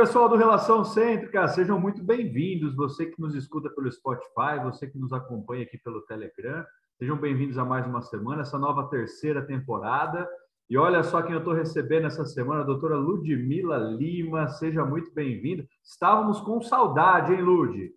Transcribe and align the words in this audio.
pessoal 0.00 0.30
do 0.30 0.36
Relação 0.36 0.82
Cêntrica, 0.82 1.46
sejam 1.46 1.78
muito 1.78 2.02
bem-vindos. 2.02 2.74
Você 2.74 3.04
que 3.04 3.20
nos 3.20 3.34
escuta 3.34 3.68
pelo 3.68 3.92
Spotify, 3.92 4.58
você 4.64 4.86
que 4.86 4.98
nos 4.98 5.12
acompanha 5.12 5.62
aqui 5.62 5.76
pelo 5.76 6.00
Telegram, 6.00 6.64
sejam 6.98 7.18
bem-vindos 7.18 7.58
a 7.58 7.66
mais 7.66 7.86
uma 7.86 8.00
semana, 8.00 8.40
essa 8.40 8.58
nova 8.58 8.88
terceira 8.88 9.44
temporada. 9.44 10.26
E 10.70 10.78
olha 10.78 11.02
só 11.02 11.20
quem 11.20 11.32
eu 11.32 11.40
estou 11.40 11.52
recebendo 11.52 12.06
essa 12.06 12.24
semana, 12.24 12.62
a 12.62 12.64
doutora 12.64 12.96
Ludmila 12.96 13.76
Lima, 13.76 14.48
seja 14.48 14.86
muito 14.86 15.12
bem-vinda. 15.12 15.68
Estávamos 15.84 16.40
com 16.40 16.62
saudade, 16.62 17.34
hein, 17.34 17.42
Lud? 17.42 17.92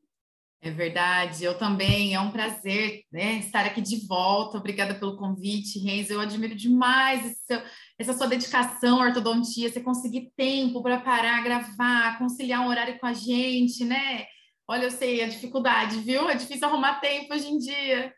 É 0.66 0.72
verdade, 0.72 1.44
eu 1.44 1.58
também. 1.58 2.16
É 2.16 2.20
um 2.22 2.32
prazer 2.32 3.02
né, 3.12 3.34
estar 3.40 3.66
aqui 3.66 3.82
de 3.82 4.08
volta. 4.08 4.58
Obrigada 4.58 4.96
pelo 4.96 5.18
convite, 5.18 5.78
Renzo. 5.78 6.14
Eu 6.14 6.22
admiro 6.22 6.56
demais 6.56 7.36
seu, 7.46 7.62
essa 8.00 8.14
sua 8.14 8.28
dedicação 8.28 9.02
à 9.02 9.08
ortodontia, 9.08 9.70
você 9.70 9.82
conseguir 9.82 10.32
tempo 10.38 10.82
para 10.82 11.02
parar, 11.02 11.44
gravar, 11.44 12.18
conciliar 12.18 12.62
um 12.62 12.70
horário 12.70 12.98
com 12.98 13.06
a 13.06 13.12
gente, 13.12 13.84
né? 13.84 14.26
Olha, 14.66 14.86
eu 14.86 14.92
sei 14.92 15.22
a 15.22 15.28
dificuldade, 15.28 16.00
viu? 16.00 16.30
É 16.30 16.36
difícil 16.36 16.66
arrumar 16.66 17.02
tempo 17.02 17.34
hoje 17.34 17.50
em 17.50 17.58
dia. 17.58 18.14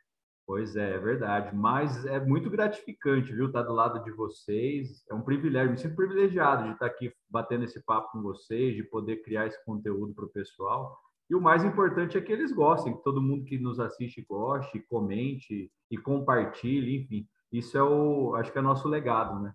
Pois 0.45 0.75
é, 0.75 0.93
é 0.93 0.99
verdade, 0.99 1.55
mas 1.55 2.05
é 2.05 2.19
muito 2.19 2.51
gratificante, 2.51 3.33
viu, 3.33 3.47
estar 3.47 3.63
do 3.63 3.73
lado 3.73 4.03
de 4.03 4.11
vocês. 4.11 5.03
É 5.09 5.15
um 5.15 5.23
privilégio, 5.23 5.71
me 5.71 5.79
sinto 5.79 5.95
privilegiado 5.95 6.65
de 6.65 6.73
estar 6.73 6.85
aqui 6.85 7.11
batendo 7.27 7.63
esse 7.63 7.83
papo 7.83 8.11
com 8.11 8.21
vocês, 8.21 8.75
de 8.75 8.83
poder 8.83 9.23
criar 9.23 9.47
esse 9.47 9.65
conteúdo 9.65 10.13
para 10.13 10.25
o 10.25 10.29
pessoal. 10.29 10.95
E 11.29 11.35
o 11.35 11.41
mais 11.41 11.63
importante 11.63 12.17
é 12.17 12.21
que 12.21 12.31
eles 12.31 12.51
gostem, 12.51 12.95
que 12.95 13.03
todo 13.03 13.21
mundo 13.21 13.45
que 13.45 13.57
nos 13.57 13.79
assiste 13.79 14.21
goste, 14.21 14.79
comente 14.89 15.71
e 15.89 15.97
compartilhe, 15.97 16.97
enfim. 16.97 17.27
Isso 17.51 17.77
é 17.77 17.83
o, 17.83 18.35
acho 18.35 18.51
que 18.51 18.59
é 18.59 18.61
nosso 18.61 18.87
legado, 18.87 19.39
né? 19.39 19.53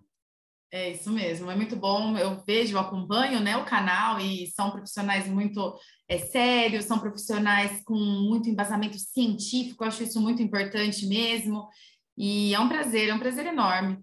É 0.73 0.91
isso 0.91 1.11
mesmo, 1.11 1.51
é 1.51 1.55
muito 1.55 1.75
bom. 1.75 2.17
Eu 2.17 2.41
vejo, 2.45 2.77
acompanho 2.77 3.41
né, 3.41 3.57
o 3.57 3.65
canal 3.65 4.19
e 4.19 4.47
são 4.47 4.71
profissionais 4.71 5.27
muito 5.27 5.75
é, 6.07 6.17
sérios, 6.17 6.85
são 6.85 6.97
profissionais 6.97 7.83
com 7.83 7.93
muito 7.95 8.49
embasamento 8.49 8.97
científico, 8.97 9.83
acho 9.83 10.03
isso 10.03 10.21
muito 10.21 10.41
importante 10.41 11.05
mesmo. 11.05 11.67
E 12.17 12.53
é 12.53 12.59
um 12.59 12.69
prazer, 12.69 13.09
é 13.09 13.13
um 13.13 13.19
prazer 13.19 13.45
enorme. 13.45 14.01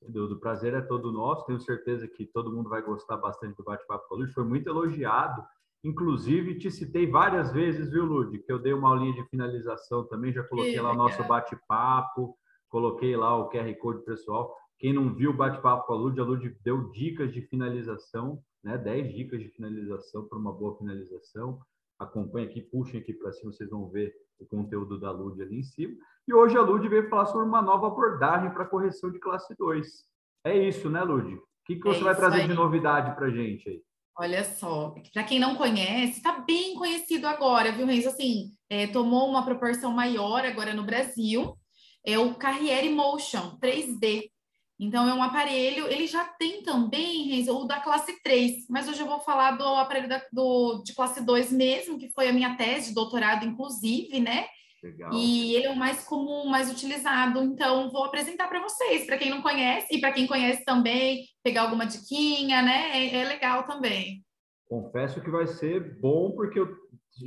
O 0.00 0.36
prazer 0.36 0.74
é 0.74 0.80
todo 0.80 1.10
nosso, 1.10 1.46
tenho 1.46 1.60
certeza 1.60 2.06
que 2.06 2.24
todo 2.26 2.52
mundo 2.52 2.68
vai 2.70 2.80
gostar 2.80 3.16
bastante 3.16 3.56
do 3.56 3.64
bate-papo 3.64 4.06
com 4.08 4.14
a 4.14 4.18
Lud. 4.18 4.32
Foi 4.32 4.44
muito 4.44 4.68
elogiado, 4.68 5.44
inclusive 5.82 6.58
te 6.58 6.70
citei 6.70 7.06
várias 7.06 7.52
vezes, 7.52 7.90
viu, 7.90 8.04
Lud? 8.04 8.38
Que 8.38 8.52
eu 8.52 8.58
dei 8.58 8.72
uma 8.72 8.90
aulinha 8.90 9.14
de 9.14 9.28
finalização 9.28 10.04
também, 10.04 10.32
já 10.32 10.42
coloquei 10.44 10.80
lá 10.80 10.92
o 10.92 10.96
nosso 10.96 11.22
bate-papo, 11.24 12.36
coloquei 12.68 13.16
lá 13.16 13.36
o 13.36 13.48
QR 13.48 13.72
Code 13.78 14.04
pessoal. 14.04 14.54
Quem 14.78 14.92
não 14.92 15.14
viu 15.14 15.30
o 15.30 15.36
bate-papo 15.36 15.86
com 15.86 15.92
a 15.92 15.96
Lud, 15.96 16.20
a 16.20 16.24
Lud 16.24 16.56
deu 16.62 16.90
dicas 16.90 17.32
de 17.32 17.42
finalização, 17.42 18.40
né? 18.62 18.78
10 18.78 19.14
dicas 19.14 19.40
de 19.40 19.48
finalização 19.48 20.26
para 20.26 20.38
uma 20.38 20.52
boa 20.52 20.76
finalização. 20.76 21.60
Acompanhe 21.98 22.46
aqui, 22.46 22.60
puxem 22.60 23.00
aqui 23.00 23.12
para 23.12 23.32
cima, 23.32 23.52
vocês 23.52 23.68
vão 23.70 23.88
ver 23.88 24.14
o 24.38 24.46
conteúdo 24.46 24.98
da 25.00 25.10
Lud 25.10 25.40
ali 25.42 25.58
em 25.58 25.62
cima. 25.64 25.94
E 26.26 26.34
hoje 26.34 26.56
a 26.56 26.62
Lud 26.62 26.86
veio 26.88 27.08
falar 27.08 27.26
sobre 27.26 27.46
uma 27.46 27.60
nova 27.60 27.88
abordagem 27.88 28.50
para 28.50 28.66
correção 28.66 29.10
de 29.10 29.18
classe 29.18 29.54
2. 29.56 30.04
É 30.44 30.56
isso, 30.56 30.88
né, 30.88 31.02
Lud? 31.02 31.34
O 31.34 31.42
que, 31.64 31.76
que 31.76 31.82
você 31.82 32.00
é 32.00 32.04
vai 32.04 32.14
trazer 32.14 32.42
aí. 32.42 32.48
de 32.48 32.54
novidade 32.54 33.14
para 33.16 33.26
a 33.26 33.30
gente 33.30 33.68
aí? 33.68 33.82
Olha 34.20 34.42
só, 34.44 34.92
para 35.12 35.22
quem 35.22 35.38
não 35.38 35.54
conhece, 35.54 36.14
está 36.14 36.40
bem 36.40 36.74
conhecido 36.74 37.28
agora, 37.28 37.70
viu, 37.70 37.86
Renzo? 37.86 38.08
Assim, 38.08 38.52
é, 38.68 38.88
tomou 38.88 39.28
uma 39.30 39.44
proporção 39.44 39.92
maior 39.92 40.44
agora 40.44 40.74
no 40.74 40.82
Brasil. 40.82 41.56
É 42.04 42.18
o 42.18 42.34
Carriere 42.34 42.88
Motion 42.88 43.56
3D. 43.60 44.28
Então, 44.76 45.08
é 45.08 45.14
um 45.14 45.22
aparelho, 45.22 45.86
ele 45.86 46.08
já 46.08 46.24
tem 46.24 46.62
também, 46.64 47.28
Renzo, 47.28 47.56
o 47.56 47.64
da 47.64 47.78
classe 47.80 48.20
3, 48.22 48.66
mas 48.68 48.88
hoje 48.88 49.00
eu 49.00 49.06
vou 49.06 49.20
falar 49.20 49.52
do 49.52 49.64
aparelho 49.64 50.08
da, 50.08 50.20
do, 50.32 50.82
de 50.84 50.94
classe 50.94 51.24
2 51.24 51.52
mesmo, 51.52 51.98
que 51.98 52.10
foi 52.10 52.28
a 52.28 52.32
minha 52.32 52.56
tese 52.56 52.88
de 52.88 52.94
doutorado, 52.94 53.46
inclusive, 53.46 54.18
né? 54.20 54.46
Legal. 54.82 55.12
E 55.12 55.56
ele 55.56 55.66
é 55.66 55.70
o 55.70 55.76
mais 55.76 56.04
comum, 56.04 56.46
mais 56.46 56.70
utilizado. 56.70 57.40
Então, 57.42 57.90
vou 57.90 58.04
apresentar 58.04 58.48
para 58.48 58.62
vocês, 58.62 59.04
para 59.06 59.18
quem 59.18 59.30
não 59.30 59.42
conhece, 59.42 59.96
e 59.96 60.00
para 60.00 60.12
quem 60.12 60.26
conhece 60.26 60.64
também, 60.64 61.24
pegar 61.42 61.62
alguma 61.62 61.84
diquinha, 61.84 62.62
né? 62.62 62.96
É, 62.96 63.16
é, 63.16 63.24
legal 63.24 63.64
também. 63.64 64.24
Confesso 64.68 65.20
que 65.20 65.30
vai 65.30 65.46
ser 65.46 65.98
bom, 66.00 66.32
porque 66.32 66.60
eu 66.60 66.68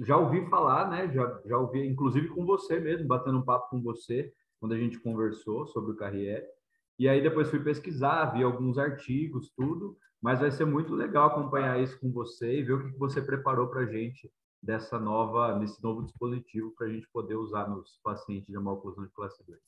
já 0.06 0.16
ouvi 0.16 0.48
falar, 0.50 0.90
né? 0.90 1.12
Já, 1.14 1.42
já 1.46 1.58
ouvi, 1.58 1.86
inclusive 1.86 2.30
com 2.30 2.46
você 2.46 2.80
mesmo, 2.80 3.08
batendo 3.08 3.40
um 3.40 3.46
papo 3.46 3.70
com 3.70 3.82
você, 3.82 4.32
quando 4.60 4.74
a 4.74 4.78
gente 4.78 5.00
conversou 5.00 5.68
sobre 5.68 5.92
o 5.92 5.96
Carriere. 5.98 6.46
E 6.98 7.10
aí 7.10 7.22
depois 7.22 7.50
fui 7.50 7.60
pesquisar, 7.60 8.32
vi 8.32 8.44
alguns 8.44 8.78
artigos, 8.78 9.52
tudo, 9.58 9.98
mas 10.22 10.40
vai 10.40 10.52
ser 10.52 10.66
muito 10.66 10.94
legal 10.94 11.28
acompanhar 11.28 11.82
isso 11.82 12.00
com 12.00 12.12
você 12.12 12.60
e 12.60 12.64
ver 12.64 12.74
o 12.74 12.92
que 12.92 12.98
você 12.98 13.22
preparou 13.22 13.68
para 13.68 13.82
a 13.82 13.86
gente 13.88 14.32
dessa 14.62 15.00
nova, 15.00 15.58
nesse 15.58 15.82
novo 15.82 16.04
dispositivo 16.04 16.74
para 16.78 16.88
a 16.88 16.90
gente 16.90 17.08
poder 17.12 17.36
usar 17.36 17.68
nos 17.70 18.00
pacientes 18.04 18.48
de 18.48 18.60
maloclusão 18.60 19.06
de 19.06 19.12
classe 19.12 19.44
2. 19.46 19.60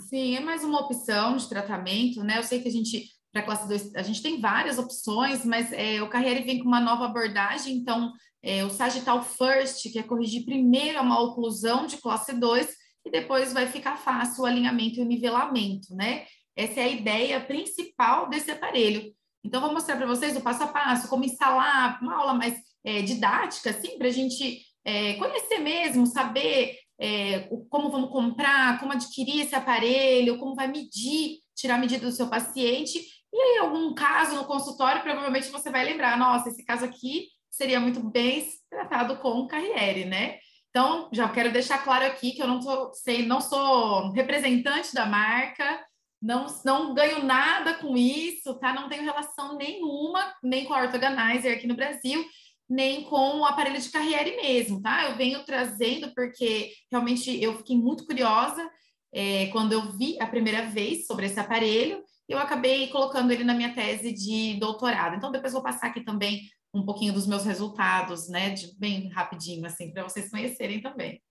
Sim, 0.00 0.36
é 0.36 0.40
mais 0.40 0.62
uma 0.62 0.80
opção 0.80 1.36
de 1.36 1.48
tratamento, 1.48 2.22
né? 2.22 2.38
Eu 2.38 2.42
sei 2.42 2.60
que 2.60 2.68
a 2.68 2.72
gente, 2.72 3.08
para 3.32 3.42
classe 3.42 3.66
2, 3.66 3.94
a 3.96 4.02
gente 4.02 4.22
tem 4.22 4.40
várias 4.40 4.78
opções, 4.78 5.44
mas 5.44 5.72
é, 5.72 6.02
o 6.02 6.08
Carriere 6.08 6.44
vem 6.44 6.60
com 6.60 6.68
uma 6.68 6.80
nova 6.80 7.06
abordagem, 7.06 7.76
então 7.76 8.12
é, 8.42 8.64
o 8.64 8.70
Sagittal 8.70 9.22
First, 9.22 9.90
que 9.90 9.98
é 9.98 10.02
corrigir 10.02 10.44
primeiro 10.44 10.98
a 10.98 11.02
maloclusão 11.02 11.86
de 11.86 11.96
classe 11.96 12.32
2, 12.32 12.68
e 13.06 13.10
depois 13.10 13.52
vai 13.52 13.66
ficar 13.66 13.96
fácil 13.96 14.42
o 14.42 14.46
alinhamento 14.46 15.00
e 15.00 15.02
o 15.02 15.06
nivelamento, 15.06 15.94
né? 15.94 16.26
Essa 16.54 16.80
é 16.80 16.84
a 16.84 16.88
ideia 16.88 17.40
principal 17.40 18.28
desse 18.28 18.50
aparelho. 18.50 19.12
Então, 19.42 19.60
vou 19.60 19.72
mostrar 19.72 19.96
para 19.96 20.06
vocês 20.06 20.36
o 20.36 20.40
passo 20.40 20.64
a 20.64 20.66
passo, 20.66 21.08
como 21.08 21.24
instalar, 21.24 22.02
uma 22.02 22.16
aula 22.16 22.34
mais 22.34 22.67
é, 22.84 23.02
didática, 23.02 23.70
assim, 23.70 23.98
para 23.98 24.08
a 24.08 24.12
gente 24.12 24.62
é, 24.84 25.14
conhecer 25.14 25.58
mesmo, 25.58 26.06
saber 26.06 26.76
é, 26.98 27.48
como 27.70 27.90
vamos 27.90 28.10
comprar, 28.10 28.78
como 28.80 28.92
adquirir 28.92 29.42
esse 29.42 29.54
aparelho, 29.54 30.38
como 30.38 30.54
vai 30.54 30.68
medir, 30.68 31.38
tirar 31.54 31.76
a 31.76 31.78
medida 31.78 32.06
do 32.06 32.12
seu 32.12 32.28
paciente. 32.28 32.98
E 33.32 33.36
aí, 33.36 33.58
algum 33.58 33.94
caso 33.94 34.34
no 34.34 34.44
consultório, 34.44 35.02
provavelmente 35.02 35.50
você 35.50 35.70
vai 35.70 35.84
lembrar, 35.84 36.18
nossa, 36.18 36.48
esse 36.48 36.64
caso 36.64 36.84
aqui 36.84 37.28
seria 37.50 37.80
muito 37.80 38.00
bem 38.00 38.46
tratado 38.70 39.18
com 39.18 39.46
Carriere, 39.46 40.04
né? 40.04 40.38
Então, 40.70 41.08
já 41.12 41.28
quero 41.28 41.52
deixar 41.52 41.82
claro 41.82 42.06
aqui 42.06 42.32
que 42.32 42.42
eu 42.42 42.46
não, 42.46 42.60
tô, 42.60 42.92
sei, 42.92 43.26
não 43.26 43.40
sou 43.40 44.12
representante 44.12 44.94
da 44.94 45.06
marca, 45.06 45.84
não, 46.20 46.46
não 46.64 46.94
ganho 46.94 47.24
nada 47.24 47.74
com 47.74 47.96
isso, 47.96 48.58
tá? 48.58 48.72
Não 48.72 48.88
tenho 48.88 49.04
relação 49.04 49.56
nenhuma, 49.56 50.34
nem 50.42 50.64
com 50.64 50.74
a 50.74 50.82
Orthoganizer 50.82 51.56
aqui 51.56 51.66
no 51.66 51.76
Brasil, 51.76 52.24
nem 52.68 53.04
com 53.04 53.38
o 53.38 53.44
aparelho 53.44 53.80
de 53.80 53.90
carriere 53.90 54.36
mesmo, 54.36 54.82
tá? 54.82 55.08
Eu 55.08 55.16
venho 55.16 55.44
trazendo 55.44 56.12
porque 56.14 56.72
realmente 56.90 57.42
eu 57.42 57.56
fiquei 57.56 57.76
muito 57.76 58.04
curiosa 58.04 58.68
é, 59.12 59.46
quando 59.46 59.72
eu 59.72 59.92
vi 59.92 60.20
a 60.20 60.26
primeira 60.26 60.66
vez 60.66 61.06
sobre 61.06 61.26
esse 61.26 61.40
aparelho, 61.40 62.02
eu 62.28 62.38
acabei 62.38 62.88
colocando 62.88 63.30
ele 63.30 63.42
na 63.42 63.54
minha 63.54 63.74
tese 63.74 64.12
de 64.12 64.58
doutorado. 64.60 65.16
Então, 65.16 65.32
depois 65.32 65.52
vou 65.52 65.62
passar 65.62 65.86
aqui 65.86 66.02
também 66.02 66.42
um 66.74 66.84
pouquinho 66.84 67.14
dos 67.14 67.26
meus 67.26 67.44
resultados, 67.44 68.28
né? 68.28 68.50
De, 68.50 68.78
bem 68.78 69.08
rapidinho, 69.08 69.66
assim, 69.66 69.90
para 69.92 70.02
vocês 70.02 70.30
conhecerem 70.30 70.82
também. 70.82 71.22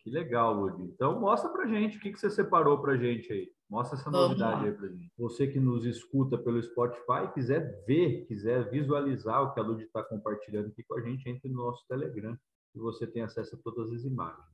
Que 0.00 0.10
legal, 0.10 0.52
Lud. 0.52 0.82
Então, 0.92 1.18
mostra 1.18 1.48
pra 1.50 1.66
gente 1.66 1.96
o 1.96 2.00
que, 2.00 2.12
que 2.12 2.20
você 2.20 2.28
separou 2.28 2.78
pra 2.82 2.96
gente 2.96 3.32
aí. 3.32 3.48
Mostra 3.68 3.98
essa 3.98 4.10
novidade 4.10 4.66
aí 4.66 4.72
para 4.72 4.88
gente. 4.88 5.12
Você 5.18 5.46
que 5.46 5.58
nos 5.58 5.84
escuta 5.84 6.36
pelo 6.36 6.62
Spotify, 6.62 7.32
quiser 7.32 7.84
ver, 7.86 8.26
quiser 8.26 8.70
visualizar 8.70 9.42
o 9.42 9.52
que 9.52 9.60
a 9.60 9.62
Lud 9.62 9.82
está 9.82 10.02
compartilhando 10.02 10.68
aqui 10.68 10.82
com 10.84 10.94
a 10.94 11.00
gente, 11.00 11.28
entre 11.28 11.48
no 11.48 11.64
nosso 11.64 11.86
Telegram 11.88 12.38
e 12.74 12.78
você 12.78 13.06
tem 13.06 13.22
acesso 13.22 13.56
a 13.56 13.58
todas 13.58 13.92
as 13.92 14.04
imagens. 14.04 14.44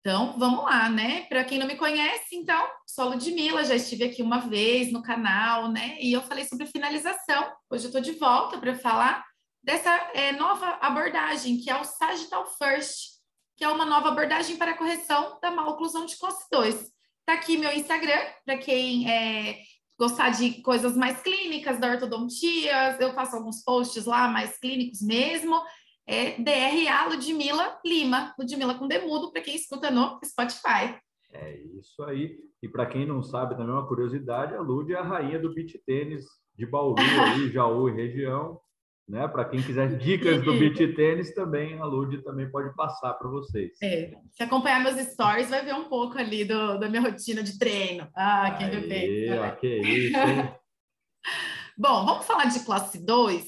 Então, 0.00 0.38
vamos 0.38 0.62
lá, 0.62 0.88
né? 0.88 1.22
Para 1.22 1.42
quem 1.42 1.58
não 1.58 1.66
me 1.66 1.74
conhece, 1.74 2.36
então, 2.36 2.68
sou 2.86 3.08
Ludmilla, 3.08 3.64
já 3.64 3.74
estive 3.74 4.04
aqui 4.04 4.22
uma 4.22 4.38
vez 4.38 4.92
no 4.92 5.02
canal, 5.02 5.68
né? 5.68 5.98
E 6.00 6.12
eu 6.12 6.22
falei 6.22 6.44
sobre 6.44 6.66
finalização. 6.66 7.52
Hoje 7.68 7.86
eu 7.86 7.88
estou 7.88 8.00
de 8.00 8.12
volta 8.12 8.56
para 8.58 8.76
falar 8.76 9.24
dessa 9.64 9.90
é, 10.14 10.30
nova 10.30 10.78
abordagem, 10.80 11.58
que 11.58 11.68
é 11.68 11.80
o 11.80 11.82
Sagittal 11.82 12.46
First, 12.56 13.16
que 13.56 13.64
é 13.64 13.68
uma 13.68 13.84
nova 13.84 14.10
abordagem 14.10 14.56
para 14.56 14.72
a 14.72 14.78
correção 14.78 15.40
da 15.42 15.50
maloclusão 15.50 16.06
de 16.06 16.16
classe 16.16 16.46
2. 16.52 16.95
Tá 17.26 17.32
aqui 17.32 17.58
meu 17.58 17.72
Instagram, 17.72 18.20
para 18.44 18.56
quem 18.56 19.10
é, 19.10 19.58
gostar 19.98 20.30
de 20.30 20.62
coisas 20.62 20.96
mais 20.96 21.20
clínicas 21.22 21.76
da 21.80 21.90
ortodontia, 21.90 22.96
eu 23.00 23.12
faço 23.14 23.34
alguns 23.34 23.64
posts 23.64 24.04
lá 24.04 24.28
mais 24.28 24.56
clínicos 24.58 25.02
mesmo. 25.02 25.60
É 26.06 26.40
DRA 26.40 27.08
Ludmilla 27.08 27.80
Lima, 27.84 28.32
Ludmilla 28.38 28.78
com 28.78 28.86
demudo, 28.86 29.32
para 29.32 29.42
quem 29.42 29.56
escuta 29.56 29.90
no 29.90 30.20
Spotify. 30.24 30.96
É 31.32 31.58
isso 31.80 32.00
aí. 32.04 32.38
E 32.62 32.68
para 32.68 32.86
quem 32.86 33.04
não 33.04 33.20
sabe, 33.24 33.56
também 33.56 33.74
uma 33.74 33.88
curiosidade, 33.88 34.54
a 34.54 34.60
Lud 34.60 34.92
é 34.92 34.96
a 34.96 35.02
rainha 35.02 35.40
do 35.40 35.52
beach 35.52 35.76
tênis 35.84 36.24
de 36.54 36.64
Bauru, 36.64 36.96
aí, 37.00 37.50
Jaú 37.50 37.88
e 37.88 37.92
região. 37.92 38.60
Né? 39.08 39.26
Para 39.28 39.44
quem 39.44 39.62
quiser 39.62 39.96
dicas 39.96 40.42
do 40.42 40.58
beach 40.58 40.84
tênis 40.94 41.32
também, 41.32 41.78
a 41.78 41.84
Lud 41.84 42.22
também 42.22 42.50
pode 42.50 42.74
passar 42.74 43.14
para 43.14 43.28
vocês. 43.28 43.72
É. 43.80 44.12
Se 44.32 44.42
acompanhar 44.42 44.82
meus 44.82 44.96
stories, 45.12 45.48
vai 45.48 45.64
ver 45.64 45.74
um 45.74 45.88
pouco 45.88 46.18
ali 46.18 46.44
do, 46.44 46.76
da 46.78 46.88
minha 46.88 47.02
rotina 47.02 47.42
de 47.42 47.56
treino. 47.56 48.08
Ah, 48.16 48.56
quem 48.58 48.68
me 48.68 48.80
vê. 48.80 49.28
Que 49.60 49.76
isso, 49.76 50.18
hein? 50.18 50.54
Bom, 51.78 52.04
vamos 52.04 52.26
falar 52.26 52.46
de 52.46 52.60
classe 52.60 52.98
2. 53.04 53.44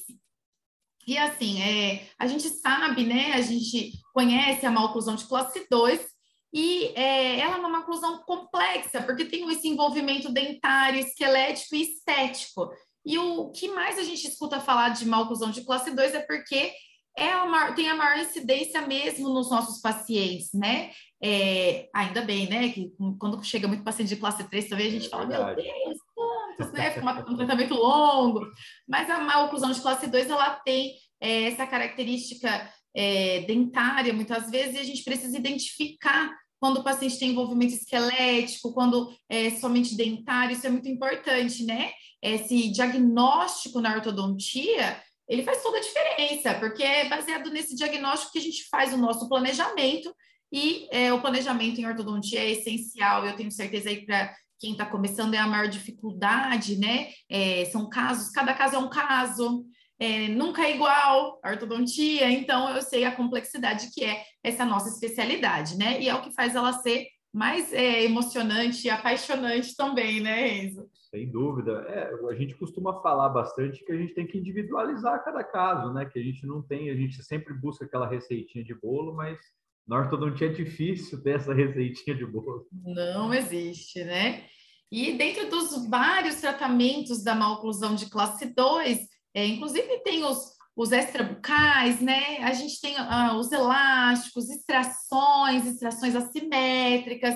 E 1.06 1.16
assim, 1.16 1.62
é, 1.62 2.06
a 2.18 2.26
gente 2.26 2.48
sabe, 2.50 3.02
né? 3.02 3.32
A 3.32 3.40
gente 3.40 3.92
conhece 4.12 4.66
a 4.66 4.70
maloclusão 4.70 5.16
de 5.16 5.26
classe 5.26 5.66
2 5.70 6.06
e 6.52 6.92
é, 6.94 7.40
ela 7.40 7.56
é 7.56 7.58
uma 7.58 7.68
maloclusão 7.68 8.22
complexa, 8.24 9.02
porque 9.02 9.24
tem 9.24 9.50
esse 9.50 9.68
envolvimento 9.68 10.30
dentário, 10.30 11.00
esquelético 11.00 11.74
e 11.74 11.82
estético. 11.82 12.70
E 13.08 13.16
o 13.16 13.48
que 13.48 13.68
mais 13.68 13.98
a 13.98 14.02
gente 14.02 14.28
escuta 14.28 14.60
falar 14.60 14.90
de 14.90 15.06
maloclusão 15.06 15.50
de 15.50 15.64
classe 15.64 15.90
2 15.90 16.14
é 16.14 16.20
porque 16.20 16.70
é 17.16 17.32
a 17.32 17.46
maior, 17.46 17.74
tem 17.74 17.88
a 17.88 17.94
maior 17.94 18.18
incidência 18.18 18.86
mesmo 18.86 19.30
nos 19.30 19.50
nossos 19.50 19.80
pacientes, 19.80 20.50
né? 20.52 20.90
É, 21.24 21.88
ainda 21.94 22.20
bem, 22.20 22.50
né? 22.50 22.68
Que 22.68 22.92
quando 23.18 23.42
chega 23.42 23.66
muito 23.66 23.82
paciente 23.82 24.10
de 24.10 24.16
classe 24.16 24.44
3 24.44 24.68
também, 24.68 24.88
a 24.88 24.90
gente 24.90 25.08
fala, 25.08 25.24
meu 25.24 25.56
Deus, 25.56 25.98
quantos, 26.14 26.70
né? 26.72 26.90
Fica 26.90 27.06
um 27.32 27.36
tratamento 27.36 27.72
longo. 27.72 28.46
Mas 28.86 29.08
a 29.08 29.18
maloclusão 29.18 29.72
de 29.72 29.80
classe 29.80 30.06
2, 30.06 30.28
ela 30.28 30.56
tem 30.56 30.92
é, 31.18 31.44
essa 31.44 31.66
característica 31.66 32.70
é, 32.94 33.40
dentária, 33.46 34.12
muitas 34.12 34.50
vezes, 34.50 34.74
e 34.74 34.80
a 34.80 34.84
gente 34.84 35.02
precisa 35.02 35.34
identificar 35.34 36.30
quando 36.60 36.80
o 36.80 36.84
paciente 36.84 37.18
tem 37.18 37.30
envolvimento 37.30 37.72
esquelético, 37.72 38.74
quando 38.74 39.10
é 39.30 39.48
somente 39.50 39.96
dentário, 39.96 40.52
isso 40.52 40.66
é 40.66 40.70
muito 40.70 40.88
importante, 40.88 41.64
né? 41.64 41.90
Esse 42.22 42.70
diagnóstico 42.70 43.80
na 43.80 43.94
ortodontia, 43.94 45.00
ele 45.28 45.42
faz 45.42 45.62
toda 45.62 45.78
a 45.78 45.82
diferença, 45.82 46.54
porque 46.54 46.82
é 46.82 47.08
baseado 47.08 47.50
nesse 47.50 47.76
diagnóstico 47.76 48.32
que 48.32 48.38
a 48.38 48.42
gente 48.42 48.68
faz 48.68 48.92
o 48.92 48.98
nosso 48.98 49.28
planejamento, 49.28 50.14
e 50.50 50.88
é, 50.90 51.12
o 51.12 51.20
planejamento 51.20 51.80
em 51.80 51.86
ortodontia 51.86 52.40
é 52.40 52.50
essencial, 52.50 53.26
eu 53.26 53.36
tenho 53.36 53.50
certeza 53.50 53.90
aí 53.90 54.04
para 54.04 54.34
quem 54.58 54.72
está 54.72 54.86
começando 54.86 55.34
é 55.34 55.38
a 55.38 55.46
maior 55.46 55.68
dificuldade, 55.68 56.76
né? 56.78 57.10
É, 57.28 57.66
são 57.66 57.88
casos, 57.88 58.30
cada 58.30 58.52
caso 58.54 58.74
é 58.74 58.78
um 58.78 58.88
caso, 58.88 59.64
é, 59.98 60.28
nunca 60.28 60.62
é 60.62 60.74
igual 60.74 61.38
a 61.42 61.50
ortodontia, 61.50 62.30
então 62.30 62.70
eu 62.70 62.82
sei 62.82 63.04
a 63.04 63.14
complexidade 63.14 63.90
que 63.92 64.04
é 64.04 64.24
essa 64.42 64.64
nossa 64.64 64.88
especialidade, 64.88 65.76
né? 65.76 66.00
E 66.00 66.08
é 66.08 66.14
o 66.14 66.22
que 66.22 66.34
faz 66.34 66.56
ela 66.56 66.72
ser 66.72 67.06
mais 67.38 67.72
é, 67.72 68.02
emocionante 68.02 68.86
e 68.86 68.90
apaixonante 68.90 69.76
também, 69.76 70.20
né, 70.20 70.58
Enzo? 70.58 70.90
Sem 71.08 71.30
dúvida. 71.30 71.86
É, 71.88 72.10
a 72.28 72.34
gente 72.34 72.56
costuma 72.56 73.00
falar 73.00 73.28
bastante 73.28 73.84
que 73.84 73.92
a 73.92 73.96
gente 73.96 74.12
tem 74.12 74.26
que 74.26 74.36
individualizar 74.36 75.24
cada 75.24 75.44
caso, 75.44 75.92
né? 75.92 76.04
Que 76.04 76.18
a 76.18 76.22
gente 76.22 76.44
não 76.44 76.60
tem, 76.60 76.90
a 76.90 76.96
gente 76.96 77.22
sempre 77.22 77.54
busca 77.54 77.84
aquela 77.84 78.08
receitinha 78.08 78.64
de 78.64 78.74
bolo, 78.74 79.14
mas 79.14 79.38
na 79.86 79.98
ortodontia 79.98 80.48
é 80.48 80.52
difícil 80.52 81.22
ter 81.22 81.36
essa 81.36 81.54
receitinha 81.54 82.16
de 82.16 82.26
bolo. 82.26 82.66
Não 82.72 83.32
existe, 83.32 84.02
né? 84.02 84.44
E 84.90 85.12
dentro 85.12 85.48
dos 85.48 85.88
vários 85.88 86.40
tratamentos 86.40 87.22
da 87.22 87.36
maloclusão 87.36 87.94
de 87.94 88.10
classe 88.10 88.52
2, 88.52 88.98
é, 89.32 89.46
inclusive 89.46 90.00
tem 90.00 90.24
os, 90.24 90.57
os 90.78 90.92
extrabucais, 90.92 92.00
né? 92.00 92.38
A 92.44 92.52
gente 92.52 92.80
tem 92.80 92.94
ah, 92.96 93.36
os 93.36 93.50
elásticos, 93.50 94.48
extrações, 94.48 95.66
extrações 95.66 96.14
assimétricas, 96.14 97.34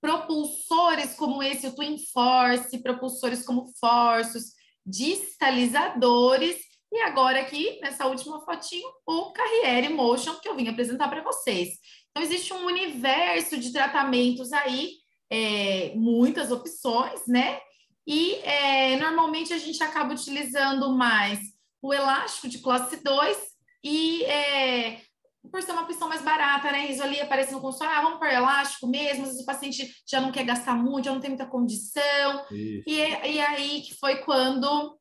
propulsores 0.00 1.16
como 1.16 1.42
esse, 1.42 1.66
o 1.66 1.74
Twin 1.74 1.98
Force, 2.12 2.80
propulsores 2.84 3.44
como 3.44 3.66
Forços, 3.80 4.52
distalizadores, 4.86 6.56
e 6.92 7.00
agora 7.00 7.40
aqui, 7.40 7.80
nessa 7.80 8.06
última 8.06 8.44
fotinho, 8.44 8.88
o 9.04 9.32
Carriere 9.32 9.92
Motion, 9.92 10.36
que 10.36 10.48
eu 10.48 10.54
vim 10.54 10.68
apresentar 10.68 11.08
para 11.08 11.24
vocês. 11.24 11.70
Então, 12.12 12.22
existe 12.22 12.52
um 12.52 12.64
universo 12.64 13.58
de 13.58 13.72
tratamentos 13.72 14.52
aí, 14.52 14.92
é, 15.28 15.92
muitas 15.96 16.52
opções, 16.52 17.26
né? 17.26 17.58
E 18.06 18.34
é, 18.44 18.96
normalmente 18.98 19.52
a 19.52 19.58
gente 19.58 19.82
acaba 19.82 20.14
utilizando 20.14 20.94
mais 20.94 21.53
o 21.84 21.92
elástico 21.92 22.48
de 22.48 22.60
classe 22.60 22.96
2 23.04 23.38
e 23.84 24.24
é, 24.24 25.02
por 25.50 25.62
ser 25.62 25.72
uma 25.72 25.82
opção 25.82 26.08
mais 26.08 26.22
barata, 26.22 26.72
né? 26.72 26.90
Isso 26.90 27.02
ali 27.02 27.20
aparece 27.20 27.52
no 27.52 27.60
consultório, 27.60 27.94
ah, 27.94 28.00
vamos 28.00 28.18
para 28.18 28.32
elástico 28.32 28.86
mesmo, 28.86 29.24
às 29.24 29.28
vezes 29.28 29.42
o 29.42 29.46
paciente 29.46 29.94
já 30.08 30.18
não 30.18 30.32
quer 30.32 30.44
gastar 30.44 30.74
muito, 30.74 31.04
já 31.04 31.12
não 31.12 31.20
tem 31.20 31.28
muita 31.28 31.44
condição. 31.44 32.46
E, 32.86 32.94
e 32.96 33.38
aí 33.38 33.82
que 33.82 33.94
foi 33.96 34.16
quando 34.22 34.98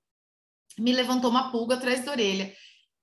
me 0.77 0.91
levantou 0.91 1.29
uma 1.29 1.53
pulga 1.53 1.75
atrás 1.75 2.03
da 2.03 2.11
orelha. 2.11 2.53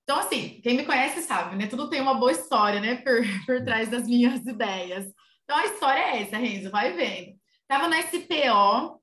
Então, 0.03 0.19
assim, 0.19 0.61
quem 0.63 0.77
me 0.77 0.85
conhece 0.85 1.23
sabe, 1.23 1.57
né? 1.57 1.67
Tudo 1.67 1.89
tem 1.89 2.03
uma 2.03 2.15
boa 2.15 2.33
história, 2.33 2.81
né? 2.81 2.97
Por, 2.97 3.23
por 3.47 3.65
trás 3.65 3.89
das 3.89 4.07
minhas 4.07 4.47
ideias. 4.47 5.07
Então, 5.45 5.57
a 5.57 5.65
história 5.65 6.01
é 6.01 6.23
essa, 6.23 6.37
Renzo, 6.37 6.71
vai 6.71 6.93
vendo. 6.93 7.35
Tava 7.67 7.89
na 7.89 8.03
SPO, 8.03 9.00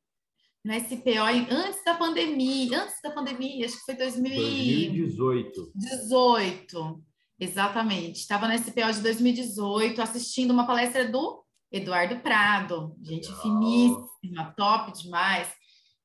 na 0.68 0.78
SPO 0.82 1.24
antes 1.50 1.82
da 1.86 1.94
pandemia, 1.94 2.84
antes 2.84 3.02
da 3.02 3.10
pandemia, 3.10 3.66
acho 3.66 3.78
que 3.78 3.86
foi 3.86 3.96
2018. 3.96 5.72
18, 5.74 7.04
exatamente. 7.40 8.20
Estava 8.20 8.50
na 8.50 8.58
SPO 8.58 8.92
de 8.92 9.00
2018, 9.00 10.02
assistindo 10.02 10.52
uma 10.52 10.68
palestra 10.68 11.08
do 11.10 11.42
Eduardo 11.72 12.20
Prado, 12.20 12.94
gente 13.02 13.30
Legal. 13.30 13.42
finíssima, 13.42 14.54
top 14.58 14.92
demais. 14.92 15.48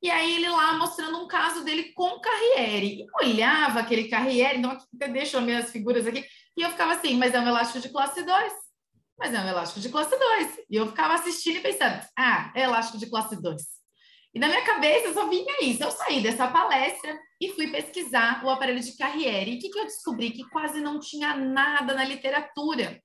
E 0.00 0.08
aí 0.08 0.36
ele 0.36 0.48
lá 0.48 0.78
mostrando 0.78 1.18
um 1.18 1.26
caso 1.26 1.64
dele 1.64 1.92
com 1.92 2.20
Carriere. 2.20 3.00
E 3.00 3.06
olhava 3.20 3.80
aquele 3.80 4.06
Carriere, 4.06 4.58
então 4.58 4.70
aqui, 4.70 4.86
deixa 5.12 5.38
eu 5.38 5.44
ver 5.44 5.56
as 5.56 5.70
figuras 5.70 6.06
aqui, 6.06 6.24
e 6.56 6.62
eu 6.62 6.70
ficava 6.70 6.92
assim, 6.92 7.16
mas 7.16 7.34
é 7.34 7.40
um 7.40 7.48
elástico 7.48 7.80
de 7.80 7.88
classe 7.88 8.22
2. 8.22 8.52
Mas 9.18 9.34
é 9.34 9.40
um 9.40 9.48
elástico 9.48 9.80
de 9.80 9.88
classe 9.88 10.16
2. 10.16 10.58
E 10.70 10.76
eu 10.76 10.86
ficava 10.86 11.14
assistindo 11.14 11.56
e 11.56 11.60
pensando, 11.60 12.00
ah, 12.16 12.52
é 12.54 12.62
elástico 12.62 12.98
de 12.98 13.10
classe 13.10 13.40
2. 13.42 13.81
E 14.34 14.38
na 14.38 14.48
minha 14.48 14.64
cabeça 14.64 15.12
só 15.12 15.28
vinha 15.28 15.62
isso. 15.62 15.82
Eu 15.82 15.90
saí 15.90 16.22
dessa 16.22 16.48
palestra 16.48 17.18
e 17.40 17.52
fui 17.52 17.70
pesquisar 17.70 18.42
o 18.44 18.50
aparelho 18.50 18.80
de 18.80 18.96
Carriere. 18.96 19.52
E 19.52 19.56
o 19.56 19.58
que, 19.58 19.68
que 19.68 19.78
eu 19.78 19.84
descobri? 19.84 20.30
Que 20.30 20.48
quase 20.48 20.80
não 20.80 20.98
tinha 20.98 21.36
nada 21.36 21.92
na 21.94 22.04
literatura. 22.04 23.02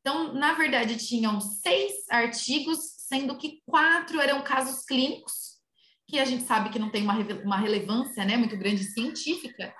Então, 0.00 0.32
na 0.34 0.54
verdade, 0.54 0.96
tinham 0.96 1.40
seis 1.40 1.92
artigos, 2.08 2.78
sendo 3.08 3.36
que 3.36 3.60
quatro 3.66 4.20
eram 4.20 4.42
casos 4.42 4.84
clínicos, 4.84 5.58
que 6.06 6.18
a 6.18 6.24
gente 6.24 6.44
sabe 6.44 6.70
que 6.70 6.78
não 6.78 6.90
tem 6.90 7.02
uma, 7.02 7.14
uma 7.44 7.58
relevância 7.58 8.24
né, 8.24 8.36
muito 8.36 8.56
grande 8.56 8.84
científica. 8.84 9.74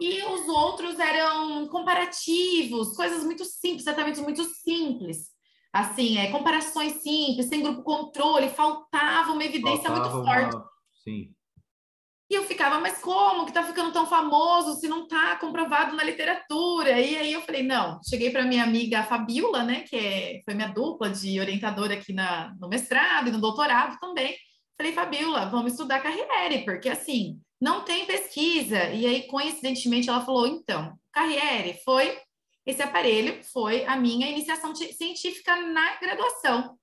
E 0.00 0.22
os 0.22 0.48
outros 0.48 0.98
eram 0.98 1.68
comparativos, 1.68 2.96
coisas 2.96 3.22
muito 3.22 3.44
simples, 3.44 3.84
tratamentos 3.84 4.20
muito 4.20 4.42
simples 4.44 5.31
assim, 5.72 6.18
é, 6.18 6.30
comparações 6.30 7.02
simples, 7.02 7.46
sem 7.46 7.62
grupo 7.62 7.82
controle, 7.82 8.48
faltava 8.50 9.32
uma 9.32 9.44
evidência 9.44 9.88
faltava 9.90 10.10
muito 10.10 10.26
forte. 10.26 10.56
Uma... 10.56 10.68
Sim. 11.02 11.34
E 12.30 12.34
eu 12.34 12.44
ficava, 12.44 12.80
mas 12.80 12.98
como 12.98 13.44
que 13.44 13.52
tá 13.52 13.62
ficando 13.62 13.92
tão 13.92 14.06
famoso 14.06 14.80
se 14.80 14.88
não 14.88 15.06
tá 15.06 15.36
comprovado 15.36 15.94
na 15.94 16.02
literatura? 16.02 16.98
E 16.98 17.16
aí 17.16 17.32
eu 17.32 17.42
falei, 17.42 17.62
não, 17.62 18.00
cheguei 18.08 18.30
para 18.30 18.44
minha 18.44 18.62
amiga 18.64 19.02
Fabiola, 19.02 19.62
né, 19.64 19.82
que 19.82 19.96
é, 19.96 20.40
foi 20.44 20.54
minha 20.54 20.68
dupla 20.68 21.10
de 21.10 21.38
orientadora 21.38 21.94
aqui 21.94 22.12
na, 22.12 22.54
no 22.58 22.68
mestrado 22.68 23.28
e 23.28 23.32
no 23.32 23.40
doutorado 23.40 23.98
também. 23.98 24.34
Falei, 24.78 24.94
Fabiola, 24.94 25.46
vamos 25.46 25.72
estudar 25.72 26.02
Carriere, 26.02 26.64
porque 26.64 26.88
assim, 26.88 27.38
não 27.60 27.84
tem 27.84 28.06
pesquisa. 28.06 28.88
E 28.88 29.06
aí, 29.06 29.22
coincidentemente, 29.26 30.08
ela 30.08 30.24
falou, 30.24 30.46
então, 30.46 30.98
Carriere 31.12 31.78
foi 31.84 32.18
esse 32.64 32.82
aparelho 32.82 33.42
foi 33.44 33.84
a 33.84 33.96
minha 33.96 34.28
iniciação 34.28 34.74
científica 34.74 35.56
na 35.56 35.96
graduação. 35.96 36.78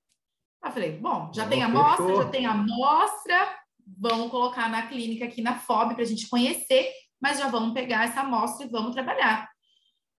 Eu 0.62 0.72
falei, 0.72 0.92
bom, 0.92 1.30
já 1.34 1.48
tem 1.48 1.62
amostra, 1.62 2.16
já 2.16 2.28
tem 2.28 2.46
amostra, 2.46 3.58
vamos 3.98 4.30
colocar 4.30 4.68
na 4.68 4.86
clínica 4.86 5.24
aqui 5.24 5.40
na 5.40 5.58
FOB 5.58 5.94
para 5.94 6.02
a 6.02 6.06
gente 6.06 6.28
conhecer, 6.28 6.90
mas 7.20 7.38
já 7.38 7.48
vamos 7.48 7.72
pegar 7.72 8.04
essa 8.04 8.20
amostra 8.20 8.66
e 8.66 8.70
vamos 8.70 8.92
trabalhar. 8.92 9.48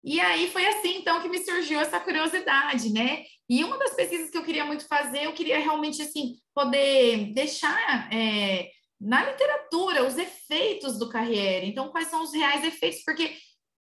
E 0.03 0.19
aí 0.19 0.49
foi 0.49 0.65
assim, 0.65 0.97
então, 0.97 1.21
que 1.21 1.29
me 1.29 1.37
surgiu 1.37 1.79
essa 1.79 1.99
curiosidade, 1.99 2.91
né? 2.91 3.23
E 3.47 3.63
uma 3.63 3.77
das 3.77 3.93
pesquisas 3.93 4.31
que 4.31 4.37
eu 4.37 4.43
queria 4.43 4.65
muito 4.65 4.87
fazer, 4.87 5.25
eu 5.25 5.33
queria 5.33 5.59
realmente, 5.59 6.01
assim, 6.01 6.37
poder 6.55 7.31
deixar 7.33 8.11
é, 8.11 8.71
na 8.99 9.23
literatura 9.23 10.07
os 10.07 10.17
efeitos 10.17 10.97
do 10.97 11.07
Carriere. 11.07 11.67
Então, 11.67 11.89
quais 11.89 12.07
são 12.07 12.23
os 12.23 12.33
reais 12.33 12.63
efeitos? 12.63 13.03
Porque 13.03 13.35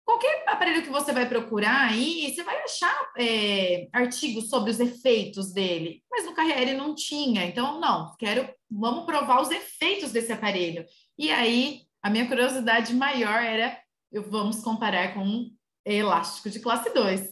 Qualquer 0.09 0.43
aparelho 0.49 0.83
que 0.83 0.89
você 0.89 1.13
vai 1.13 1.29
procurar 1.29 1.91
aí, 1.91 2.33
você 2.35 2.43
vai 2.43 2.57
achar 2.63 3.11
é, 3.19 3.91
artigos 3.93 4.49
sobre 4.49 4.71
os 4.71 4.81
efeitos 4.81 5.53
dele, 5.53 6.03
mas 6.11 6.25
no 6.25 6.33
Carriere 6.33 6.73
não 6.73 6.95
tinha. 6.95 7.45
Então, 7.45 7.79
não, 7.79 8.17
quero, 8.19 8.49
vamos 8.71 9.05
provar 9.05 9.43
os 9.43 9.51
efeitos 9.51 10.11
desse 10.11 10.33
aparelho. 10.33 10.87
E 11.19 11.31
aí, 11.31 11.83
a 12.03 12.09
minha 12.09 12.27
curiosidade 12.27 12.95
maior 12.95 13.43
era, 13.43 13.79
eu, 14.11 14.23
vamos 14.23 14.63
comparar 14.63 15.13
com 15.13 15.21
um 15.21 15.55
elástico 15.85 16.49
de 16.49 16.59
classe 16.59 16.89
2. 16.89 17.29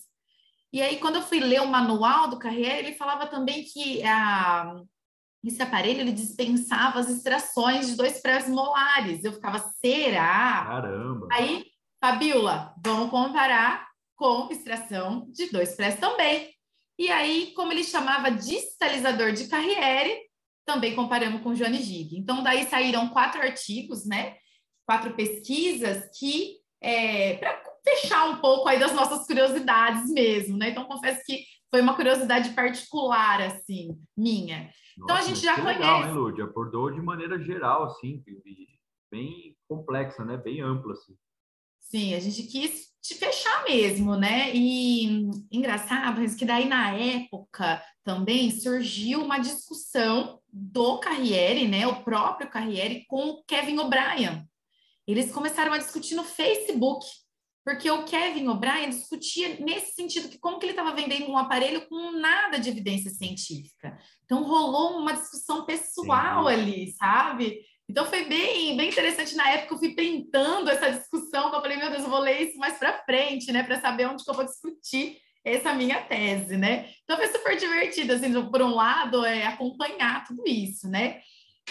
E 0.70 0.82
aí, 0.82 0.98
quando 0.98 1.16
eu 1.16 1.22
fui 1.22 1.40
ler 1.40 1.62
o 1.62 1.68
manual 1.68 2.28
do 2.28 2.38
Carriere, 2.38 2.88
ele 2.88 2.96
falava 2.96 3.26
também 3.26 3.64
que 3.64 4.04
a, 4.04 4.82
esse 5.42 5.62
aparelho 5.62 6.00
ele 6.00 6.12
dispensava 6.12 6.98
as 6.98 7.08
extrações 7.08 7.86
de 7.86 7.96
dois 7.96 8.20
prés 8.20 8.46
molares. 8.46 9.24
Eu 9.24 9.32
ficava, 9.32 9.60
será? 9.80 10.66
Caramba! 10.66 11.26
Aí 11.32 11.64
Fabiola, 12.00 12.74
vamos 12.84 13.10
comparar 13.10 13.86
com 14.16 14.48
extração 14.50 15.26
de 15.30 15.50
dois 15.50 15.74
prés 15.74 15.98
também. 15.98 16.54
E 16.98 17.10
aí, 17.10 17.52
como 17.54 17.72
ele 17.72 17.84
chamava 17.84 18.30
distalizador 18.30 19.32
de 19.32 19.48
Carriere, 19.48 20.22
também 20.66 20.94
comparamos 20.94 21.42
com 21.42 21.52
Johnny 21.52 21.78
Gig. 21.82 22.16
Então, 22.16 22.42
daí 22.42 22.64
saíram 22.64 23.08
quatro 23.10 23.40
artigos, 23.40 24.06
né? 24.06 24.36
Quatro 24.86 25.14
pesquisas 25.14 26.08
que, 26.18 26.56
é, 26.80 27.36
para 27.36 27.62
fechar 27.84 28.28
um 28.30 28.40
pouco 28.40 28.68
aí 28.68 28.78
das 28.78 28.92
nossas 28.92 29.26
curiosidades 29.26 30.10
mesmo, 30.10 30.56
né? 30.56 30.70
Então, 30.70 30.86
confesso 30.86 31.22
que 31.24 31.44
foi 31.70 31.80
uma 31.80 31.94
curiosidade 31.94 32.50
particular, 32.50 33.42
assim, 33.42 33.96
minha. 34.16 34.70
Nossa, 34.96 35.12
então, 35.12 35.16
a 35.16 35.22
gente 35.22 35.40
já 35.40 35.54
conhece. 35.54 35.78
Legal, 35.78 36.04
hein, 36.04 36.12
Lúdia? 36.12 36.44
Abordou 36.44 36.90
de 36.90 37.00
maneira 37.00 37.38
geral, 37.38 37.84
assim, 37.84 38.24
bem 39.10 39.56
complexa, 39.68 40.24
né? 40.24 40.36
Bem 40.36 40.62
ampla, 40.62 40.94
assim. 40.94 41.14
Sim, 41.88 42.14
a 42.14 42.20
gente 42.20 42.42
quis 42.44 42.88
te 43.00 43.14
fechar 43.14 43.64
mesmo, 43.64 44.16
né? 44.16 44.50
E 44.52 45.28
engraçado, 45.52 46.20
que 46.36 46.44
daí 46.44 46.68
na 46.68 46.92
época 46.92 47.80
também 48.02 48.50
surgiu 48.50 49.22
uma 49.22 49.38
discussão 49.38 50.40
do 50.52 50.98
Carriere, 50.98 51.68
né? 51.68 51.86
O 51.86 52.02
próprio 52.02 52.50
Carriere 52.50 53.04
com 53.06 53.28
o 53.28 53.44
Kevin 53.44 53.78
O'Brien. 53.78 54.44
Eles 55.06 55.30
começaram 55.30 55.72
a 55.72 55.78
discutir 55.78 56.16
no 56.16 56.24
Facebook, 56.24 57.06
porque 57.64 57.88
o 57.88 58.04
Kevin 58.04 58.48
O'Brien 58.48 58.90
discutia 58.90 59.56
nesse 59.60 59.94
sentido 59.94 60.28
que 60.28 60.38
como 60.38 60.58
que 60.58 60.66
ele 60.66 60.72
estava 60.72 60.92
vendendo 60.92 61.30
um 61.30 61.38
aparelho 61.38 61.86
com 61.88 62.10
nada 62.18 62.58
de 62.58 62.68
evidência 62.68 63.10
científica. 63.12 63.96
Então 64.24 64.42
rolou 64.42 64.98
uma 64.98 65.12
discussão 65.12 65.64
pessoal 65.64 66.48
Sim. 66.48 66.52
ali, 66.52 66.92
sabe? 66.92 67.60
Então 67.88 68.04
foi 68.06 68.24
bem, 68.24 68.76
bem 68.76 68.88
interessante 68.88 69.36
na 69.36 69.48
época 69.50 69.74
eu 69.74 69.78
fui 69.78 69.94
pintando 69.94 70.68
essa 70.70 70.90
discussão, 70.90 71.50
que 71.50 71.56
eu 71.56 71.60
falei, 71.60 71.76
meu 71.76 71.90
Deus, 71.90 72.02
eu 72.02 72.10
vou 72.10 72.18
ler 72.18 72.42
isso 72.42 72.58
mais 72.58 72.78
para 72.78 73.04
frente, 73.04 73.52
né, 73.52 73.62
para 73.62 73.80
saber 73.80 74.06
onde 74.06 74.24
que 74.24 74.30
eu 74.30 74.34
vou 74.34 74.44
discutir 74.44 75.18
essa 75.44 75.72
minha 75.72 76.02
tese, 76.02 76.56
né? 76.56 76.90
Então 77.04 77.16
foi 77.16 77.28
super 77.28 77.56
divertido, 77.56 78.12
assim, 78.12 78.32
por 78.50 78.60
um 78.60 78.74
lado, 78.74 79.24
é 79.24 79.46
acompanhar 79.46 80.24
tudo 80.26 80.42
isso, 80.44 80.88
né? 80.88 81.20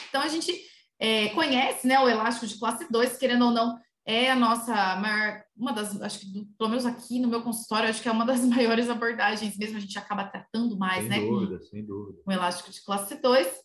Então 0.07 0.21
a 0.21 0.29
gente 0.29 0.57
é, 0.97 1.27
conhece, 1.29 1.85
né, 1.85 1.99
o 1.99 2.07
elástico 2.07 2.47
de 2.47 2.57
classe 2.57 2.89
2, 2.89 3.17
querendo 3.17 3.45
ou 3.45 3.51
não, 3.51 3.77
é 4.05 4.31
a 4.31 4.35
nossa 4.35 4.95
maior, 4.95 5.43
uma 5.57 5.73
das, 5.73 5.99
acho 6.01 6.19
que 6.19 6.45
pelo 6.57 6.69
menos 6.69 6.85
aqui 6.85 7.19
no 7.19 7.27
meu 7.27 7.41
consultório, 7.41 7.89
acho 7.89 8.01
que 8.01 8.07
é 8.07 8.11
uma 8.11 8.25
das 8.25 8.41
maiores 8.45 8.89
abordagens 8.89 9.57
mesmo, 9.57 9.77
a 9.77 9.81
gente 9.81 9.97
acaba 9.97 10.23
tratando 10.23 10.77
mais, 10.77 11.01
sem 11.01 11.09
né? 11.09 11.15
Sem 11.17 11.29
dúvida, 11.29 11.61
sem 11.61 11.85
dúvida. 11.85 12.19
O 12.25 12.31
elástico 12.31 12.71
de 12.71 12.81
classe 12.81 13.19
2. 13.19 13.64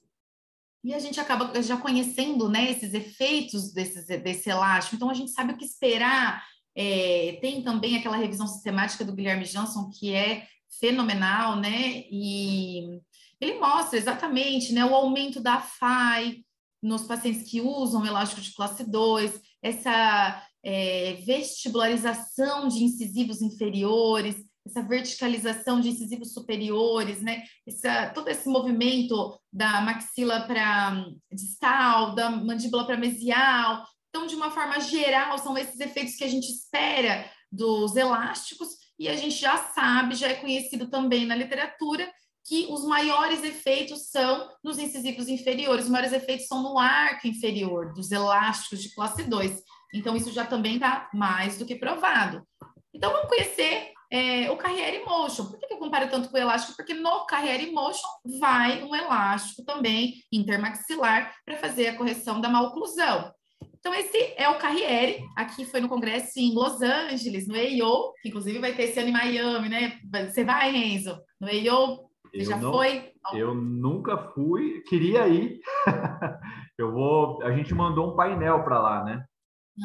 E 0.83 0.95
a 0.95 0.99
gente 0.99 1.21
acaba 1.21 1.63
já 1.63 1.77
conhecendo 1.77 2.49
né, 2.49 2.71
esses 2.71 2.95
efeitos 2.95 3.73
desses, 3.73 4.07
desse 4.07 4.49
elástico, 4.49 4.97
então 4.97 5.11
a 5.11 5.15
gente 5.15 5.31
sabe 5.31 5.53
o 5.53 5.57
que 5.57 5.65
esperar. 5.65 6.43
É, 6.75 7.39
tem 7.41 7.63
também 7.63 7.97
aquela 7.97 8.17
revisão 8.17 8.47
sistemática 8.47 9.05
do 9.05 9.13
Guilherme 9.13 9.45
Johnson, 9.45 9.91
que 9.91 10.15
é 10.15 10.47
fenomenal, 10.79 11.57
né? 11.57 12.05
E 12.11 13.01
ele 13.41 13.59
mostra 13.59 13.99
exatamente 13.99 14.73
né, 14.73 14.85
o 14.85 14.95
aumento 14.95 15.41
da 15.41 15.61
FAI 15.61 16.45
nos 16.83 17.03
pacientes 17.03 17.51
que 17.51 17.61
usam 17.61 18.07
elástico 18.07 18.41
de 18.41 18.55
classe 18.55 18.89
2, 18.89 19.41
essa 19.63 20.43
é, 20.63 21.15
vestibularização 21.27 22.69
de 22.69 22.85
incisivos 22.85 23.43
inferiores, 23.43 24.37
essa 24.67 24.83
verticalização 24.83 25.81
de 25.81 25.89
incisivos 25.89 26.33
superiores, 26.33 27.21
né? 27.21 27.43
Essa, 27.67 28.11
todo 28.11 28.29
esse 28.29 28.49
movimento 28.49 29.39
da 29.53 29.81
maxila 29.81 30.43
para 30.43 31.07
distal, 31.33 32.15
da 32.15 32.31
mandíbula 32.31 32.85
para 32.85 32.97
mesial. 32.97 33.85
Então, 34.09 34.27
de 34.27 34.35
uma 34.35 34.51
forma 34.51 34.81
geral, 34.81 35.39
são 35.39 35.57
esses 35.57 35.79
efeitos 35.81 36.17
que 36.17 36.25
a 36.25 36.29
gente 36.29 36.51
espera 36.51 37.31
dos 37.51 37.97
elásticos 37.97 38.69
e 38.99 39.09
a 39.09 39.17
gente 39.17 39.37
já 39.37 39.57
sabe, 39.57 40.15
já 40.15 40.29
é 40.29 40.35
conhecido 40.35 40.89
também 40.89 41.25
na 41.25 41.35
literatura 41.35 42.11
que 42.45 42.67
os 42.71 42.85
maiores 42.85 43.43
efeitos 43.45 44.09
são 44.11 44.49
nos 44.63 44.79
incisivos 44.79 45.29
inferiores, 45.29 45.85
os 45.85 45.91
maiores 45.91 46.13
efeitos 46.13 46.47
são 46.47 46.63
no 46.63 46.79
arco 46.79 47.27
inferior 47.27 47.93
dos 47.93 48.11
elásticos 48.11 48.83
de 48.83 48.95
classe 48.95 49.23
2. 49.23 49.63
Então, 49.95 50.17
isso 50.17 50.33
já 50.33 50.45
também 50.45 50.75
está 50.75 51.09
mais 51.15 51.59
do 51.59 51.67
que 51.67 51.77
provado. 51.77 52.47
Então, 52.93 53.13
vamos 53.13 53.29
conhecer 53.29 53.93
é, 54.11 54.51
o 54.51 54.57
Carriere 54.57 55.05
Motion. 55.05 55.47
Por 55.47 55.59
que, 55.59 55.67
que 55.67 55.75
eu 55.75 55.79
comparo 55.79 56.09
tanto 56.11 56.29
com 56.29 56.37
o 56.37 56.41
elástico? 56.41 56.77
Porque 56.77 56.95
no 56.95 57.27
Carriere 57.27 57.71
Motion 57.71 58.09
vai 58.41 58.83
um 58.83 58.95
elástico 58.95 59.65
também 59.65 60.15
intermaxilar 60.33 61.33
para 61.45 61.57
fazer 61.57 61.89
a 61.89 61.97
correção 61.97 62.41
da 62.41 62.49
maloclusão. 62.49 63.33
Então, 63.79 63.95
esse 63.95 64.35
é 64.37 64.49
o 64.49 64.59
Carriere, 64.59 65.25
aqui 65.37 65.65
foi 65.65 65.81
no 65.81 65.89
congresso 65.89 66.39
em 66.39 66.55
Los 66.55 66.83
Angeles, 66.83 67.49
no 67.49 67.57
EIO, 67.57 68.13
que 68.21 68.29
inclusive 68.29 68.59
vai 68.59 68.75
ter 68.75 68.85
esse 68.85 68.99
ano 68.99 69.09
em 69.09 69.13
Miami, 69.13 69.69
né? 69.71 69.99
Você 70.29 70.45
vai, 70.45 70.71
Renzo? 70.71 71.19
No 71.41 71.49
EIO, 71.49 72.11
você 72.31 72.43
eu 72.43 72.45
já 72.45 72.57
não, 72.59 72.73
foi? 72.73 73.11
Eu 73.33 73.55
nunca 73.55 74.19
fui, 74.35 74.83
queria 74.83 75.27
ir. 75.29 75.61
eu 76.77 76.93
vou. 76.93 77.43
A 77.43 77.53
gente 77.53 77.75
mandou 77.75 78.13
um 78.13 78.17
painel 78.17 78.63
para 78.65 78.79
lá, 78.79 79.05
né? 79.05 79.25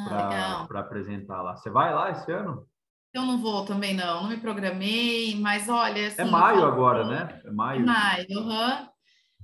Ah, 0.10 0.66
para 0.68 0.82
apresentar 0.82 1.42
lá. 1.42 1.56
Você 1.56 1.70
vai 1.70 1.94
lá 1.94 2.12
esse 2.12 2.30
ano? 2.32 2.66
Eu 3.16 3.22
não 3.22 3.38
vou 3.38 3.64
também, 3.64 3.94
não. 3.94 4.24
Não 4.24 4.30
me 4.30 4.36
programei, 4.36 5.36
mas 5.40 5.70
olha. 5.70 6.08
Assim, 6.08 6.22
é 6.22 6.26
maio 6.26 6.60
falo, 6.60 6.68
agora, 6.68 7.08
né? 7.08 7.42
É 7.46 7.50
maio. 7.50 7.82
É 7.82 7.86
maio, 7.86 8.28
uhum. 8.30 8.88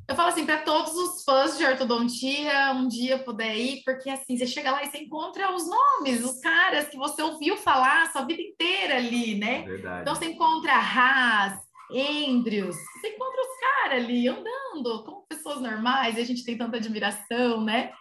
Eu 0.10 0.16
falo 0.16 0.28
assim, 0.28 0.46
para 0.46 0.58
todos 0.58 0.94
os 0.94 1.24
fãs 1.24 1.58
de 1.58 1.63
ortodontia, 1.63 2.74
um 2.74 2.86
dia 2.86 3.18
puder 3.20 3.56
ir, 3.56 3.82
porque 3.86 4.10
assim, 4.10 4.36
você 4.36 4.46
chega 4.46 4.72
lá 4.72 4.84
e 4.84 4.88
você 4.88 4.98
encontra 4.98 5.56
os 5.56 5.66
nomes, 5.66 6.22
os 6.22 6.42
caras 6.42 6.90
que 6.90 6.98
você 6.98 7.22
ouviu 7.22 7.56
falar 7.56 8.01
a 8.04 8.12
sua 8.12 8.24
vida 8.24 8.42
inteira 8.42 8.98
ali, 8.98 9.36
né? 9.40 9.62
Verdade. 9.62 10.01
Então 10.01 10.16
você 10.16 10.25
encontra 10.25 10.74
Haas, 10.74 11.58
Andrews, 11.94 12.75
você 12.75 13.08
encontra 13.08 13.42
os 13.42 13.60
caras 13.62 14.04
ali 14.04 14.28
andando 14.28 15.04
como 15.06 15.25
pessoas 15.30 15.62
normais, 15.62 16.18
e 16.18 16.22
a 16.22 16.25
gente 16.25 16.44
tem 16.44 16.58
tanta 16.58 16.75
admiração, 16.75 17.63
né? 17.63 17.94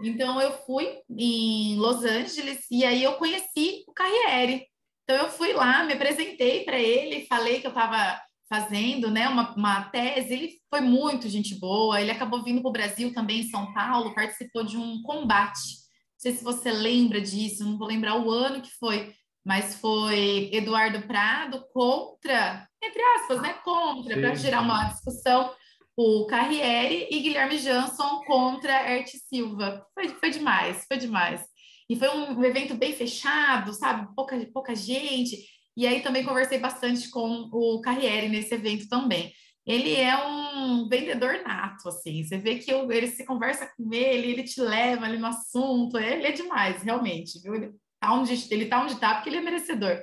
Então 0.00 0.40
eu 0.40 0.52
fui 0.64 1.00
em 1.10 1.76
Los 1.76 2.04
Angeles 2.04 2.66
e 2.70 2.84
aí 2.84 3.02
eu 3.02 3.14
conheci 3.14 3.82
o 3.88 3.92
Carriere. 3.92 4.67
Então 5.08 5.24
eu 5.24 5.30
fui 5.30 5.54
lá, 5.54 5.84
me 5.84 5.94
apresentei 5.94 6.64
para 6.64 6.78
ele, 6.78 7.24
falei 7.24 7.62
que 7.62 7.66
eu 7.66 7.70
estava 7.70 8.20
fazendo 8.46 9.10
né, 9.10 9.26
uma, 9.26 9.54
uma, 9.54 9.84
tese. 9.84 10.34
Ele 10.34 10.52
foi 10.68 10.82
muito 10.82 11.30
gente 11.30 11.58
boa, 11.58 11.98
ele 11.98 12.10
acabou 12.10 12.42
vindo 12.42 12.60
para 12.60 12.68
o 12.68 12.72
Brasil 12.72 13.14
também, 13.14 13.40
em 13.40 13.48
São 13.48 13.72
Paulo, 13.72 14.14
participou 14.14 14.62
de 14.62 14.76
um 14.76 15.00
combate. 15.02 15.60
Não 15.60 16.18
sei 16.18 16.32
se 16.32 16.44
você 16.44 16.70
lembra 16.70 17.22
disso, 17.22 17.64
não 17.64 17.78
vou 17.78 17.88
lembrar 17.88 18.16
o 18.16 18.30
ano 18.30 18.60
que 18.60 18.70
foi, 18.78 19.14
mas 19.42 19.76
foi 19.76 20.50
Eduardo 20.52 21.00
Prado 21.06 21.64
contra, 21.72 22.68
entre 22.84 23.00
aspas, 23.16 23.40
né? 23.40 23.54
Contra, 23.64 24.14
para 24.14 24.34
gerar 24.34 24.60
uma 24.60 24.90
discussão, 24.90 25.54
o 25.96 26.26
Carriere 26.26 27.08
e 27.10 27.20
Guilherme 27.20 27.56
Jansson 27.56 28.20
contra 28.26 28.92
Erte 28.92 29.16
Silva. 29.16 29.86
Foi, 29.94 30.08
foi 30.08 30.28
demais, 30.28 30.84
foi 30.86 30.98
demais. 30.98 31.40
E 31.88 31.96
foi 31.96 32.08
um 32.08 32.44
evento 32.44 32.74
bem 32.74 32.92
fechado, 32.92 33.72
sabe? 33.72 34.14
Pouca, 34.14 34.38
pouca 34.52 34.74
gente. 34.74 35.38
E 35.76 35.86
aí 35.86 36.02
também 36.02 36.24
conversei 36.24 36.58
bastante 36.58 37.08
com 37.08 37.48
o 37.52 37.80
Carriere 37.80 38.28
nesse 38.28 38.54
evento 38.54 38.88
também. 38.88 39.32
Ele 39.64 39.94
é 39.94 40.16
um 40.26 40.88
vendedor 40.88 41.42
nato, 41.44 41.88
assim. 41.88 42.24
Você 42.24 42.38
vê 42.38 42.56
que 42.56 42.70
ele 42.70 43.06
se 43.06 43.24
conversa 43.24 43.70
com 43.76 43.92
ele, 43.92 44.32
ele 44.32 44.42
te 44.42 44.60
leva 44.60 45.04
ali 45.04 45.18
no 45.18 45.26
assunto. 45.26 45.98
Ele 45.98 46.26
é 46.26 46.32
demais, 46.32 46.82
realmente, 46.82 47.40
viu? 47.42 47.54
Ele 47.54 47.72
tá 48.00 48.12
onde 48.12 48.46
ele 48.50 48.66
tá 48.66 48.82
onde 48.82 48.98
tá 48.98 49.14
porque 49.14 49.28
ele 49.28 49.36
é 49.36 49.40
merecedor. 49.42 49.98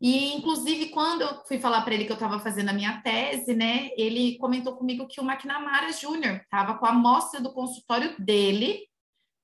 E, 0.00 0.34
inclusive, 0.34 0.88
quando 0.88 1.22
eu 1.22 1.44
fui 1.46 1.58
falar 1.58 1.82
para 1.82 1.94
ele 1.94 2.04
que 2.04 2.12
eu 2.12 2.14
estava 2.14 2.40
fazendo 2.40 2.70
a 2.70 2.72
minha 2.72 3.00
tese, 3.02 3.54
né, 3.54 3.90
ele 3.96 4.36
comentou 4.38 4.76
comigo 4.76 5.06
que 5.06 5.20
o 5.20 5.24
McNamara 5.24 5.92
Júnior 5.92 6.40
estava 6.42 6.74
com 6.74 6.84
a 6.84 6.90
amostra 6.90 7.40
do 7.40 7.52
consultório 7.52 8.14
dele 8.18 8.80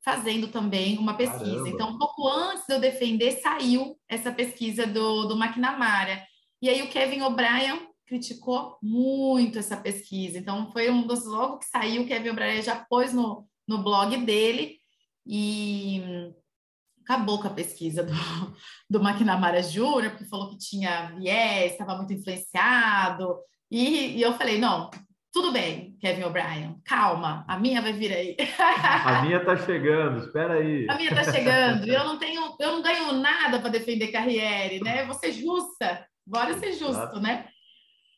fazendo 0.09 0.49
também 0.49 0.97
uma 0.97 1.13
pesquisa. 1.13 1.45
Caramba. 1.45 1.69
Então, 1.69 1.91
um 1.91 1.99
pouco 1.99 2.27
antes 2.27 2.65
de 2.67 2.73
eu 2.73 2.81
defender, 2.81 3.33
saiu 3.43 3.95
essa 4.09 4.33
pesquisa 4.33 4.87
do, 4.87 5.27
do 5.27 5.37
McNamara. 5.37 6.25
E 6.63 6.71
aí 6.71 6.81
o 6.81 6.89
Kevin 6.89 7.21
O'Brien 7.21 7.87
criticou 8.07 8.79
muito 8.83 9.59
essa 9.59 9.77
pesquisa. 9.77 10.39
Então, 10.39 10.73
foi 10.73 10.89
um 10.89 11.07
dos 11.07 11.27
logo 11.27 11.59
que 11.59 11.67
saiu, 11.67 12.03
o 12.03 12.07
Kevin 12.07 12.31
O'Brien 12.31 12.63
já 12.63 12.87
pôs 12.89 13.13
no, 13.13 13.47
no 13.69 13.83
blog 13.83 14.17
dele 14.25 14.79
e 15.27 16.33
acabou 17.05 17.39
com 17.39 17.49
a 17.49 17.55
pesquisa 17.55 18.03
do, 18.03 18.13
do 18.89 19.07
McNamara 19.07 19.63
Júnior, 19.63 20.13
porque 20.13 20.25
falou 20.25 20.49
que 20.49 20.57
tinha 20.57 21.15
viés, 21.19 21.73
estava 21.73 21.95
muito 21.97 22.15
influenciado. 22.15 23.37
E, 23.71 24.17
e 24.17 24.23
eu 24.23 24.33
falei, 24.39 24.59
não, 24.59 24.89
tudo 25.39 25.53
bem, 25.53 25.97
Kevin 26.01 26.25
O'Brien, 26.25 26.81
calma, 26.85 27.45
a 27.47 27.57
minha 27.57 27.81
vai 27.81 27.93
vir 27.93 28.13
aí. 28.13 28.37
A 29.05 29.23
minha 29.23 29.39
tá 29.45 29.57
chegando, 29.57 30.19
espera 30.19 30.55
aí. 30.55 30.85
A 30.91 30.97
minha 30.97 31.15
tá 31.15 31.23
chegando. 31.33 31.87
Eu 31.87 32.05
não 32.05 32.19
tenho, 32.19 32.57
eu 32.59 32.73
não 32.73 32.83
ganho 32.83 33.13
nada 33.13 33.61
para 33.61 33.69
defender 33.69 34.09
Carriere, 34.09 34.81
né? 34.83 35.05
Vou 35.05 35.15
ser 35.15 35.31
justa, 35.31 36.05
bora 36.27 36.59
ser 36.59 36.73
justo, 36.73 36.91
Exato. 36.91 37.21
né? 37.21 37.47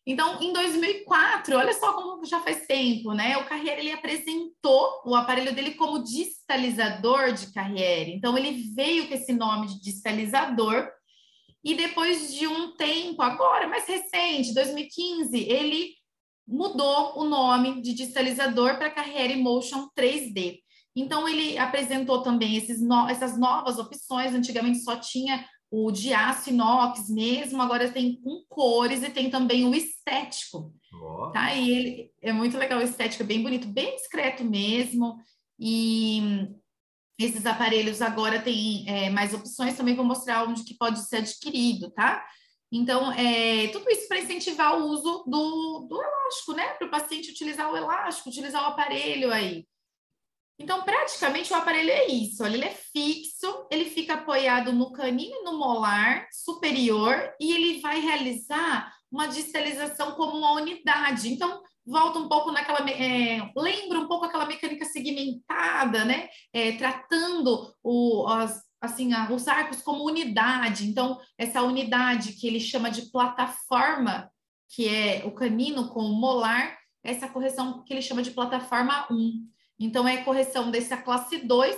Então, 0.06 0.40
em 0.40 0.50
2004, 0.50 1.58
olha 1.58 1.74
só 1.74 1.92
como 1.92 2.24
já 2.24 2.40
faz 2.40 2.66
tempo, 2.66 3.12
né? 3.12 3.36
O 3.36 3.44
Carriere 3.44 3.82
ele 3.82 3.92
apresentou 3.92 5.02
o 5.04 5.14
aparelho 5.14 5.54
dele 5.54 5.72
como 5.72 6.02
distalizador 6.02 7.32
de 7.34 7.52
Carriere. 7.52 8.14
Então, 8.14 8.36
ele 8.38 8.72
veio 8.74 9.08
com 9.08 9.14
esse 9.14 9.34
nome 9.34 9.66
de 9.66 9.82
distalizador. 9.82 10.88
E 11.62 11.74
depois 11.74 12.32
de 12.32 12.46
um 12.46 12.74
tempo, 12.76 13.20
agora 13.20 13.68
mais 13.68 13.86
recente, 13.86 14.54
2015, 14.54 15.36
ele 15.36 15.99
mudou 16.50 17.18
o 17.18 17.24
nome 17.24 17.80
de 17.80 17.94
distalizador 17.94 18.76
para 18.76 18.90
Carriere 18.90 19.36
Motion 19.36 19.88
3D. 19.96 20.58
Então, 20.96 21.28
ele 21.28 21.56
apresentou 21.56 22.22
também 22.22 22.56
esses 22.56 22.82
no, 22.82 23.08
essas 23.08 23.38
novas 23.38 23.78
opções. 23.78 24.34
Antigamente 24.34 24.80
só 24.80 24.96
tinha 24.96 25.46
o 25.70 25.92
de 25.92 26.12
aço 26.12 26.50
inox 26.50 27.08
mesmo, 27.08 27.62
agora 27.62 27.92
tem 27.92 28.20
com 28.20 28.42
cores 28.48 29.04
e 29.04 29.10
tem 29.10 29.30
também 29.30 29.64
o 29.64 29.74
estético. 29.74 30.74
Oh. 30.92 31.30
Tá? 31.30 31.54
E 31.54 31.70
ele 31.70 32.10
é 32.20 32.32
muito 32.32 32.58
legal, 32.58 32.80
o 32.80 32.82
estético 32.82 33.22
é 33.22 33.26
bem 33.26 33.40
bonito, 33.40 33.68
bem 33.68 33.94
discreto 33.94 34.44
mesmo. 34.44 35.16
E 35.56 36.48
esses 37.16 37.46
aparelhos 37.46 38.02
agora 38.02 38.40
têm 38.40 38.84
é, 38.88 39.10
mais 39.10 39.32
opções, 39.32 39.76
também 39.76 39.94
vou 39.94 40.04
mostrar 40.04 40.48
onde 40.48 40.64
que 40.64 40.76
pode 40.76 41.06
ser 41.06 41.18
adquirido, 41.18 41.92
tá? 41.92 42.24
Então, 42.72 43.12
é, 43.12 43.68
tudo 43.68 43.90
isso 43.90 44.06
para 44.06 44.20
incentivar 44.20 44.78
o 44.78 44.84
uso 44.86 45.24
do, 45.26 45.86
do 45.88 46.02
elástico, 46.02 46.52
né? 46.52 46.68
Para 46.74 46.86
o 46.86 46.90
paciente 46.90 47.30
utilizar 47.30 47.70
o 47.70 47.76
elástico, 47.76 48.28
utilizar 48.28 48.62
o 48.62 48.66
aparelho 48.66 49.32
aí. 49.32 49.66
Então, 50.56 50.82
praticamente 50.82 51.50
o 51.52 51.56
aparelho 51.56 51.90
é 51.90 52.06
isso, 52.06 52.44
ele 52.44 52.62
é 52.62 52.70
fixo, 52.70 53.66
ele 53.70 53.86
fica 53.86 54.12
apoiado 54.14 54.74
no 54.74 54.92
canino 54.92 55.42
no 55.42 55.58
molar 55.58 56.28
superior 56.30 57.32
e 57.40 57.50
ele 57.50 57.80
vai 57.80 57.98
realizar 57.98 58.92
uma 59.10 59.26
distalização 59.26 60.12
como 60.12 60.36
uma 60.36 60.52
unidade. 60.52 61.32
Então, 61.32 61.62
volta 61.84 62.18
um 62.18 62.28
pouco 62.28 62.52
naquela, 62.52 62.88
é, 62.90 63.50
lembra 63.56 63.98
um 63.98 64.06
pouco 64.06 64.26
aquela 64.26 64.44
mecânica 64.44 64.84
segmentada, 64.84 66.04
né? 66.04 66.28
É, 66.52 66.72
tratando 66.72 67.74
o, 67.82 68.28
as, 68.28 68.62
assim, 68.80 69.12
a, 69.12 69.30
os 69.30 69.46
arcos 69.46 69.82
como 69.82 70.04
unidade. 70.04 70.88
Então, 70.88 71.20
essa 71.36 71.62
unidade 71.62 72.32
que 72.32 72.46
ele 72.46 72.58
chama 72.58 72.90
de 72.90 73.10
plataforma, 73.10 74.30
que 74.68 74.88
é 74.88 75.22
o 75.24 75.32
canino 75.32 75.88
com 75.88 76.00
o 76.00 76.14
molar, 76.14 76.78
essa 77.02 77.28
correção 77.28 77.82
que 77.84 77.92
ele 77.92 78.02
chama 78.02 78.22
de 78.22 78.30
plataforma 78.30 79.06
1. 79.10 79.48
Então, 79.78 80.06
é 80.06 80.18
a 80.18 80.24
correção 80.24 80.70
dessa 80.70 80.96
classe 80.96 81.38
2 81.38 81.76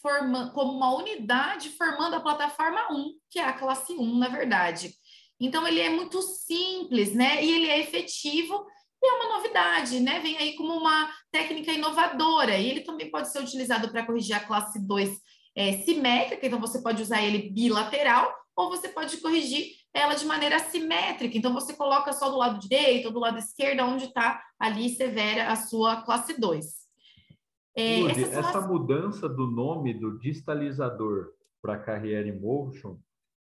forma, 0.00 0.50
como 0.50 0.72
uma 0.72 0.94
unidade 0.96 1.68
formando 1.70 2.14
a 2.14 2.20
plataforma 2.20 2.92
1, 2.92 3.12
que 3.30 3.38
é 3.38 3.44
a 3.44 3.52
classe 3.52 3.92
1, 3.92 4.18
na 4.18 4.28
verdade. 4.28 4.92
Então, 5.38 5.66
ele 5.66 5.80
é 5.80 5.88
muito 5.88 6.20
simples, 6.22 7.14
né? 7.14 7.44
E 7.44 7.50
ele 7.50 7.68
é 7.68 7.80
efetivo 7.80 8.66
e 9.02 9.08
é 9.08 9.12
uma 9.14 9.36
novidade, 9.36 10.00
né? 10.00 10.20
Vem 10.20 10.36
aí 10.38 10.54
como 10.54 10.72
uma 10.72 11.10
técnica 11.30 11.72
inovadora. 11.72 12.56
E 12.56 12.68
ele 12.68 12.80
também 12.80 13.10
pode 13.10 13.30
ser 13.30 13.40
utilizado 13.40 13.90
para 13.90 14.06
corrigir 14.06 14.36
a 14.36 14.40
classe 14.40 14.78
2 14.84 15.10
é, 15.54 15.72
simétrica, 15.78 16.46
então 16.46 16.60
você 16.60 16.80
pode 16.80 17.02
usar 17.02 17.22
ele 17.22 17.50
bilateral, 17.50 18.32
ou 18.56 18.68
você 18.70 18.88
pode 18.88 19.16
corrigir 19.18 19.72
ela 19.94 20.14
de 20.14 20.24
maneira 20.24 20.58
simétrica. 20.58 21.36
Então, 21.36 21.52
você 21.52 21.74
coloca 21.74 22.12
só 22.12 22.30
do 22.30 22.38
lado 22.38 22.58
direito 22.58 23.06
ou 23.06 23.12
do 23.12 23.20
lado 23.20 23.38
esquerdo, 23.38 23.82
onde 23.82 24.06
está 24.06 24.42
ali 24.58 24.88
severa 24.90 25.50
a 25.50 25.56
sua 25.56 26.02
classe 26.02 26.38
2. 26.38 26.82
É, 27.76 28.00
essa 28.00 28.58
as... 28.58 28.66
mudança 28.66 29.28
do 29.28 29.46
nome 29.46 29.94
do 29.94 30.18
distalizador 30.18 31.30
para 31.60 31.78
Carriere 31.78 32.32
Motion, 32.32 32.98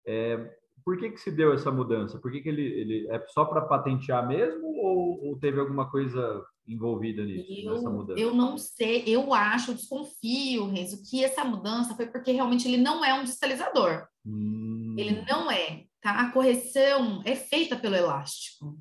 é, 0.07 0.37
por 0.85 0.99
que, 0.99 1.11
que 1.11 1.21
se 1.21 1.31
deu 1.31 1.53
essa 1.53 1.71
mudança? 1.71 2.19
Por 2.19 2.31
que, 2.31 2.41
que 2.41 2.49
ele, 2.49 2.63
ele 2.63 3.09
é 3.09 3.25
só 3.29 3.45
para 3.45 3.63
patentear 3.63 4.27
mesmo 4.27 4.67
ou, 4.67 5.27
ou, 5.27 5.39
teve 5.39 5.61
alguma 5.61 5.91
coisa 5.91 6.45
envolvida 6.67 7.25
nisso, 7.25 7.69
eu, 7.69 7.75
nessa 7.75 7.91
mudança? 7.91 8.21
Eu 8.21 8.35
não 8.35 8.59
sei, 8.59 9.05
eu 9.07 9.33
acho, 9.33 9.71
eu 9.71 9.75
desconfio, 9.75 10.67
Renzo, 10.67 11.03
que 11.09 11.25
essa 11.25 11.45
mudança 11.45 11.95
foi 11.95 12.07
porque 12.07 12.33
realmente 12.33 12.67
ele 12.69 12.77
não 12.77 13.05
é 13.05 13.15
um 13.15 13.25
distalizador. 13.25 14.07
Hum. 14.25 14.95
Ele 14.99 15.25
não 15.29 15.51
é, 15.51 15.85
tá? 16.01 16.21
A 16.21 16.33
correção 16.33 17.23
é 17.25 17.35
feita 17.35 17.77
pelo 17.77 17.97
elástico. 17.97 18.79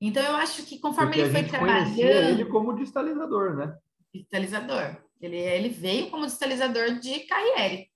Então 0.00 0.22
eu 0.22 0.36
acho 0.36 0.64
que 0.64 0.78
conforme 0.78 1.12
porque 1.12 1.20
ele 1.22 1.32
foi 1.32 1.42
trabalhando, 1.44 1.98
ele 1.98 2.44
como 2.44 2.76
distalizador, 2.76 3.56
né? 3.56 3.76
Distalizador. 4.14 4.96
Ele, 5.20 5.36
ele 5.36 5.68
veio 5.68 6.10
como 6.10 6.26
distalizador 6.26 7.00
de 7.00 7.20
Carriere. 7.20 7.88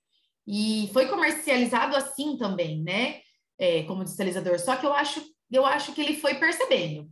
E 0.46 0.90
foi 0.92 1.06
comercializado 1.06 1.96
assim 1.96 2.36
também, 2.36 2.82
né? 2.82 3.20
É, 3.62 3.85
como 3.85 4.03
distalizador. 4.03 4.59
Só 4.59 4.75
que 4.75 4.85
eu 4.85 4.92
acho, 4.92 5.22
eu 5.48 5.64
acho 5.64 5.92
que 5.92 6.01
ele 6.01 6.16
foi 6.16 6.35
percebendo. 6.35 7.09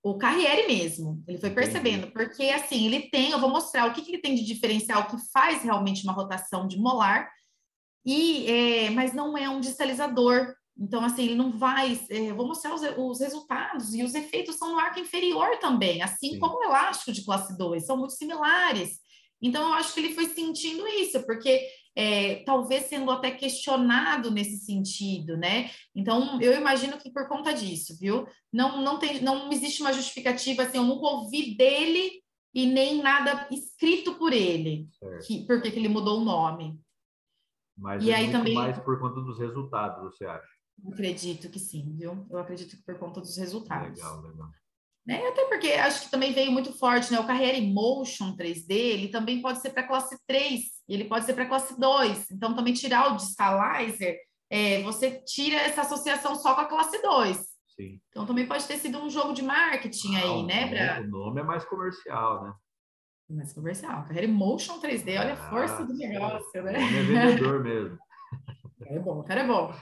O 0.00 0.16
Carriere 0.16 0.68
mesmo, 0.68 1.22
ele 1.26 1.38
foi 1.38 1.50
percebendo, 1.50 2.12
porque 2.12 2.44
assim, 2.44 2.86
ele 2.86 3.08
tem, 3.10 3.30
eu 3.30 3.40
vou 3.40 3.50
mostrar 3.50 3.86
o 3.88 3.92
que, 3.92 4.00
que 4.00 4.12
ele 4.12 4.22
tem 4.22 4.34
de 4.36 4.44
diferencial 4.44 5.08
que 5.08 5.16
faz 5.32 5.62
realmente 5.62 6.04
uma 6.04 6.12
rotação 6.12 6.68
de 6.68 6.76
molar, 6.78 7.28
e 8.06 8.46
é, 8.48 8.90
mas 8.90 9.12
não 9.12 9.36
é 9.36 9.48
um 9.48 9.60
distalizador. 9.60 10.54
Então, 10.78 11.04
assim, 11.04 11.24
ele 11.24 11.34
não 11.34 11.58
vai. 11.58 12.00
É, 12.10 12.32
vou 12.32 12.46
mostrar 12.46 12.74
os, 12.74 12.82
os, 12.96 13.20
resultados 13.20 13.92
e 13.92 14.04
os 14.04 14.14
efeitos 14.14 14.56
são 14.56 14.72
no 14.72 14.78
arco 14.78 15.00
inferior 15.00 15.58
também, 15.58 16.00
assim 16.00 16.34
Sim. 16.34 16.38
como 16.38 16.58
o 16.58 16.64
elástico 16.64 17.12
de 17.12 17.24
classe 17.24 17.56
2, 17.58 17.84
são 17.84 17.96
muito 17.96 18.14
similares. 18.14 19.00
Então, 19.40 19.68
eu 19.68 19.74
acho 19.74 19.92
que 19.92 19.98
ele 19.98 20.14
foi 20.14 20.26
sentindo 20.26 20.86
isso, 20.86 21.20
porque 21.26 21.68
é, 21.94 22.42
talvez 22.44 22.84
sendo 22.84 23.10
até 23.10 23.30
questionado 23.30 24.30
nesse 24.30 24.64
sentido, 24.64 25.36
né? 25.36 25.70
Então, 25.94 26.40
eu 26.40 26.54
imagino 26.54 26.98
que 26.98 27.10
por 27.10 27.28
conta 27.28 27.52
disso, 27.52 27.96
viu? 27.98 28.26
Não, 28.52 28.80
não, 28.82 28.98
tem, 28.98 29.20
não 29.22 29.52
existe 29.52 29.82
uma 29.82 29.92
justificativa, 29.92 30.62
assim, 30.62 30.78
eu 30.78 30.84
nunca 30.84 31.06
ouvi 31.06 31.54
dele 31.56 32.22
e 32.54 32.66
nem 32.66 33.02
nada 33.02 33.46
escrito 33.50 34.14
por 34.14 34.32
ele, 34.32 34.88
que, 35.26 35.46
por 35.46 35.60
que 35.60 35.68
ele 35.68 35.88
mudou 35.88 36.20
o 36.20 36.24
nome. 36.24 36.78
Mas 37.76 38.04
e 38.04 38.10
é 38.10 38.16
aí 38.16 38.30
também 38.30 38.54
mais 38.54 38.78
por 38.78 38.98
conta 39.00 39.20
dos 39.20 39.38
resultados, 39.38 40.02
você 40.02 40.26
acha? 40.26 40.46
Acredito 40.86 41.48
que 41.48 41.58
sim, 41.58 41.94
viu? 41.96 42.26
Eu 42.30 42.38
acredito 42.38 42.76
que 42.76 42.82
por 42.82 42.98
conta 42.98 43.20
dos 43.20 43.36
resultados. 43.36 43.98
Legal, 43.98 44.20
legal. 44.20 44.50
Né? 45.06 45.26
Até 45.26 45.46
porque 45.46 45.72
acho 45.72 46.02
que 46.02 46.10
também 46.10 46.32
veio 46.32 46.52
muito 46.52 46.72
forte, 46.78 47.12
né? 47.12 47.18
O 47.18 47.26
Carreira 47.26 47.58
Emotion 47.58 48.36
3D, 48.36 48.70
ele 48.70 49.08
também 49.08 49.42
pode 49.42 49.60
ser 49.60 49.70
para 49.70 49.82
classe 49.82 50.16
3, 50.26 50.60
ele 50.88 51.04
pode 51.04 51.24
ser 51.26 51.34
para 51.34 51.46
classe 51.46 51.78
2. 51.78 52.30
Então, 52.30 52.54
também 52.54 52.72
tirar 52.72 53.12
o 53.12 53.16
Distalizer, 53.16 54.16
é, 54.48 54.80
você 54.82 55.20
tira 55.24 55.56
essa 55.56 55.80
associação 55.80 56.36
só 56.36 56.54
com 56.54 56.60
a 56.60 56.66
classe 56.66 57.02
2. 57.02 57.36
Sim. 57.74 58.00
Então, 58.10 58.24
também 58.24 58.46
pode 58.46 58.64
ter 58.64 58.76
sido 58.76 58.98
um 58.98 59.10
jogo 59.10 59.32
de 59.32 59.42
marketing 59.42 60.14
ah, 60.16 60.20
aí, 60.20 60.42
né? 60.44 60.68
Pra... 60.68 61.00
O 61.00 61.08
nome 61.08 61.40
é 61.40 61.44
mais 61.44 61.64
comercial, 61.64 62.44
né? 62.44 62.54
Mais 63.28 63.52
comercial. 63.52 64.04
Carreira 64.04 64.26
Emotion 64.26 64.78
3D, 64.80 65.18
olha 65.18 65.32
a 65.32 65.50
força 65.50 65.84
do 65.84 65.94
negócio, 65.94 66.62
né? 66.62 66.72
O 66.72 66.76
é 66.76 67.02
vendedor 67.02 67.64
mesmo. 67.64 67.98
É 68.84 68.98
bom, 68.98 69.20
o 69.20 69.24
cara 69.24 69.42
é 69.42 69.46
bom. 69.46 69.72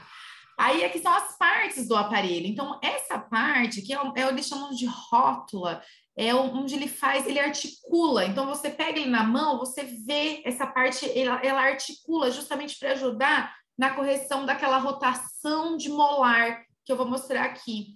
Aí 0.61 0.85
aqui 0.85 0.99
são 0.99 1.11
as 1.11 1.39
partes 1.39 1.89
do 1.89 1.97
aparelho. 1.97 2.47
Então, 2.47 2.79
essa 2.83 3.19
parte, 3.19 3.81
que 3.81 3.95
é, 3.95 3.97
é 3.97 4.29
eles 4.29 4.47
chamam 4.47 4.69
de 4.73 4.85
rótula, 4.85 5.83
é 6.15 6.35
onde 6.35 6.75
ele 6.75 6.87
faz, 6.87 7.27
ele 7.27 7.41
articula. 7.41 8.27
Então, 8.27 8.47
você 8.47 8.69
pega 8.69 8.99
ele 8.99 9.09
na 9.09 9.25
mão, 9.25 9.57
você 9.57 9.85
vê 9.85 10.43
essa 10.45 10.67
parte, 10.67 11.11
ela, 11.19 11.41
ela 11.43 11.63
articula 11.63 12.31
justamente 12.31 12.79
para 12.79 12.93
ajudar 12.93 13.57
na 13.79 13.95
correção 13.95 14.45
daquela 14.45 14.77
rotação 14.77 15.79
de 15.79 15.89
molar, 15.89 16.63
que 16.85 16.93
eu 16.93 16.97
vou 16.97 17.09
mostrar 17.09 17.45
aqui. 17.45 17.95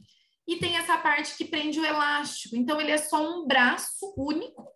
E 0.49 0.57
tem 0.57 0.79
essa 0.79 0.97
parte 0.97 1.37
que 1.37 1.45
prende 1.45 1.79
o 1.79 1.85
elástico. 1.85 2.57
Então, 2.57 2.81
ele 2.81 2.93
é 2.93 2.99
só 2.99 3.23
um 3.23 3.47
braço 3.47 4.15
único. 4.17 4.67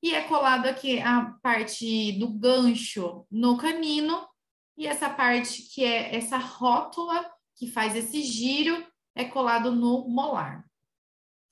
E 0.00 0.14
é 0.14 0.22
colado 0.22 0.66
aqui 0.66 1.00
a 1.00 1.34
parte 1.42 2.12
do 2.20 2.28
gancho 2.28 3.26
no 3.28 3.56
canino 3.56 4.29
e 4.80 4.86
essa 4.86 5.10
parte 5.10 5.60
que 5.64 5.84
é 5.84 6.16
essa 6.16 6.38
rótula 6.38 7.30
que 7.54 7.70
faz 7.70 7.94
esse 7.94 8.22
giro 8.22 8.82
é 9.14 9.26
colado 9.26 9.70
no 9.70 10.08
molar. 10.08 10.64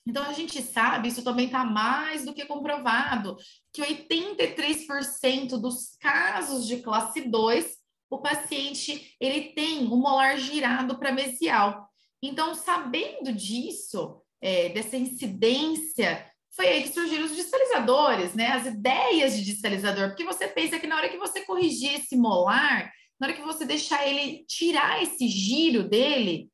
Então 0.07 0.23
a 0.23 0.33
gente 0.33 0.59
sabe, 0.63 1.09
isso 1.09 1.23
também 1.23 1.45
está 1.45 1.63
mais 1.63 2.25
do 2.25 2.33
que 2.33 2.43
comprovado, 2.47 3.37
que 3.71 3.83
83% 3.83 5.61
dos 5.61 5.95
casos 6.01 6.65
de 6.65 6.77
classe 6.77 7.21
2, 7.21 7.77
o 8.09 8.17
paciente 8.17 9.15
ele 9.19 9.53
tem 9.53 9.85
o 9.85 9.95
molar 9.95 10.35
girado 10.39 10.97
para 10.97 11.11
mesial. 11.11 11.87
Então, 12.23 12.55
sabendo 12.55 13.31
disso, 13.31 14.23
é, 14.41 14.69
dessa 14.69 14.97
incidência, 14.97 16.25
foi 16.55 16.67
aí 16.67 16.81
que 16.81 16.93
surgiram 16.93 17.25
os 17.25 17.35
distalizadores, 17.35 18.33
né? 18.33 18.47
As 18.47 18.65
ideias 18.65 19.37
de 19.37 19.45
distalizador, 19.45 20.07
porque 20.07 20.25
você 20.25 20.47
pensa 20.47 20.79
que 20.79 20.87
na 20.87 20.95
hora 20.95 21.09
que 21.09 21.17
você 21.17 21.41
corrigir 21.41 21.93
esse 21.93 22.17
molar, 22.17 22.91
na 23.19 23.27
hora 23.27 23.35
que 23.35 23.41
você 23.41 23.65
deixar 23.65 24.07
ele 24.07 24.45
tirar 24.45 25.03
esse 25.03 25.27
giro 25.27 25.87
dele, 25.87 26.49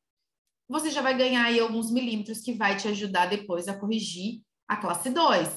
você 0.67 0.89
já 0.89 1.01
vai 1.01 1.15
ganhar 1.15 1.45
aí 1.45 1.59
alguns 1.59 1.91
milímetros 1.91 2.41
que 2.41 2.53
vai 2.53 2.75
te 2.75 2.87
ajudar 2.87 3.27
depois 3.27 3.67
a 3.67 3.77
corrigir 3.77 4.41
a 4.67 4.75
classe 4.75 5.09
2. 5.11 5.47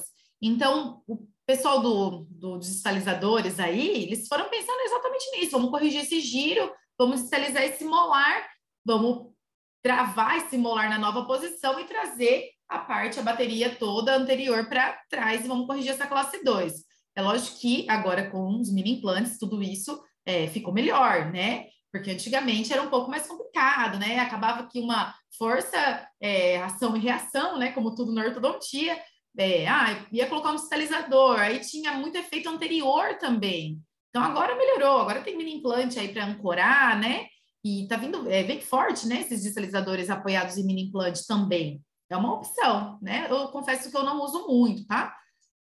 Então, 0.41 1.01
o 1.07 1.27
pessoal 1.45 1.81
do, 1.81 2.27
do, 2.29 2.57
dos 2.59 2.69
estalizadores 2.69 3.59
aí, 3.59 4.03
eles 4.03 4.27
foram 4.27 4.49
pensando 4.49 4.79
exatamente 4.81 5.31
nisso. 5.31 5.51
Vamos 5.51 5.71
corrigir 5.71 6.01
esse 6.01 6.21
giro, 6.21 6.71
vamos 6.97 7.21
estalizar 7.21 7.63
esse 7.63 7.83
molar, 7.83 8.47
vamos 8.85 9.33
travar 9.81 10.37
esse 10.37 10.57
molar 10.57 10.89
na 10.89 10.99
nova 10.99 11.25
posição 11.25 11.79
e 11.79 11.85
trazer 11.85 12.51
a 12.67 12.77
parte, 12.77 13.19
a 13.19 13.23
bateria 13.23 13.75
toda 13.75 14.15
anterior 14.15 14.69
para 14.69 15.01
trás 15.09 15.43
e 15.43 15.47
vamos 15.47 15.65
corrigir 15.65 15.91
essa 15.91 16.05
classe 16.05 16.43
2. 16.43 16.73
É 17.15 17.21
lógico 17.21 17.57
que 17.59 17.89
agora 17.89 18.29
com 18.29 18.59
os 18.59 18.71
mini 18.71 18.97
implantes, 18.97 19.39
tudo 19.39 19.63
isso 19.63 19.99
é, 20.25 20.47
ficou 20.47 20.73
melhor, 20.73 21.31
né? 21.31 21.67
Porque 21.91 22.11
antigamente 22.11 22.71
era 22.71 22.81
um 22.81 22.89
pouco 22.89 23.09
mais 23.09 23.27
complicado, 23.27 23.97
né? 23.97 24.19
Acabava 24.19 24.67
que 24.67 24.79
uma 24.79 25.13
força, 25.37 26.07
é, 26.21 26.61
ação 26.61 26.95
e 26.95 26.99
reação, 26.99 27.57
né? 27.57 27.71
Como 27.71 27.95
tudo 27.95 28.13
na 28.13 28.23
ortodontia, 28.23 29.01
é, 29.37 29.67
ah, 29.67 30.05
ia 30.11 30.27
colocar 30.27 30.51
um 30.51 30.57
sinalizador, 30.57 31.39
aí 31.39 31.59
tinha 31.59 31.93
muito 31.93 32.17
efeito 32.17 32.49
anterior 32.49 33.17
também. 33.17 33.79
Então 34.09 34.23
agora 34.23 34.55
melhorou, 34.55 35.01
agora 35.01 35.21
tem 35.21 35.37
mini 35.37 35.55
implante 35.55 35.99
aí 35.99 36.09
para 36.09 36.25
ancorar, 36.25 36.99
né? 36.99 37.27
e 37.63 37.87
tá 37.87 37.97
vindo 37.97 38.29
é, 38.29 38.43
bem 38.43 38.61
forte, 38.61 39.07
né? 39.07 39.21
Esses 39.21 39.43
distalizadores 39.43 40.09
apoiados 40.09 40.57
em 40.57 40.65
mini 40.65 40.83
implante 40.83 41.25
também. 41.27 41.81
É 42.09 42.17
uma 42.17 42.33
opção, 42.33 42.97
né? 43.01 43.27
Eu 43.29 43.49
confesso 43.49 43.91
que 43.91 43.97
eu 43.97 44.03
não 44.03 44.21
uso 44.23 44.47
muito, 44.47 44.85
tá? 44.87 45.15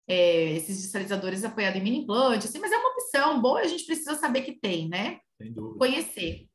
É, 0.08 0.54
esses 0.54 0.82
distalizadores 0.82 1.43
apoiados 1.43 1.80
em 1.80 1.84
mini 1.84 1.98
implante, 2.00 2.48
assim, 2.48 2.60
mas 2.60 2.72
é 2.72 2.78
uma 2.78 2.91
opção 2.91 3.41
boa, 3.41 3.60
a 3.60 3.67
gente 3.67 3.86
precisa 3.86 4.15
saber 4.15 4.41
que 4.41 4.54
tem, 4.54 4.88
né? 4.88 5.20
Sem 5.38 5.54
dúvida. 5.54 5.78
Conhecer. 5.78 6.48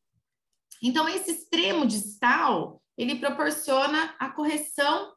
Então, 0.83 1.09
esse 1.09 1.31
extremo 1.31 1.87
distal, 1.87 2.83
ele 2.97 3.17
proporciona 3.17 4.15
a 4.19 4.31
correção 4.31 5.13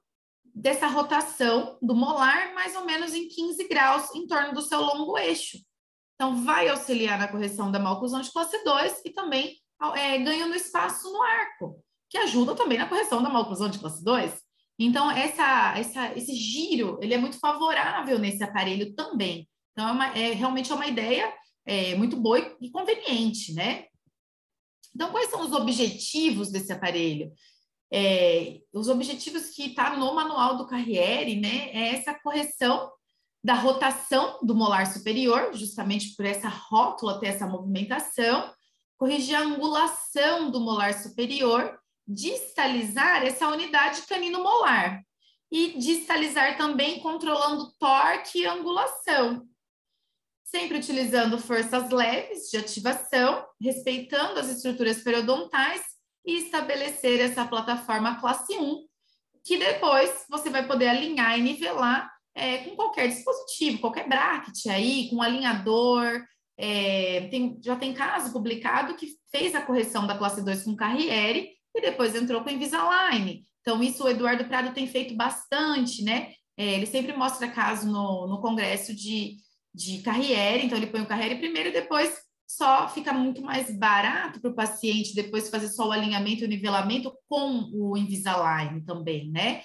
dessa 0.54 0.88
rotação 0.88 1.78
do 1.82 1.95
molar 1.95 2.54
mais 2.54 2.76
ou 2.76 2.86
menos 2.86 3.13
em 3.13 3.28
15 3.28 3.67
graus 3.67 4.13
em 4.13 4.28
torno 4.28 4.54
do 4.54 4.62
seu 4.62 4.80
longo 4.82 5.17
eixo. 5.17 5.58
Então, 6.15 6.43
vai 6.43 6.69
auxiliar 6.69 7.17
na 7.17 7.28
correção 7.28 7.71
da 7.71 7.80
maloclusão 7.80 8.21
de 8.21 8.32
classe 8.32 8.63
2 8.63 9.02
e 9.06 9.10
também 9.12 9.58
é, 9.95 10.17
ganhando 10.19 10.56
espaço 10.56 11.12
no 11.12 11.21
arco, 11.21 11.84
que 12.10 12.17
ajuda 12.17 12.56
também 12.56 12.78
na 12.78 12.88
correção 12.88 13.21
da 13.21 13.30
maloclusão 13.30 13.69
de 13.69 13.80
classe 13.80 14.04
2. 14.04 14.44
Então, 14.77 15.09
essa, 15.09 15.77
essa, 15.77 16.17
esse 16.17 16.35
giro, 16.35 16.99
ele 17.01 17.13
é 17.13 17.17
muito 17.17 17.39
favorável 17.39 18.19
nesse 18.19 18.43
aparelho 18.43 18.93
também. 18.93 19.47
Então, 19.71 19.88
é, 19.88 19.91
uma, 19.91 20.07
é 20.17 20.31
realmente 20.33 20.71
é 20.71 20.75
uma 20.75 20.88
ideia 20.88 21.33
é, 21.65 21.95
muito 21.95 22.17
boa 22.17 22.39
e 22.61 22.69
conveniente, 22.69 23.53
né? 23.53 23.85
Então, 24.93 25.11
quais 25.11 25.29
são 25.29 25.41
os 25.41 25.51
objetivos 25.51 26.51
desse 26.51 26.71
aparelho? 26.71 27.31
É, 27.91 28.59
os 28.73 28.88
objetivos 28.88 29.49
que 29.49 29.67
está 29.67 29.95
no 29.95 30.13
manual 30.13 30.57
do 30.57 30.67
Carriere, 30.67 31.39
né, 31.39 31.69
é 31.71 31.95
essa 31.95 32.13
correção 32.13 32.91
da 33.43 33.53
rotação 33.53 34.39
do 34.41 34.55
molar 34.55 34.91
superior, 34.91 35.53
justamente 35.53 36.15
por 36.15 36.25
essa 36.25 36.47
rótula 36.47 37.19
ter 37.19 37.27
essa 37.27 37.45
movimentação, 37.45 38.51
corrigir 38.97 39.35
a 39.35 39.41
angulação 39.41 40.49
do 40.49 40.59
molar 40.59 40.93
superior, 40.95 41.77
distalizar 42.08 43.26
essa 43.26 43.48
unidade 43.48 44.04
canino-molar 44.04 45.04
e 45.52 45.78
distalizar 45.78 46.58
também 46.58 47.00
controlando 47.00 47.72
torque 47.80 48.39
e 48.39 48.46
angulação, 48.46 49.48
sempre 50.44 50.78
utilizando 50.78 51.39
forças 51.39 51.89
leves 51.89 52.50
de 52.50 52.58
ativação, 52.58 53.46
respeitando 53.62 54.39
as 54.39 54.50
estruturas 54.50 55.04
periodontais 55.04 55.82
e 56.26 56.38
estabelecer 56.38 57.20
essa 57.20 57.46
plataforma 57.46 58.20
classe 58.20 58.58
1, 58.58 58.86
que 59.44 59.58
depois 59.58 60.26
você 60.30 60.50
vai 60.50 60.68
poder 60.68 60.88
alinhar 60.88 61.38
e 61.38 61.44
nivelar 61.44 62.12
é, 62.34 62.58
com 62.60 62.76
qualquer 62.76 63.08
dispositivo, 63.08 63.80
qualquer 63.80 64.10
bracket 64.10 64.65
aí, 64.68 65.10
com 65.10 65.22
alinhador. 65.22 66.22
É, 66.58 67.28
tem, 67.30 67.60
já 67.63 67.76
tem 67.76 67.94
caso 67.94 68.32
publicado 68.32 68.96
que 68.96 69.15
fez 69.32 69.54
a 69.56 69.62
correção 69.62 70.08
da 70.08 70.18
classe 70.18 70.44
2 70.44 70.63
com 70.63 70.76
Carriere 70.76 71.55
e 71.75 71.81
depois 71.81 72.15
entrou 72.15 72.41
com 72.41 72.49
Invisalign. 72.49 73.43
Então, 73.61 73.81
isso 73.83 74.03
o 74.03 74.09
Eduardo 74.09 74.45
Prado 74.45 74.73
tem 74.73 74.88
feito 74.88 75.15
bastante, 75.15 76.03
né? 76.03 76.31
É, 76.57 76.75
ele 76.75 76.85
sempre 76.85 77.13
mostra 77.13 77.49
caso 77.49 77.91
no, 77.91 78.27
no 78.27 78.39
congresso 78.39 78.95
de, 78.95 79.35
de 79.73 79.99
Carriere, 79.99 80.65
então 80.65 80.77
ele 80.77 80.88
põe 80.88 81.01
o 81.01 81.07
Carriere 81.07 81.35
primeiro 81.35 81.69
e 81.69 81.73
depois 81.73 82.15
só 82.47 82.88
fica 82.88 83.11
muito 83.11 83.41
mais 83.41 83.75
barato 83.77 84.39
para 84.39 84.51
o 84.51 84.55
paciente 84.55 85.15
depois 85.15 85.49
fazer 85.49 85.67
só 85.67 85.88
o 85.88 85.91
alinhamento 85.91 86.43
e 86.43 86.45
o 86.45 86.49
nivelamento 86.49 87.11
com 87.27 87.69
o 87.73 87.97
Invisalign 87.97 88.81
também, 88.85 89.29
né? 89.29 89.61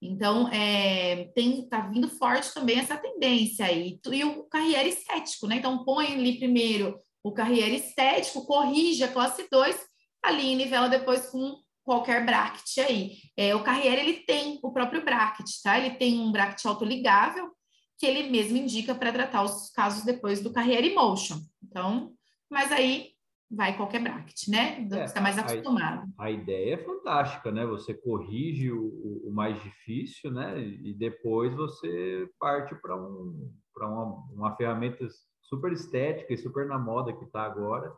Então, 0.00 0.48
é, 0.48 1.24
tem, 1.34 1.68
tá 1.68 1.80
vindo 1.80 2.08
forte 2.08 2.54
também 2.54 2.78
essa 2.78 2.96
tendência 2.96 3.66
aí. 3.66 3.98
E 4.12 4.24
o 4.24 4.44
carriere 4.44 4.90
estético, 4.90 5.48
né? 5.48 5.56
Então, 5.56 5.84
põe 5.84 6.12
ali 6.12 6.38
primeiro 6.38 7.00
o 7.22 7.32
carriere 7.32 7.76
estético, 7.76 8.46
corrige 8.46 9.02
a 9.02 9.08
classe 9.08 9.48
2, 9.50 9.76
ali 10.22 10.54
nivela 10.54 10.88
depois 10.88 11.30
com 11.30 11.60
qualquer 11.84 12.24
bracket 12.24 12.78
aí. 12.78 13.12
É, 13.36 13.54
o 13.54 13.62
carriere, 13.62 14.00
ele 14.02 14.20
tem 14.20 14.58
o 14.62 14.72
próprio 14.72 15.04
bracket, 15.04 15.48
tá? 15.62 15.78
Ele 15.78 15.96
tem 15.96 16.20
um 16.20 16.30
bracket 16.30 16.64
autoligável, 16.66 17.50
que 17.98 18.06
ele 18.06 18.28
mesmo 18.30 18.56
indica 18.56 18.94
para 18.94 19.12
tratar 19.12 19.42
os 19.42 19.70
casos 19.70 20.04
depois 20.04 20.40
do 20.40 20.52
carriere 20.52 20.94
motion. 20.94 21.38
Então, 21.62 22.12
mas 22.50 22.70
aí 22.70 23.12
vai 23.50 23.76
qualquer 23.76 24.02
bracket, 24.02 24.48
né? 24.48 24.86
Você 24.88 25.04
está 25.04 25.20
mais 25.20 25.38
acostumado. 25.38 26.06
A, 26.18 26.24
a, 26.24 26.30
ideia 26.30 26.74
é 26.74 26.84
fantástica, 26.84 27.50
né? 27.50 27.64
Você 27.64 27.94
corrige 27.94 28.70
o, 28.70 29.22
o, 29.24 29.32
mais 29.32 29.60
difícil, 29.62 30.30
né? 30.30 30.60
E 30.60 30.92
depois 30.92 31.54
você 31.54 32.28
parte 32.38 32.74
para 32.74 32.94
um, 32.94 33.50
uma, 33.76 34.04
uma 34.32 34.56
ferramenta 34.56 35.06
super 35.40 35.72
estética 35.72 36.34
e 36.34 36.36
super 36.36 36.66
na 36.66 36.78
moda 36.78 37.12
que 37.12 37.24
está 37.24 37.42
agora. 37.42 37.90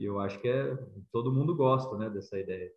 E 0.00 0.06
eu 0.06 0.18
acho 0.18 0.40
que 0.40 0.48
é, 0.48 0.78
todo 1.12 1.30
mundo 1.30 1.54
gosta, 1.54 1.94
né? 1.98 2.08
Dessa 2.08 2.38
ideia. 2.38 2.72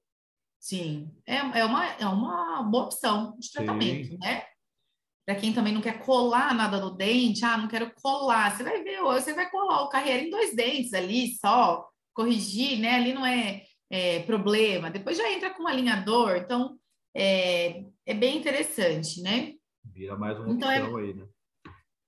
Sim, 0.60 1.10
é, 1.26 1.38
é, 1.38 1.64
uma, 1.64 1.86
é 1.94 2.06
uma 2.06 2.62
boa 2.64 2.84
opção 2.84 3.38
de 3.40 3.50
tratamento, 3.50 4.10
Sim. 4.10 4.18
né? 4.18 4.44
Para 5.26 5.36
quem 5.36 5.54
também 5.54 5.74
não 5.74 5.80
quer 5.80 6.04
colar 6.04 6.54
nada 6.54 6.82
no 6.82 6.92
dente, 6.92 7.46
ah, 7.46 7.58
não 7.58 7.70
quero 7.70 7.94
colar, 8.02 8.52
você 8.52 8.62
vai 8.62 8.84
ver, 8.84 9.00
você 9.00 9.34
vai 9.34 9.50
colar 9.50 9.84
o 9.84 9.90
carreira 9.90 10.22
em 10.22 10.30
dois 10.30 10.54
dentes 10.54 10.94
ali 10.94 11.34
só, 11.38 11.88
corrigir, 12.14 12.78
né? 12.80 12.96
Ali 12.96 13.14
não 13.14 13.26
é, 13.26 13.64
é 13.90 14.20
problema. 14.24 14.92
Depois 14.92 15.18
já 15.18 15.32
entra 15.32 15.54
com 15.54 15.64
um 15.64 15.68
alinhador, 15.68 16.36
então 16.36 16.78
é, 17.16 17.86
é 18.06 18.14
bem 18.14 18.38
interessante, 18.38 19.22
né? 19.22 19.54
Vira 19.94 20.18
mais 20.18 20.38
uma 20.38 20.52
então, 20.52 20.70
é 20.70 20.84
opção 20.84 21.00
é... 21.00 21.04
aí, 21.04 21.14
né? 21.14 21.26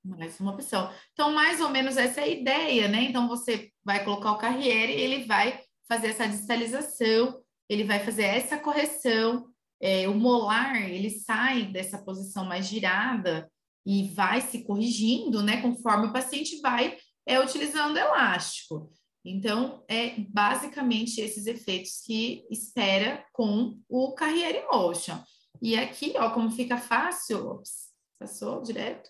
Mais 0.03 0.39
uma 0.41 0.51
opção. 0.51 0.91
Então, 1.13 1.31
mais 1.31 1.61
ou 1.61 1.69
menos 1.69 1.95
essa 1.95 2.19
é 2.19 2.25
a 2.25 2.27
ideia, 2.27 2.89
né? 2.89 3.03
Então, 3.03 3.29
você 3.29 3.71
vai 3.85 4.03
colocar 4.03 4.31
o 4.31 4.37
carriere, 4.37 4.91
ele 4.91 5.25
vai 5.25 5.61
fazer 5.87 6.07
essa 6.07 6.27
distalização, 6.27 7.39
ele 7.69 7.83
vai 7.83 8.03
fazer 8.03 8.23
essa 8.23 8.57
correção, 8.57 9.47
é, 9.79 10.07
o 10.09 10.15
molar 10.15 10.89
ele 10.89 11.09
sai 11.09 11.65
dessa 11.65 11.97
posição 11.99 12.45
mais 12.45 12.65
girada 12.65 13.49
e 13.85 14.09
vai 14.09 14.41
se 14.41 14.63
corrigindo, 14.63 15.43
né, 15.43 15.61
conforme 15.61 16.07
o 16.07 16.13
paciente 16.13 16.59
vai 16.59 16.97
é, 17.25 17.39
utilizando 17.39 17.97
elástico. 17.97 18.91
Então, 19.23 19.83
é 19.87 20.19
basicamente 20.19 21.19
esses 21.19 21.47
efeitos 21.47 22.01
que 22.05 22.45
espera 22.49 23.25
com 23.33 23.79
o 23.89 24.13
Carriere 24.13 24.65
Motion. 24.71 25.19
E 25.61 25.75
aqui, 25.75 26.13
ó, 26.15 26.29
como 26.29 26.51
fica 26.51 26.77
fácil, 26.77 27.47
ops, 27.47 27.89
passou 28.19 28.61
direto, 28.61 29.09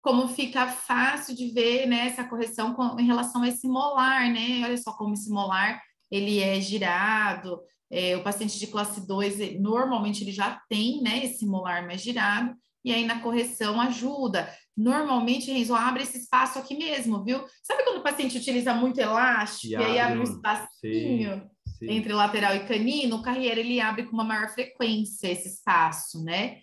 como 0.00 0.28
fica 0.28 0.68
fácil 0.68 1.34
de 1.34 1.48
ver, 1.48 1.86
né, 1.86 2.06
essa 2.06 2.24
correção 2.24 2.74
com, 2.74 2.98
em 2.98 3.06
relação 3.06 3.42
a 3.42 3.48
esse 3.48 3.66
molar, 3.66 4.30
né, 4.32 4.62
olha 4.64 4.76
só 4.76 4.92
como 4.92 5.14
esse 5.14 5.30
molar, 5.30 5.80
ele 6.10 6.40
é 6.40 6.60
girado, 6.60 7.60
é, 7.90 8.16
o 8.16 8.22
paciente 8.22 8.58
de 8.58 8.66
classe 8.66 9.06
2, 9.06 9.60
normalmente 9.60 10.22
ele 10.22 10.32
já 10.32 10.60
tem, 10.68 11.02
né, 11.02 11.24
esse 11.24 11.46
molar 11.46 11.86
mais 11.86 12.00
girado, 12.00 12.54
e 12.84 12.92
aí 12.92 13.04
na 13.04 13.20
correção 13.20 13.80
ajuda. 13.80 14.48
Normalmente, 14.76 15.50
Renzo, 15.50 15.74
abre 15.74 16.04
esse 16.04 16.18
espaço 16.18 16.58
aqui 16.58 16.76
mesmo, 16.76 17.24
viu? 17.24 17.44
Sabe 17.62 17.82
quando 17.82 17.98
o 17.98 18.02
paciente 18.02 18.38
utiliza 18.38 18.72
muito 18.72 18.98
elástico 19.00 19.72
e, 19.72 19.76
aí 19.84 19.98
abre 19.98 20.20
um 20.20 20.22
espacinho 20.22 21.42
sim, 21.66 21.78
sim. 21.78 21.90
entre 21.90 22.12
lateral 22.12 22.54
e 22.54 22.66
canino? 22.66 23.16
O 23.16 23.22
carreira 23.22 23.58
ele 23.58 23.80
abre 23.80 24.04
com 24.04 24.12
uma 24.12 24.24
maior 24.24 24.48
frequência 24.50 25.28
esse 25.28 25.48
espaço, 25.48 26.22
né? 26.22 26.58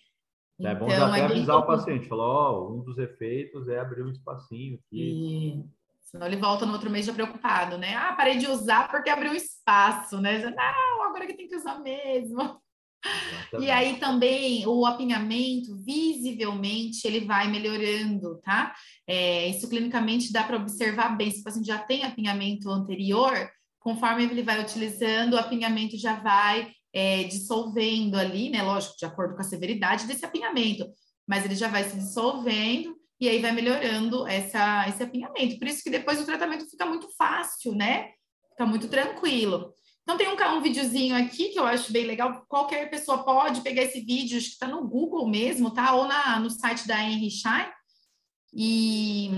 É 0.61 0.73
bom 0.73 0.87
então, 0.87 1.07
até 1.07 1.21
avisar 1.25 1.57
o 1.57 1.65
paciente, 1.65 2.07
falar, 2.07 2.27
ó, 2.27 2.59
oh, 2.59 2.75
um 2.75 2.83
dos 2.83 2.97
efeitos 2.97 3.67
é 3.67 3.79
abrir 3.79 4.03
um 4.03 4.09
espacinho 4.09 4.75
aqui. 4.75 5.61
E... 5.61 5.65
Senão 6.01 6.27
ele 6.27 6.37
volta 6.37 6.65
no 6.65 6.73
outro 6.73 6.89
mês 6.89 7.05
já 7.05 7.13
preocupado, 7.13 7.77
né? 7.77 7.95
Ah, 7.95 8.13
parei 8.13 8.37
de 8.37 8.47
usar 8.47 8.89
porque 8.89 9.09
abriu 9.09 9.31
um 9.31 9.35
espaço, 9.35 10.21
né? 10.21 10.39
Já, 10.39 10.51
não, 10.51 11.03
agora 11.03 11.27
que 11.27 11.33
tem 11.33 11.47
que 11.47 11.55
usar 11.55 11.79
mesmo. 11.79 12.61
Exatamente. 13.05 13.67
E 13.67 13.71
aí 13.71 13.99
também 13.99 14.67
o 14.67 14.85
apinhamento, 14.85 15.75
visivelmente, 15.83 17.05
ele 17.05 17.25
vai 17.25 17.47
melhorando, 17.49 18.39
tá? 18.41 18.73
É, 19.05 19.47
isso 19.47 19.69
clinicamente 19.69 20.31
dá 20.31 20.43
para 20.43 20.57
observar 20.57 21.15
bem. 21.17 21.31
Se 21.31 21.41
o 21.41 21.43
paciente 21.43 21.67
já 21.67 21.79
tem 21.79 22.03
apinhamento 22.03 22.69
anterior, 22.69 23.49
conforme 23.79 24.23
ele 24.23 24.41
vai 24.41 24.61
utilizando, 24.61 25.33
o 25.33 25.39
apinhamento 25.39 25.97
já 25.97 26.15
vai 26.15 26.71
é, 26.95 27.25
dissolvendo 27.25 28.15
ali, 28.15 28.49
né? 28.49 28.63
Lógico, 28.63 28.95
de 28.97 29.05
acordo 29.05 29.35
com 29.35 29.41
a 29.41 29.43
severidade 29.43 30.07
desse 30.07 30.23
apinhamento, 30.23 30.87
mas 31.27 31.43
ele 31.43 31.55
já 31.55 31.67
vai 31.67 31.83
se 31.83 31.97
dissolvendo 31.97 32.95
e 33.19 33.27
aí 33.27 33.41
vai 33.41 33.51
melhorando 33.51 34.25
essa, 34.25 34.87
esse 34.87 35.03
apinhamento. 35.03 35.59
Por 35.59 35.67
isso 35.67 35.83
que 35.83 35.89
depois 35.89 36.21
o 36.21 36.25
tratamento 36.25 36.69
fica 36.69 36.85
muito 36.85 37.09
fácil, 37.17 37.75
né? 37.75 38.11
Fica 38.51 38.65
muito 38.65 38.87
tranquilo. 38.87 39.73
Então, 40.03 40.17
tem 40.17 40.29
um, 40.29 40.57
um 40.57 40.61
videozinho 40.61 41.15
aqui 41.15 41.49
que 41.49 41.59
eu 41.59 41.65
acho 41.65 41.91
bem 41.91 42.05
legal. 42.05 42.45
Qualquer 42.47 42.89
pessoa 42.89 43.25
pode 43.25 43.61
pegar 43.61 43.81
esse 43.81 43.99
vídeo, 43.99 44.37
acho 44.37 44.47
que 44.47 44.53
está 44.53 44.67
no 44.67 44.87
Google 44.87 45.27
mesmo, 45.27 45.71
tá? 45.71 45.95
Ou 45.95 46.07
na, 46.07 46.39
no 46.39 46.49
site 46.49 46.87
da 46.87 47.01
Henry. 47.01 47.29
E 48.53 49.29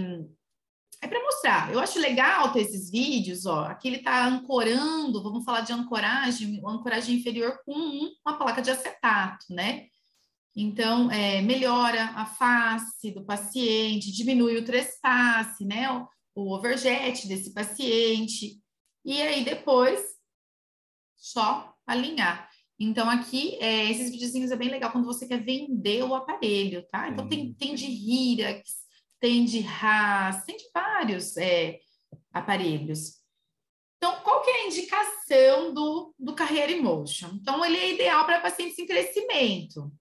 é 1.02 1.08
para 1.08 1.24
mostrar. 1.24 1.72
Eu 1.72 1.80
acho 1.80 2.00
legal 2.00 2.52
ter 2.52 2.62
esses 2.62 2.90
vídeos, 2.90 3.46
ó. 3.46 3.66
Aqui 3.66 3.88
ele 3.88 3.98
está 3.98 4.26
ancorando, 4.26 5.22
vamos 5.22 5.46
falar 5.46 5.62
de 5.62 5.74
ancoragem, 5.74 6.62
ancoragem 6.66 7.18
inferior 7.18 7.60
com 7.66 7.74
uma 8.26 8.38
placa 8.38 8.62
de 8.62 8.72
acetato, 8.72 9.46
né? 9.50 9.88
Então, 10.56 11.12
é, 11.12 11.40
melhora 11.42 12.06
a 12.16 12.26
face 12.26 13.12
do 13.12 13.24
paciente, 13.24 14.12
diminui 14.12 14.58
o 14.58 14.66
trespasse, 14.66 15.64
né? 15.64 15.92
O, 15.92 16.08
o 16.36 16.56
overjet 16.56 17.28
desse 17.28 17.54
paciente. 17.54 18.60
E 19.06 19.22
aí, 19.22 19.46
depois, 19.46 20.04
só 21.16 21.76
alinhar. 21.86 22.50
Então, 22.80 23.08
aqui, 23.08 23.56
é, 23.62 23.92
esses 23.92 24.10
videozinhos 24.10 24.50
é 24.50 24.56
bem 24.56 24.70
legal 24.70 24.92
quando 24.92 25.06
você 25.06 25.28
quer 25.28 25.44
vender 25.44 26.04
o 26.04 26.16
aparelho, 26.16 26.84
tá? 26.88 27.08
Então, 27.08 27.30
tem, 27.30 27.54
tem 27.54 27.76
de 27.76 27.86
Hirax, 27.86 28.87
tem 29.20 29.46
de 29.46 29.66
Haas, 29.66 30.44
tem 30.46 30.58
de 30.58 30.66
vários 30.74 31.38
é, 31.38 31.80
aparelhos. 32.34 33.18
Então, 33.98 34.22
qual 34.22 34.42
que 34.44 34.50
é 34.50 34.62
a 34.62 34.68
indicação 34.68 35.74
do, 35.74 36.14
do 36.20 36.36
Carreira 36.36 36.72
Emotion? 36.72 37.30
Então, 37.34 37.66
ele 37.66 37.78
é 37.78 37.94
ideal 37.94 38.26
para 38.26 38.40
pacientes 38.40 38.78
em 38.78 38.86
crescimento. 38.86 39.92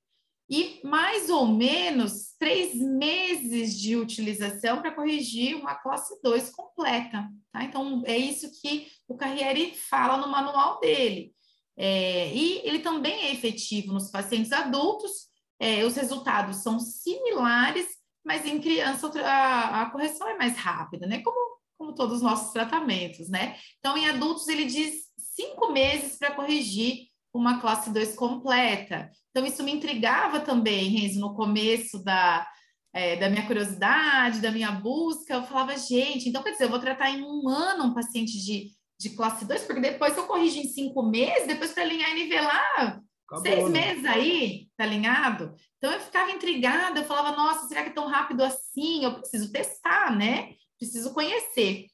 E 0.49 0.81
mais 0.85 1.29
ou 1.29 1.47
menos 1.47 2.35
três 2.39 2.75
meses 2.77 3.77
de 3.77 3.97
utilização 3.97 4.81
para 4.81 4.95
corrigir 4.95 5.57
uma 5.57 5.75
classe 5.75 6.21
2 6.23 6.51
completa. 6.51 7.29
Tá? 7.51 7.65
Então, 7.65 8.03
é 8.07 8.17
isso 8.17 8.53
que 8.61 8.87
o 9.09 9.17
Carriere 9.17 9.75
fala 9.75 10.19
no 10.19 10.29
manual 10.29 10.79
dele. 10.79 11.35
É, 11.77 12.33
e 12.33 12.61
ele 12.65 12.79
também 12.79 13.25
é 13.25 13.33
efetivo 13.33 13.93
nos 13.93 14.11
pacientes 14.11 14.53
adultos, 14.53 15.27
é, 15.59 15.85
os 15.85 15.95
resultados 15.95 16.59
são 16.59 16.79
similares, 16.79 17.96
mas 18.27 18.45
em 18.45 18.61
criança 18.61 19.11
a, 19.21 19.83
a 19.83 19.91
correção 19.91 20.29
é 20.29 20.37
mais 20.37 20.57
rápida, 20.57 21.07
né? 21.07 21.23
Como, 21.23 21.59
como 21.79 21.95
todos 21.95 22.17
os 22.17 22.23
nossos 22.23 22.53
tratamentos, 22.53 23.29
né? 23.29 23.57
Então, 23.79 23.97
em 23.97 24.09
adultos, 24.09 24.49
ele 24.49 24.65
diz 24.65 25.05
cinco 25.17 25.73
meses 25.73 26.19
para 26.19 26.35
corrigir 26.35 27.07
uma 27.33 27.61
classe 27.61 27.91
2 27.91 28.15
completa. 28.17 29.11
Então, 29.31 29.47
isso 29.47 29.63
me 29.63 29.73
intrigava 29.73 30.41
também, 30.41 30.89
Renzo, 30.89 31.21
no 31.21 31.35
começo 31.35 32.03
da, 32.03 32.47
é, 32.93 33.17
da 33.17 33.31
minha 33.31 33.47
curiosidade, 33.47 34.41
da 34.41 34.51
minha 34.51 34.73
busca. 34.73 35.35
Eu 35.35 35.45
falava, 35.45 35.77
gente, 35.77 36.29
então 36.29 36.43
quer 36.43 36.53
dizer, 36.53 36.65
eu 36.65 36.71
vou 36.71 36.81
tratar 36.81 37.11
em 37.11 37.23
um 37.23 37.49
ano 37.49 37.85
um 37.85 37.95
paciente 37.95 38.33
de 38.45 38.75
de 38.99 39.11
classe 39.11 39.45
2, 39.45 39.65
porque 39.65 39.81
depois 39.81 40.17
eu 40.17 40.27
corrijo 40.27 40.59
em 40.59 40.69
cinco 40.69 41.03
meses, 41.03 41.47
depois 41.47 41.73
para 41.73 41.83
alinhar 41.83 42.11
e 42.13 42.15
nivelar, 42.15 43.03
Acabou, 43.29 43.43
seis 43.45 43.71
né? 43.71 43.87
meses 43.87 44.05
aí, 44.05 44.69
tá 44.77 44.85
alinhado? 44.85 45.55
Então 45.79 45.93
eu 45.93 46.01
ficava 46.01 46.31
intrigada, 46.31 47.01
eu 47.01 47.05
falava, 47.05 47.37
nossa, 47.37 47.67
será 47.67 47.83
que 47.83 47.91
é 47.91 47.93
tão 47.93 48.07
rápido 48.07 48.43
assim? 48.43 49.05
Eu 49.05 49.19
preciso 49.19 49.51
testar, 49.53 50.17
né? 50.17 50.55
Preciso 50.79 51.13
conhecer. 51.13 51.87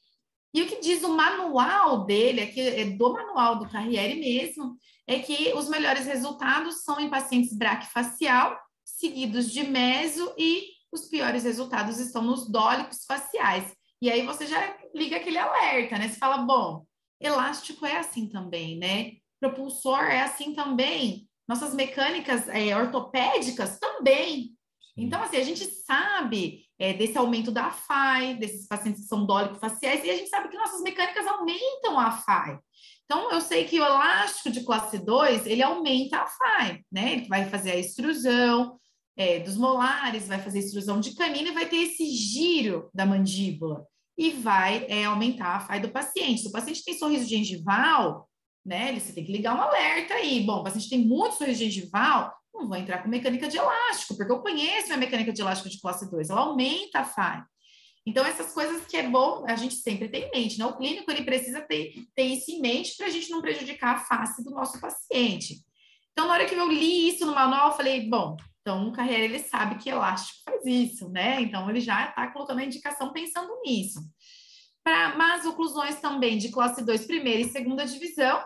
E 0.53 0.61
o 0.61 0.67
que 0.67 0.79
diz 0.79 1.03
o 1.03 1.15
manual 1.15 2.05
dele, 2.05 2.41
aqui 2.41 2.61
é 2.61 2.85
do 2.85 3.11
manual 3.11 3.57
do 3.57 3.67
Carriere 3.67 4.19
mesmo, 4.19 4.77
é 5.07 5.17
que 5.17 5.51
os 5.53 5.67
melhores 5.67 6.05
resultados 6.05 6.83
são 6.83 6.99
em 6.99 7.09
pacientes 7.09 7.57
braquifacial, 7.57 8.55
seguidos 8.85 9.51
de 9.51 9.63
meso, 9.63 10.31
e 10.37 10.67
os 10.91 11.07
piores 11.07 11.43
resultados 11.43 11.97
estão 11.99 12.21
nos 12.21 12.47
dólicos 12.47 13.03
faciais. 13.05 13.73
E 13.99 14.11
aí 14.11 14.21
você 14.23 14.45
já 14.45 14.77
liga 14.93 15.17
aquele 15.17 15.39
alerta, 15.39 15.97
né? 15.97 16.07
Você 16.07 16.17
fala, 16.19 16.37
bom, 16.37 16.85
Elástico 17.19 17.85
é 17.85 17.97
assim 17.97 18.27
também, 18.27 18.77
né? 18.77 19.13
Propulsor 19.43 19.99
é 20.05 20.21
assim 20.21 20.53
também. 20.53 21.27
Nossas 21.45 21.73
mecânicas 21.73 22.47
é, 22.47 22.75
ortopédicas 22.77 23.77
também. 23.77 24.51
Então, 24.95 25.21
assim, 25.21 25.35
a 25.35 25.43
gente 25.43 25.65
sabe 25.65 26.61
é, 26.79 26.93
desse 26.93 27.17
aumento 27.17 27.51
da 27.51 27.69
FAI, 27.69 28.35
desses 28.35 28.65
pacientes 28.67 29.01
que 29.01 29.07
são 29.07 29.25
dólico-faciais, 29.25 30.01
e 30.05 30.09
a 30.09 30.15
gente 30.15 30.29
sabe 30.29 30.47
que 30.47 30.55
nossas 30.55 30.81
mecânicas 30.81 31.27
aumentam 31.27 31.99
a 31.99 32.11
FAI. 32.11 32.57
Então, 33.03 33.29
eu 33.31 33.41
sei 33.41 33.65
que 33.65 33.77
o 33.81 33.85
elástico 33.85 34.49
de 34.49 34.63
classe 34.63 34.97
2, 34.97 35.45
ele 35.45 35.61
aumenta 35.61 36.19
a 36.19 36.27
FAI, 36.27 36.81
né? 36.89 37.13
Ele 37.13 37.27
vai 37.27 37.49
fazer 37.49 37.71
a 37.71 37.77
extrusão 37.77 38.79
é, 39.17 39.39
dos 39.39 39.57
molares, 39.57 40.27
vai 40.29 40.39
fazer 40.39 40.59
a 40.59 40.61
extrusão 40.61 41.01
de 41.01 41.15
canina 41.15 41.49
e 41.49 41.53
vai 41.53 41.67
ter 41.67 41.77
esse 41.77 42.09
giro 42.09 42.89
da 42.93 43.05
mandíbula 43.05 43.85
e 44.17 44.31
vai 44.31 44.85
é, 44.87 45.03
aumentar 45.03 45.57
a 45.57 45.59
FAI 45.59 45.81
do 45.81 45.89
paciente. 45.89 46.43
Se 46.43 46.47
o 46.47 46.51
paciente 46.51 46.83
tem 46.85 46.97
sorriso 46.97 47.27
gengival, 47.27 48.29
né, 48.65 48.97
você 48.97 49.13
tem 49.13 49.25
que 49.25 49.31
ligar 49.31 49.55
um 49.55 49.61
alerta 49.61 50.13
aí. 50.13 50.41
Bom, 50.41 50.59
o 50.59 50.63
paciente 50.63 50.89
tem 50.89 50.99
muito 50.99 51.35
sorriso 51.35 51.59
gengival, 51.59 52.33
não 52.53 52.67
vou 52.67 52.77
entrar 52.77 53.01
com 53.01 53.09
mecânica 53.09 53.47
de 53.47 53.57
elástico, 53.57 54.15
porque 54.15 54.31
eu 54.31 54.39
conheço 54.39 54.87
minha 54.87 54.97
mecânica 54.97 55.33
de 55.33 55.41
elástico 55.41 55.69
de 55.69 55.81
classe 55.81 56.09
2, 56.09 56.29
ela 56.29 56.41
aumenta 56.41 56.99
a 56.99 57.05
FAI. 57.05 57.43
Então, 58.05 58.25
essas 58.25 58.53
coisas 58.53 58.85
que 58.85 58.97
é 58.97 59.07
bom 59.07 59.45
a 59.47 59.55
gente 59.55 59.75
sempre 59.75 60.09
ter 60.09 60.27
em 60.27 60.31
mente, 60.31 60.59
né? 60.59 60.65
O 60.65 60.75
clínico, 60.75 61.09
ele 61.09 61.23
precisa 61.23 61.61
ter, 61.61 61.93
ter 62.13 62.23
isso 62.23 62.51
em 62.51 62.59
mente 62.59 62.97
para 62.97 63.07
a 63.07 63.09
gente 63.09 63.29
não 63.29 63.41
prejudicar 63.41 63.95
a 63.95 63.99
face 63.99 64.43
do 64.43 64.51
nosso 64.51 64.79
paciente. 64.79 65.61
Então, 66.11 66.27
na 66.27 66.33
hora 66.33 66.45
que 66.45 66.53
eu 66.53 66.67
li 66.67 67.07
isso 67.07 67.25
no 67.25 67.33
manual, 67.33 67.69
eu 67.69 67.77
falei, 67.77 68.07
bom, 68.09 68.35
então, 68.61 68.87
o 68.87 68.91
Carreira, 68.91 69.23
ele 69.23 69.39
sabe 69.39 69.75
que 69.75 69.89
elástico 69.89 70.39
faz 70.45 70.65
isso, 70.65 71.09
né? 71.09 71.41
Então, 71.41 71.69
ele 71.69 71.79
já 71.79 72.09
está 72.09 72.27
colocando 72.27 72.59
a 72.59 72.65
indicação 72.65 73.11
pensando 73.11 73.61
nisso. 73.61 73.99
Para 74.83 75.17
más 75.17 75.45
oclusões 75.45 75.99
também 76.01 76.37
de 76.37 76.49
classe 76.49 76.83
2, 76.83 77.05
primeira 77.05 77.41
e 77.41 77.49
segunda 77.49 77.85
divisão, 77.85 78.43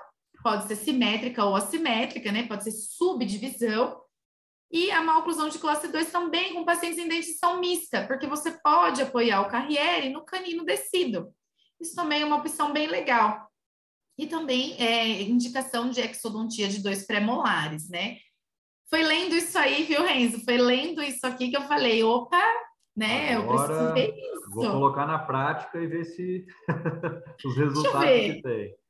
pode 0.47 0.65
ser 0.65 0.77
simétrica 0.77 1.43
ou 1.43 1.57
assimétrica, 1.57 2.31
né? 2.31 2.47
Pode 2.47 2.63
ser 2.63 2.71
subdivisão. 2.71 4.01
E 4.71 4.89
a 4.91 5.01
má 5.01 5.17
oclusão 5.17 5.49
de 5.49 5.59
classe 5.59 5.89
2 5.89 6.09
também 6.09 6.53
com 6.53 6.63
pacientes 6.63 6.97
em 6.97 7.07
dentição 7.09 7.59
mista, 7.59 8.07
porque 8.07 8.25
você 8.27 8.51
pode 8.63 9.01
apoiar 9.01 9.41
o 9.41 9.49
Carriere 9.49 10.09
no 10.09 10.23
canino 10.23 10.63
descido. 10.63 11.33
Isso 11.81 11.93
também 11.93 12.21
é 12.21 12.25
uma 12.25 12.37
opção 12.37 12.71
bem 12.71 12.87
legal. 12.87 13.45
E 14.17 14.25
também 14.25 14.81
é 14.81 15.21
indicação 15.21 15.89
de 15.89 15.99
exodontia 15.99 16.69
de 16.69 16.81
dois 16.81 17.05
pré-molares, 17.05 17.89
né? 17.89 18.17
Foi 18.89 19.03
lendo 19.03 19.35
isso 19.35 19.57
aí, 19.57 19.83
viu, 19.83 20.01
Renzo? 20.01 20.45
Foi 20.45 20.57
lendo 20.57 21.03
isso 21.03 21.27
aqui 21.27 21.49
que 21.49 21.57
eu 21.57 21.63
falei, 21.63 22.05
opa, 22.05 22.41
né? 22.95 23.35
Agora, 23.35 23.51
eu 23.51 23.67
preciso 23.67 23.93
ver 23.93 24.15
isso. 24.17 24.49
Vou 24.49 24.71
colocar 24.71 25.05
na 25.05 25.19
prática 25.19 25.77
e 25.77 25.87
ver 25.87 26.05
se 26.05 26.45
os 27.45 27.57
resultados 27.57 28.09
que 28.09 28.41
tem. 28.41 28.86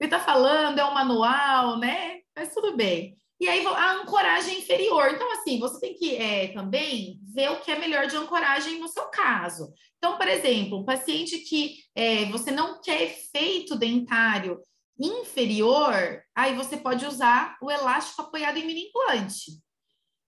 Ele 0.00 0.06
está 0.06 0.20
falando, 0.20 0.78
é 0.78 0.84
um 0.84 0.94
manual, 0.94 1.78
né? 1.78 2.20
Mas 2.36 2.54
tudo 2.54 2.76
bem. 2.76 3.16
E 3.40 3.48
aí 3.48 3.64
a 3.66 3.92
ancoragem 3.92 4.58
inferior. 4.58 5.10
Então, 5.12 5.30
assim, 5.32 5.58
você 5.58 5.78
tem 5.80 5.94
que 5.94 6.16
é, 6.16 6.48
também 6.48 7.20
ver 7.34 7.50
o 7.50 7.60
que 7.60 7.70
é 7.70 7.78
melhor 7.78 8.06
de 8.06 8.16
ancoragem 8.16 8.80
no 8.80 8.88
seu 8.88 9.04
caso. 9.06 9.72
Então, 9.96 10.16
por 10.16 10.26
exemplo, 10.26 10.78
um 10.78 10.84
paciente 10.84 11.38
que 11.38 11.76
é, 11.94 12.24
você 12.26 12.50
não 12.50 12.80
quer 12.80 13.02
efeito 13.02 13.76
dentário 13.76 14.60
inferior, 14.98 16.22
aí 16.34 16.56
você 16.56 16.76
pode 16.76 17.06
usar 17.06 17.56
o 17.62 17.70
elástico 17.70 18.22
apoiado 18.22 18.56
em 18.56 18.66
mini 18.66 18.88
implante. 18.88 19.52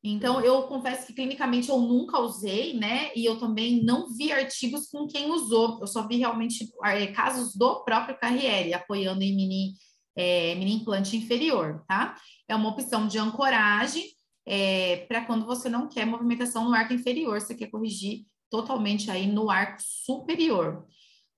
Então, 0.02 0.40
eu 0.40 0.62
confesso 0.62 1.06
que 1.06 1.12
clinicamente 1.12 1.68
eu 1.68 1.78
nunca 1.78 2.18
usei, 2.18 2.72
né? 2.74 3.10
E 3.14 3.24
eu 3.24 3.38
também 3.38 3.82
não 3.84 4.08
vi 4.08 4.32
artigos 4.32 4.88
com 4.88 5.06
quem 5.06 5.30
usou. 5.30 5.78
Eu 5.80 5.86
só 5.86 6.06
vi 6.06 6.16
realmente 6.16 6.66
é, 6.84 7.06
casos 7.08 7.54
do 7.54 7.84
próprio 7.84 8.18
Carriere 8.18 8.72
apoiando 8.72 9.22
em 9.22 9.36
mini, 9.36 9.74
é, 10.16 10.54
mini 10.54 10.76
implante 10.76 11.16
inferior, 11.16 11.84
tá? 11.86 12.14
É 12.48 12.56
uma 12.56 12.70
opção 12.70 13.06
de 13.06 13.18
ancoragem 13.18 14.04
é, 14.46 15.04
para 15.06 15.24
quando 15.26 15.44
você 15.44 15.68
não 15.68 15.86
quer 15.86 16.06
movimentação 16.06 16.64
no 16.64 16.74
arco 16.74 16.94
inferior, 16.94 17.38
você 17.38 17.54
quer 17.54 17.70
corrigir 17.70 18.24
totalmente 18.48 19.10
aí 19.10 19.26
no 19.26 19.50
arco 19.50 19.80
superior. 19.80 20.86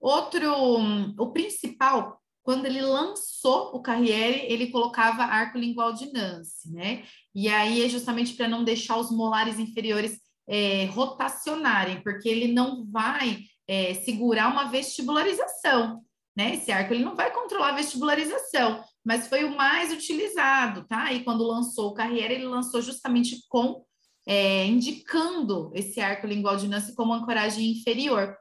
Outro, 0.01 0.51
o 1.19 1.33
principal 1.33 2.23
quando 2.43 2.67
ele 2.67 2.83
lançou 2.83 3.75
o 3.75 3.81
Carriere, 3.81 4.47
ele 4.53 4.71
colocava 4.71 5.23
arco 5.23 5.57
lingual 5.59 5.93
de 5.93 6.13
Nance, 6.13 6.71
né? 6.73 7.05
E 7.35 7.49
aí 7.49 7.85
é 7.85 7.89
justamente 7.89 8.35
para 8.35 8.49
não 8.49 8.65
deixar 8.65 8.97
os 8.99 9.11
molares 9.11 9.59
inferiores 9.59 10.21
é, 10.47 10.87
rotacionarem, 10.87 12.03
porque 12.03 12.29
ele 12.29 12.53
não 12.53 12.85
vai 12.87 13.41
é, 13.67 13.95
segurar 13.95 14.49
uma 14.49 14.65
vestibularização, 14.65 16.03
né? 16.37 16.55
Esse 16.55 16.71
arco 16.71 16.93
ele 16.93 17.05
não 17.05 17.15
vai 17.15 17.33
controlar 17.33 17.71
a 17.71 17.77
vestibularização, 17.77 18.83
mas 19.05 19.29
foi 19.29 19.45
o 19.45 19.57
mais 19.57 19.93
utilizado, 19.93 20.85
tá? 20.87 21.13
E 21.13 21.25
quando 21.25 21.47
lançou 21.47 21.91
o 21.91 21.95
Carriere, 21.95 22.35
ele 22.35 22.47
lançou 22.47 22.83
justamente 22.83 23.39
com 23.49 23.85
é, 24.27 24.67
indicando 24.67 25.71
esse 25.75 26.01
arco 26.01 26.27
lingual 26.27 26.57
de 26.57 26.69
Nance 26.69 26.95
como 26.95 27.13
ancoragem 27.13 27.71
inferior 27.73 28.37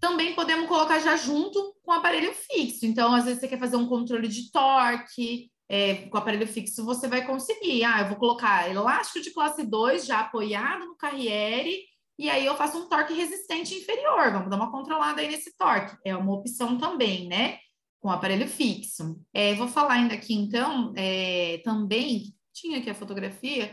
também 0.00 0.34
podemos 0.34 0.68
colocar 0.68 0.98
já 1.00 1.16
junto 1.16 1.74
com 1.82 1.90
o 1.90 1.94
aparelho 1.94 2.32
fixo. 2.32 2.86
Então, 2.86 3.12
às 3.12 3.24
vezes 3.24 3.40
você 3.40 3.48
quer 3.48 3.58
fazer 3.58 3.76
um 3.76 3.88
controle 3.88 4.28
de 4.28 4.50
torque, 4.50 5.50
é, 5.68 5.94
com 6.08 6.16
aparelho 6.16 6.46
fixo 6.46 6.84
você 6.84 7.06
vai 7.06 7.26
conseguir. 7.26 7.84
Ah, 7.84 8.00
eu 8.00 8.08
vou 8.08 8.16
colocar 8.16 8.70
elástico 8.70 9.20
de 9.20 9.30
classe 9.30 9.64
2 9.64 10.06
já 10.06 10.20
apoiado 10.20 10.86
no 10.86 10.96
carriere, 10.96 11.84
e 12.18 12.28
aí 12.28 12.44
eu 12.44 12.56
faço 12.56 12.78
um 12.78 12.88
torque 12.88 13.12
resistente 13.12 13.74
inferior. 13.74 14.32
Vamos 14.32 14.50
dar 14.50 14.56
uma 14.56 14.72
controlada 14.72 15.20
aí 15.20 15.28
nesse 15.28 15.56
torque. 15.56 15.96
É 16.04 16.16
uma 16.16 16.34
opção 16.34 16.76
também, 16.78 17.28
né? 17.28 17.58
Com 18.00 18.10
aparelho 18.10 18.48
fixo. 18.48 19.20
É, 19.32 19.54
vou 19.54 19.68
falar 19.68 19.94
ainda 19.94 20.14
aqui, 20.14 20.34
então, 20.34 20.92
é, 20.96 21.60
também, 21.64 22.34
tinha 22.52 22.78
aqui 22.78 22.90
a 22.90 22.94
fotografia, 22.94 23.72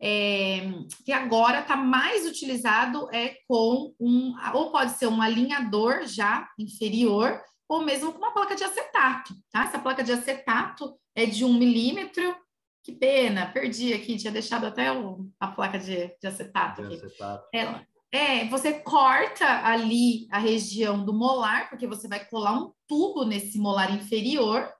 é, 0.00 0.70
que 1.04 1.12
agora 1.12 1.60
está 1.60 1.76
mais 1.76 2.26
utilizado 2.26 3.08
é 3.14 3.36
com 3.46 3.94
um, 4.00 4.34
ou 4.54 4.70
pode 4.70 4.92
ser 4.92 5.06
um 5.06 5.20
alinhador 5.20 6.06
já 6.06 6.48
inferior, 6.58 7.40
ou 7.68 7.82
mesmo 7.82 8.12
com 8.12 8.18
uma 8.18 8.32
placa 8.32 8.54
de 8.54 8.64
acetato, 8.64 9.34
tá? 9.50 9.64
Essa 9.64 9.78
placa 9.78 10.02
de 10.02 10.12
acetato 10.12 10.98
é 11.14 11.26
de 11.26 11.44
um 11.44 11.54
milímetro, 11.54 12.36
que 12.82 12.92
pena, 12.92 13.50
perdi 13.50 13.94
aqui, 13.94 14.16
tinha 14.16 14.32
deixado 14.32 14.66
até 14.66 14.92
o, 14.92 15.26
a 15.40 15.48
placa 15.48 15.78
de, 15.78 16.14
de 16.20 16.26
acetato 16.26 16.82
aqui. 16.82 16.94
Acetato. 16.96 17.46
É, 17.54 17.86
é, 18.12 18.48
você 18.48 18.74
corta 18.74 19.66
ali 19.66 20.28
a 20.30 20.38
região 20.38 21.04
do 21.04 21.12
molar, 21.12 21.68
porque 21.70 21.86
você 21.86 22.06
vai 22.06 22.24
colar 22.24 22.52
um 22.52 22.72
tubo 22.86 23.24
nesse 23.24 23.58
molar 23.58 23.92
inferior, 23.92 24.70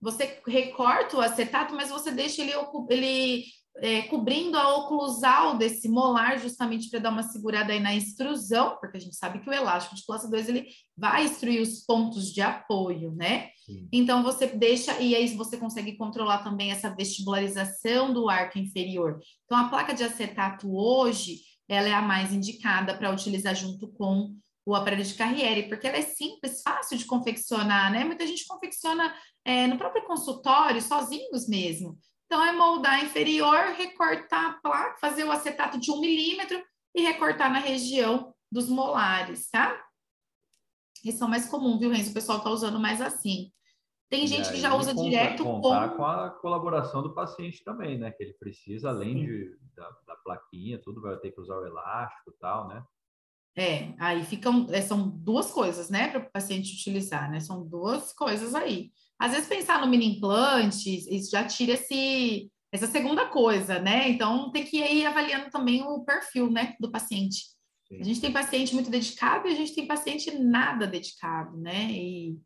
você 0.00 0.40
recorta 0.46 1.16
o 1.16 1.20
acetato, 1.20 1.74
mas 1.74 1.90
você 1.90 2.10
deixa 2.10 2.40
ele, 2.40 2.52
ele 2.88 3.44
é, 3.78 4.02
cobrindo 4.02 4.56
a 4.56 4.76
oclusal 4.76 5.56
desse 5.56 5.88
molar, 5.88 6.38
justamente 6.38 6.90
para 6.90 7.00
dar 7.00 7.10
uma 7.10 7.22
segurada 7.22 7.72
aí 7.72 7.80
na 7.80 7.94
extrusão, 7.94 8.76
porque 8.80 8.96
a 8.96 9.00
gente 9.00 9.16
sabe 9.16 9.40
que 9.40 9.48
o 9.48 9.52
elástico 9.52 9.94
de 9.94 10.04
classe 10.04 10.30
2 10.30 10.48
ele 10.48 10.68
vai 10.96 11.24
extruir 11.24 11.62
os 11.62 11.84
pontos 11.84 12.32
de 12.32 12.42
apoio, 12.42 13.12
né? 13.12 13.48
Sim. 13.64 13.88
Então 13.92 14.22
você 14.22 14.46
deixa, 14.46 15.00
e 15.00 15.14
aí 15.14 15.34
você 15.34 15.56
consegue 15.56 15.96
controlar 15.96 16.44
também 16.44 16.70
essa 16.70 16.94
vestibularização 16.94 18.12
do 18.12 18.28
arco 18.28 18.58
inferior. 18.58 19.18
Então 19.44 19.56
a 19.56 19.68
placa 19.68 19.94
de 19.94 20.04
acetato 20.04 20.74
hoje, 20.74 21.40
ela 21.68 21.88
é 21.88 21.94
a 21.94 22.02
mais 22.02 22.32
indicada 22.32 22.94
para 22.94 23.12
utilizar 23.12 23.54
junto 23.54 23.88
com 23.88 24.34
o 24.66 24.74
aparelho 24.74 25.04
de 25.04 25.14
Carriere, 25.14 25.68
porque 25.68 25.86
ela 25.86 25.96
é 25.96 26.02
simples, 26.02 26.62
fácil 26.62 26.98
de 26.98 27.04
confeccionar, 27.04 27.90
né? 27.90 28.04
Muita 28.04 28.26
gente 28.26 28.46
confecciona 28.46 29.14
é, 29.44 29.66
no 29.66 29.78
próprio 29.78 30.04
consultório, 30.04 30.82
sozinhos 30.82 31.48
mesmo. 31.48 31.98
Então, 32.30 32.46
é 32.46 32.52
moldar 32.52 33.04
inferior, 33.04 33.72
recortar 33.76 34.50
a 34.50 34.52
placa, 34.60 35.00
fazer 35.00 35.24
o 35.24 35.32
acetato 35.32 35.80
de 35.80 35.90
um 35.90 35.98
milímetro 35.98 36.62
e 36.94 37.02
recortar 37.02 37.52
na 37.52 37.58
região 37.58 38.32
dos 38.52 38.68
molares, 38.68 39.50
tá? 39.50 39.84
Esse 41.04 41.20
é 41.20 41.26
o 41.26 41.28
mais 41.28 41.48
comum, 41.48 41.76
viu, 41.76 41.90
Renzo? 41.90 42.12
O 42.12 42.14
pessoal 42.14 42.38
está 42.38 42.48
usando 42.48 42.78
mais 42.78 43.00
assim. 43.00 43.50
Tem 44.08 44.28
gente 44.28 44.48
que 44.48 44.60
já 44.60 44.76
usa 44.76 44.94
conta, 44.94 45.08
direto 45.08 45.42
contar 45.42 45.88
com... 45.88 45.96
com 45.96 46.04
a 46.04 46.30
colaboração 46.30 47.02
do 47.02 47.12
paciente 47.12 47.64
também, 47.64 47.98
né? 47.98 48.12
Que 48.12 48.22
ele 48.22 48.34
precisa, 48.34 48.90
além 48.90 49.26
de, 49.26 49.58
da, 49.74 49.90
da, 50.06 50.14
plaquinha, 50.14 50.80
tudo, 50.80 51.00
vai 51.00 51.16
ter 51.16 51.32
que 51.32 51.40
usar 51.40 51.56
o 51.56 51.66
elástico 51.66 52.30
e 52.30 52.38
tal, 52.38 52.68
né? 52.68 52.84
É, 53.56 53.92
aí 53.98 54.24
ficam, 54.24 54.68
é, 54.70 54.80
são 54.80 55.08
duas 55.08 55.50
coisas, 55.50 55.90
né, 55.90 56.06
para 56.06 56.20
o 56.20 56.30
paciente 56.30 56.74
utilizar, 56.74 57.28
né? 57.28 57.40
São 57.40 57.66
duas 57.66 58.12
coisas 58.12 58.54
aí. 58.54 58.92
Às 59.20 59.32
vezes 59.32 59.48
pensar 59.48 59.80
no 59.80 59.86
mini 59.86 60.16
implante, 60.16 61.06
isso 61.14 61.30
já 61.30 61.44
tira 61.44 61.72
esse, 61.74 62.50
essa 62.72 62.86
segunda 62.86 63.26
coisa, 63.26 63.78
né? 63.78 64.08
Então 64.08 64.50
tem 64.50 64.64
que 64.64 64.78
ir 64.78 65.04
avaliando 65.04 65.50
também 65.50 65.82
o 65.82 66.02
perfil, 66.02 66.50
né, 66.50 66.74
do 66.80 66.90
paciente. 66.90 67.44
Sim. 67.86 68.00
A 68.00 68.04
gente 68.04 68.20
tem 68.20 68.32
paciente 68.32 68.74
muito 68.74 68.90
dedicado 68.90 69.46
e 69.46 69.52
a 69.52 69.54
gente 69.54 69.74
tem 69.74 69.86
paciente 69.86 70.30
nada 70.38 70.86
dedicado, 70.86 71.58
né? 71.58 71.90
E 71.90 72.38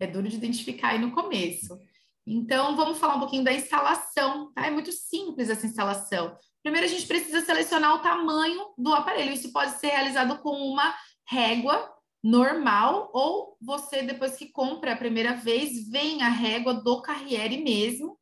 é 0.00 0.06
duro 0.06 0.26
de 0.26 0.36
identificar 0.36 0.88
aí 0.88 0.98
no 0.98 1.12
começo. 1.12 1.78
Então, 2.26 2.76
vamos 2.76 2.98
falar 2.98 3.16
um 3.16 3.20
pouquinho 3.20 3.44
da 3.44 3.52
instalação, 3.52 4.50
tá? 4.54 4.66
É 4.66 4.70
muito 4.70 4.90
simples 4.90 5.50
essa 5.50 5.66
instalação. 5.66 6.34
Primeiro, 6.62 6.86
a 6.86 6.90
gente 6.90 7.06
precisa 7.06 7.44
selecionar 7.44 7.94
o 7.96 7.98
tamanho 7.98 8.72
do 8.78 8.94
aparelho. 8.94 9.32
Isso 9.32 9.52
pode 9.52 9.72
ser 9.72 9.88
realizado 9.88 10.38
com 10.38 10.50
uma 10.50 10.94
régua 11.28 11.92
normal 12.22 13.10
ou 13.12 13.56
você, 13.60 14.02
depois 14.02 14.36
que 14.36 14.50
compra 14.50 14.92
a 14.92 14.96
primeira 14.96 15.34
vez, 15.34 15.88
vem 15.88 16.22
a 16.22 16.28
régua 16.28 16.74
do 16.74 17.02
Carriere 17.02 17.62
mesmo 17.62 18.18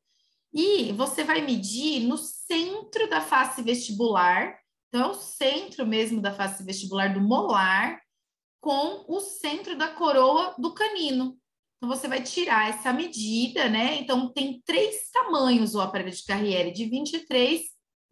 e 0.53 0.93
você 0.93 1.23
vai 1.23 1.43
medir 1.43 2.07
no 2.07 2.17
centro 2.17 3.09
da 3.09 3.21
face 3.21 3.63
vestibular, 3.63 4.59
então 4.89 5.13
o 5.13 5.15
centro 5.15 5.87
mesmo 5.87 6.21
da 6.21 6.33
face 6.33 6.65
vestibular 6.65 7.13
do 7.13 7.21
molar 7.21 8.01
com 8.61 9.05
o 9.09 9.21
centro 9.21 9.77
da 9.77 9.89
coroa 9.89 10.55
do 10.59 10.75
canino. 10.75 11.39
Então, 11.77 11.89
você 11.89 12.07
vai 12.07 12.23
tirar 12.23 12.69
essa 12.69 12.93
medida, 12.93 13.69
né? 13.71 13.99
Então, 13.99 14.31
tem 14.31 14.61
três 14.67 15.11
tamanhos 15.11 15.75
o 15.75 15.81
aparelho 15.81 16.15
de 16.15 16.25
Carriere, 16.25 16.73
de 16.73 16.85
23, 16.85 17.63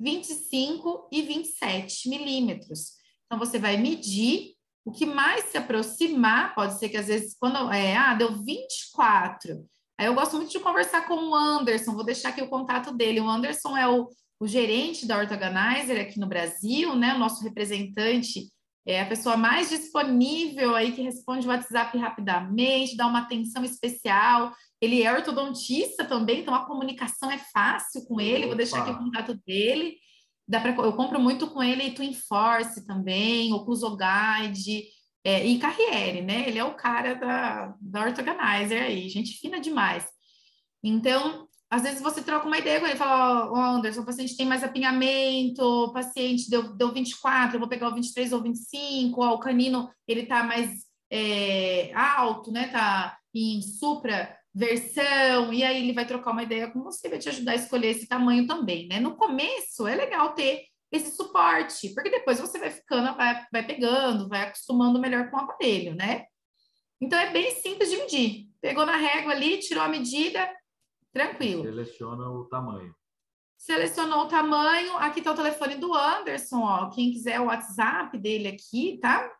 25 0.01 1.09
e 1.13 1.21
27 1.21 2.09
milímetros. 2.09 2.93
Então, 3.27 3.39
você 3.39 3.59
vai 3.59 3.77
medir 3.77 4.55
o 4.89 4.91
que 4.91 5.05
mais 5.05 5.45
se 5.45 5.59
aproximar, 5.59 6.55
pode 6.55 6.79
ser 6.79 6.89
que 6.89 6.97
às 6.97 7.09
vezes, 7.09 7.37
quando 7.39 7.71
é, 7.71 7.95
ah, 7.95 8.15
deu 8.15 8.33
24. 8.43 9.63
Aí 9.99 10.07
eu 10.07 10.15
gosto 10.15 10.37
muito 10.37 10.51
de 10.51 10.59
conversar 10.61 11.07
com 11.07 11.15
o 11.15 11.35
Anderson, 11.35 11.95
vou 11.95 12.05
deixar 12.05 12.31
aqui 12.31 12.41
o 12.41 12.49
contato 12.49 12.91
dele. 12.91 13.21
O 13.21 13.29
Anderson 13.29 13.77
é 13.77 13.87
o, 13.87 14.09
o 14.41 14.47
gerente 14.47 15.07
da 15.07 15.19
Orthoganizer 15.19 16.01
aqui 16.01 16.19
no 16.19 16.27
Brasil, 16.27 16.97
né? 16.97 17.15
O 17.15 17.19
nosso 17.19 17.45
representante 17.45 18.49
é 18.87 19.03
a 19.03 19.07
pessoa 19.07 19.37
mais 19.37 19.69
disponível 19.69 20.75
aí 20.75 20.93
que 20.93 21.03
responde 21.03 21.47
o 21.47 21.51
WhatsApp 21.51 21.99
rapidamente, 21.99 22.97
dá 22.97 23.07
uma 23.07 23.19
atenção 23.19 23.63
especial. 23.63 24.55
Ele 24.81 25.03
é 25.03 25.13
ortodontista 25.13 26.03
também, 26.03 26.41
então 26.41 26.55
a 26.55 26.65
comunicação 26.65 27.31
é 27.31 27.37
fácil 27.53 28.07
com 28.07 28.19
ele. 28.19 28.47
Vou 28.47 28.57
deixar 28.57 28.81
aqui 28.81 28.91
o 28.93 28.99
contato 28.99 29.39
dele. 29.47 29.99
Dá 30.49 30.61
pra, 30.61 30.71
eu 30.71 30.93
compro 30.95 31.21
muito 31.21 31.49
com 31.49 31.63
ele 31.63 31.91
Twin 31.91 32.15
Force 32.15 32.87
também, 32.87 33.53
Ocuso 33.53 33.97
Guide 33.97 34.85
é, 35.23 35.47
e 35.47 35.59
Carriere, 35.59 36.23
né? 36.23 36.49
Ele 36.49 36.59
é 36.59 36.65
o 36.65 36.75
cara 36.75 37.15
da, 37.15 37.75
da 37.81 38.05
Orthoganizer 38.05 38.83
aí, 38.83 39.09
gente 39.09 39.39
fina 39.39 39.61
demais. 39.61 40.07
Então, 40.83 41.47
às 41.71 41.83
vezes 41.83 42.01
você 42.01 42.23
troca 42.23 42.47
uma 42.47 42.57
ideia 42.57 42.81
com 42.81 42.87
ele, 42.87 42.97
fala, 42.97 43.51
oh, 43.53 43.57
Anderson, 43.57 44.01
o 44.01 44.07
paciente 44.07 44.37
tem 44.37 44.47
mais 44.47 44.65
apinhamento, 44.65 45.63
o 45.63 45.93
paciente 45.93 46.49
deu, 46.49 46.75
deu 46.75 46.93
24, 46.93 47.57
eu 47.57 47.61
vou 47.61 47.69
pegar 47.69 47.89
o 47.89 47.95
23 47.95 48.33
ou 48.33 48.43
25, 48.43 49.23
ó, 49.23 49.35
o 49.35 49.39
canino, 49.39 49.91
ele 50.07 50.25
tá 50.25 50.43
mais 50.45 50.87
é, 51.11 51.93
alto, 51.95 52.51
né, 52.51 52.69
tá 52.69 53.19
em 53.35 53.61
supra 53.61 54.35
versão, 54.59 55.53
e 55.53 55.63
aí 55.63 55.83
ele 55.83 55.93
vai 55.93 56.07
trocar 56.07 56.33
uma 56.33 56.43
ideia 56.43 56.71
com 56.71 56.83
você, 56.83 57.09
vai 57.09 57.19
te 57.19 57.29
ajudar 57.29 57.53
a 57.53 57.57
escolher 57.57 57.89
esse 57.89 58.09
tamanho 58.09 58.47
também, 58.47 58.89
né? 58.89 58.99
No 58.99 59.17
começo 59.17 59.87
é 59.87 59.95
legal 59.95 60.35
ter 60.35 60.65
esse 60.91 61.15
suporte, 61.15 61.91
porque 61.95 62.11
depois 62.11 62.41
você 62.41 62.59
vai 62.59 62.71
ficando, 62.71 63.15
vai, 63.15 63.47
vai 63.53 63.67
pegando, 63.67 64.29
vai 64.29 64.43
acostumando 64.43 64.99
melhor 64.99 65.31
com 65.31 65.37
o 65.37 65.41
aparelho, 65.41 65.95
né? 65.95 66.25
Então 67.01 67.19
é 67.19 67.31
bem 67.31 67.55
simples 67.55 67.91
de 67.91 67.97
medir. 67.97 68.49
Pegou 68.61 68.85
na 68.85 68.97
régua 68.97 69.33
ali, 69.33 69.59
tirou 69.59 69.85
a 69.85 69.89
medida, 69.89 70.51
Tranquilo. 71.13 71.63
Seleciona 71.63 72.29
o 72.29 72.45
tamanho. 72.45 72.95
Selecionou 73.57 74.25
o 74.25 74.29
tamanho. 74.29 74.97
Aqui 74.99 75.19
está 75.19 75.33
o 75.33 75.37
telefone 75.37 75.77
do 75.77 75.95
Anderson, 75.95 76.61
ó. 76.61 76.91
Quem 76.91 77.11
quiser 77.11 77.41
o 77.41 77.47
WhatsApp 77.47 78.17
dele 78.19 78.49
aqui, 78.49 78.99
tá? 79.01 79.31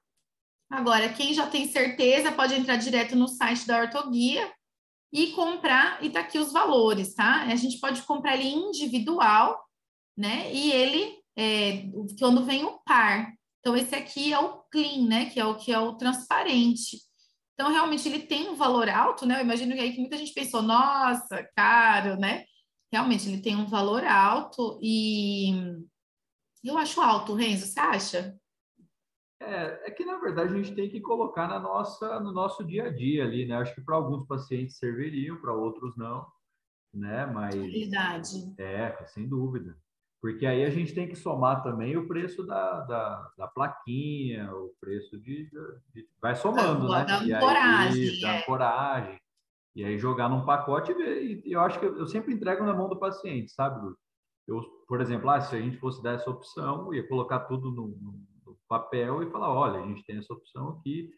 Agora, 0.71 1.09
quem 1.11 1.33
já 1.33 1.47
tem 1.47 1.69
certeza 1.69 2.33
pode 2.33 2.55
entrar 2.55 2.77
direto 2.77 3.15
no 3.15 3.29
site 3.29 3.67
da 3.67 3.81
Ortoguia 3.81 4.53
e 5.13 5.29
comprar, 5.33 6.05
e 6.05 6.11
tá 6.11 6.21
aqui 6.21 6.39
os 6.39 6.53
valores, 6.53 7.15
tá? 7.15 7.45
A 7.45 7.57
gente 7.57 7.81
pode 7.81 8.03
comprar 8.03 8.37
ele 8.37 8.49
individual, 8.49 9.59
né? 10.17 10.53
E 10.53 10.71
ele, 10.71 11.17
é, 11.37 11.85
quando 12.19 12.45
vem 12.45 12.65
o 12.65 12.79
par. 12.85 13.33
Então, 13.61 13.77
esse 13.77 13.95
aqui 13.95 14.33
é 14.33 14.39
o 14.39 14.63
clean, 14.71 15.07
né? 15.07 15.27
Que 15.27 15.41
é 15.41 15.45
o 15.45 15.57
que 15.57 15.73
é 15.73 15.79
o 15.79 15.95
transparente. 15.95 16.99
Então, 17.55 17.73
realmente, 17.73 18.09
ele 18.09 18.21
tem 18.21 18.49
um 18.49 18.55
valor 18.55 18.89
alto, 18.89 19.27
né? 19.27 19.41
Eu 19.41 19.45
imagino 19.45 19.75
que 19.75 19.81
aí 19.81 19.93
que 19.93 20.01
muita 20.01 20.17
gente 20.17 20.33
pensou, 20.33 20.63
nossa, 20.63 21.49
caro, 21.57 22.17
né? 22.17 22.45
Realmente, 22.93 23.29
ele 23.29 23.43
tem 23.43 23.57
um 23.57 23.67
valor 23.67 24.05
alto 24.05 24.79
e 24.83 25.53
eu 26.63 26.77
acho 26.79 27.01
alto, 27.01 27.35
Renzo, 27.35 27.67
você 27.67 27.81
acha? 27.81 28.39
É, 29.41 29.89
é 29.89 29.91
que, 29.91 30.05
na 30.05 30.19
verdade, 30.19 30.53
a 30.53 30.57
gente 30.57 30.75
tem 30.75 30.89
que 30.89 31.01
colocar 31.01 31.47
na 31.47 31.61
nossa, 31.61 32.19
no 32.21 32.33
nosso 32.33 32.65
dia 32.65 32.85
a 32.85 32.91
dia 32.91 33.25
ali, 33.25 33.47
né? 33.47 33.57
Acho 33.57 33.75
que 33.75 33.81
para 33.81 33.95
alguns 33.95 34.27
pacientes 34.27 34.77
serviriam, 34.77 35.41
para 35.41 35.53
outros 35.53 35.97
não, 35.97 36.27
né? 36.93 37.27
Mas... 37.27 37.55
Verdade. 37.55 38.55
É, 38.59 39.05
sem 39.07 39.29
dúvida. 39.29 39.77
Porque 40.21 40.45
aí 40.47 40.65
a 40.65 40.71
gente 40.71 40.93
tem 40.93 41.07
que 41.07 41.15
somar 41.15 41.63
também 41.63 41.97
o 41.97 42.09
preço 42.09 42.45
da, 42.45 42.81
da, 42.81 43.33
da 43.39 43.47
plaquinha, 43.47 44.53
o 44.53 44.75
preço 44.81 45.17
de, 45.21 45.49
de 45.95 46.09
vai 46.21 46.35
somando, 46.35 46.89
da, 46.89 46.99
né? 46.99 47.05
Da. 47.05 47.39
Da 48.21 48.39
ancoragem. 48.39 49.15
É. 49.15 49.19
E 49.77 49.85
aí 49.85 49.97
jogar 49.97 50.29
num 50.29 50.45
pacote 50.45 50.91
e 50.91 50.95
ver. 50.95 51.43
E 51.47 51.53
eu 51.53 51.61
acho 51.61 51.79
que 51.79 51.87
eu, 51.87 51.97
eu 51.99 52.07
sempre 52.09 52.35
entrego 52.35 52.65
na 52.65 52.75
mão 52.75 52.89
do 52.89 52.99
paciente, 52.99 53.53
sabe, 53.53 53.95
Eu, 54.49 54.61
por 54.89 55.01
exemplo, 55.01 55.31
ah, 55.31 55.41
se 55.41 55.55
a 55.55 55.61
gente 55.61 55.77
fosse 55.77 56.03
dar 56.03 56.15
essa 56.15 56.29
opção, 56.29 56.93
ia 56.93 57.07
colocar 57.07 57.41
tudo 57.41 57.71
no, 57.71 57.87
no 57.87 58.27
papel 58.69 59.23
e 59.23 59.31
falar, 59.31 59.53
olha, 59.53 59.83
a 59.83 59.87
gente 59.87 60.05
tem 60.05 60.19
essa 60.19 60.33
opção 60.33 60.71
aqui, 60.71 61.11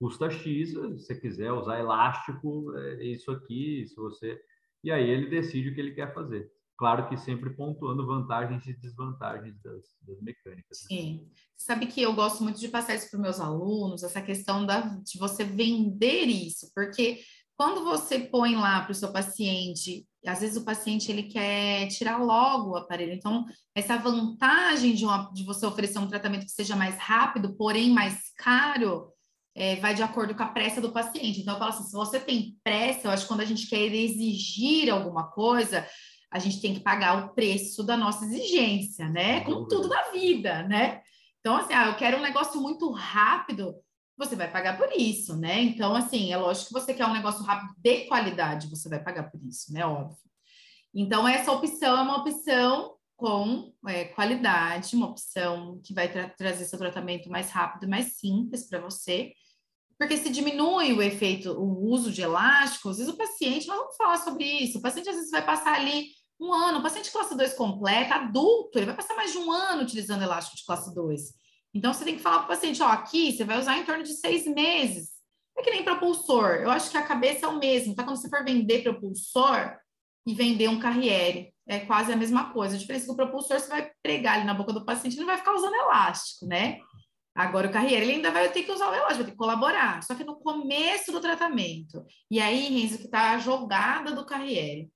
custa 0.00 0.30
X, 0.30 0.70
se 0.70 0.74
você 0.74 1.14
quiser 1.14 1.52
usar 1.52 1.78
elástico, 1.78 2.74
é 2.76 3.04
isso 3.04 3.30
aqui, 3.30 3.86
se 3.86 3.94
você... 3.96 4.40
E 4.82 4.90
aí 4.90 5.08
ele 5.08 5.28
decide 5.28 5.68
o 5.68 5.74
que 5.74 5.80
ele 5.80 5.94
quer 5.94 6.14
fazer. 6.14 6.50
Claro 6.80 7.06
que 7.10 7.16
sempre 7.18 7.50
pontuando 7.50 8.06
vantagens 8.06 8.66
e 8.66 8.72
desvantagens 8.72 9.54
das, 9.60 9.84
das 10.00 10.18
mecânicas. 10.22 10.78
Né? 10.84 10.88
Sim. 10.88 11.30
Sabe 11.54 11.86
que 11.86 12.00
eu 12.00 12.14
gosto 12.14 12.42
muito 12.42 12.58
de 12.58 12.68
passar 12.68 12.94
isso 12.94 13.10
para 13.10 13.20
meus 13.20 13.38
alunos, 13.38 14.02
essa 14.02 14.22
questão 14.22 14.64
da, 14.64 14.80
de 14.80 15.18
você 15.18 15.44
vender 15.44 16.24
isso, 16.24 16.72
porque 16.74 17.20
quando 17.60 17.84
você 17.84 18.18
põe 18.18 18.56
lá 18.56 18.80
para 18.80 18.92
o 18.92 18.94
seu 18.94 19.12
paciente, 19.12 20.06
às 20.26 20.40
vezes 20.40 20.56
o 20.56 20.64
paciente 20.64 21.12
ele 21.12 21.24
quer 21.24 21.88
tirar 21.88 22.16
logo 22.16 22.70
o 22.70 22.76
aparelho, 22.78 23.12
então 23.12 23.44
essa 23.74 23.98
vantagem 23.98 24.94
de, 24.94 25.04
uma, 25.04 25.30
de 25.30 25.44
você 25.44 25.66
oferecer 25.66 25.98
um 25.98 26.08
tratamento 26.08 26.46
que 26.46 26.52
seja 26.52 26.74
mais 26.74 26.96
rápido, 26.96 27.54
porém 27.58 27.90
mais 27.90 28.32
caro, 28.38 29.12
é, 29.54 29.76
vai 29.76 29.94
de 29.94 30.02
acordo 30.02 30.34
com 30.34 30.42
a 30.42 30.46
pressa 30.48 30.80
do 30.80 30.90
paciente. 30.90 31.42
Então 31.42 31.52
eu 31.52 31.58
falo 31.58 31.72
assim, 31.72 31.84
se 31.84 31.92
você 31.92 32.18
tem 32.18 32.56
pressa, 32.64 33.06
eu 33.06 33.10
acho 33.10 33.24
que 33.24 33.28
quando 33.28 33.42
a 33.42 33.44
gente 33.44 33.68
quer 33.68 33.92
exigir 33.92 34.88
alguma 34.88 35.30
coisa, 35.30 35.86
a 36.32 36.38
gente 36.38 36.62
tem 36.62 36.72
que 36.72 36.80
pagar 36.80 37.26
o 37.26 37.34
preço 37.34 37.82
da 37.82 37.94
nossa 37.94 38.24
exigência, 38.24 39.06
né? 39.10 39.42
Como 39.42 39.68
tudo 39.68 39.86
na 39.86 40.10
vida, 40.12 40.62
né? 40.62 41.02
Então, 41.40 41.58
assim, 41.58 41.74
ah, 41.74 41.88
eu 41.88 41.96
quero 41.96 42.16
um 42.16 42.22
negócio 42.22 42.58
muito 42.58 42.90
rápido. 42.90 43.74
Você 44.20 44.36
vai 44.36 44.50
pagar 44.50 44.76
por 44.76 44.92
isso, 44.92 45.36
né? 45.36 45.62
Então, 45.62 45.94
assim, 45.96 46.32
é 46.32 46.36
lógico 46.36 46.68
que 46.68 46.72
você 46.74 46.92
quer 46.92 47.06
um 47.06 47.12
negócio 47.12 47.42
rápido 47.42 47.74
de 47.78 48.06
qualidade, 48.06 48.68
você 48.68 48.88
vai 48.88 49.02
pagar 49.02 49.30
por 49.30 49.42
isso, 49.42 49.72
né? 49.72 49.84
Óbvio. 49.84 50.18
Então, 50.94 51.26
essa 51.26 51.50
opção 51.50 51.96
é 51.96 52.02
uma 52.02 52.18
opção 52.18 52.96
com 53.16 53.72
é, 53.86 54.04
qualidade, 54.06 54.96
uma 54.96 55.08
opção 55.08 55.80
que 55.84 55.94
vai 55.94 56.10
tra 56.10 56.28
trazer 56.28 56.64
seu 56.64 56.78
tratamento 56.78 57.30
mais 57.30 57.50
rápido, 57.50 57.88
mais 57.88 58.18
simples 58.18 58.68
para 58.68 58.80
você, 58.80 59.32
porque 59.98 60.16
se 60.16 60.30
diminui 60.30 60.92
o 60.92 61.02
efeito, 61.02 61.52
o 61.52 61.86
uso 61.90 62.10
de 62.10 62.22
elásticos, 62.22 62.92
às 62.92 62.98
vezes 62.98 63.12
o 63.12 63.16
paciente, 63.16 63.66
nós 63.66 63.76
vamos 63.76 63.96
falar 63.96 64.16
sobre 64.18 64.44
isso, 64.44 64.78
o 64.78 64.82
paciente 64.82 65.10
às 65.10 65.16
vezes 65.16 65.30
vai 65.30 65.44
passar 65.44 65.74
ali 65.74 66.08
um 66.40 66.52
ano, 66.52 66.78
o 66.78 66.82
paciente 66.82 67.12
classe 67.12 67.36
2 67.36 67.52
completa, 67.52 68.14
adulto, 68.14 68.78
ele 68.78 68.86
vai 68.86 68.96
passar 68.96 69.14
mais 69.14 69.32
de 69.32 69.38
um 69.38 69.52
ano 69.52 69.82
utilizando 69.82 70.22
elástico 70.22 70.56
de 70.56 70.64
classe 70.64 70.94
2. 70.94 71.20
Então, 71.74 71.92
você 71.92 72.04
tem 72.04 72.16
que 72.16 72.22
falar 72.22 72.38
para 72.38 72.46
o 72.46 72.48
paciente, 72.48 72.82
ó, 72.82 72.88
aqui 72.88 73.32
você 73.32 73.44
vai 73.44 73.58
usar 73.58 73.78
em 73.78 73.84
torno 73.84 74.02
de 74.02 74.12
seis 74.14 74.46
meses. 74.46 75.10
É 75.56 75.62
que 75.62 75.70
nem 75.70 75.84
propulsor. 75.84 76.56
Eu 76.56 76.70
acho 76.70 76.90
que 76.90 76.96
a 76.96 77.02
cabeça 77.02 77.46
é 77.46 77.48
o 77.48 77.58
mesmo. 77.58 77.94
Tá? 77.94 78.02
Quando 78.02 78.16
você 78.16 78.28
for 78.28 78.44
vender 78.44 78.82
propulsor 78.82 79.76
e 80.26 80.34
vender 80.34 80.68
um 80.68 80.80
carriere, 80.80 81.52
é 81.66 81.80
quase 81.80 82.12
a 82.12 82.16
mesma 82.16 82.52
coisa. 82.52 82.74
A 82.74 82.78
diferença 82.78 83.04
é 83.04 83.06
que 83.06 83.12
o 83.12 83.16
propulsor 83.16 83.60
você 83.60 83.68
vai 83.68 83.90
pregar 84.02 84.36
ali 84.36 84.44
na 84.44 84.54
boca 84.54 84.72
do 84.72 84.84
paciente, 84.84 85.14
ele 85.14 85.20
não 85.20 85.26
vai 85.26 85.38
ficar 85.38 85.54
usando 85.54 85.74
elástico, 85.74 86.46
né? 86.46 86.80
Agora, 87.34 87.68
o 87.68 87.72
carriere, 87.72 88.04
ele 88.04 88.12
ainda 88.14 88.30
vai 88.30 88.50
ter 88.50 88.64
que 88.64 88.72
usar 88.72 88.90
o 88.90 88.94
elástico, 88.94 89.18
vai 89.18 89.24
ter 89.24 89.30
que 89.30 89.36
colaborar. 89.36 90.02
Só 90.02 90.14
que 90.14 90.24
no 90.24 90.36
começo 90.36 91.12
do 91.12 91.20
tratamento. 91.20 92.04
E 92.30 92.40
aí, 92.40 92.68
Renzo, 92.68 92.98
que 92.98 93.08
tá 93.08 93.32
a 93.32 93.38
jogada 93.38 94.12
do 94.12 94.26
carriere. 94.26 94.90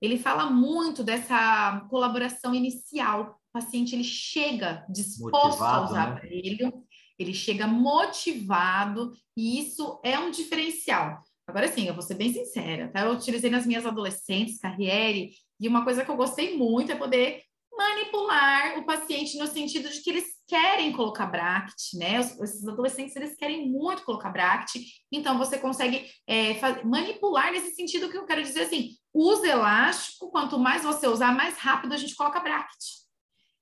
Ele 0.00 0.18
fala 0.18 0.50
muito 0.50 1.02
dessa 1.02 1.86
colaboração 1.88 2.54
inicial 2.54 3.40
paciente 3.56 3.94
ele 3.94 4.04
chega 4.04 4.84
disposto 4.88 5.32
motivado, 5.32 5.76
a 5.76 5.84
usar 5.84 6.10
né? 6.10 6.16
aparelho, 6.16 6.72
ele 7.18 7.32
chega 7.32 7.66
motivado, 7.66 9.14
e 9.34 9.58
isso 9.58 9.98
é 10.04 10.18
um 10.18 10.30
diferencial. 10.30 11.22
Agora 11.48 11.66
sim, 11.68 11.86
eu 11.86 11.94
vou 11.94 12.02
ser 12.02 12.14
bem 12.16 12.32
sincera, 12.32 12.90
tá? 12.92 13.00
Eu 13.00 13.12
utilizei 13.12 13.50
nas 13.50 13.64
minhas 13.64 13.86
adolescentes, 13.86 14.58
carriere, 14.58 15.30
e 15.58 15.68
uma 15.68 15.84
coisa 15.84 16.04
que 16.04 16.10
eu 16.10 16.16
gostei 16.16 16.56
muito 16.56 16.92
é 16.92 16.96
poder 16.96 17.42
manipular 17.74 18.78
o 18.78 18.84
paciente 18.84 19.38
no 19.38 19.46
sentido 19.46 19.88
de 19.88 20.00
que 20.02 20.10
eles 20.10 20.26
querem 20.46 20.92
colocar 20.92 21.26
bract, 21.26 21.96
né? 21.96 22.20
Os, 22.20 22.38
esses 22.40 22.66
adolescentes, 22.66 23.16
eles 23.16 23.36
querem 23.36 23.70
muito 23.70 24.04
colocar 24.04 24.30
bract, 24.30 24.84
então 25.10 25.38
você 25.38 25.58
consegue 25.58 26.10
é, 26.26 26.60
manipular 26.84 27.52
nesse 27.52 27.74
sentido 27.74 28.10
que 28.10 28.18
eu 28.18 28.26
quero 28.26 28.42
dizer 28.42 28.62
assim, 28.62 28.90
usa 29.14 29.46
elástico, 29.46 30.30
quanto 30.30 30.58
mais 30.58 30.82
você 30.82 31.06
usar, 31.06 31.34
mais 31.34 31.56
rápido 31.56 31.94
a 31.94 31.96
gente 31.96 32.14
coloca 32.14 32.40
bract. 32.40 33.05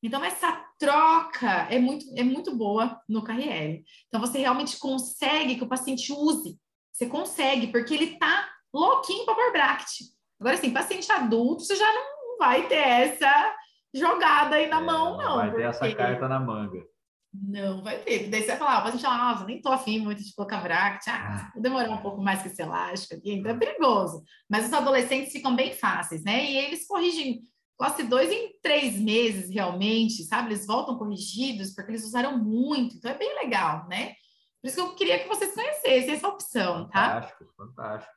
Então, 0.05 0.23
essa 0.23 0.53
troca 0.79 1.67
é 1.71 1.79
muito, 1.79 2.05
é 2.15 2.23
muito 2.23 2.55
boa 2.55 3.01
no 3.09 3.25
KRL. 3.25 3.83
Então, 4.07 4.21
você 4.21 4.39
realmente 4.39 4.79
consegue 4.79 5.57
que 5.57 5.65
o 5.65 5.69
paciente 5.69 6.13
use. 6.13 6.61
Você 6.93 7.07
consegue, 7.07 7.69
porque 7.69 7.95
ele 7.95 8.13
está 8.13 8.47
louquinho 8.73 9.25
para 9.25 9.35
pôr 9.35 9.51
bract. 9.51 10.05
Agora, 10.39 10.57
assim, 10.57 10.75
paciente 10.75 11.11
adulto, 11.11 11.63
você 11.63 11.75
já 11.75 11.91
não 11.91 12.37
vai 12.39 12.69
ter 12.69 12.75
essa 12.75 13.57
jogada 13.95 14.57
aí 14.57 14.69
na 14.69 14.83
é, 14.83 14.85
mão, 14.85 15.17
não. 15.17 15.37
Vai 15.37 15.55
ter 15.55 15.63
essa 15.63 15.95
carta 15.95 16.29
na 16.29 16.39
manga. 16.39 16.85
Não 17.33 17.83
vai 17.83 17.99
ter. 18.01 18.29
Daí 18.29 18.43
você 18.43 18.49
vai 18.49 18.57
falar, 18.59 18.77
ah, 18.77 18.81
o 18.81 18.83
paciente 18.83 19.03
fala, 19.03 19.33
nossa, 19.33 19.45
nem 19.47 19.63
tô 19.63 19.73
afim 19.73 20.01
muito 20.01 20.23
de 20.23 20.35
colocar 20.35 20.61
bract. 20.61 21.09
Ah, 21.09 21.51
vou 21.55 21.63
demorar 21.63 21.89
um 21.89 22.03
pouco 22.03 22.21
mais 22.21 22.43
que 22.43 22.49
esse 22.49 22.61
elástico 22.61 23.15
aqui. 23.15 23.33
Então, 23.33 23.53
é 23.53 23.57
perigoso. 23.57 24.23
Mas 24.51 24.67
os 24.67 24.73
adolescentes 24.75 25.33
ficam 25.33 25.57
bem 25.57 25.73
fáceis, 25.73 26.23
né? 26.23 26.45
E 26.45 26.59
eles 26.59 26.87
corrigem 26.87 27.43
Classe 27.77 28.05
2 28.05 28.31
em 28.31 28.55
três 28.63 28.99
meses, 28.99 29.51
realmente, 29.51 30.23
sabe? 30.25 30.49
Eles 30.49 30.67
voltam 30.67 30.97
corrigidos 30.97 31.75
porque 31.75 31.91
eles 31.91 32.05
usaram 32.05 32.39
muito, 32.39 32.97
então 32.97 33.11
é 33.11 33.19
bem 33.19 33.35
legal, 33.35 33.87
né? 33.89 34.15
Por 34.61 34.69
isso 34.69 34.77
que 34.77 34.81
eu 34.81 34.95
queria 34.95 35.19
que 35.19 35.29
vocês 35.29 35.53
conhecessem 35.55 36.15
essa 36.15 36.29
opção, 36.29 36.89
tá? 36.89 37.21
Fantástico, 37.21 37.53
fantástico. 37.57 38.15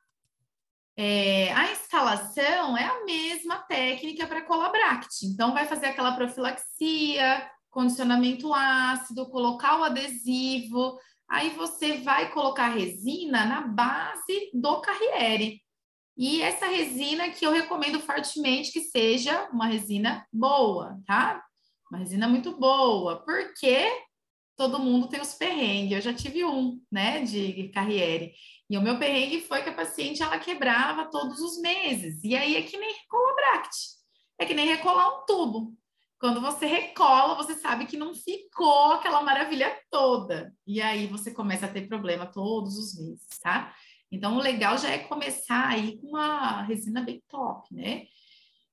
É, 0.95 1.53
a 1.53 1.71
instalação 1.71 2.75
é 2.75 2.85
a 2.85 3.05
mesma 3.05 3.59
técnica 3.59 4.25
para 4.25 4.41
colabract. 4.41 5.25
Então, 5.25 5.53
vai 5.53 5.65
fazer 5.67 5.87
aquela 5.87 6.15
profilaxia, 6.15 7.47
condicionamento 7.69 8.51
ácido, 8.53 9.29
colocar 9.29 9.79
o 9.79 9.83
adesivo. 9.83 10.97
Aí 11.29 11.51
você 11.51 11.97
vai 11.97 12.31
colocar 12.31 12.69
resina 12.69 13.45
na 13.45 13.61
base 13.61 14.49
do 14.53 14.81
carriere. 14.81 15.61
E 16.17 16.41
essa 16.41 16.65
resina 16.65 17.29
que 17.29 17.45
eu 17.45 17.51
recomendo 17.51 17.99
fortemente 17.99 18.71
que 18.71 18.81
seja 18.81 19.47
uma 19.51 19.67
resina 19.67 20.25
boa, 20.33 20.99
tá? 21.05 21.43
Uma 21.91 21.99
resina 21.99 22.27
muito 22.27 22.57
boa, 22.57 23.23
porque 23.23 23.87
todo 24.57 24.79
mundo 24.79 25.07
tem 25.07 25.21
os 25.21 25.35
perrengues. 25.35 25.91
Eu 25.93 26.01
já 26.01 26.13
tive 26.13 26.43
um, 26.43 26.81
né, 26.91 27.23
de 27.23 27.69
carriere. 27.69 28.33
E 28.69 28.77
o 28.77 28.81
meu 28.81 28.97
perrengue 28.97 29.41
foi 29.41 29.61
que 29.61 29.69
a 29.69 29.75
paciente 29.75 30.23
ela 30.23 30.39
quebrava 30.39 31.09
todos 31.09 31.39
os 31.39 31.61
meses. 31.61 32.21
E 32.23 32.35
aí 32.35 32.57
é 32.57 32.63
que 32.63 32.77
nem 32.77 32.93
recolar 32.93 33.35
bract. 33.35 33.77
É 34.39 34.45
que 34.45 34.53
nem 34.53 34.67
recolar 34.67 35.09
um 35.09 35.25
tubo. 35.25 35.77
Quando 36.19 36.41
você 36.41 36.65
recola, 36.65 37.35
você 37.35 37.53
sabe 37.53 37.85
que 37.85 37.95
não 37.95 38.15
ficou 38.15 38.93
aquela 38.93 39.21
maravilha 39.21 39.79
toda. 39.91 40.51
E 40.65 40.81
aí 40.81 41.05
você 41.05 41.31
começa 41.31 41.67
a 41.67 41.71
ter 41.71 41.87
problema 41.87 42.25
todos 42.25 42.75
os 42.75 42.97
meses, 42.97 43.39
tá? 43.41 43.73
Então, 44.11 44.37
o 44.37 44.41
legal 44.41 44.77
já 44.77 44.89
é 44.89 44.99
começar 44.99 45.67
aí 45.67 45.97
com 45.97 46.07
uma 46.07 46.61
resina 46.63 47.01
bem 47.01 47.21
top, 47.27 47.73
né? 47.73 48.05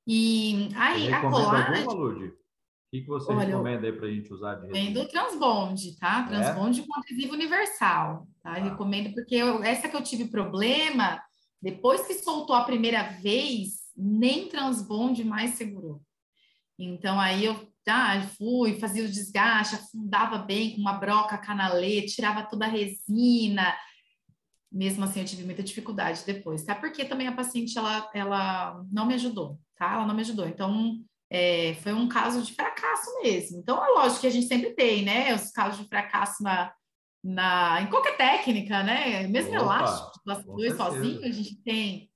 E 0.06 0.68
aí, 0.76 1.12
a 1.12 1.20
colagem... 1.20 1.86
O 1.86 2.96
que, 2.96 3.00
que 3.00 3.08
você 3.08 3.32
Olha, 3.32 3.46
recomenda 3.46 3.86
aí 3.88 3.92
para 3.92 4.06
a 4.06 4.10
gente 4.10 4.32
usar 4.32 4.54
de 4.54 4.68
Vem 4.68 4.92
do 4.92 5.08
Transbond, 5.08 5.98
tá? 5.98 6.22
Transbond 6.22 6.80
é? 6.80 6.86
com 6.86 7.00
adesivo 7.00 7.32
universal, 7.32 8.28
tá? 8.40 8.50
Ah. 8.50 8.54
Recomendo, 8.54 9.12
porque 9.12 9.34
eu, 9.34 9.64
essa 9.64 9.88
que 9.88 9.96
eu 9.96 10.02
tive 10.02 10.26
problema, 10.26 11.20
depois 11.60 12.06
que 12.06 12.14
soltou 12.14 12.54
a 12.54 12.62
primeira 12.62 13.02
vez, 13.20 13.90
nem 13.96 14.48
Transbond 14.48 15.24
mais 15.24 15.54
segurou. 15.54 16.02
Então, 16.78 17.18
aí 17.18 17.44
eu 17.44 17.68
ah, 17.88 18.22
fui, 18.38 18.78
fazia 18.78 19.04
o 19.04 19.08
desgaste, 19.08 19.74
afundava 19.74 20.38
bem 20.38 20.74
com 20.74 20.80
uma 20.80 20.94
broca 20.94 21.36
canalete, 21.36 22.14
tirava 22.14 22.44
toda 22.44 22.64
a 22.66 22.68
resina, 22.68 23.74
mesmo 24.74 25.04
assim 25.04 25.20
eu 25.20 25.26
tive 25.26 25.44
muita 25.44 25.62
dificuldade 25.62 26.24
depois, 26.26 26.64
tá? 26.64 26.74
Porque 26.74 27.04
também 27.04 27.28
a 27.28 27.32
paciente 27.32 27.78
ela, 27.78 28.10
ela 28.12 28.84
não 28.90 29.06
me 29.06 29.14
ajudou, 29.14 29.58
tá? 29.76 29.94
Ela 29.94 30.06
não 30.06 30.14
me 30.14 30.22
ajudou. 30.22 30.48
Então 30.48 30.98
é, 31.30 31.74
foi 31.74 31.92
um 31.92 32.08
caso 32.08 32.42
de 32.42 32.52
fracasso 32.52 33.08
mesmo. 33.22 33.58
Então 33.58 33.82
é 33.84 33.88
lógico 33.90 34.22
que 34.22 34.26
a 34.26 34.30
gente 34.30 34.46
sempre 34.46 34.74
tem, 34.74 35.04
né? 35.04 35.32
Os 35.32 35.52
casos 35.52 35.80
de 35.80 35.88
fracasso 35.88 36.42
na, 36.42 36.72
na 37.22 37.82
em 37.82 37.86
qualquer 37.86 38.16
técnica, 38.16 38.82
né? 38.82 39.28
Mesmo 39.28 39.52
Opa, 39.52 39.62
elástico, 39.62 40.20
dois 40.56 40.76
sozinho 40.76 41.24
a 41.24 41.30
gente 41.30 41.56
tem. 41.62 42.10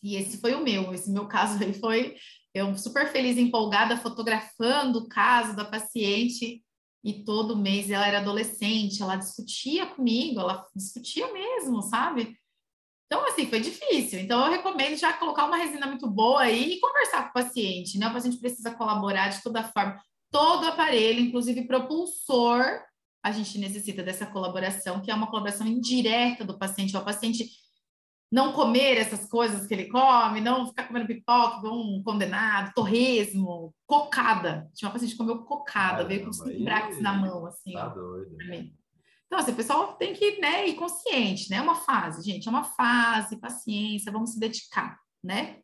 E 0.00 0.14
esse 0.14 0.40
foi 0.40 0.54
o 0.54 0.62
meu. 0.62 0.94
Esse 0.94 1.10
meu 1.10 1.26
caso 1.26 1.62
aí 1.62 1.74
foi 1.74 2.14
eu 2.54 2.76
super 2.76 3.08
feliz, 3.08 3.36
empolgada, 3.36 3.96
fotografando 3.96 5.00
o 5.00 5.08
caso 5.08 5.56
da 5.56 5.64
paciente 5.64 6.62
e 7.02 7.24
todo 7.24 7.56
mês 7.56 7.90
ela 7.90 8.06
era 8.06 8.18
adolescente, 8.18 9.02
ela 9.02 9.16
discutia 9.16 9.86
comigo, 9.86 10.40
ela 10.40 10.66
discutia 10.74 11.32
mesmo, 11.32 11.82
sabe? 11.82 12.36
Então, 13.06 13.26
assim, 13.26 13.46
foi 13.46 13.60
difícil. 13.60 14.20
Então, 14.20 14.44
eu 14.44 14.52
recomendo 14.52 14.96
já 14.96 15.12
colocar 15.12 15.46
uma 15.46 15.56
resina 15.56 15.86
muito 15.86 16.08
boa 16.08 16.42
aí 16.42 16.74
e 16.74 16.80
conversar 16.80 17.24
com 17.24 17.30
o 17.30 17.42
paciente, 17.42 17.98
né? 17.98 18.08
O 18.08 18.12
paciente 18.12 18.38
precisa 18.38 18.70
colaborar 18.70 19.30
de 19.30 19.42
toda 19.42 19.64
forma. 19.64 20.00
Todo 20.30 20.68
aparelho, 20.68 21.18
inclusive 21.18 21.66
propulsor, 21.66 22.62
a 23.22 23.32
gente 23.32 23.58
necessita 23.58 24.02
dessa 24.02 24.26
colaboração, 24.26 25.00
que 25.00 25.10
é 25.10 25.14
uma 25.14 25.26
colaboração 25.26 25.66
indireta 25.66 26.44
do 26.44 26.56
paciente. 26.56 26.94
É 26.94 26.98
o 26.98 27.04
paciente 27.04 27.50
não 28.30 28.52
comer 28.52 28.96
essas 28.96 29.28
coisas 29.28 29.66
que 29.66 29.74
ele 29.74 29.88
come, 29.88 30.40
não 30.40 30.68
ficar 30.68 30.86
comendo 30.86 31.06
pipoca, 31.06 31.68
um 31.68 32.00
condenado, 32.04 32.72
torresmo, 32.72 33.74
cocada. 33.86 34.70
Tinha 34.72 34.88
uma 34.88 34.92
paciente 34.92 35.12
que 35.12 35.18
comeu 35.18 35.38
cocada, 35.38 36.04
veio 36.04 36.26
com 36.26 36.32
cinco 36.32 36.64
braques 36.64 37.02
na 37.02 37.12
mão, 37.12 37.44
assim. 37.46 37.72
Tá 37.72 37.88
doido. 37.88 38.36
Então, 39.26 39.38
assim, 39.38 39.52
o 39.52 39.56
pessoal 39.56 39.94
tem 39.94 40.12
que 40.12 40.40
né, 40.40 40.68
ir 40.68 40.74
consciente, 40.74 41.50
né? 41.50 41.56
É 41.56 41.62
uma 41.62 41.74
fase, 41.74 42.22
gente, 42.28 42.46
é 42.46 42.50
uma 42.50 42.64
fase, 42.64 43.40
paciência, 43.40 44.12
vamos 44.12 44.32
se 44.32 44.40
dedicar, 44.40 44.98
né? 45.22 45.58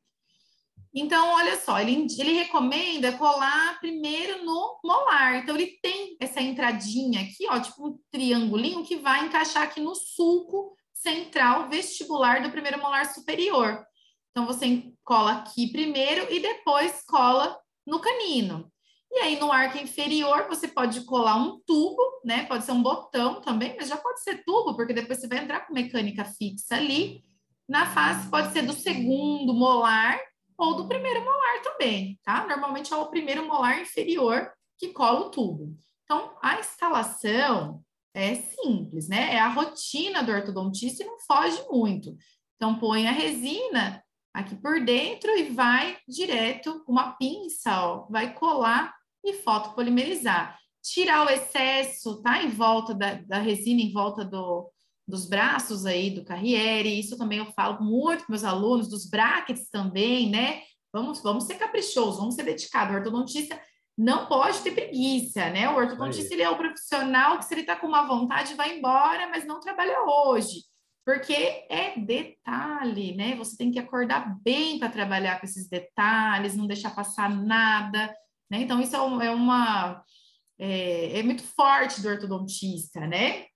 Então, 0.95 1.35
olha 1.35 1.57
só, 1.61 1.79
ele, 1.79 2.07
ele 2.19 2.33
recomenda 2.33 3.13
colar 3.19 3.79
primeiro 3.81 4.45
no 4.45 4.81
molar. 4.83 5.37
Então, 5.37 5.55
ele 5.55 5.79
tem 5.83 6.17
essa 6.19 6.41
entradinha 6.41 7.21
aqui, 7.21 7.47
ó, 7.49 7.61
tipo 7.61 7.89
um 7.89 7.99
triangulinho 8.11 8.85
que 8.85 8.97
vai 8.97 9.27
encaixar 9.27 9.65
aqui 9.65 9.81
no 9.81 9.95
sulco 9.95 10.75
central 11.03 11.69
vestibular 11.69 12.43
do 12.43 12.51
primeiro 12.51 12.81
molar 12.81 13.07
superior. 13.07 13.85
Então, 14.31 14.47
você 14.47 14.93
cola 15.05 15.33
aqui 15.33 15.71
primeiro 15.71 16.33
e 16.33 16.41
depois 16.41 17.03
cola 17.07 17.59
no 17.87 18.01
canino. 18.01 18.71
E 19.11 19.19
aí, 19.19 19.39
no 19.39 19.51
arco 19.51 19.79
inferior, 19.79 20.47
você 20.49 20.69
pode 20.69 21.03
colar 21.03 21.37
um 21.37 21.61
tubo, 21.65 22.03
né? 22.25 22.45
Pode 22.47 22.65
ser 22.65 22.73
um 22.73 22.83
botão 22.83 23.41
também, 23.41 23.75
mas 23.77 23.89
já 23.89 23.97
pode 23.97 24.23
ser 24.23 24.45
tubo, 24.45 24.75
porque 24.75 24.93
depois 24.93 25.21
você 25.21 25.29
vai 25.29 25.39
entrar 25.39 25.61
com 25.67 25.73
mecânica 25.73 26.25
fixa 26.25 26.77
ali. 26.77 27.25
Na 27.69 27.87
face, 27.87 28.29
pode 28.29 28.53
ser 28.53 28.63
do 28.63 28.73
segundo 28.73 29.55
molar 29.55 30.21
ou 30.59 30.75
do 30.75 30.89
primeiro 30.89 31.25
molar 31.25 31.63
também, 31.63 32.19
tá? 32.23 32.47
Normalmente 32.47 32.93
é 32.93 32.97
o 32.97 33.07
primeiro 33.07 33.47
molar 33.47 33.81
inferior 33.81 34.51
que 34.79 34.89
cola 34.89 35.21
o 35.21 35.31
tubo. 35.31 35.75
Então, 36.05 36.37
a 36.43 36.59
instalação 36.61 37.83
é 38.17 38.35
simples, 38.35 39.09
né? 39.09 39.35
É 39.35 39.39
a 39.39 39.49
rotina 39.49 40.23
do 40.23 40.33
ortodontista 40.33 41.03
e 41.03 41.07
não 41.07 41.19
foge 41.21 41.63
muito. 41.71 42.17
Então, 42.57 42.79
põe 42.79 43.07
a 43.07 43.13
resina 43.13 44.03
aqui 44.33 44.55
por 44.57 44.83
dentro 44.83 45.31
e 45.37 45.51
vai 45.51 45.99
direto, 46.09 46.83
uma 46.89 47.13
pinça, 47.13 47.87
ó, 47.87 48.07
vai 48.09 48.33
colar 48.33 48.95
e 49.23 49.35
fotopolimerizar. 49.35 50.59
Tirar 50.83 51.27
o 51.27 51.31
excesso, 51.31 52.23
tá? 52.23 52.43
Em 52.43 52.49
volta 52.49 52.95
da, 52.95 53.15
da 53.15 53.39
resina, 53.39 53.83
em 53.83 53.93
volta 53.93 54.25
do, 54.25 54.71
dos 55.07 55.29
braços 55.29 55.85
aí 55.85 56.11
do 56.11 56.25
Carriere, 56.25 56.99
isso 56.99 57.19
também 57.19 57.39
eu 57.39 57.53
falo 57.53 57.85
muito 57.85 58.25
com 58.25 58.33
meus 58.33 58.45
alunos, 58.45 58.89
dos 58.89 59.09
brackets 59.09 59.69
também, 59.69 60.31
né? 60.31 60.63
Vamos, 60.91 61.21
vamos 61.21 61.45
ser 61.45 61.57
caprichosos, 61.57 62.19
vamos 62.19 62.35
ser 62.35 62.45
dedicados. 62.45 62.95
O 62.95 62.99
ortodontista 62.99 63.61
não 63.97 64.27
pode 64.27 64.61
ter 64.61 64.73
preguiça, 64.73 65.49
né? 65.51 65.71
O 65.71 65.77
ortodontista 65.77 66.35
ele 66.35 66.43
é 66.43 66.51
o 66.51 66.57
profissional 66.57 67.39
que 67.39 67.47
se 67.47 67.55
ele 67.55 67.63
está 67.63 67.77
com 67.77 67.87
uma 67.87 68.07
vontade 68.07 68.55
vai 68.55 68.79
embora, 68.79 69.29
mas 69.29 69.47
não 69.47 69.59
trabalha 69.59 70.03
hoje, 70.05 70.65
porque 71.05 71.33
é 71.71 71.99
detalhe, 71.99 73.17
né? 73.17 73.35
Você 73.37 73.57
tem 73.57 73.71
que 73.71 73.79
acordar 73.79 74.37
bem 74.43 74.79
para 74.79 74.91
trabalhar 74.91 75.41
com 75.41 75.47
esses 75.47 75.69
detalhes, 75.69 76.55
não 76.55 76.67
deixar 76.67 76.95
passar 76.95 77.31
nada, 77.31 78.15
né? 78.51 78.61
Então 78.61 78.81
isso 78.81 78.95
é, 78.95 79.27
é 79.27 79.31
uma 79.31 80.05
é, 80.59 81.19
é, 81.19 81.23
muito 81.23 81.43
forte 81.43 82.03
do 82.03 82.09
ortodontista, 82.09 83.07
né? 83.07 83.47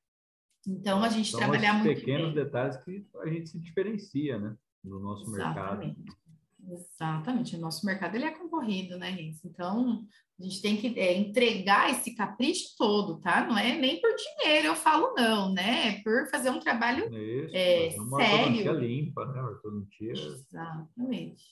Então 0.67 1.03
a 1.03 1.09
gente 1.09 1.31
São 1.31 1.41
trabalhar 1.41 1.75
muito 1.75 1.95
pequenos 1.95 2.35
bem. 2.35 2.45
detalhes 2.45 2.77
que 2.79 3.07
a 3.23 3.29
gente 3.29 3.51
se 3.51 3.59
diferencia, 3.59 4.39
né? 4.39 4.57
No 4.83 5.01
nosso 5.01 5.25
Exatamente. 5.35 5.99
mercado. 5.99 6.21
Exatamente, 6.69 7.57
o 7.57 7.61
nosso 7.61 7.85
mercado 7.87 8.15
ele 8.15 8.25
é 8.25 8.31
concorrido, 8.31 8.99
né, 8.99 9.11
Renzo? 9.11 9.41
Então, 9.45 10.05
a 10.39 10.43
gente 10.43 10.63
tem 10.63 10.77
que 10.77 10.99
é, 10.99 11.17
entregar 11.17 11.91
esse 11.91 12.15
capricho 12.15 12.75
todo, 12.77 13.21
tá? 13.21 13.47
Não 13.47 13.57
é 13.57 13.77
nem 13.77 14.01
por 14.01 14.11
dinheiro, 14.15 14.69
eu 14.69 14.77
falo 14.77 15.15
não, 15.15 15.53
né? 15.53 15.89
É 15.89 16.03
por 16.03 16.29
fazer 16.31 16.51
um 16.51 16.61
trabalho 16.61 17.05
isso, 17.15 17.57
é, 17.57 17.95
uma 17.99 18.19
sério. 18.19 18.79
limpa, 18.79 19.25
né? 19.27 19.43
Ortodontia. 19.43 20.13
Exatamente. 20.13 21.45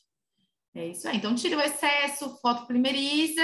É 0.75 0.87
isso 0.87 1.09
aí. 1.09 1.17
Então, 1.17 1.35
tira 1.35 1.57
o 1.57 1.61
excesso, 1.61 2.39
fotoprimeriza 2.41 3.43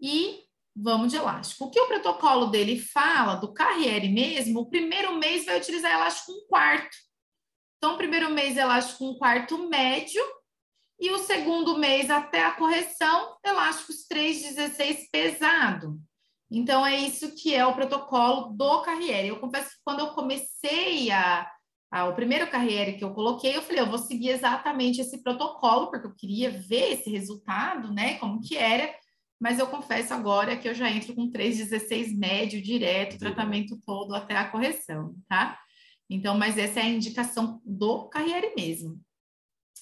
e 0.00 0.40
vamos 0.76 1.10
de 1.12 1.16
elástico. 1.16 1.64
O 1.64 1.70
que 1.70 1.80
o 1.80 1.86
protocolo 1.86 2.46
dele 2.46 2.78
fala, 2.78 3.36
do 3.36 3.52
Carriere 3.52 4.08
mesmo, 4.08 4.60
o 4.60 4.70
primeiro 4.70 5.16
mês 5.18 5.44
vai 5.46 5.58
utilizar 5.58 5.92
elástico 5.92 6.32
um 6.32 6.46
quarto. 6.48 6.96
Então, 7.78 7.94
o 7.94 7.98
primeiro 7.98 8.30
mês 8.30 8.56
elástico 8.56 9.04
um 9.04 9.18
quarto 9.18 9.68
médio, 9.68 10.22
e 11.04 11.10
o 11.10 11.18
segundo 11.18 11.76
mês 11.76 12.08
até 12.08 12.42
a 12.42 12.52
correção, 12.52 13.36
elásticos 13.44 14.06
3,16 14.10 15.10
pesado. 15.12 16.00
Então, 16.50 16.86
é 16.86 16.96
isso 16.96 17.34
que 17.34 17.54
é 17.54 17.66
o 17.66 17.74
protocolo 17.74 18.54
do 18.56 18.80
Carriere. 18.80 19.28
Eu 19.28 19.38
confesso 19.38 19.68
que 19.68 19.82
quando 19.84 19.98
eu 19.98 20.14
comecei 20.14 21.10
a, 21.10 21.46
a, 21.90 22.06
o 22.06 22.14
primeiro 22.14 22.50
Carriere 22.50 22.96
que 22.96 23.04
eu 23.04 23.12
coloquei, 23.12 23.54
eu 23.54 23.60
falei, 23.60 23.82
eu 23.82 23.90
vou 23.90 23.98
seguir 23.98 24.30
exatamente 24.30 25.02
esse 25.02 25.22
protocolo, 25.22 25.90
porque 25.90 26.06
eu 26.06 26.14
queria 26.14 26.50
ver 26.50 26.94
esse 26.94 27.10
resultado, 27.10 27.92
né, 27.92 28.14
como 28.14 28.40
que 28.40 28.56
era, 28.56 28.90
mas 29.38 29.58
eu 29.58 29.66
confesso 29.66 30.14
agora 30.14 30.56
que 30.56 30.66
eu 30.66 30.72
já 30.72 30.90
entro 30.90 31.14
com 31.14 31.30
3,16 31.30 32.16
médio 32.16 32.62
direto, 32.62 33.18
tratamento 33.18 33.78
todo 33.84 34.14
até 34.14 34.38
a 34.38 34.48
correção, 34.48 35.14
tá? 35.28 35.60
Então, 36.08 36.34
mas 36.38 36.56
essa 36.56 36.80
é 36.80 36.84
a 36.84 36.88
indicação 36.88 37.60
do 37.62 38.08
Carriere 38.08 38.54
mesmo. 38.56 38.98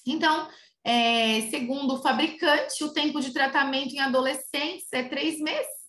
Então, 0.05 0.49
é, 0.83 1.41
segundo 1.49 1.95
o 1.95 2.01
fabricante, 2.01 2.83
o 2.83 2.93
tempo 2.93 3.21
de 3.21 3.31
tratamento 3.31 3.93
em 3.93 3.99
adolescentes 3.99 4.87
é 4.91 5.03
três 5.03 5.39
meses 5.39 5.83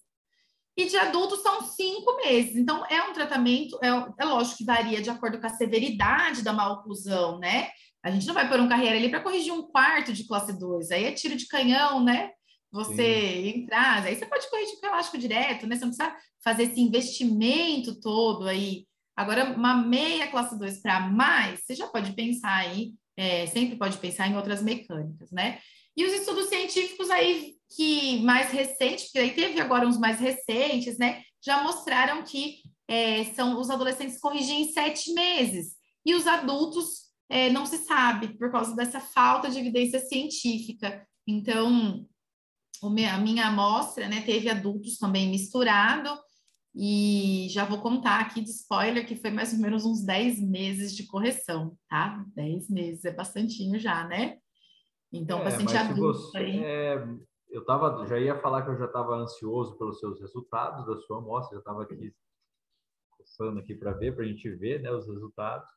e 0.77 0.87
de 0.87 0.97
adultos 0.97 1.41
são 1.41 1.63
cinco 1.63 2.17
meses. 2.17 2.57
Então, 2.57 2.85
é 2.87 3.03
um 3.03 3.13
tratamento, 3.13 3.79
é, 3.83 3.89
é 4.19 4.25
lógico 4.25 4.59
que 4.59 4.65
varia 4.65 5.01
de 5.01 5.11
acordo 5.11 5.41
com 5.41 5.47
a 5.47 5.51
severidade 5.51 6.43
da 6.43 6.53
maloclusão, 6.53 7.39
né? 7.39 7.71
A 8.03 8.11
gente 8.11 8.27
não 8.27 8.35
vai 8.35 8.49
pôr 8.49 8.61
um 8.61 8.69
carreira 8.69 8.97
ali 8.97 9.09
para 9.09 9.23
corrigir 9.23 9.53
um 9.53 9.63
quarto 9.63 10.13
de 10.13 10.27
classe 10.27 10.53
2, 10.59 10.91
aí 10.91 11.05
é 11.05 11.13
tiro 11.13 11.37
de 11.37 11.47
canhão, 11.47 12.03
né? 12.03 12.31
Você 12.71 12.97
Sim. 12.97 13.61
entrar, 13.61 14.03
aí 14.03 14.17
você 14.17 14.27
pode 14.27 14.51
corrigir 14.51 14.79
com 14.81 14.87
elástico 14.87 15.17
direto, 15.17 15.67
né? 15.67 15.77
Você 15.77 15.85
não 15.85 15.93
precisa 15.95 16.17
fazer 16.43 16.65
esse 16.65 16.81
investimento 16.81 18.01
todo 18.01 18.49
aí. 18.49 18.85
Agora, 19.17 19.45
uma 19.57 19.75
meia 19.77 20.27
classe 20.27 20.59
2 20.59 20.83
para 20.83 21.01
mais, 21.01 21.61
você 21.61 21.75
já 21.75 21.87
pode 21.87 22.13
pensar 22.15 22.53
aí 22.53 22.93
é, 23.17 23.47
sempre 23.47 23.77
pode 23.77 23.99
pensar 23.99 24.29
em 24.29 24.37
outras 24.37 24.63
mecânicas, 24.63 25.31
né? 25.31 25.59
E 25.97 26.05
os 26.05 26.13
estudos 26.13 26.49
científicos 26.49 27.09
aí 27.11 27.55
que 27.77 28.21
mais 28.23 28.51
recentes, 28.51 29.05
porque 29.05 29.19
aí 29.19 29.31
teve 29.35 29.61
agora 29.61 29.87
uns 29.87 29.99
mais 29.99 30.19
recentes, 30.19 30.99
né? 30.99 31.23
Já 31.45 31.63
mostraram 31.63 32.25
que 32.25 32.63
é, 32.89 33.25
são 33.35 33.59
os 33.61 33.71
adolescentes 33.71 34.21
corrigem 34.21 34.63
em 34.63 34.73
sete 34.73 35.13
meses 35.13 35.77
e 36.05 36.15
os 36.15 36.27
adultos 36.27 37.05
é, 37.29 37.51
não 37.51 37.65
se 37.65 37.79
sabe 37.79 38.37
por 38.37 38.51
causa 38.51 38.75
dessa 38.75 39.01
falta 39.01 39.51
de 39.51 39.59
evidência 39.59 40.01
científica. 40.01 41.07
Então, 41.27 42.07
a 42.83 43.19
minha 43.19 43.47
amostra, 43.47 44.09
né, 44.09 44.21
teve 44.23 44.51
adultos 44.51 44.99
também 44.99 45.31
misturado 45.31 46.11
e 46.75 47.47
já 47.51 47.65
vou 47.65 47.81
contar 47.81 48.21
aqui 48.21 48.41
de 48.41 48.51
spoiler 48.51 49.07
que 49.07 49.15
foi 49.15 49.31
mais 49.31 49.53
ou 49.53 49.61
menos 49.61 49.85
uns 49.85 50.05
10 50.05 50.41
meses 50.41 50.95
de 50.95 51.07
correção, 51.07 51.77
tá? 51.89 52.25
10 52.35 52.69
meses 52.69 53.05
é 53.05 53.13
bastantinho 53.13 53.79
já, 53.79 54.07
né? 54.09 54.39
Então, 55.13 55.41
é, 55.41 55.45
bastante 55.45 55.77
adulto 55.77 56.19
você, 56.19 56.39
aí. 56.39 56.65
É, 56.65 57.07
eu 57.51 57.65
tava, 57.65 58.05
já 58.07 58.19
ia 58.19 58.37
falar 58.41 58.63
que 58.63 58.71
eu 58.71 58.79
já 58.79 58.87
estava 58.87 59.15
ansioso 59.15 59.79
pelos 59.79 60.01
seus 60.01 60.21
resultados 60.21 60.85
da 60.85 60.99
sua 61.03 61.19
amostra, 61.19 61.55
já 61.55 61.61
estava 61.61 61.85
aqui 61.85 62.13
coçando 63.11 63.61
aqui 63.61 63.77
para 63.77 63.93
ver, 63.93 64.15
para 64.15 64.25
a 64.25 64.27
gente 64.27 64.51
ver 64.51 64.83
né, 64.83 64.91
os 64.91 65.07
resultados. 65.07 65.69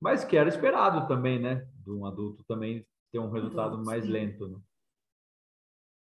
Mas 0.00 0.24
que 0.24 0.36
era 0.36 0.48
esperado 0.48 1.08
também, 1.08 1.40
né? 1.40 1.68
De 1.84 1.90
um 1.90 2.06
adulto 2.06 2.44
também 2.44 2.86
ter 3.10 3.18
um 3.18 3.30
resultado 3.30 3.84
mais 3.84 4.06
lento, 4.06 4.48
né? 4.48 4.58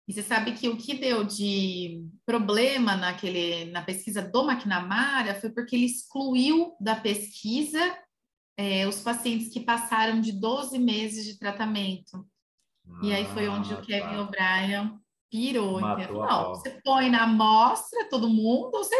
E 0.07 0.13
você 0.13 0.23
sabe 0.23 0.53
que 0.53 0.69
o 0.69 0.77
que 0.77 0.93
deu 0.93 1.25
de 1.25 2.01
problema 2.25 2.95
naquele, 2.95 3.65
na 3.65 3.81
pesquisa 3.81 4.21
do 4.21 4.49
McNamara 4.49 5.35
foi 5.35 5.49
porque 5.49 5.75
ele 5.75 5.85
excluiu 5.85 6.75
da 6.79 6.95
pesquisa 6.95 7.79
é, 8.57 8.87
os 8.87 9.01
pacientes 9.01 9.49
que 9.49 9.59
passaram 9.59 10.21
de 10.21 10.31
12 10.31 10.79
meses 10.79 11.25
de 11.25 11.37
tratamento. 11.37 12.25
Ah, 12.89 12.99
e 13.03 13.13
aí 13.13 13.25
foi 13.25 13.49
onde 13.49 13.73
o 13.73 13.81
Kevin 13.81 14.15
tá. 14.15 14.21
O'Brien 14.21 14.99
pirou. 15.29 15.79
Então, 15.79 16.25
não, 16.25 16.49
você 16.49 16.81
põe 16.83 17.09
na 17.09 17.23
amostra 17.23 18.09
todo 18.09 18.29
mundo, 18.29 18.71
você. 18.71 18.95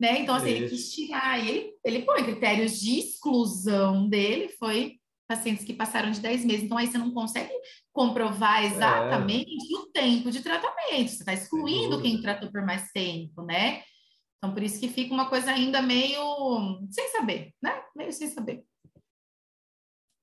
Né? 0.00 0.20
Então, 0.20 0.36
assim, 0.36 0.50
Isso. 0.50 0.56
ele 0.56 0.68
quis 0.68 0.94
tirar. 0.94 1.44
E 1.44 1.48
ele, 1.48 1.72
ele 1.84 2.02
põe 2.02 2.22
critérios 2.22 2.78
de 2.78 3.00
exclusão 3.00 4.08
dele, 4.08 4.48
foi 4.50 5.00
pacientes 5.28 5.64
que 5.64 5.74
passaram 5.74 6.10
de 6.10 6.20
10 6.20 6.44
meses. 6.44 6.64
Então, 6.64 6.78
aí 6.78 6.86
você 6.86 6.96
não 6.96 7.10
consegue 7.10 7.52
comprovar 7.98 8.64
exatamente 8.64 9.74
é. 9.74 9.76
o 9.76 9.86
tempo 9.86 10.30
de 10.30 10.40
tratamento. 10.40 11.08
Você 11.08 11.16
está 11.16 11.32
excluindo 11.32 12.00
quem 12.00 12.22
tratou 12.22 12.48
por 12.48 12.64
mais 12.64 12.92
tempo, 12.92 13.42
né? 13.42 13.82
Então, 14.36 14.54
por 14.54 14.62
isso 14.62 14.78
que 14.78 14.86
fica 14.86 15.12
uma 15.12 15.28
coisa 15.28 15.50
ainda 15.50 15.82
meio 15.82 16.78
sem 16.92 17.08
saber, 17.08 17.52
né? 17.60 17.82
Meio 17.96 18.12
sem 18.12 18.28
saber. 18.28 18.62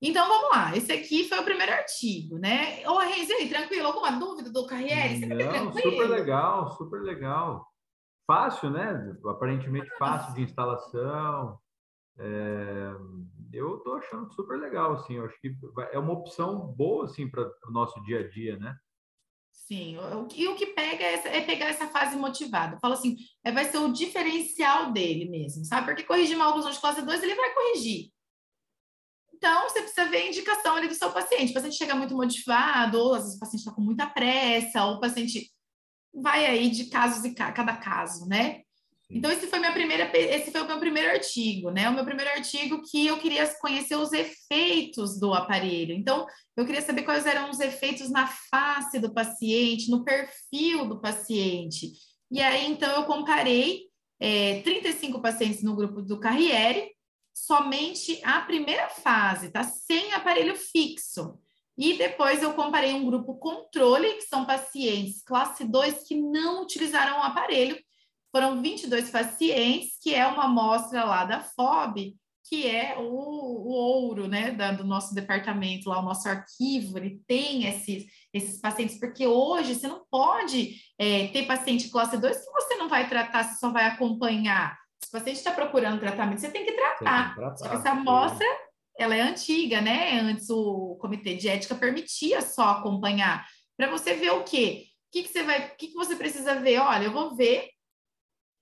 Então, 0.00 0.26
vamos 0.26 0.56
lá. 0.56 0.74
Esse 0.74 0.90
aqui 0.90 1.28
foi 1.28 1.38
o 1.38 1.44
primeiro 1.44 1.70
artigo, 1.70 2.38
né? 2.38 2.82
Ô, 2.88 2.96
Renzi, 2.96 3.34
aí, 3.34 3.48
tranquilo? 3.50 3.88
Alguma 3.88 4.12
dúvida 4.12 4.50
do 4.50 4.66
Carriere? 4.66 5.18
Você 5.18 5.26
Não, 5.26 5.72
super 5.74 6.08
legal, 6.08 6.70
super 6.78 7.02
legal. 7.02 7.66
Fácil, 8.26 8.70
né? 8.70 9.14
Aparentemente 9.26 9.90
fácil 9.98 10.34
de 10.34 10.42
instalação. 10.42 11.58
É, 12.18 12.92
eu 13.56 13.78
estou 13.78 13.94
achando 13.94 14.32
super 14.32 14.58
legal, 14.58 14.94
assim, 14.94 15.14
eu 15.14 15.24
acho 15.24 15.40
que 15.40 15.56
é 15.92 15.98
uma 15.98 16.12
opção 16.12 16.66
boa, 16.66 17.06
assim, 17.06 17.28
para 17.28 17.42
o 17.66 17.70
nosso 17.70 18.00
dia 18.02 18.20
a 18.20 18.28
dia, 18.28 18.56
né? 18.58 18.76
Sim, 19.50 19.96
e 20.34 20.46
o 20.46 20.54
que 20.54 20.66
pega 20.66 21.02
é, 21.02 21.38
é, 21.38 21.40
pegar 21.40 21.66
essa 21.66 21.88
fase 21.88 22.16
motivada. 22.16 22.78
Fala 22.78 22.94
assim, 22.94 23.16
é, 23.42 23.50
vai 23.50 23.64
ser 23.64 23.78
o 23.78 23.92
diferencial 23.92 24.92
dele 24.92 25.28
mesmo, 25.28 25.64
sabe? 25.64 25.86
Porque 25.86 26.04
corrigir 26.04 26.36
mal 26.36 26.50
oclusão 26.50 26.70
de 26.70 26.78
classe 26.78 27.02
2, 27.02 27.22
ele 27.22 27.34
vai 27.34 27.52
corrigir. 27.52 28.12
Então, 29.34 29.68
você 29.68 29.80
precisa 29.80 30.08
ver 30.08 30.18
a 30.18 30.28
indicação 30.28 30.76
ali 30.76 30.86
do 30.86 30.94
seu 30.94 31.10
paciente. 31.10 31.50
O 31.50 31.54
paciente 31.54 31.76
chega 31.76 31.96
muito 31.96 32.14
motivado, 32.14 32.98
ou 32.98 33.14
às 33.14 33.22
vezes 33.22 33.36
o 33.36 33.40
paciente 33.40 33.60
está 33.60 33.72
com 33.72 33.80
muita 33.80 34.06
pressa, 34.06 34.84
ou 34.84 34.94
o 34.94 35.00
paciente 35.00 35.50
vai 36.14 36.46
aí 36.46 36.70
de 36.70 36.86
casos 36.86 37.24
e 37.24 37.34
cada 37.34 37.76
caso, 37.76 38.26
né? 38.26 38.62
Então, 39.08 39.30
esse 39.30 39.46
foi, 39.46 39.60
minha 39.60 39.72
primeira, 39.72 40.10
esse 40.18 40.50
foi 40.50 40.62
o 40.62 40.66
meu 40.66 40.80
primeiro 40.80 41.10
artigo, 41.10 41.70
né? 41.70 41.88
O 41.88 41.94
meu 41.94 42.04
primeiro 42.04 42.30
artigo 42.32 42.82
que 42.82 43.06
eu 43.06 43.18
queria 43.18 43.46
conhecer 43.60 43.94
os 43.94 44.12
efeitos 44.12 45.18
do 45.20 45.32
aparelho. 45.32 45.94
Então, 45.94 46.26
eu 46.56 46.66
queria 46.66 46.82
saber 46.82 47.02
quais 47.02 47.24
eram 47.24 47.48
os 47.48 47.60
efeitos 47.60 48.10
na 48.10 48.26
face 48.26 48.98
do 48.98 49.14
paciente, 49.14 49.90
no 49.90 50.04
perfil 50.04 50.88
do 50.88 51.00
paciente. 51.00 51.92
E 52.30 52.42
aí, 52.42 52.66
então, 52.66 52.90
eu 52.96 53.04
comparei 53.04 53.84
é, 54.18 54.60
35 54.62 55.20
pacientes 55.20 55.62
no 55.62 55.76
grupo 55.76 56.02
do 56.02 56.18
Carriere, 56.18 56.90
somente 57.32 58.20
a 58.24 58.40
primeira 58.40 58.88
fase, 58.88 59.50
tá? 59.50 59.62
Sem 59.62 60.12
aparelho 60.14 60.56
fixo. 60.56 61.38
E 61.78 61.94
depois 61.98 62.42
eu 62.42 62.54
comparei 62.54 62.94
um 62.94 63.04
grupo 63.04 63.36
controle, 63.36 64.14
que 64.14 64.22
são 64.22 64.46
pacientes 64.46 65.22
classe 65.22 65.62
2 65.64 66.04
que 66.08 66.14
não 66.14 66.62
utilizaram 66.62 67.18
o 67.18 67.22
aparelho, 67.22 67.78
foram 68.32 68.60
22 68.60 69.10
pacientes, 69.10 69.98
que 70.02 70.14
é 70.14 70.26
uma 70.26 70.44
amostra 70.44 71.04
lá 71.04 71.24
da 71.24 71.40
FOB, 71.40 72.14
que 72.48 72.66
é 72.66 72.96
o, 72.98 73.02
o 73.02 73.68
ouro 73.68 74.28
né, 74.28 74.52
da, 74.52 74.70
do 74.72 74.84
nosso 74.84 75.14
departamento, 75.14 75.88
lá 75.88 76.00
o 76.00 76.04
nosso 76.04 76.28
arquivo, 76.28 76.96
ele 76.96 77.20
tem 77.26 77.66
esses, 77.66 78.06
esses 78.32 78.60
pacientes, 78.60 78.98
porque 79.00 79.26
hoje 79.26 79.74
você 79.74 79.88
não 79.88 80.04
pode 80.10 80.76
é, 80.98 81.26
ter 81.28 81.46
paciente 81.46 81.90
classe 81.90 82.16
2 82.16 82.36
que 82.36 82.52
você 82.52 82.76
não 82.76 82.88
vai 82.88 83.08
tratar, 83.08 83.42
você 83.42 83.58
só 83.58 83.70
vai 83.70 83.84
acompanhar. 83.86 84.78
Se 85.02 85.08
o 85.08 85.12
paciente 85.12 85.36
está 85.36 85.50
procurando 85.50 86.00
tratamento, 86.00 86.40
você 86.40 86.50
tem 86.50 86.64
que 86.64 86.72
tratar. 86.72 87.34
Tem 87.34 87.50
que 87.50 87.58
tratar 87.58 87.74
essa 87.74 87.90
amostra, 87.90 88.46
ela 88.98 89.14
é 89.14 89.20
antiga, 89.20 89.80
né? 89.80 90.20
Antes 90.20 90.48
o 90.48 90.96
comitê 91.00 91.34
de 91.34 91.48
ética 91.48 91.74
permitia 91.74 92.40
só 92.40 92.70
acompanhar. 92.70 93.44
Para 93.76 93.90
você 93.90 94.14
ver 94.14 94.30
o 94.30 94.44
quê? 94.44 94.84
O 95.08 95.12
que, 95.12 95.22
que 95.24 95.28
você 95.28 95.42
vai, 95.42 95.66
o 95.66 95.76
que, 95.76 95.88
que 95.88 95.94
você 95.94 96.16
precisa 96.16 96.54
ver? 96.56 96.78
Olha, 96.78 97.04
eu 97.04 97.12
vou 97.12 97.34
ver 97.36 97.70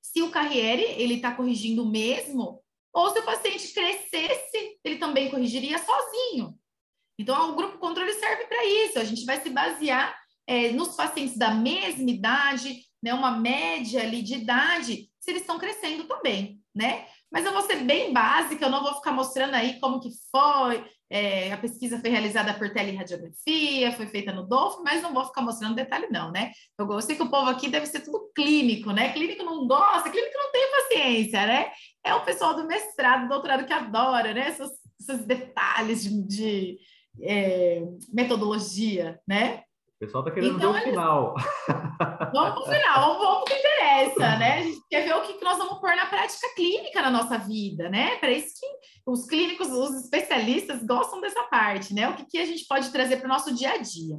se 0.04 0.20
o 0.20 0.30
Carriere 0.30 0.82
ele 0.82 1.14
está 1.14 1.34
corrigindo 1.34 1.86
mesmo, 1.86 2.62
ou 2.92 3.10
se 3.10 3.20
o 3.20 3.24
paciente 3.24 3.72
crescesse, 3.72 4.78
ele 4.84 4.98
também 4.98 5.30
corrigiria 5.30 5.78
sozinho. 5.78 6.54
Então, 7.18 7.50
o 7.50 7.56
grupo 7.56 7.78
controle 7.78 8.12
serve 8.12 8.44
para 8.44 8.64
isso. 8.64 8.98
A 8.98 9.04
gente 9.04 9.24
vai 9.24 9.40
se 9.40 9.48
basear 9.48 10.14
é, 10.46 10.70
nos 10.72 10.94
pacientes 10.94 11.38
da 11.38 11.54
mesma 11.54 12.10
idade, 12.10 12.84
né, 13.02 13.14
uma 13.14 13.30
média 13.30 14.02
ali 14.02 14.22
de 14.22 14.34
idade, 14.34 15.10
se 15.18 15.30
eles 15.30 15.40
estão 15.40 15.58
crescendo 15.58 16.04
também, 16.04 16.60
né? 16.74 17.08
Mas 17.34 17.44
eu 17.44 17.52
vou 17.52 17.62
ser 17.62 17.82
bem 17.82 18.12
básica, 18.12 18.64
eu 18.64 18.70
não 18.70 18.80
vou 18.80 18.94
ficar 18.94 19.10
mostrando 19.10 19.54
aí 19.54 19.80
como 19.80 19.98
que 19.98 20.08
foi, 20.30 20.88
é, 21.10 21.52
a 21.52 21.58
pesquisa 21.58 21.98
foi 21.98 22.08
realizada 22.08 22.54
por 22.54 22.72
teleradiografia, 22.72 23.90
foi 23.90 24.06
feita 24.06 24.32
no 24.32 24.46
DOF, 24.46 24.80
mas 24.84 25.02
não 25.02 25.12
vou 25.12 25.24
ficar 25.24 25.42
mostrando 25.42 25.74
detalhe 25.74 26.06
não, 26.12 26.30
né? 26.30 26.52
Eu 26.78 27.00
sei 27.00 27.16
que 27.16 27.24
o 27.24 27.28
povo 27.28 27.50
aqui 27.50 27.68
deve 27.68 27.86
ser 27.86 28.02
tudo 28.02 28.30
clínico, 28.36 28.92
né? 28.92 29.12
Clínico 29.12 29.42
não 29.42 29.66
gosta, 29.66 30.10
clínico 30.10 30.38
não 30.38 30.52
tem 30.52 30.70
paciência, 30.70 31.44
né? 31.44 31.72
É 32.04 32.14
o 32.14 32.24
pessoal 32.24 32.54
do 32.54 32.68
mestrado, 32.68 33.28
doutorado 33.28 33.66
que 33.66 33.72
adora, 33.72 34.32
né? 34.32 34.50
Esses, 34.50 34.70
esses 35.00 35.26
detalhes 35.26 36.04
de, 36.04 36.22
de 36.22 36.78
é, 37.20 37.82
metodologia, 38.12 39.18
né? 39.26 39.64
O 39.96 39.98
pessoal 40.00 40.24
está 40.24 40.34
querendo 40.34 40.56
então, 40.56 40.72
ver 40.72 40.80
o 40.80 40.82
final. 40.82 41.34
Vamos 42.32 42.32
para 42.32 42.60
o 42.60 42.64
final, 42.64 43.18
vamos 43.18 43.18
para 43.18 43.40
o 43.40 43.44
que 43.44 43.54
interessa, 43.54 44.36
né? 44.38 44.58
A 44.58 44.62
gente 44.62 44.80
quer 44.90 45.04
ver 45.04 45.14
o 45.14 45.22
que 45.22 45.44
nós 45.44 45.56
vamos 45.56 45.78
pôr 45.80 45.94
na 45.94 46.06
prática 46.06 46.48
clínica 46.56 47.00
na 47.00 47.10
nossa 47.10 47.38
vida, 47.38 47.88
né? 47.88 48.16
Para 48.16 48.32
isso 48.32 48.54
que 48.58 48.66
os 49.06 49.24
clínicos, 49.26 49.68
os 49.68 50.04
especialistas 50.04 50.84
gostam 50.84 51.20
dessa 51.20 51.44
parte, 51.44 51.94
né? 51.94 52.08
O 52.08 52.16
que, 52.16 52.26
que 52.26 52.38
a 52.38 52.44
gente 52.44 52.66
pode 52.66 52.90
trazer 52.90 53.18
para 53.18 53.26
o 53.26 53.28
nosso 53.28 53.54
dia 53.54 53.70
a 53.70 53.76
dia. 53.76 54.16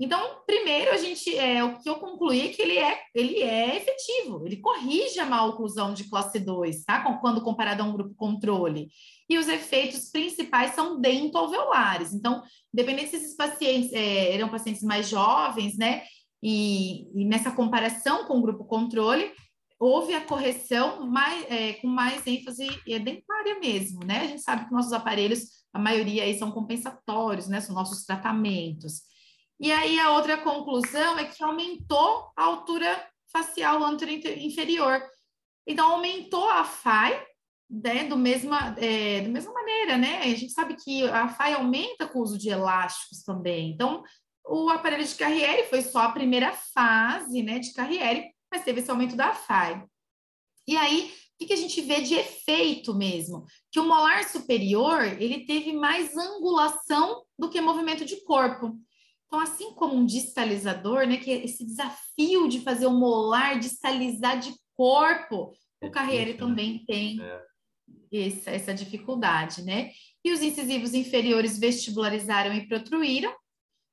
Então, 0.00 0.42
primeiro, 0.44 0.90
a 0.90 0.96
gente, 0.96 1.36
é, 1.38 1.62
o 1.62 1.78
que 1.78 1.88
eu 1.88 1.96
concluí 1.96 2.48
é 2.48 2.48
que 2.48 2.60
ele 2.60 2.76
é, 2.76 3.00
ele 3.14 3.40
é 3.40 3.76
efetivo, 3.76 4.44
ele 4.44 4.56
corrige 4.56 5.20
a 5.20 5.24
mal 5.24 5.50
oclusão 5.50 5.94
de 5.94 6.10
classe 6.10 6.40
2, 6.40 6.84
tá? 6.84 7.18
Quando 7.20 7.40
comparado 7.42 7.82
a 7.82 7.86
um 7.86 7.92
grupo 7.92 8.14
controle. 8.16 8.88
E 9.28 9.38
os 9.38 9.48
efeitos 9.48 10.10
principais 10.10 10.74
são 10.74 11.00
dentoalveolares. 11.00 12.12
Então, 12.12 12.42
independente 12.72 13.10
se 13.10 13.16
esses 13.16 13.36
pacientes 13.36 13.92
é, 13.92 14.34
eram 14.34 14.48
pacientes 14.48 14.82
mais 14.82 15.08
jovens, 15.08 15.76
né? 15.78 16.02
E, 16.42 17.08
e, 17.18 17.24
nessa 17.24 17.50
comparação 17.50 18.26
com 18.26 18.38
o 18.38 18.42
grupo 18.42 18.66
controle, 18.66 19.32
houve 19.78 20.14
a 20.14 20.20
correção 20.20 21.06
mais, 21.06 21.44
é, 21.50 21.74
com 21.74 21.86
mais 21.86 22.26
ênfase 22.26 22.68
dentária 22.86 23.58
mesmo, 23.60 24.04
né? 24.04 24.20
A 24.20 24.26
gente 24.26 24.42
sabe 24.42 24.66
que 24.66 24.72
nossos 24.72 24.92
aparelhos, 24.92 25.64
a 25.72 25.78
maioria 25.78 26.24
aí 26.24 26.38
são 26.38 26.50
compensatórios, 26.50 27.48
né? 27.48 27.60
São 27.60 27.74
nossos 27.74 28.04
tratamentos. 28.04 29.02
E 29.58 29.72
aí 29.72 29.98
a 29.98 30.10
outra 30.10 30.36
conclusão 30.38 31.18
é 31.18 31.24
que 31.24 31.42
aumentou 31.42 32.30
a 32.36 32.44
altura 32.44 33.08
facial 33.32 33.80
inferior. 34.36 35.02
Então 35.66 35.92
aumentou 35.92 36.48
a 36.48 36.64
FAI, 36.64 37.24
né, 37.68 38.04
do 38.04 38.16
mesma, 38.16 38.74
é, 38.78 39.22
da 39.22 39.28
mesma 39.28 39.52
maneira, 39.52 39.96
né? 39.96 40.18
A 40.22 40.36
gente 40.36 40.52
sabe 40.52 40.76
que 40.76 41.04
a 41.08 41.28
FAI 41.28 41.54
aumenta 41.54 42.06
com 42.06 42.18
o 42.18 42.22
uso 42.22 42.38
de 42.38 42.48
elásticos 42.48 43.22
também. 43.22 43.70
Então, 43.70 44.02
o 44.46 44.68
aparelho 44.68 45.04
de 45.04 45.14
Carriere 45.14 45.68
foi 45.68 45.82
só 45.82 46.00
a 46.00 46.12
primeira 46.12 46.52
fase, 46.52 47.42
né, 47.42 47.58
de 47.58 47.72
Carriere, 47.72 48.30
mas 48.50 48.64
teve 48.64 48.80
esse 48.80 48.90
aumento 48.90 49.16
da 49.16 49.32
FAI. 49.32 49.84
E 50.66 50.76
aí, 50.76 51.12
o 51.40 51.46
que, 51.46 51.52
a 51.52 51.56
gente 51.56 51.80
vê 51.80 52.00
de 52.00 52.14
efeito 52.14 52.94
mesmo? 52.94 53.44
Que 53.70 53.80
o 53.80 53.84
molar 53.84 54.24
superior, 54.24 55.02
ele 55.04 55.44
teve 55.44 55.72
mais 55.72 56.16
angulação 56.16 57.24
do 57.38 57.50
que 57.50 57.60
movimento 57.60 58.04
de 58.04 58.22
corpo. 58.24 58.78
Então, 59.26 59.40
assim 59.40 59.74
como 59.74 59.94
um 59.94 60.06
distalizador, 60.06 61.06
né, 61.06 61.16
que 61.16 61.30
é 61.30 61.44
esse 61.44 61.66
desafio 61.66 62.48
de 62.48 62.60
fazer 62.60 62.86
o 62.86 62.92
molar 62.92 63.58
distalizar 63.58 64.38
de 64.38 64.54
corpo, 64.76 65.52
o 65.82 65.90
Carriere 65.90 66.32
né? 66.32 66.38
também 66.38 66.84
tem 66.86 67.20
é. 67.20 67.42
Essa, 68.16 68.50
essa 68.50 68.74
dificuldade, 68.74 69.62
né? 69.62 69.90
E 70.24 70.32
os 70.32 70.42
incisivos 70.42 70.94
inferiores 70.94 71.58
vestibularizaram 71.58 72.54
e 72.54 72.66
protruíram, 72.66 73.34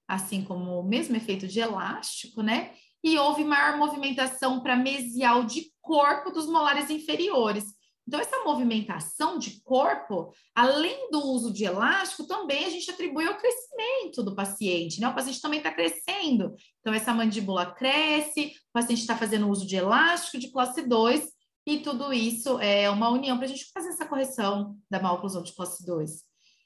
assim 0.08 0.44
como 0.44 0.80
o 0.80 0.88
mesmo 0.88 1.16
efeito 1.16 1.48
de 1.48 1.60
elástico, 1.60 2.42
né? 2.42 2.74
E 3.04 3.18
houve 3.18 3.44
maior 3.44 3.78
movimentação 3.78 4.62
para 4.62 4.76
mesial 4.76 5.44
de 5.44 5.72
corpo 5.82 6.32
dos 6.32 6.46
molares 6.46 6.90
inferiores. 6.90 7.66
Então, 8.08 8.20
essa 8.20 8.44
movimentação 8.44 9.38
de 9.38 9.62
corpo, 9.62 10.34
além 10.56 11.10
do 11.12 11.20
uso 11.20 11.54
de 11.54 11.64
elástico, 11.64 12.26
também 12.26 12.66
a 12.66 12.70
gente 12.70 12.90
atribui 12.90 13.26
ao 13.26 13.38
crescimento 13.38 14.24
do 14.24 14.36
paciente, 14.36 15.00
né? 15.00 15.08
O 15.08 15.16
paciente 15.16 15.40
também 15.40 15.60
está 15.60 15.72
crescendo. 15.72 16.54
Então, 16.80 16.94
essa 16.94 17.14
mandíbula 17.14 17.74
cresce, 17.74 18.54
o 18.70 18.74
paciente 18.74 19.00
está 19.00 19.16
fazendo 19.16 19.48
uso 19.48 19.66
de 19.66 19.76
elástico 19.76 20.40
de 20.40 20.52
classe 20.52 20.82
2, 20.82 21.26
e 21.66 21.80
tudo 21.80 22.12
isso 22.12 22.60
é 22.60 22.90
uma 22.90 23.10
união 23.10 23.38
para 23.38 23.46
a 23.46 23.50
gente 23.50 23.72
fazer 23.74 23.90
essa 23.90 24.06
correção 24.06 24.78
da 24.90 25.02
maloclusão 25.02 25.44
de 25.44 25.54
classe 25.54 25.86
2. 25.86 26.24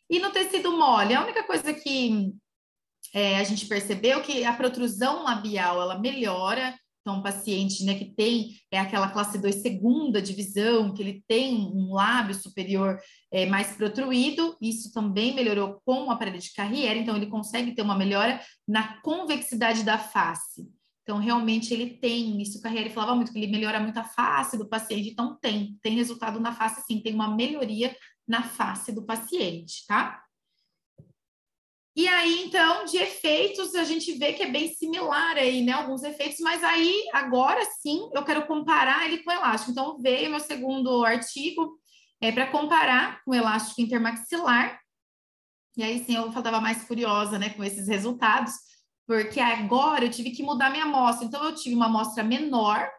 E 0.10 0.20
no 0.20 0.32
tecido 0.32 0.78
mole, 0.78 1.14
a 1.14 1.24
única 1.24 1.44
coisa 1.44 1.74
que 1.74 2.34
é, 3.14 3.38
a 3.38 3.44
gente 3.44 3.66
percebeu 3.66 4.22
que 4.22 4.44
a 4.46 4.54
protrusão 4.54 5.24
labial 5.24 5.82
ela 5.82 6.00
melhora 6.00 6.76
então, 7.06 7.20
um 7.20 7.22
paciente 7.22 7.86
né, 7.86 7.94
que 7.94 8.06
tem 8.06 8.56
é 8.72 8.80
aquela 8.80 9.12
classe 9.12 9.38
2 9.38 9.62
segunda 9.62 10.20
divisão, 10.20 10.92
que 10.92 11.04
ele 11.04 11.24
tem 11.28 11.54
um 11.54 11.94
lábio 11.94 12.34
superior 12.34 13.00
é, 13.32 13.46
mais 13.46 13.74
protruído, 13.74 14.58
isso 14.60 14.92
também 14.92 15.36
melhorou 15.36 15.80
com 15.86 16.06
o 16.06 16.10
aparelho 16.10 16.40
de 16.40 16.52
Carrière, 16.52 16.98
então 16.98 17.16
ele 17.16 17.28
consegue 17.28 17.76
ter 17.76 17.84
uma 17.84 17.96
melhora 17.96 18.42
na 18.68 19.00
convexidade 19.02 19.84
da 19.84 20.00
face. 20.00 20.68
Então, 21.06 21.20
realmente 21.20 21.72
ele 21.72 21.98
tem 21.98 22.42
isso. 22.42 22.58
O 22.58 22.62
Carriere 22.64 22.90
falava 22.90 23.16
muito 23.16 23.32
que 23.32 23.38
ele 23.38 23.52
melhora 23.52 23.80
muito 23.80 23.98
a 24.00 24.04
face 24.04 24.58
do 24.58 24.68
paciente. 24.68 25.10
Então, 25.10 25.38
tem, 25.40 25.78
tem 25.80 25.96
resultado 25.96 26.40
na 26.40 26.52
face, 26.52 26.82
sim, 26.82 27.00
tem 27.00 27.14
uma 27.14 27.36
melhoria 27.36 27.96
na 28.28 28.42
face 28.42 28.92
do 28.92 29.06
paciente, 29.06 29.86
tá? 29.88 30.20
E 31.96 32.08
aí, 32.08 32.44
então, 32.44 32.86
de 32.86 32.98
efeitos, 32.98 33.76
a 33.76 33.84
gente 33.84 34.14
vê 34.14 34.34
que 34.34 34.42
é 34.42 34.50
bem 34.50 34.74
similar 34.74 35.38
aí, 35.38 35.64
né? 35.64 35.74
Alguns 35.74 36.02
efeitos, 36.02 36.40
mas 36.40 36.64
aí, 36.64 37.08
agora 37.14 37.64
sim, 37.84 38.10
eu 38.12 38.26
quero 38.26 38.48
comparar 38.48 39.06
ele 39.06 39.20
com 39.20 39.30
o 39.30 39.34
elástico. 39.34 39.72
Então, 39.72 40.00
veio 40.00 40.32
meu 40.32 40.40
segundo 40.40 41.06
artigo 41.06 41.80
é, 42.20 42.32
para 42.32 42.48
comparar 42.48 43.24
com 43.24 43.30
o 43.30 43.36
elástico 43.36 43.80
intermaxilar. 43.80 44.82
E 45.78 45.84
aí, 45.84 46.04
sim, 46.04 46.16
eu 46.16 46.30
estava 46.30 46.60
mais 46.60 46.84
curiosa, 46.84 47.38
né, 47.38 47.52
com 47.52 47.64
esses 47.64 47.88
resultados, 47.88 48.54
porque 49.08 49.40
agora 49.40 50.06
eu 50.06 50.12
tive 50.12 50.32
que 50.32 50.44
mudar 50.44 50.70
minha 50.70 50.86
amostra. 50.86 51.26
Então, 51.26 51.44
eu 51.44 51.56
tive 51.56 51.76
uma 51.76 51.86
amostra 51.86 52.24
menor, 52.24 52.90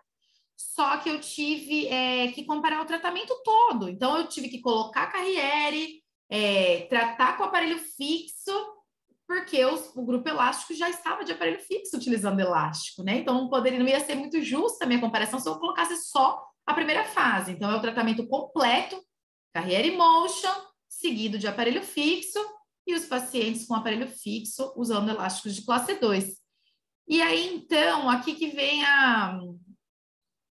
só 0.57 0.99
que 0.99 1.09
eu 1.09 1.21
tive 1.21 1.89
é, 1.89 2.29
que 2.33 2.45
comparar 2.45 2.81
o 2.83 2.87
tratamento 2.87 3.35
todo. 3.45 3.89
Então, 3.89 4.17
eu 4.17 4.29
tive 4.29 4.49
que 4.49 4.61
colocar 4.61 5.09
carriere, 5.09 6.03
é, 6.31 6.87
tratar 6.89 7.37
com 7.37 7.45
aparelho 7.45 7.79
fixo 7.79 8.53
porque 9.27 9.65
os, 9.65 9.91
o 9.97 10.05
grupo 10.05 10.29
elástico 10.29 10.73
já 10.73 10.89
estava 10.89 11.25
de 11.25 11.33
aparelho 11.33 11.59
fixo 11.59 11.97
utilizando 11.97 12.39
elástico, 12.39 13.03
né? 13.03 13.17
Então 13.17 13.35
não 13.35 13.49
poderia, 13.49 13.79
não 13.79 13.89
ia 13.89 13.99
ser 14.01 14.15
muito 14.15 14.41
justa 14.41 14.85
a 14.85 14.89
minha 14.89 15.01
comparação 15.01 15.41
se 15.41 15.49
eu 15.49 15.59
colocasse 15.59 15.97
só 15.97 16.47
a 16.65 16.73
primeira 16.73 17.05
fase. 17.05 17.53
Então 17.53 17.71
é 17.71 17.75
o 17.75 17.81
tratamento 17.81 18.27
completo, 18.29 18.97
carrière 19.53 19.91
motion, 19.97 20.53
seguido 20.89 21.39
de 21.39 21.49
aparelho 21.49 21.83
fixo 21.83 22.39
e 22.87 22.95
os 22.95 23.07
pacientes 23.07 23.66
com 23.66 23.74
aparelho 23.74 24.09
fixo 24.09 24.72
usando 24.76 25.11
elásticos 25.11 25.55
de 25.55 25.64
classe 25.64 25.95
2. 25.95 26.37
E 27.09 27.22
aí 27.22 27.55
então, 27.55 28.09
aqui 28.09 28.34
que 28.34 28.49
vem 28.49 28.84
a 28.84 29.39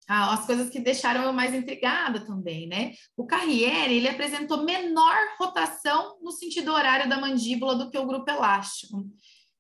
as 0.07 0.45
coisas 0.45 0.69
que 0.69 0.79
deixaram 0.79 1.23
eu 1.23 1.33
mais 1.33 1.55
intrigada 1.55 2.21
também, 2.27 2.67
né? 2.67 2.93
O 3.17 3.27
Carriere, 3.27 3.95
ele 3.95 4.09
apresentou 4.09 4.63
menor 4.63 5.17
rotação 5.39 6.19
no 6.21 6.31
sentido 6.31 6.73
horário 6.73 7.09
da 7.09 7.19
mandíbula 7.19 7.75
do 7.75 7.91
que 7.91 7.99
o 7.99 8.07
grupo 8.07 8.31
elástico. 8.31 9.07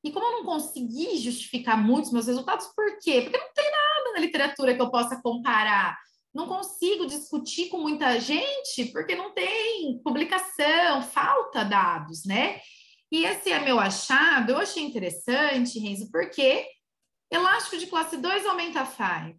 E 0.02 0.12
como 0.12 0.26
eu 0.26 0.32
não 0.32 0.44
consegui 0.44 1.16
justificar 1.16 1.82
muitos 1.82 2.12
meus 2.12 2.26
resultados, 2.26 2.66
por 2.76 2.98
quê? 2.98 3.22
Porque 3.22 3.38
não 3.38 3.52
tem 3.54 3.70
nada 3.70 4.12
na 4.12 4.20
literatura 4.20 4.74
que 4.74 4.82
eu 4.82 4.90
possa 4.90 5.20
comparar. 5.22 5.96
Não 6.34 6.48
consigo 6.48 7.06
discutir 7.06 7.68
com 7.68 7.78
muita 7.78 8.18
gente, 8.18 8.86
porque 8.92 9.14
não 9.14 9.32
tem 9.32 10.00
publicação, 10.02 11.02
falta 11.02 11.64
dados, 11.64 12.24
né? 12.24 12.60
E 13.12 13.24
esse 13.24 13.52
é 13.52 13.60
meu 13.60 13.78
achado, 13.78 14.50
eu 14.50 14.58
achei 14.58 14.82
interessante, 14.82 15.78
Renzo, 15.78 16.10
porque 16.10 16.66
elástico 17.30 17.78
de 17.78 17.86
classe 17.86 18.16
2 18.16 18.44
aumenta 18.46 18.80
a 18.80 18.86
FAI, 18.86 19.36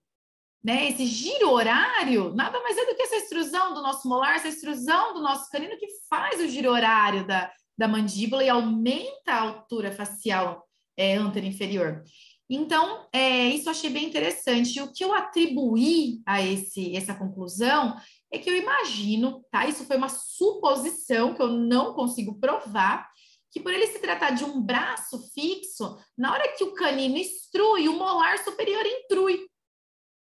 né? 0.63 0.89
Esse 0.89 1.05
giro 1.05 1.51
horário 1.51 2.33
nada 2.33 2.61
mais 2.61 2.77
é 2.77 2.85
do 2.85 2.95
que 2.95 3.03
essa 3.03 3.17
extrusão 3.17 3.73
do 3.73 3.81
nosso 3.81 4.07
molar, 4.07 4.35
essa 4.35 4.47
extrusão 4.47 5.13
do 5.13 5.21
nosso 5.21 5.49
canino 5.51 5.77
que 5.77 5.87
faz 6.09 6.39
o 6.39 6.47
giro 6.47 6.71
horário 6.71 7.27
da, 7.27 7.51
da 7.77 7.87
mandíbula 7.87 8.43
e 8.43 8.49
aumenta 8.49 9.33
a 9.33 9.41
altura 9.41 9.91
facial 9.91 10.65
é, 10.97 11.15
inferior. 11.15 12.03
Então, 12.49 13.07
é, 13.11 13.49
isso 13.49 13.67
eu 13.67 13.71
achei 13.71 13.89
bem 13.89 14.05
interessante. 14.05 14.77
E 14.77 14.81
o 14.81 14.91
que 14.91 15.03
eu 15.03 15.13
atribuí 15.13 16.21
a 16.25 16.41
esse, 16.41 16.95
essa 16.95 17.15
conclusão 17.15 17.97
é 18.31 18.37
que 18.37 18.49
eu 18.49 18.55
imagino, 18.55 19.43
tá? 19.49 19.65
Isso 19.65 19.85
foi 19.85 19.97
uma 19.97 20.09
suposição 20.09 21.33
que 21.33 21.41
eu 21.41 21.49
não 21.49 21.93
consigo 21.93 22.39
provar, 22.39 23.09
que 23.51 23.59
por 23.59 23.73
ele 23.73 23.87
se 23.87 23.99
tratar 23.99 24.31
de 24.31 24.43
um 24.43 24.61
braço 24.61 25.31
fixo, 25.33 25.97
na 26.17 26.33
hora 26.33 26.53
que 26.55 26.63
o 26.63 26.73
canino 26.73 27.17
extrui, 27.17 27.87
o 27.87 27.97
molar 27.97 28.37
superior 28.43 28.85
intrui. 28.85 29.47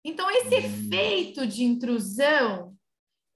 Então, 0.04 0.30
esse 0.32 0.56
hum. 0.56 0.58
efeito 0.58 1.46
de 1.46 1.64
intrusão, 1.64 2.76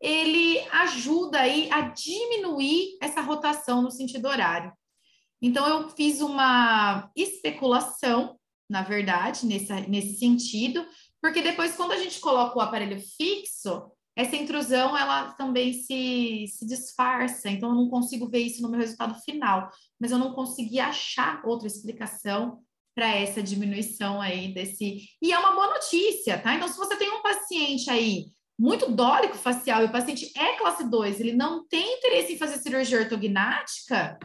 ele 0.02 0.60
ajuda 0.72 1.42
aí 1.42 1.70
a 1.72 1.82
diminuir 1.82 2.98
essa 3.02 3.22
rotação 3.22 3.82
no 3.82 3.92
sentido 3.92 4.28
horário. 4.28 4.74
Então, 5.42 5.68
eu 5.68 5.90
fiz 5.90 6.22
uma 6.22 7.12
especulação, 7.16 8.40
na 8.74 8.82
verdade, 8.82 9.46
nesse, 9.46 9.72
nesse 9.88 10.18
sentido, 10.18 10.84
porque 11.22 11.44
depois, 11.44 11.76
quando 11.76 11.92
a 11.92 11.98
gente 11.98 12.20
coloca 12.20 12.58
o 12.58 12.62
aparelho 12.62 13.00
fixo, 13.00 13.84
essa 14.16 14.36
intrusão 14.36 14.98
ela 14.98 15.32
também 15.34 15.74
se, 15.74 16.48
se 16.48 16.66
disfarça, 16.66 17.50
então 17.52 17.70
eu 17.70 17.76
não 17.76 17.88
consigo 17.88 18.28
ver 18.28 18.40
isso 18.40 18.64
no 18.64 18.70
meu 18.70 18.80
resultado 18.80 19.14
final, 19.22 19.70
mas 20.02 20.12
eu 20.12 20.18
não 20.18 20.34
consegui 20.34 20.80
achar 20.80 21.40
outra 21.46 21.68
explicação 21.68 22.64
para 22.96 23.08
essa 23.16 23.44
diminuição 23.44 24.20
aí 24.20 24.52
desse. 24.52 25.08
E 25.22 25.32
é 25.32 25.38
uma 25.38 25.52
boa 25.52 25.68
notícia, 25.68 26.40
tá? 26.40 26.56
Então, 26.56 26.68
se 26.68 26.78
você 26.78 26.96
tem 26.96 27.12
um 27.12 27.22
paciente 27.22 27.92
aí 27.92 28.26
muito 28.58 28.92
dólico 28.92 29.38
facial 29.38 29.84
e 29.84 29.86
o 29.86 29.92
paciente 29.92 30.32
é 30.36 30.58
classe 30.58 30.84
2, 30.90 31.20
ele 31.20 31.34
não 31.34 31.68
tem 31.68 31.98
interesse 31.98 32.34
em 32.34 32.38
fazer 32.40 32.58
cirurgia 32.58 33.00
ortognática, 33.00 34.18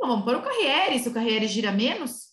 bom, 0.00 0.08
vamos 0.08 0.24
pôr 0.24 0.36
um 0.36 0.42
carriere, 0.42 0.98
se 1.00 1.08
o 1.08 1.14
carriere 1.14 1.48
gira 1.48 1.72
menos, 1.72 2.29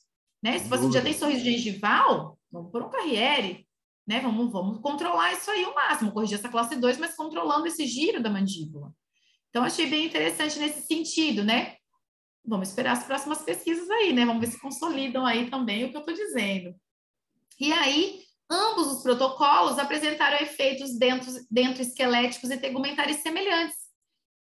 né? 0.52 0.60
Se 0.60 0.70
paciente 0.70 0.93
já 0.93 1.02
tem 1.02 1.14
sorriso 1.14 1.43
gengival, 1.43 2.38
vamos 2.52 2.72
pôr 2.72 2.84
um 2.84 2.89
carriere 2.89 3.68
né? 4.08 4.22
Vamos, 4.22 4.52
vamos 4.52 4.80
controlar 4.80 5.34
isso 5.34 5.52
aí 5.52 5.66
o 5.66 5.76
máximo, 5.76 6.14
corrigir 6.14 6.39
essa 6.39 6.48
classe 6.48 6.78
2, 6.78 6.98
mas 6.98 7.16
controlando 7.16 7.68
esse 7.68 7.86
giro 7.86 8.24
da 8.24 8.30
mandíbula. 8.30 8.93
Então, 9.50 9.64
achei 9.64 9.86
bem 9.88 10.06
interessante 10.06 10.58
nesse 10.58 10.82
sentido, 10.88 11.43
né? 11.43 11.76
Vamos 12.45 12.70
esperar 12.70 12.93
as 12.93 13.04
próximas 13.04 13.41
pesquisas 13.41 13.89
aí, 13.89 14.14
né? 14.14 14.26
Vamos 14.26 14.39
ver 14.39 14.48
se 14.54 14.62
consolidam 14.62 15.26
aí 15.26 15.50
também 15.50 15.84
o 15.84 15.91
que 15.91 15.98
eu 15.98 16.00
estou 16.00 16.16
dizendo. 16.16 16.74
E 17.60 17.74
aí, 17.74 18.22
ambos 18.50 18.88
os 18.88 19.04
protocolos 19.04 19.78
apresentaram 19.78 20.38
efeitos 20.38 20.98
dentro, 20.98 21.30
dentro 21.52 21.82
esqueléticos 21.82 22.50
e 22.50 22.58
tegumentares 22.58 23.18
semelhantes. 23.18 23.88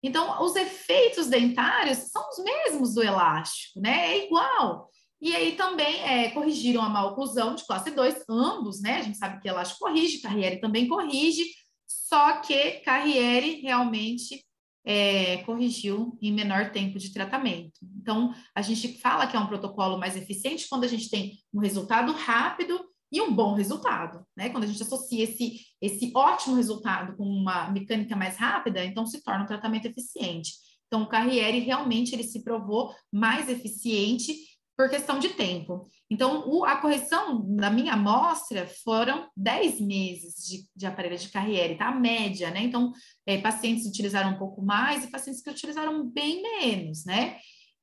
Então, 0.03 0.43
os 0.43 0.55
efeitos 0.55 1.27
dentários 1.27 1.97
são 1.97 2.27
os 2.29 2.43
mesmos 2.43 2.93
do 2.93 3.01
elástico, 3.01 3.79
né? 3.79 4.11
É 4.11 4.25
igual. 4.25 4.89
E 5.21 5.35
aí 5.35 5.55
também 5.55 6.01
é, 6.01 6.31
corrigiram 6.31 6.81
a 6.81 6.89
maloclusão 6.89 7.55
de 7.55 7.65
classe 7.65 7.91
2, 7.91 8.25
ambos, 8.29 8.81
né? 8.81 8.97
A 8.97 9.01
gente 9.01 9.17
sabe 9.17 9.41
que 9.41 9.47
elástico 9.47 9.85
corrige, 9.85 10.21
Carriere 10.21 10.59
também 10.59 10.87
corrige, 10.87 11.45
só 11.87 12.41
que 12.41 12.79
Carriere 12.81 13.61
realmente 13.61 14.45
é, 14.85 15.37
corrigiu 15.37 16.17
em 16.21 16.31
menor 16.31 16.71
tempo 16.71 16.99
de 16.99 17.11
tratamento. 17.11 17.79
Então, 17.97 18.33
a 18.53 18.61
gente 18.61 18.99
fala 18.99 19.25
que 19.25 19.35
é 19.35 19.39
um 19.39 19.47
protocolo 19.47 19.97
mais 19.97 20.15
eficiente 20.15 20.67
quando 20.69 20.83
a 20.83 20.87
gente 20.87 21.09
tem 21.09 21.39
um 21.53 21.59
resultado 21.59 22.11
rápido 22.11 22.79
e 23.11 23.21
um 23.21 23.33
bom 23.33 23.53
resultado, 23.53 24.25
né? 24.37 24.49
Quando 24.49 24.65
a 24.65 24.67
gente 24.67 24.81
associa 24.81 25.23
esse, 25.23 25.61
esse 25.81 26.11
ótimo 26.13 26.55
resultado 26.55 27.15
com 27.15 27.23
uma 27.23 27.71
mecânica 27.71 28.15
mais 28.15 28.37
rápida, 28.37 28.83
então 28.83 29.05
se 29.05 29.23
torna 29.23 29.43
um 29.43 29.47
tratamento 29.47 29.87
eficiente. 29.87 30.53
Então, 30.87 31.03
o 31.03 31.07
Carriere 31.07 31.59
realmente 31.59 32.13
ele 32.13 32.23
se 32.23 32.43
provou 32.43 32.93
mais 33.11 33.49
eficiente 33.49 34.35
por 34.77 34.89
questão 34.89 35.19
de 35.19 35.29
tempo. 35.29 35.87
Então, 36.09 36.47
o, 36.47 36.65
a 36.65 36.75
correção 36.77 37.45
da 37.55 37.69
minha 37.69 37.93
amostra 37.93 38.67
foram 38.83 39.29
10 39.35 39.79
meses 39.79 40.35
de, 40.45 40.67
de 40.75 40.85
aparelho 40.85 41.17
de 41.17 41.29
Carriere, 41.29 41.77
tá? 41.77 41.87
A 41.87 41.95
média, 41.95 42.51
né? 42.51 42.63
Então, 42.63 42.91
é, 43.25 43.37
pacientes 43.37 43.85
utilizaram 43.85 44.31
um 44.31 44.37
pouco 44.37 44.61
mais 44.61 45.03
e 45.03 45.11
pacientes 45.11 45.41
que 45.41 45.49
utilizaram 45.49 46.05
bem 46.05 46.41
menos, 46.41 47.05
né? 47.05 47.37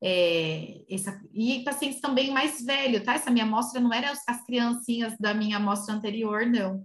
É, 0.05 0.82
essa, 0.90 1.18
e 1.32 1.62
pacientes 1.64 2.01
também 2.01 2.30
mais 2.30 2.62
velhos, 2.62 3.05
tá? 3.05 3.14
Essa 3.14 3.30
minha 3.30 3.45
amostra 3.45 3.80
não 3.80 3.93
era 3.93 4.12
as 4.28 4.45
criancinhas 4.45 5.16
da 5.18 5.32
minha 5.32 5.57
amostra 5.57 5.95
anterior, 5.95 6.45
não. 6.45 6.84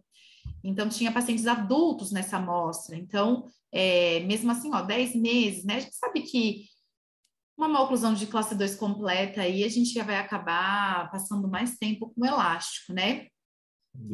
Então, 0.64 0.88
tinha 0.88 1.12
pacientes 1.12 1.48
adultos 1.48 2.12
nessa 2.12 2.38
amostra. 2.38 2.96
Então, 2.96 3.46
é, 3.72 4.22
mesmo 4.22 4.52
assim, 4.52 4.74
ó, 4.74 4.82
10 4.82 5.16
meses, 5.16 5.66
né? 5.66 5.76
A 5.76 5.80
gente 5.82 5.96
sabe 5.96 6.22
que 6.22 6.66
uma 7.58 7.68
maloclusão 7.68 8.14
de 8.14 8.28
classe 8.28 8.54
2 8.56 8.76
completa, 8.76 9.42
aí 9.42 9.64
a 9.64 9.70
gente 9.70 9.92
já 9.92 10.04
vai 10.04 10.18
acabar 10.18 11.10
passando 11.10 11.50
mais 11.50 11.78
tempo 11.78 12.14
com 12.14 12.26
elástico, 12.26 12.94
né? 12.94 13.28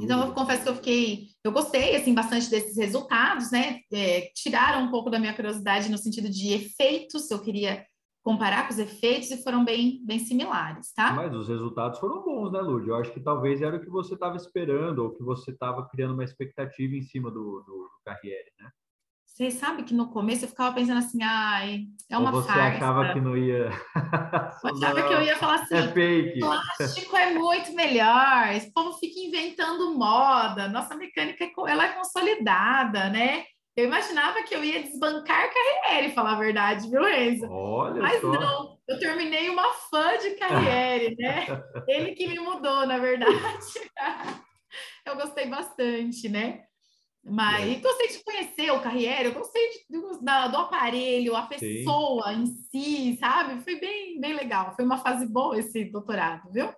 Então, 0.02 0.26
eu 0.26 0.34
confesso 0.34 0.64
que 0.64 0.70
eu 0.70 0.76
fiquei, 0.76 1.28
eu 1.44 1.52
gostei, 1.52 1.96
assim, 1.96 2.14
bastante 2.14 2.50
desses 2.50 2.78
resultados, 2.78 3.52
né? 3.52 3.82
É, 3.92 4.32
tiraram 4.34 4.86
um 4.86 4.92
pouco 4.92 5.10
da 5.10 5.20
minha 5.20 5.34
curiosidade 5.34 5.92
no 5.92 5.98
sentido 5.98 6.30
de 6.30 6.54
efeitos, 6.54 7.30
eu 7.30 7.42
queria 7.42 7.86
comparar 8.24 8.66
com 8.66 8.74
os 8.74 8.80
efeitos 8.80 9.30
e 9.30 9.44
foram 9.44 9.66
bem, 9.66 10.02
bem 10.06 10.20
similares, 10.20 10.94
tá? 10.94 11.12
Mas 11.12 11.36
os 11.36 11.50
resultados 11.50 12.00
foram 12.00 12.24
bons, 12.24 12.54
né, 12.54 12.62
Lud? 12.62 12.88
Eu 12.88 12.96
acho 12.96 13.12
que 13.12 13.20
talvez 13.20 13.62
era 13.62 13.76
o 13.76 13.82
que 13.82 13.90
você 13.90 14.14
estava 14.14 14.38
esperando 14.38 15.00
ou 15.00 15.12
que 15.12 15.22
você 15.22 15.52
estava 15.52 15.86
criando 15.90 16.14
uma 16.14 16.24
expectativa 16.24 16.96
em 16.96 17.02
cima 17.02 17.30
do, 17.30 17.60
do, 17.60 17.64
do 17.66 18.00
Carriere, 18.06 18.52
né? 18.58 18.72
Você 19.34 19.50
sabe 19.50 19.82
que 19.82 19.96
no 19.96 20.12
começo 20.12 20.46
eu 20.46 20.50
ficava 20.50 20.76
pensando 20.76 21.00
assim, 21.00 21.18
ai, 21.24 21.86
é 22.08 22.16
uma 22.16 22.30
Ou 22.30 22.40
você 22.40 22.50
farsa. 22.50 22.78
achava 22.78 23.14
que 23.14 23.20
não 23.20 23.36
ia. 23.36 23.72
eu 24.64 24.70
achava 24.76 25.08
que 25.08 25.14
eu 25.14 25.22
ia 25.24 25.36
falar 25.38 25.56
assim, 25.56 25.76
é 25.76 25.88
fake. 25.92 26.40
plástico 26.40 27.18
é 27.18 27.34
muito 27.34 27.74
melhor, 27.74 28.54
esse 28.54 28.72
povo 28.72 28.94
fica 29.00 29.20
inventando 29.20 29.98
moda, 29.98 30.68
nossa 30.68 30.96
mecânica 30.96 31.50
ela 31.68 31.86
é 31.86 31.94
consolidada, 31.94 33.10
né? 33.10 33.46
Eu 33.76 33.86
imaginava 33.86 34.44
que 34.44 34.54
eu 34.54 34.64
ia 34.64 34.84
desbancar 34.84 35.50
Carriere, 35.52 36.14
falar 36.14 36.34
a 36.34 36.40
verdade, 36.40 36.88
viu, 36.88 37.10
Enzo? 37.10 37.48
Olha 37.50 38.04
Mas 38.04 38.22
só. 38.22 38.28
não, 38.28 38.78
eu 38.88 39.00
terminei 39.00 39.50
uma 39.50 39.68
fã 39.90 40.16
de 40.20 40.36
Carriere, 40.36 41.16
né? 41.18 41.48
Ele 41.88 42.12
que 42.12 42.28
me 42.28 42.38
mudou, 42.38 42.86
na 42.86 43.00
verdade. 43.00 43.34
eu 45.08 45.16
gostei 45.16 45.48
bastante, 45.48 46.30
né? 46.30 46.62
Mas 47.26 47.78
é. 47.78 47.80
gostei 47.80 48.08
de 48.10 48.24
conhecer 48.24 48.72
o 48.72 48.82
Carriere, 48.82 49.26
eu 49.26 49.34
gostei 49.34 49.70
de, 49.70 49.98
do, 49.98 50.22
da, 50.22 50.48
do 50.50 50.58
aparelho, 50.58 51.36
a 51.36 51.44
pessoa 51.44 52.34
Sim. 52.34 52.42
em 52.42 52.46
si, 52.46 53.18
sabe? 53.18 53.64
Foi 53.64 53.80
bem, 53.80 54.20
bem 54.20 54.34
legal. 54.34 54.76
Foi 54.76 54.84
uma 54.84 54.98
fase 54.98 55.26
boa 55.26 55.58
esse 55.58 55.86
doutorado, 55.86 56.52
viu? 56.52 56.70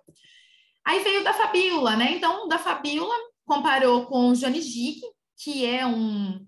Aí 0.84 1.02
veio 1.02 1.24
da 1.24 1.34
Fabíola, 1.34 1.96
né? 1.96 2.12
Então, 2.12 2.46
da 2.46 2.58
Fabíola 2.58 3.14
comparou 3.44 4.06
com 4.06 4.28
o 4.28 4.34
Johnny 4.34 4.62
Jig, 4.62 5.00
que 5.36 5.66
é 5.66 5.84
um, 5.84 6.38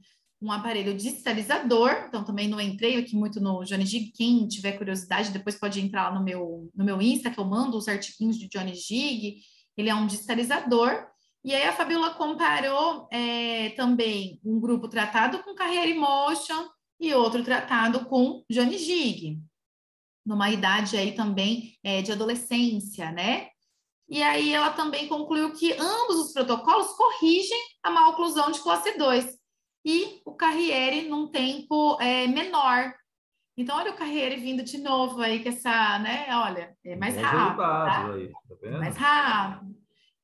um 0.40 0.52
aparelho 0.52 0.94
digitalizador. 0.94 1.90
Então, 2.06 2.24
também 2.24 2.46
não 2.46 2.60
entrei 2.60 2.98
aqui 2.98 3.16
muito 3.16 3.40
no 3.40 3.64
Johnny 3.64 3.84
Jig. 3.84 4.12
Quem 4.12 4.46
tiver 4.46 4.78
curiosidade, 4.78 5.32
depois 5.32 5.58
pode 5.58 5.80
entrar 5.80 6.10
lá 6.10 6.14
no 6.16 6.24
meu, 6.24 6.70
no 6.72 6.84
meu 6.84 7.02
Insta, 7.02 7.32
que 7.32 7.40
eu 7.40 7.44
mando 7.44 7.76
os 7.76 7.88
artiquinhos 7.88 8.38
de 8.38 8.48
Johnny 8.48 8.76
Jig. 8.76 9.38
Ele 9.76 9.88
é 9.88 9.94
um 9.94 10.06
digitalizador 10.06 11.04
e 11.44 11.54
aí 11.54 11.64
a 11.64 11.72
Fabiola 11.72 12.14
comparou 12.14 13.08
é, 13.10 13.70
também 13.70 14.40
um 14.44 14.58
grupo 14.58 14.88
tratado 14.88 15.42
com 15.42 15.54
Carreira 15.54 15.88
Emotion 15.88 16.68
e 17.00 17.14
outro 17.14 17.44
tratado 17.44 18.04
com 18.06 18.44
Johnny 18.50 18.76
Gig, 18.76 19.40
numa 20.26 20.50
idade 20.50 20.96
aí 20.96 21.12
também 21.12 21.78
é, 21.82 22.02
de 22.02 22.12
adolescência, 22.12 23.12
né? 23.12 23.48
E 24.08 24.22
aí 24.22 24.52
ela 24.52 24.70
também 24.70 25.06
concluiu 25.06 25.52
que 25.52 25.72
ambos 25.74 26.16
os 26.16 26.32
protocolos 26.32 26.88
corrigem 26.92 27.60
a 27.82 27.90
maloclusão 27.90 28.50
de 28.50 28.60
classe 28.60 28.96
2 28.96 29.38
e 29.84 30.20
o 30.24 30.34
Carriere 30.34 31.08
num 31.08 31.28
tempo 31.30 31.98
é, 32.00 32.26
menor. 32.26 32.94
Então, 33.56 33.76
olha 33.76 33.90
o 33.90 33.96
Carriere 33.96 34.36
vindo 34.36 34.62
de 34.62 34.78
novo 34.78 35.20
aí 35.20 35.42
com 35.42 35.48
essa, 35.48 35.98
né? 35.98 36.26
Olha, 36.30 36.76
é 36.84 36.96
mais 36.96 37.16
rápido. 37.16 37.56
Tá? 37.56 38.12
Aí, 38.12 38.30
tá 38.30 38.78
mais 38.78 38.96
rápido. 38.96 39.77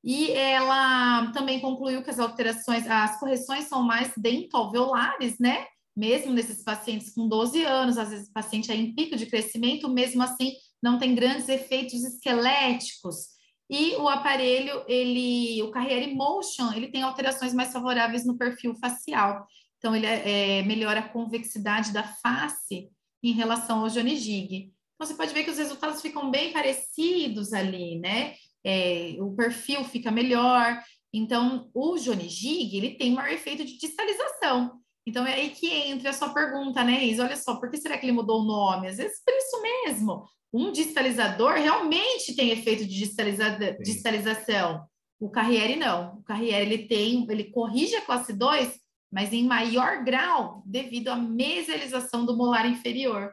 E 0.05 0.31
ela 0.31 1.31
também 1.31 1.59
concluiu 1.59 2.03
que 2.03 2.11
as 2.11 2.19
alterações, 2.19 2.87
as 2.87 3.19
correções 3.19 3.65
são 3.65 3.81
mais 3.81 4.13
dentoalveolares, 4.15 5.39
né? 5.39 5.65
Mesmo 5.97 6.31
nesses 6.31 6.63
pacientes 6.63 7.11
com 7.11 7.27
12 7.27 7.63
anos, 7.63 7.97
às 7.97 8.09
vezes 8.09 8.29
o 8.29 8.33
paciente 8.33 8.71
é 8.71 8.75
em 8.75 8.93
pico 8.93 9.15
de 9.15 9.25
crescimento, 9.25 9.89
mesmo 9.89 10.21
assim 10.21 10.53
não 10.79 10.99
tem 10.99 11.15
grandes 11.15 11.49
efeitos 11.49 12.03
esqueléticos. 12.03 13.33
E 13.67 13.95
o 13.95 14.07
aparelho, 14.07 14.83
ele, 14.87 15.63
o 15.63 15.71
Carriere 15.71 16.13
Motion, 16.13 16.71
ele 16.73 16.91
tem 16.91 17.01
alterações 17.01 17.51
mais 17.55 17.73
favoráveis 17.73 18.23
no 18.23 18.37
perfil 18.37 18.75
facial. 18.75 19.47
Então, 19.79 19.95
ele 19.95 20.05
é, 20.05 20.59
é, 20.59 20.63
melhora 20.63 20.99
a 20.99 21.09
convexidade 21.09 21.91
da 21.91 22.03
face 22.03 22.89
em 23.23 23.31
relação 23.31 23.79
ao 23.79 23.89
Johnny 23.89 24.15
Gig. 24.15 24.71
Então, 24.93 25.07
você 25.07 25.15
pode 25.15 25.33
ver 25.33 25.43
que 25.43 25.49
os 25.49 25.57
resultados 25.57 26.01
ficam 26.01 26.29
bem 26.29 26.53
parecidos 26.53 27.53
ali, 27.53 27.97
né? 27.99 28.35
É, 28.65 29.15
o 29.19 29.35
perfil 29.35 29.83
fica 29.83 30.09
melhor. 30.09 30.81
Então, 31.13 31.69
o 31.73 31.95
Johnny 31.97 32.27
Gig, 32.27 32.75
ele 32.75 32.95
tem 32.95 33.13
maior 33.13 33.31
efeito 33.31 33.63
de 33.63 33.77
distalização. 33.77 34.79
Então, 35.07 35.25
é 35.25 35.35
aí 35.35 35.51
que 35.51 35.71
entra 35.71 36.09
a 36.09 36.13
sua 36.13 36.33
pergunta, 36.33 36.83
né, 36.83 37.05
Isa? 37.05 37.23
Olha 37.23 37.35
só, 37.35 37.57
por 37.57 37.69
que 37.69 37.77
será 37.77 37.95
que 37.95 38.05
ele 38.05 38.11
mudou 38.11 38.41
o 38.41 38.45
nome? 38.45 38.87
Às 38.87 38.97
vezes, 38.97 39.21
por 39.23 39.33
isso 39.33 39.61
mesmo. 39.61 40.25
Um 40.51 40.71
distalizador 40.71 41.53
realmente 41.53 42.35
tem 42.35 42.49
efeito 42.49 42.85
de 42.85 42.97
distaliza 42.97 43.57
distalização. 43.83 44.83
O 45.19 45.29
Carriere 45.29 45.75
não. 45.75 46.15
O 46.15 46.23
Carriere, 46.23 46.65
ele 46.65 46.87
tem, 46.87 47.27
ele 47.29 47.51
corrige 47.51 47.95
a 47.95 48.01
classe 48.01 48.33
2, 48.33 48.73
mas 49.11 49.31
em 49.31 49.45
maior 49.45 50.03
grau, 50.03 50.63
devido 50.65 51.09
à 51.09 51.15
mesialização 51.15 52.25
do 52.25 52.35
molar 52.35 52.65
inferior. 52.65 53.31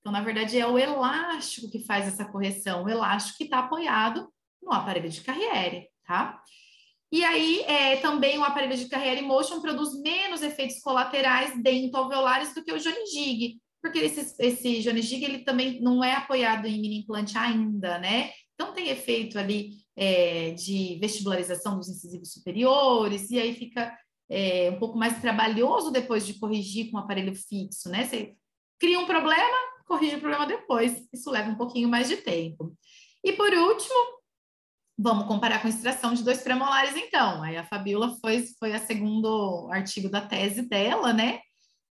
Então, 0.00 0.12
na 0.12 0.22
verdade, 0.22 0.58
é 0.58 0.66
o 0.66 0.76
elástico 0.76 1.70
que 1.70 1.78
faz 1.78 2.08
essa 2.08 2.24
correção, 2.24 2.84
o 2.84 2.88
elástico 2.88 3.38
que 3.38 3.44
está 3.44 3.60
apoiado 3.60 4.28
no 4.62 4.72
aparelho 4.72 5.08
de 5.08 5.20
Carriere, 5.20 5.88
tá? 6.06 6.40
E 7.10 7.22
aí, 7.24 7.60
é, 7.62 7.96
também 7.96 8.38
o 8.38 8.44
aparelho 8.44 8.76
de 8.76 8.88
Carriere 8.88 9.20
Motion 9.20 9.60
produz 9.60 10.00
menos 10.00 10.42
efeitos 10.42 10.80
colaterais 10.80 11.60
dento-alveolares 11.62 12.54
do 12.54 12.64
que 12.64 12.72
o 12.72 12.78
Johnny 12.78 13.60
porque 13.82 13.98
esse, 13.98 14.36
esse 14.38 14.80
Johnny 14.80 15.00
ele 15.24 15.38
também 15.40 15.80
não 15.80 16.04
é 16.04 16.14
apoiado 16.14 16.66
em 16.66 16.80
mini 16.80 17.00
implante 17.00 17.36
ainda, 17.36 17.98
né? 17.98 18.30
Então, 18.54 18.72
tem 18.72 18.88
efeito 18.88 19.36
ali 19.36 19.72
é, 19.96 20.52
de 20.52 20.96
vestibularização 21.00 21.76
dos 21.76 21.88
incisivos 21.88 22.32
superiores, 22.32 23.28
e 23.30 23.40
aí 23.40 23.52
fica 23.54 23.92
é, 24.30 24.70
um 24.70 24.78
pouco 24.78 24.96
mais 24.96 25.20
trabalhoso 25.20 25.90
depois 25.90 26.24
de 26.24 26.38
corrigir 26.38 26.90
com 26.90 26.96
o 26.96 27.00
aparelho 27.00 27.34
fixo, 27.34 27.88
né? 27.90 28.06
Você 28.06 28.36
cria 28.78 29.00
um 29.00 29.06
problema, 29.06 29.56
corrige 29.84 30.14
o 30.14 30.20
problema 30.20 30.46
depois, 30.46 31.06
isso 31.12 31.28
leva 31.28 31.50
um 31.50 31.56
pouquinho 31.56 31.88
mais 31.88 32.08
de 32.08 32.18
tempo. 32.18 32.72
E 33.24 33.32
por 33.32 33.52
último, 33.52 34.21
Vamos 34.98 35.26
comparar 35.26 35.60
com 35.60 35.68
extração 35.68 36.14
de 36.14 36.22
dois 36.22 36.42
premolares, 36.42 36.96
então. 36.96 37.42
Aí 37.42 37.56
a 37.56 37.64
Fabiola 37.64 38.16
foi, 38.20 38.46
foi 38.58 38.72
a 38.74 38.78
segundo 38.78 39.68
artigo 39.70 40.08
da 40.08 40.20
tese 40.20 40.62
dela, 40.62 41.12
né? 41.12 41.40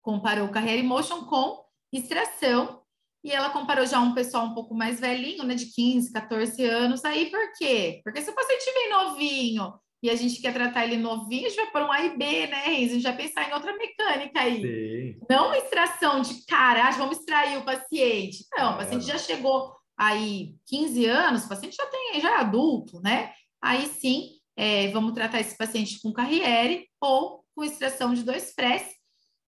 Comparou 0.01 0.49
Carriere 0.49 0.83
Motion 0.83 1.25
com 1.25 1.63
extração. 1.91 2.81
E 3.23 3.31
ela 3.31 3.49
comparou 3.49 3.85
já 3.85 3.99
um 3.99 4.13
pessoal 4.13 4.45
um 4.45 4.53
pouco 4.53 4.73
mais 4.73 4.99
velhinho, 4.99 5.43
né? 5.43 5.55
De 5.55 5.67
15, 5.67 6.11
14 6.11 6.63
anos. 6.63 7.03
Aí 7.05 7.29
por 7.29 7.53
quê? 7.57 8.01
Porque 8.03 8.21
se 8.21 8.29
o 8.29 8.35
paciente 8.35 8.71
vem 8.73 8.89
novinho 8.89 9.73
e 10.03 10.09
a 10.09 10.15
gente 10.15 10.41
quer 10.41 10.53
tratar 10.53 10.85
ele 10.85 10.97
novinho, 10.97 11.45
a 11.45 11.49
gente 11.49 11.61
vai 11.61 11.71
pôr 11.71 11.83
um 11.83 11.91
A 11.91 12.03
e 12.03 12.17
B, 12.17 12.47
né, 12.47 12.63
A 12.65 12.69
gente 12.71 13.03
vai 13.03 13.15
pensar 13.15 13.47
em 13.47 13.53
outra 13.53 13.75
mecânica 13.77 14.41
aí. 14.41 14.61
Sim. 14.61 15.25
Não 15.29 15.53
extração 15.53 16.21
de 16.21 16.43
cara, 16.45 16.87
ah, 16.87 16.91
vamos 16.91 17.19
extrair 17.19 17.57
o 17.57 17.65
paciente. 17.65 18.45
Não, 18.57 18.71
é, 18.71 18.73
o 18.73 18.77
paciente 18.77 19.05
já 19.05 19.17
chegou 19.19 19.75
aí 20.01 20.55
15 20.65 21.05
anos, 21.05 21.45
o 21.45 21.47
paciente 21.47 21.75
já 21.75 21.85
tem, 21.85 22.19
já 22.19 22.31
é 22.31 22.39
adulto, 22.39 22.99
né? 23.01 23.31
Aí 23.61 23.85
sim, 23.85 24.31
é, 24.57 24.87
vamos 24.87 25.13
tratar 25.13 25.39
esse 25.39 25.55
paciente 25.55 26.01
com 26.01 26.11
carriere 26.11 26.89
ou 26.99 27.45
com 27.55 27.63
extração 27.63 28.11
de 28.11 28.23
dois 28.23 28.51
press. 28.55 28.83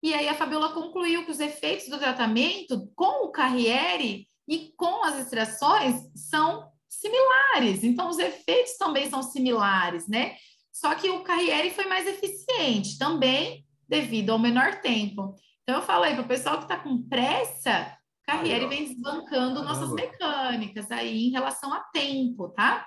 E 0.03 0.13
aí 0.13 0.29
a 0.29 0.35
Fabiola 0.35 0.75
concluiu 0.75 1.25
que 1.25 1.31
os 1.31 1.41
efeitos 1.41 1.89
do 1.89 1.99
tratamento 1.99 2.87
com 2.95 3.25
o 3.25 3.33
carriere 3.33 4.29
e 4.47 4.75
com 4.77 5.03
as 5.03 5.21
extrações 5.21 5.97
são 6.15 6.71
similares. 6.87 7.83
Então, 7.83 8.11
os 8.11 8.19
efeitos 8.19 8.77
também 8.77 9.09
são 9.09 9.23
similares, 9.23 10.07
né? 10.07 10.37
Só 10.71 10.95
que 10.95 11.09
o 11.09 11.23
carriere 11.23 11.71
foi 11.71 11.87
mais 11.87 12.07
eficiente, 12.07 12.99
também 12.99 13.65
devido 13.89 14.31
ao 14.31 14.39
menor 14.39 14.83
tempo. 14.83 15.35
Então, 15.63 15.77
eu 15.77 15.83
falei 15.83 16.13
para 16.13 16.25
o 16.25 16.29
pessoal 16.29 16.59
que 16.59 16.65
está 16.65 16.77
com 16.77 17.09
pressa, 17.09 17.97
Carriere 18.27 18.67
vem 18.67 18.85
desbancando 18.85 19.65
nossas 19.65 19.93
mecânicas 19.93 20.91
aí 20.91 21.27
em 21.27 21.31
relação 21.31 21.73
a 21.73 21.81
tempo, 21.93 22.49
tá? 22.51 22.87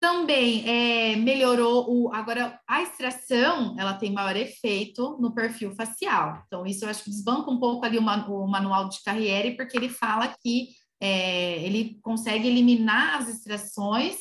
Também 0.00 0.66
é, 0.66 1.16
melhorou 1.16 1.84
o. 1.86 2.14
Agora, 2.14 2.58
a 2.66 2.82
extração 2.82 3.76
ela 3.78 3.92
tem 3.94 4.10
maior 4.10 4.34
efeito 4.34 5.18
no 5.20 5.34
perfil 5.34 5.74
facial. 5.74 6.42
Então, 6.46 6.66
isso 6.66 6.84
eu 6.84 6.88
acho 6.88 7.04
que 7.04 7.10
desbanca 7.10 7.50
um 7.50 7.60
pouco 7.60 7.84
ali 7.84 7.98
o, 7.98 8.02
o 8.02 8.48
manual 8.48 8.88
de 8.88 9.02
Carriere, 9.02 9.56
porque 9.56 9.76
ele 9.76 9.90
fala 9.90 10.34
que 10.42 10.68
é, 10.98 11.62
ele 11.62 11.98
consegue 12.02 12.48
eliminar 12.48 13.20
as 13.20 13.28
extrações, 13.28 14.16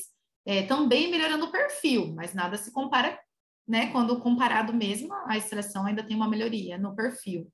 é, 0.45 0.63
também 0.63 1.09
melhorando 1.09 1.45
o 1.45 1.51
perfil, 1.51 2.13
mas 2.13 2.33
nada 2.33 2.57
se 2.57 2.73
compara, 2.73 3.17
né? 3.65 3.87
Quando 3.93 4.19
comparado 4.19 4.73
mesmo, 4.73 5.13
a 5.27 5.37
extração 5.37 5.85
ainda 5.85 6.03
tem 6.03 6.15
uma 6.15 6.27
melhoria 6.27 6.77
no 6.77 6.93
perfil. 6.93 7.49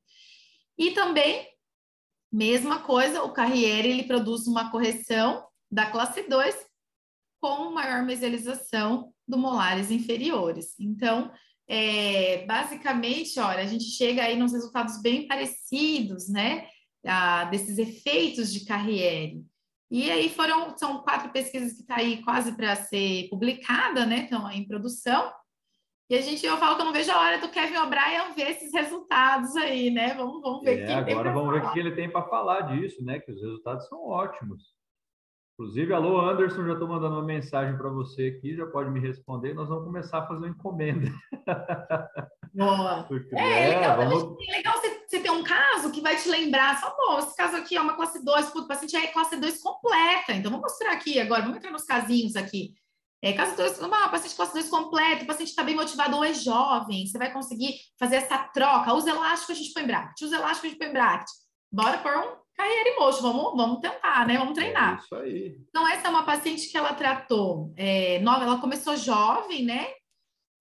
E 0.78 0.92
também 0.92 1.48
Mesma 2.36 2.80
coisa, 2.80 3.24
o 3.24 3.32
Carriere 3.32 3.88
ele 3.88 4.04
produz 4.04 4.46
uma 4.46 4.70
correção 4.70 5.48
da 5.72 5.86
classe 5.86 6.28
2 6.28 6.54
com 7.40 7.72
maior 7.72 8.04
mesialização 8.04 9.14
do 9.26 9.38
molares 9.38 9.90
inferiores. 9.90 10.78
Então, 10.78 11.32
é, 11.66 12.46
basicamente, 12.46 13.40
olha, 13.40 13.62
a 13.62 13.66
gente 13.66 13.86
chega 13.86 14.22
aí 14.22 14.36
nos 14.36 14.52
resultados 14.52 15.02
bem 15.02 15.26
parecidos, 15.30 16.28
né, 16.28 16.68
ah, 17.06 17.46
desses 17.46 17.78
efeitos 17.78 18.52
de 18.52 18.66
Carriere. 18.66 19.42
E 19.90 20.12
aí 20.12 20.28
foram, 20.28 20.78
são 20.78 21.04
quatro 21.04 21.32
pesquisas 21.32 21.72
que 21.72 21.84
estão 21.84 21.96
tá 21.96 22.02
aí 22.02 22.22
quase 22.22 22.52
para 22.52 22.76
ser 22.76 23.30
publicada, 23.30 24.06
né, 24.06 24.24
estão 24.24 24.52
em 24.52 24.68
produção, 24.68 25.32
e 26.10 26.16
a 26.16 26.22
gente, 26.22 26.45
eu 26.45 26.58
falo 26.58 26.76
que 26.76 26.82
eu 26.82 26.86
não 26.86 26.93
vejo 26.93 27.12
a 27.12 27.20
hora 27.20 27.39
do 27.39 27.49
Kevin 27.49 27.78
O'Brien 27.78 28.34
ver 28.36 28.51
esses 28.51 28.72
resultados 28.72 29.56
aí, 29.56 29.89
né? 29.89 30.14
Vamos, 30.14 30.41
vamos 30.41 30.64
ver 30.64 30.82
é, 30.82 30.93
Agora 30.93 31.32
vamos 31.32 31.49
falar. 31.49 31.62
ver 31.62 31.68
o 31.68 31.74
que 31.74 31.80
ele 31.80 31.95
tem 31.95 32.10
para 32.10 32.28
falar 32.28 32.62
disso, 32.62 33.03
né? 33.03 33.20
Que 33.20 33.32
os 33.32 33.41
resultados 33.41 33.88
são 33.88 34.06
ótimos. 34.08 34.76
Inclusive, 35.58 35.93
alô 35.93 36.20
Anderson, 36.20 36.66
já 36.66 36.74
estou 36.74 36.88
mandando 36.88 37.16
uma 37.16 37.24
mensagem 37.24 37.78
para 37.78 37.89
você 37.89 38.36
aqui, 38.38 38.56
já 38.56 38.68
pode 38.68 38.91
me 38.91 38.99
responder. 38.99 39.53
Nós 39.53 39.70
vamos 39.70 39.86
começar 39.86 40.20
a 40.20 40.28
fazer 40.28 40.45
uma 40.45 40.49
encomenda. 40.49 41.10
Boa. 42.53 43.03
Porque, 43.08 43.36
é, 43.36 43.64
é, 43.64 43.80
legal, 43.80 43.97
vamos... 43.97 44.38
é 44.47 44.58
legal 44.58 44.74
você, 44.74 45.06
você 45.08 45.20
ter 45.22 45.32
um 45.32 45.43
caso 45.43 45.91
que 45.91 46.01
vai 46.01 46.18
te 46.18 46.30
lembrar, 46.30 46.80
só, 46.80 46.93
bom, 46.95 47.20
esse 47.20 47.36
caso 47.36 47.56
aqui 47.56 47.78
é 47.78 47.82
uma 47.82 47.95
classe 47.95 48.24
2, 48.24 48.53
o 48.53 48.68
paciente 48.68 48.97
é 48.97 49.08
classe 49.08 49.38
2 49.38 49.62
completa. 49.62 50.34
Então, 50.34 50.51
vamos 50.51 50.70
mostrar 50.70 50.91
aqui 50.91 51.20
agora, 51.20 51.41
vamos 51.41 51.58
entrar 51.58 51.72
nos 51.72 51.86
casinhos 51.86 52.36
aqui. 52.36 52.74
É, 53.26 53.34
caso 53.34 53.56
dois, 53.58 53.80
uma 53.80 54.08
paciente 54.10 54.36
classe 54.36 54.54
2 54.54 54.70
completo, 54.70 55.24
o 55.24 55.28
paciente 55.28 55.50
está 55.50 55.64
bem 55.64 55.74
motivado 55.74 56.16
ou 56.16 56.24
é 56.24 56.32
jovem, 56.32 57.08
você 57.08 57.18
vai 57.18 57.34
conseguir 57.34 57.74
fazer 57.98 58.18
essa 58.18 58.38
troca. 58.38 58.94
Usa 58.94 59.10
elástico, 59.10 59.52
a 59.52 59.56
gente 59.56 59.74
põe 59.74 59.84
bracket. 59.84 60.22
Usa 60.22 60.36
elástico, 60.36 60.68
a 60.68 60.70
gente 60.70 60.78
põe 60.78 60.92
bracket. 60.92 61.28
Bora 61.72 61.98
por 61.98 62.16
um 62.16 62.36
carreira 62.56 63.00
mocho, 63.00 63.24
vamos, 63.24 63.58
vamos 63.58 63.80
tentar, 63.80 64.28
né? 64.28 64.38
Vamos 64.38 64.54
treinar. 64.54 65.00
É 65.00 65.04
isso 65.04 65.16
aí. 65.16 65.58
Então, 65.68 65.88
essa 65.88 66.06
é 66.06 66.10
uma 66.12 66.24
paciente 66.24 66.70
que 66.70 66.78
ela 66.78 66.94
tratou 66.94 67.74
é, 67.76 68.20
nova, 68.20 68.44
ela 68.44 68.62
começou 68.62 68.96
jovem, 68.96 69.66
né? 69.66 69.88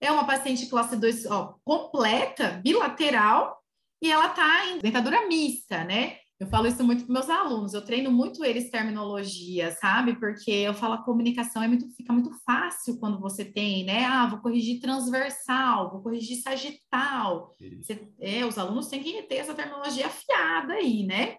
É 0.01 0.11
uma 0.11 0.25
paciente 0.25 0.65
classe 0.65 0.97
2 0.97 1.27
ó, 1.27 1.53
completa, 1.63 2.59
bilateral, 2.63 3.61
e 4.01 4.11
ela 4.11 4.25
está 4.25 4.65
em 4.71 4.79
dentadura 4.79 5.27
mista, 5.27 5.83
né? 5.83 6.17
Eu 6.37 6.47
falo 6.47 6.67
isso 6.67 6.83
muito 6.83 7.05
para 7.05 7.13
meus 7.13 7.29
alunos, 7.29 7.73
eu 7.73 7.81
treino 7.81 8.11
muito 8.11 8.43
eles 8.43 8.69
terminologia, 8.69 9.71
sabe? 9.71 10.19
Porque 10.19 10.51
eu 10.51 10.73
falo 10.73 10.95
a 10.95 11.03
comunicação 11.03 11.63
é 11.63 11.67
muito, 11.67 11.89
fica 11.95 12.11
muito 12.11 12.29
fácil 12.45 12.99
quando 12.99 13.21
você 13.21 13.45
tem, 13.45 13.85
né? 13.85 14.03
Ah, 14.03 14.27
vou 14.27 14.39
corrigir 14.39 14.81
transversal, 14.81 15.91
vou 15.91 16.01
corrigir 16.01 16.41
sagital. 16.41 17.55
Você, 17.81 18.11
é, 18.19 18.45
os 18.45 18.57
alunos 18.57 18.87
têm 18.87 19.01
que 19.01 19.23
ter 19.23 19.35
essa 19.35 19.53
terminologia 19.53 20.07
afiada 20.07 20.73
aí, 20.73 21.05
né? 21.05 21.37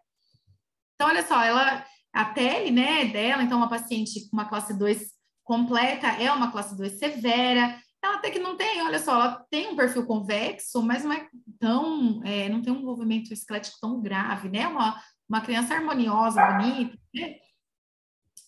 Então, 0.95 1.09
olha 1.09 1.27
só, 1.27 1.43
ela, 1.43 1.85
a 2.15 2.25
pele, 2.25 2.71
né, 2.71 3.05
dela, 3.05 3.43
então, 3.43 3.59
uma 3.59 3.69
paciente 3.69 4.31
com 4.31 4.37
uma 4.37 4.49
classe 4.49 4.73
2 4.79 5.15
completa 5.45 6.07
é 6.07 6.33
uma 6.33 6.51
classe 6.51 6.75
2 6.75 6.99
severa, 6.99 7.79
ela 8.07 8.17
até 8.17 8.31
que 8.31 8.39
não 8.39 8.57
tem, 8.57 8.83
olha 8.83 8.99
só, 8.99 9.15
ela 9.15 9.47
tem 9.51 9.69
um 9.69 9.77
perfil 9.77 10.07
convexo, 10.07 10.83
mas 10.83 11.05
não 11.05 11.13
é 11.13 11.29
tão, 11.59 12.23
é, 12.25 12.49
não 12.49 12.63
tem 12.63 12.73
um 12.73 12.83
movimento 12.83 13.33
esquelético 13.33 13.79
tão 13.81 14.01
grave, 14.01 14.49
né? 14.49 14.67
Uma, 14.67 15.01
uma 15.29 15.41
criança 15.41 15.75
harmoniosa, 15.75 16.45
bonita, 16.45 16.99
né? 17.15 17.37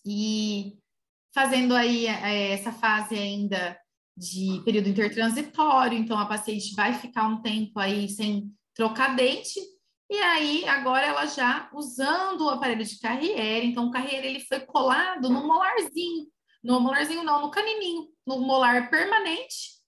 E 0.05 0.77
fazendo 1.33 1.75
aí 1.75 2.07
é, 2.07 2.51
essa 2.51 2.71
fase 2.71 3.15
ainda 3.15 3.77
de 4.17 4.61
período 4.65 4.89
intertransitório, 4.89 5.97
então 5.97 6.17
a 6.17 6.25
paciente 6.25 6.75
vai 6.75 6.93
ficar 6.93 7.27
um 7.27 7.41
tempo 7.41 7.79
aí 7.79 8.09
sem 8.09 8.51
trocar 8.73 9.15
dente, 9.15 9.59
e 10.09 10.17
aí 10.17 10.67
agora 10.67 11.05
ela 11.05 11.25
já 11.25 11.69
usando 11.73 12.41
o 12.41 12.49
aparelho 12.49 12.83
de 12.83 12.99
Carriere, 12.99 13.67
então 13.67 13.87
o 13.87 13.91
Carriere 13.91 14.27
ele 14.27 14.39
foi 14.41 14.59
colado 14.61 15.29
no 15.29 15.45
molarzinho, 15.45 16.27
no 16.63 16.79
molarzinho 16.79 17.23
não, 17.23 17.41
no 17.41 17.51
canininho, 17.51 18.07
no 18.25 18.39
molar 18.39 18.89
permanente 18.89 19.79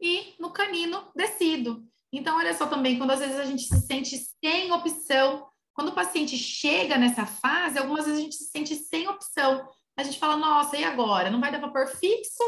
e 0.00 0.34
no 0.38 0.50
canino 0.50 1.10
descido. 1.14 1.84
Então, 2.12 2.36
olha 2.36 2.54
só 2.54 2.66
também, 2.66 2.98
quando 2.98 3.12
às 3.12 3.20
vezes 3.20 3.38
a 3.38 3.44
gente 3.44 3.62
se 3.62 3.80
sente 3.86 4.16
sem 4.42 4.72
opção, 4.72 5.46
quando 5.72 5.88
o 5.88 5.94
paciente 5.94 6.36
chega 6.36 6.98
nessa 6.98 7.24
fase, 7.24 7.78
algumas 7.78 8.04
vezes 8.04 8.20
a 8.20 8.22
gente 8.22 8.34
se 8.34 8.50
sente 8.50 8.74
sem 8.74 9.08
opção. 9.08 9.68
A 9.96 10.02
gente 10.02 10.18
fala, 10.18 10.36
nossa, 10.36 10.76
e 10.76 10.84
agora? 10.84 11.30
Não 11.30 11.40
vai 11.40 11.52
dar 11.52 11.60
para 11.60 11.70
pôr 11.70 11.86
fixo? 11.86 12.42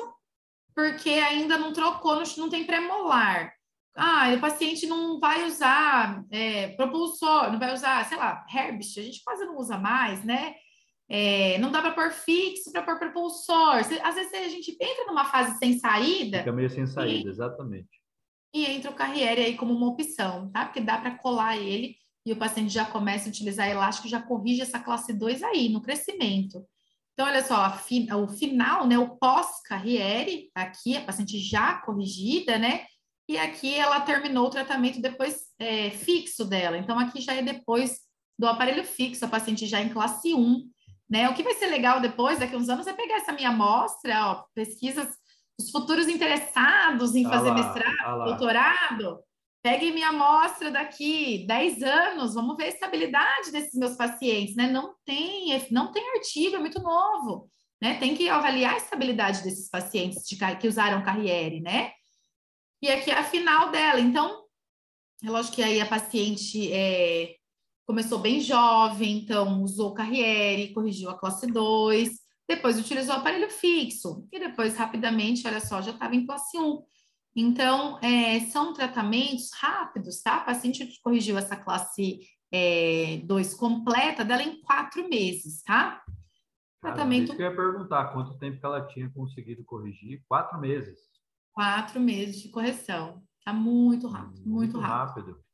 Porque 0.74 1.10
ainda 1.10 1.58
não 1.58 1.72
trocou, 1.72 2.22
não 2.36 2.48
tem 2.48 2.64
pré-molar. 2.64 3.52
Ah, 3.94 4.32
o 4.34 4.40
paciente 4.40 4.86
não 4.86 5.20
vai 5.20 5.44
usar 5.44 6.24
é, 6.30 6.68
propulsor, 6.68 7.52
não 7.52 7.58
vai 7.58 7.74
usar, 7.74 8.06
sei 8.06 8.16
lá, 8.16 8.44
Herbst, 8.52 8.98
a 8.98 9.02
gente 9.02 9.22
quase 9.22 9.44
não 9.44 9.58
usa 9.58 9.76
mais, 9.76 10.24
né? 10.24 10.54
É, 11.14 11.58
não 11.58 11.70
dá 11.70 11.82
para 11.82 11.90
pôr 11.90 12.10
fixo, 12.10 12.72
para 12.72 12.82
pôr 12.82 12.98
propulsor. 12.98 13.74
Às 14.02 14.14
vezes 14.14 14.32
a 14.32 14.48
gente 14.48 14.74
entra 14.80 15.04
numa 15.06 15.26
fase 15.26 15.58
sem 15.58 15.78
saída. 15.78 16.38
Fica 16.38 16.52
meio 16.52 16.70
sem 16.70 16.86
saída, 16.86 17.28
e, 17.28 17.30
exatamente. 17.30 18.00
E 18.54 18.64
entra 18.64 18.90
o 18.90 18.94
Carriere 18.94 19.42
aí 19.42 19.54
como 19.54 19.74
uma 19.74 19.88
opção, 19.88 20.50
tá? 20.50 20.64
Porque 20.64 20.80
dá 20.80 20.96
para 20.96 21.18
colar 21.18 21.58
ele 21.58 21.96
e 22.24 22.32
o 22.32 22.36
paciente 22.36 22.72
já 22.72 22.86
começa 22.86 23.26
a 23.26 23.28
utilizar 23.28 23.68
elástico, 23.68 24.08
já 24.08 24.22
corrige 24.22 24.62
essa 24.62 24.78
classe 24.78 25.12
2 25.12 25.42
aí, 25.42 25.68
no 25.68 25.82
crescimento. 25.82 26.64
Então, 27.12 27.26
olha 27.26 27.44
só, 27.44 27.70
fi, 27.76 28.08
o 28.10 28.26
final, 28.26 28.86
né? 28.86 28.98
O 28.98 29.18
pós-Carriere, 29.18 30.50
aqui, 30.54 30.96
a 30.96 31.02
paciente 31.02 31.38
já 31.38 31.74
corrigida, 31.74 32.56
né? 32.56 32.86
E 33.28 33.36
aqui 33.36 33.74
ela 33.74 34.00
terminou 34.00 34.46
o 34.46 34.50
tratamento 34.50 34.98
depois 34.98 35.42
é, 35.58 35.90
fixo 35.90 36.42
dela. 36.46 36.78
Então, 36.78 36.98
aqui 36.98 37.20
já 37.20 37.34
é 37.34 37.42
depois 37.42 38.00
do 38.38 38.46
aparelho 38.46 38.82
fixo, 38.82 39.26
a 39.26 39.28
paciente 39.28 39.66
já 39.66 39.82
em 39.82 39.90
classe 39.90 40.32
1. 40.32 40.72
Né? 41.12 41.28
O 41.28 41.34
que 41.34 41.42
vai 41.42 41.52
ser 41.52 41.66
legal 41.66 42.00
depois, 42.00 42.38
daqui 42.38 42.54
a 42.54 42.58
uns 42.58 42.70
anos, 42.70 42.86
é 42.86 42.92
pegar 42.94 43.16
essa 43.16 43.32
minha 43.32 43.50
amostra, 43.50 44.28
ó, 44.28 44.44
pesquisas, 44.54 45.14
os 45.60 45.70
futuros 45.70 46.08
interessados 46.08 47.14
em 47.14 47.24
fazer 47.24 47.50
lá, 47.50 47.54
mestrado, 47.54 48.24
doutorado, 48.24 49.18
peguem 49.62 49.92
minha 49.92 50.08
amostra 50.08 50.70
daqui 50.70 51.46
10 51.46 51.82
anos, 51.82 52.32
vamos 52.32 52.56
ver 52.56 52.64
a 52.64 52.68
estabilidade 52.68 53.52
desses 53.52 53.78
meus 53.78 53.94
pacientes, 53.94 54.56
né? 54.56 54.70
Não 54.70 54.94
tem, 55.04 55.48
não 55.70 55.92
tem 55.92 56.02
artigo, 56.16 56.56
é 56.56 56.58
muito 56.58 56.80
novo, 56.80 57.46
né? 57.78 57.98
Tem 57.98 58.16
que 58.16 58.30
avaliar 58.30 58.72
a 58.72 58.78
estabilidade 58.78 59.42
desses 59.42 59.68
pacientes 59.68 60.26
de, 60.26 60.38
que 60.56 60.66
usaram 60.66 61.04
Carriere, 61.04 61.60
né? 61.60 61.92
E 62.80 62.90
aqui 62.90 63.10
é 63.10 63.18
a 63.18 63.22
final 63.22 63.70
dela. 63.70 64.00
Então, 64.00 64.44
é 65.22 65.28
lógico 65.28 65.56
que 65.56 65.62
aí 65.62 65.78
a 65.78 65.86
paciente 65.86 66.72
é, 66.72 67.34
começou 67.86 68.18
bem 68.18 68.40
jovem, 68.40 69.18
então 69.18 69.62
usou 69.62 69.94
Carriere, 69.94 70.72
corrigiu 70.72 71.10
a 71.10 71.18
classe 71.18 71.46
2, 71.46 72.10
depois 72.48 72.78
utilizou 72.78 73.14
o 73.14 73.18
aparelho 73.18 73.50
fixo, 73.50 74.26
e 74.32 74.38
depois, 74.38 74.76
rapidamente, 74.76 75.46
olha 75.46 75.60
só, 75.60 75.80
já 75.80 75.92
estava 75.92 76.14
em 76.14 76.26
classe 76.26 76.58
1. 76.58 76.82
Então, 77.34 77.98
é, 78.02 78.40
são 78.40 78.74
tratamentos 78.74 79.50
rápidos, 79.54 80.20
tá? 80.22 80.36
A 80.36 80.44
paciente 80.44 81.00
corrigiu 81.02 81.38
essa 81.38 81.56
classe 81.56 82.20
2 83.24 83.52
é, 83.52 83.56
completa 83.56 84.24
dela 84.24 84.42
em 84.42 84.60
quatro 84.60 85.08
meses, 85.08 85.62
tá? 85.62 86.02
Tratamento. 86.80 87.28
Cara, 87.28 87.32
isso 87.32 87.36
que 87.36 87.42
eu 87.42 87.50
ia 87.50 87.56
perguntar, 87.56 88.12
quanto 88.12 88.38
tempo 88.38 88.58
que 88.58 88.66
ela 88.66 88.86
tinha 88.86 89.08
conseguido 89.10 89.64
corrigir? 89.64 90.22
Quatro 90.28 90.60
meses. 90.60 90.98
Quatro 91.52 92.00
meses 92.00 92.42
de 92.42 92.48
correção. 92.48 93.22
Tá 93.44 93.52
muito 93.52 94.08
rápido, 94.08 94.42
muito, 94.44 94.74
muito 94.74 94.78
rápido. 94.78 95.26
rápido. 95.26 95.51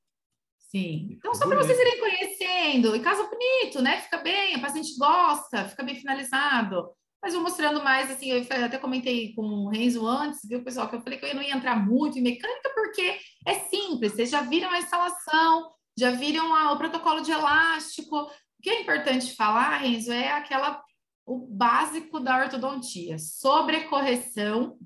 Sim. 0.69 1.09
Então, 1.13 1.35
só 1.35 1.47
para 1.47 1.57
vocês 1.57 1.79
irem 1.79 1.99
conhecendo, 1.99 2.95
e 2.95 3.01
caso 3.01 3.29
bonito, 3.29 3.81
né? 3.81 4.03
Fica 4.03 4.19
bem, 4.19 4.55
a 4.55 4.61
paciente 4.61 4.97
gosta, 4.99 5.65
fica 5.65 5.83
bem 5.83 5.95
finalizado. 5.95 6.91
Mas 7.23 7.33
vou 7.33 7.43
mostrando 7.43 7.83
mais, 7.83 8.11
assim, 8.11 8.31
eu 8.31 8.47
até 8.65 8.79
comentei 8.79 9.35
com 9.35 9.43
o 9.43 9.69
Renzo 9.71 10.07
antes, 10.07 10.41
viu, 10.45 10.63
pessoal, 10.63 10.89
que 10.89 10.95
eu 10.95 11.01
falei 11.01 11.19
que 11.19 11.25
eu 11.25 11.35
não 11.35 11.43
ia 11.43 11.57
entrar 11.57 11.75
muito 11.75 12.19
em 12.19 12.23
mecânica, 12.23 12.71
porque 12.75 13.19
é 13.47 13.55
simples, 13.61 14.13
vocês 14.13 14.31
já 14.31 14.43
viram 14.43 14.71
a 14.71 14.79
instalação, 14.79 15.73
já 15.99 16.11
viram 16.11 16.55
a, 16.55 16.73
o 16.73 16.79
protocolo 16.79 17.23
de 17.23 17.33
elástico. 17.33 18.17
O 18.17 18.31
que 18.63 18.71
é 18.71 18.83
importante 18.83 19.35
falar, 19.35 19.79
Renzo, 19.79 20.13
é 20.13 20.31
aquela, 20.33 20.83
o 21.27 21.39
básico 21.39 22.21
da 22.21 22.37
ortodontia, 22.45 23.19
sobrecorreção 23.19 24.79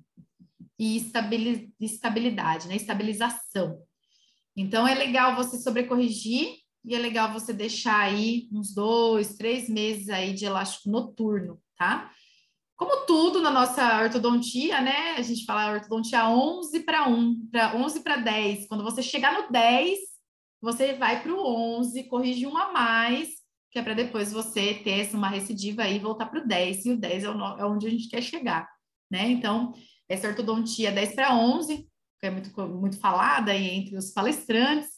e 0.79 0.97
estabilidade, 1.81 2.69
né? 2.69 2.77
Estabilização. 2.77 3.83
Então, 4.57 4.87
é 4.87 4.95
legal 4.95 5.35
você 5.35 5.59
sobrecorrigir 5.59 6.57
e 6.85 6.95
é 6.95 6.99
legal 6.99 7.33
você 7.33 7.53
deixar 7.53 7.99
aí 8.01 8.49
uns 8.53 8.75
dois, 8.75 9.37
três 9.37 9.69
meses 9.69 10.09
aí 10.09 10.33
de 10.33 10.45
elástico 10.45 10.91
noturno, 10.91 11.61
tá? 11.77 12.11
Como 12.77 13.07
tudo 13.07 13.41
na 13.41 13.51
nossa 13.51 14.03
ortodontia, 14.03 14.81
né? 14.81 15.13
A 15.13 15.23
gente 15.23 15.45
fala 15.45 15.73
ortodontia 15.73 16.29
11 16.29 16.81
para 16.81 17.09
1, 17.09 17.49
para 17.51 17.77
11 17.77 18.01
para 18.01 18.17
10. 18.17 18.67
Quando 18.67 18.83
você 18.83 19.01
chegar 19.03 19.41
no 19.41 19.53
10, 19.53 19.99
você 20.61 20.95
vai 20.95 21.23
para 21.23 21.33
o 21.33 21.79
11, 21.79 22.03
corrige 22.05 22.47
um 22.47 22.57
a 22.57 22.73
mais, 22.73 23.29
que 23.71 23.79
é 23.79 23.83
para 23.83 23.95
depois 23.95 24.33
você 24.33 24.75
ter 24.75 25.15
uma 25.15 25.29
recidiva 25.29 25.83
aí 25.83 25.97
e 25.97 26.01
voltar 26.01 26.27
para 26.27 26.41
o 26.41 26.47
10. 26.47 26.87
E 26.87 26.91
o 26.91 26.97
10 26.97 27.25
é, 27.25 27.27
é 27.27 27.65
onde 27.65 27.87
a 27.87 27.91
gente 27.91 28.09
quer 28.09 28.23
chegar, 28.23 28.69
né? 29.09 29.29
Então, 29.29 29.73
essa 30.09 30.27
ortodontia 30.27 30.91
10 30.91 31.15
para 31.15 31.37
11, 31.37 31.79
que 31.79 31.87
é 32.23 32.31
muito, 32.31 32.69
muito 32.69 32.99
falada 32.99 33.51
aí 33.51 33.69
entre 33.69 33.97
os 33.97 34.13
palestrantes, 34.13 34.91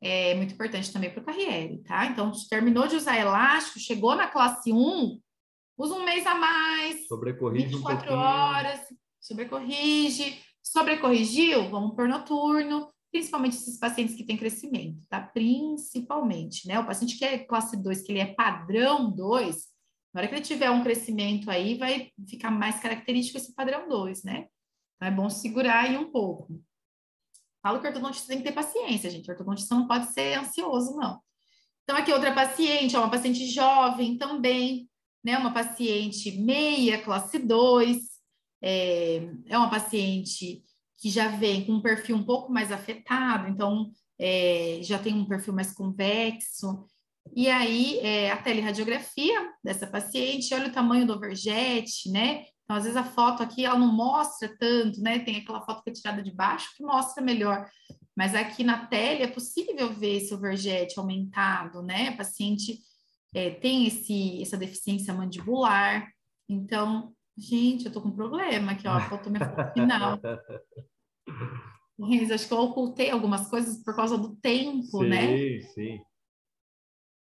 é 0.00 0.34
muito 0.34 0.52
importante 0.52 0.92
também 0.92 1.10
para 1.10 1.22
o 1.22 1.24
Carriere, 1.24 1.82
tá? 1.82 2.06
Então, 2.06 2.30
terminou 2.50 2.86
de 2.86 2.96
usar 2.96 3.18
elástico, 3.18 3.80
chegou 3.80 4.14
na 4.14 4.26
classe 4.26 4.72
1, 4.72 5.18
usa 5.78 5.94
um 5.94 6.04
mês 6.04 6.26
a 6.26 6.34
mais, 6.34 7.06
sobrecorrige 7.08 7.66
24 7.68 8.12
um 8.12 8.16
horas, 8.16 8.80
sobrecorrige, 9.18 10.38
sobrecorrigiu, 10.62 11.70
vamos 11.70 11.96
por 11.96 12.06
noturno, 12.06 12.92
principalmente 13.10 13.56
esses 13.56 13.78
pacientes 13.78 14.14
que 14.14 14.24
têm 14.24 14.36
crescimento, 14.36 15.06
tá? 15.08 15.20
Principalmente, 15.20 16.68
né? 16.68 16.78
O 16.78 16.86
paciente 16.86 17.16
que 17.16 17.24
é 17.24 17.38
classe 17.38 17.76
2, 17.76 18.02
que 18.02 18.12
ele 18.12 18.20
é 18.20 18.34
padrão 18.34 19.10
2, 19.10 19.64
na 20.12 20.20
hora 20.20 20.28
que 20.28 20.34
ele 20.34 20.42
tiver 20.42 20.70
um 20.70 20.82
crescimento 20.82 21.50
aí, 21.50 21.78
vai 21.78 22.10
ficar 22.28 22.50
mais 22.50 22.80
característico 22.80 23.38
esse 23.38 23.54
padrão 23.54 23.88
2, 23.88 24.24
né? 24.24 24.46
Então 24.96 25.08
é 25.08 25.10
bom 25.10 25.30
segurar 25.30 25.84
aí 25.84 25.96
um 25.96 26.10
pouco. 26.10 26.60
Falo 27.62 27.80
que 27.80 27.86
o 27.86 27.88
ortodontista 27.88 28.28
tem 28.28 28.38
que 28.38 28.44
ter 28.44 28.52
paciência, 28.52 29.10
gente. 29.10 29.28
O 29.28 29.32
ortodontista 29.32 29.74
não 29.74 29.86
pode 29.86 30.12
ser 30.12 30.38
ansioso, 30.38 30.96
não. 30.96 31.20
Então, 31.82 31.96
aqui 31.96 32.12
outra 32.12 32.32
paciente, 32.34 32.96
é 32.96 32.98
uma 32.98 33.10
paciente 33.10 33.46
jovem 33.46 34.18
também, 34.18 34.88
né? 35.22 35.38
Uma 35.38 35.52
paciente 35.52 36.32
meia, 36.40 37.02
classe 37.02 37.38
2, 37.38 37.98
é, 38.62 39.16
é 39.46 39.58
uma 39.58 39.70
paciente 39.70 40.64
que 40.98 41.10
já 41.10 41.28
vem 41.28 41.64
com 41.64 41.72
um 41.74 41.82
perfil 41.82 42.16
um 42.16 42.24
pouco 42.24 42.52
mais 42.52 42.72
afetado, 42.72 43.48
então 43.48 43.90
é, 44.18 44.80
já 44.82 44.98
tem 44.98 45.14
um 45.14 45.26
perfil 45.26 45.52
mais 45.52 45.72
convexo. 45.72 46.84
E 47.34 47.48
aí, 47.48 47.98
é, 47.98 48.30
a 48.30 48.36
teleradiografia 48.36 49.52
dessa 49.62 49.86
paciente, 49.86 50.54
olha 50.54 50.68
o 50.68 50.72
tamanho 50.72 51.06
do 51.06 51.12
overjet, 51.12 52.10
né? 52.10 52.46
Então, 52.66 52.76
às 52.76 52.82
vezes 52.82 52.96
a 52.96 53.04
foto 53.04 53.44
aqui 53.44 53.64
ela 53.64 53.78
não 53.78 53.92
mostra 53.92 54.48
tanto, 54.58 55.00
né? 55.00 55.20
Tem 55.20 55.36
aquela 55.36 55.60
foto 55.60 55.84
que 55.84 55.90
é 55.90 55.92
tirada 55.92 56.20
de 56.20 56.32
baixo 56.34 56.74
que 56.76 56.82
mostra 56.82 57.22
melhor. 57.22 57.70
Mas 58.16 58.34
aqui 58.34 58.64
na 58.64 58.86
tela 58.86 59.22
é 59.22 59.28
possível 59.28 59.92
ver 59.92 60.16
esse 60.16 60.34
overjet 60.34 60.98
aumentado, 60.98 61.80
né? 61.80 62.08
A 62.08 62.16
paciente 62.16 62.80
é, 63.32 63.50
tem 63.50 63.86
esse, 63.86 64.42
essa 64.42 64.56
deficiência 64.56 65.14
mandibular. 65.14 66.10
Então, 66.48 67.14
gente, 67.38 67.86
eu 67.86 67.92
tô 67.92 68.02
com 68.02 68.08
um 68.08 68.16
problema 68.16 68.72
aqui, 68.72 68.88
ó. 68.88 68.98
Faltou 69.00 69.30
minha 69.30 69.48
foto 69.48 69.72
final. 69.72 70.18
Mas 71.96 72.32
acho 72.32 72.48
que 72.48 72.52
eu 72.52 72.58
ocultei 72.58 73.10
algumas 73.10 73.48
coisas 73.48 73.82
por 73.84 73.94
causa 73.94 74.18
do 74.18 74.34
tempo, 74.36 74.98
sim, 74.98 75.08
né? 75.08 75.36
Sim, 75.36 75.60
sim. 75.72 76.00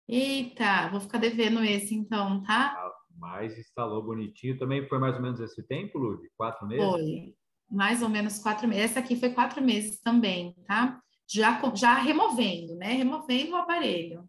Eita, 0.07 0.89
vou 0.89 0.99
ficar 0.99 1.17
devendo 1.17 1.63
esse 1.63 1.95
então, 1.95 2.43
tá? 2.43 2.80
Ah, 3.21 3.37
mas 3.37 3.57
instalou 3.57 4.03
bonitinho. 4.03 4.57
Também 4.57 4.87
foi 4.87 4.99
mais 4.99 5.15
ou 5.15 5.21
menos 5.21 5.39
esse 5.39 5.61
tempo, 5.67 5.97
Lud? 5.97 6.21
Quatro 6.37 6.67
meses? 6.67 6.85
Foi, 6.85 7.35
mais 7.69 8.01
ou 8.01 8.09
menos 8.09 8.39
quatro 8.39 8.67
meses. 8.67 8.85
Essa 8.91 8.99
aqui 8.99 9.15
foi 9.15 9.29
quatro 9.29 9.61
meses 9.63 9.99
também, 10.01 10.55
tá? 10.67 10.99
Já, 11.27 11.61
já 11.75 11.95
removendo, 11.95 12.75
né? 12.75 12.93
Removendo 12.93 13.51
o 13.51 13.55
aparelho. 13.55 14.25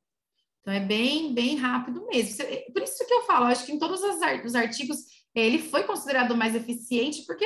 Então, 0.60 0.72
é 0.72 0.80
bem, 0.80 1.34
bem 1.34 1.56
rápido 1.56 2.06
mesmo. 2.06 2.44
Por 2.72 2.82
isso 2.82 3.04
que 3.06 3.12
eu 3.12 3.22
falo, 3.22 3.46
acho 3.46 3.66
que 3.66 3.72
em 3.72 3.78
todos 3.78 4.00
os 4.00 4.54
artigos 4.54 4.98
ele 5.34 5.58
foi 5.58 5.82
considerado 5.82 6.36
mais 6.36 6.54
eficiente, 6.54 7.24
porque 7.26 7.44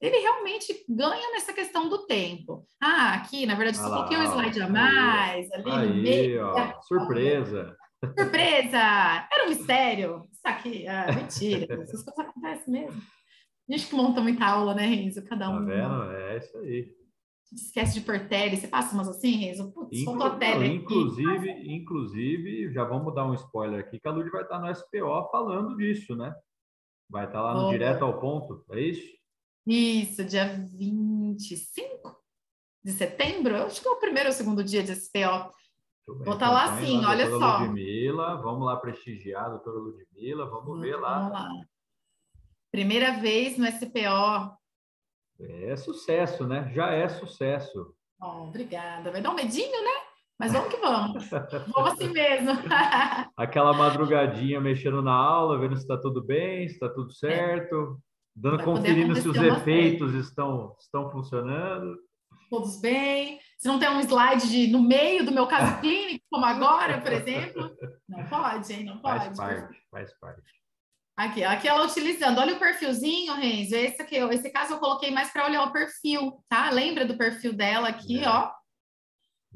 ele 0.00 0.18
realmente 0.18 0.84
ganha 0.88 1.30
nessa 1.32 1.52
questão 1.52 1.88
do 1.88 2.06
tempo. 2.06 2.66
Ah, 2.82 3.14
aqui, 3.14 3.46
na 3.46 3.54
verdade, 3.54 3.76
só 3.76 3.88
coloquei 3.88 4.16
um 4.16 4.24
slide 4.24 4.60
a 4.62 4.68
mais, 4.68 5.50
ali 5.52 5.70
aí, 5.70 5.88
no 5.88 5.94
meio. 6.02 6.46
Ó, 6.46 6.80
surpresa! 6.82 7.76
Surpresa! 8.18 8.78
Era 9.32 9.46
um 9.46 9.48
mistério. 9.48 10.28
Isso 10.30 10.40
aqui, 10.44 10.86
ah, 10.86 11.06
mentira. 11.12 11.82
Essas 11.82 12.02
coisas 12.02 12.18
acontecem 12.18 12.72
mesmo. 12.72 13.02
A 13.68 13.72
gente 13.72 13.88
que 13.88 13.94
monta 13.94 14.20
muita 14.20 14.46
aula, 14.46 14.74
né, 14.74 14.86
Renzo? 14.86 15.24
Cada 15.24 15.50
um. 15.50 15.58
Tá 15.58 15.72
vendo? 15.72 16.12
É 16.12 16.38
isso 16.38 16.56
aí. 16.58 16.96
Esquece 17.52 17.94
de 17.94 18.00
pôr 18.00 18.28
tele. 18.28 18.56
Você 18.56 18.68
passa 18.68 18.94
umas 18.94 19.08
assim, 19.08 19.32
Renzo? 19.32 19.72
Putz, 19.72 19.98
Inclu 19.98 20.18
faltou 20.18 20.38
tele. 20.38 20.66
Inclusive, 20.66 21.50
aqui. 21.50 21.72
inclusive, 21.72 22.72
já 22.72 22.84
vamos 22.84 23.14
dar 23.14 23.26
um 23.26 23.34
spoiler 23.34 23.80
aqui, 23.80 23.98
que 23.98 24.08
a 24.08 24.10
Lud 24.10 24.28
vai 24.30 24.42
estar 24.42 24.60
no 24.60 24.74
SPO 24.74 25.30
falando 25.30 25.76
disso, 25.76 26.14
né? 26.16 26.34
Vai 27.08 27.26
estar 27.26 27.40
lá 27.40 27.54
no. 27.54 27.70
Direto 27.70 28.04
ao 28.04 28.20
Ponto, 28.20 28.64
é 28.70 28.80
isso? 28.80 29.16
Isso, 29.66 30.24
dia 30.24 30.46
25 30.74 32.16
de 32.84 32.92
setembro. 32.92 33.56
Acho 33.56 33.82
que 33.82 33.88
é 33.88 33.90
o 33.90 33.98
primeiro 33.98 34.28
ou 34.28 34.32
segundo 34.32 34.62
dia 34.62 34.82
de 34.82 34.94
SPO. 34.94 35.52
Vou 36.06 36.34
estar 36.34 36.38
tá 36.38 36.50
lá 36.50 36.76
sim, 36.78 37.04
olha 37.04 37.28
só. 37.28 37.58
Ludmilla, 37.58 38.36
vamos 38.36 38.64
lá 38.64 38.76
prestigiar 38.76 39.46
a 39.46 39.48
doutora 39.50 39.78
Ludmilla, 39.78 40.46
vamos, 40.46 40.64
vamos 40.64 40.80
ver 40.80 40.96
lá. 40.96 41.18
Vamos 41.18 41.32
lá. 41.32 41.48
Primeira 42.70 43.12
vez 43.12 43.58
no 43.58 43.66
SPO. 43.66 44.56
É 45.40 45.76
sucesso, 45.76 46.46
né? 46.46 46.70
Já 46.72 46.92
é 46.92 47.08
sucesso. 47.08 47.94
Oh, 48.22 48.44
obrigada. 48.44 49.10
Vai 49.10 49.20
dar 49.20 49.30
um 49.30 49.34
medinho, 49.34 49.84
né? 49.84 50.06
Mas 50.38 50.52
vamos 50.52 50.68
que 50.68 50.76
vamos. 50.76 51.28
vamos 51.74 51.92
assim 51.92 52.08
mesmo. 52.08 52.50
Aquela 53.36 53.72
madrugadinha 53.72 54.60
mexendo 54.60 55.02
na 55.02 55.12
aula, 55.12 55.58
vendo 55.58 55.76
se 55.76 55.82
está 55.82 55.96
tudo 55.96 56.22
bem, 56.22 56.68
se 56.68 56.74
está 56.74 56.88
tudo 56.88 57.12
certo, 57.12 57.98
é. 57.98 58.02
dando 58.34 58.62
conferindo 58.62 59.16
se 59.16 59.28
os 59.28 59.36
efeitos 59.36 60.14
estão, 60.14 60.76
estão 60.78 61.10
funcionando. 61.10 61.96
Todos 62.50 62.80
bem. 62.80 63.40
Se 63.56 63.68
não 63.68 63.78
tem 63.78 63.88
um 63.88 64.00
slide 64.00 64.48
de, 64.48 64.66
no 64.68 64.82
meio 64.82 65.24
do 65.24 65.32
meu 65.32 65.46
caso 65.46 65.80
clínico, 65.80 66.24
como 66.30 66.44
agora, 66.44 67.00
por 67.00 67.12
exemplo. 67.12 67.74
Não 68.08 68.26
pode, 68.26 68.72
hein? 68.72 68.84
Não 68.84 68.98
pode. 68.98 69.24
Faz 69.24 69.36
parte, 69.36 69.82
faz 69.90 70.18
parte. 70.18 70.56
Aqui, 71.16 71.42
aqui 71.42 71.66
ela 71.66 71.86
utilizando. 71.86 72.38
Olha 72.38 72.54
o 72.54 72.58
perfilzinho, 72.58 73.32
Renzo. 73.32 73.74
Esse 73.74 74.02
aqui, 74.02 74.16
esse 74.16 74.50
caso 74.50 74.74
eu 74.74 74.78
coloquei 74.78 75.10
mais 75.10 75.32
para 75.32 75.46
olhar 75.46 75.62
o 75.64 75.72
perfil, 75.72 76.44
tá? 76.48 76.68
Lembra 76.70 77.06
do 77.06 77.16
perfil 77.16 77.54
dela 77.54 77.88
aqui, 77.88 78.22
é. 78.22 78.28
ó? 78.28 78.52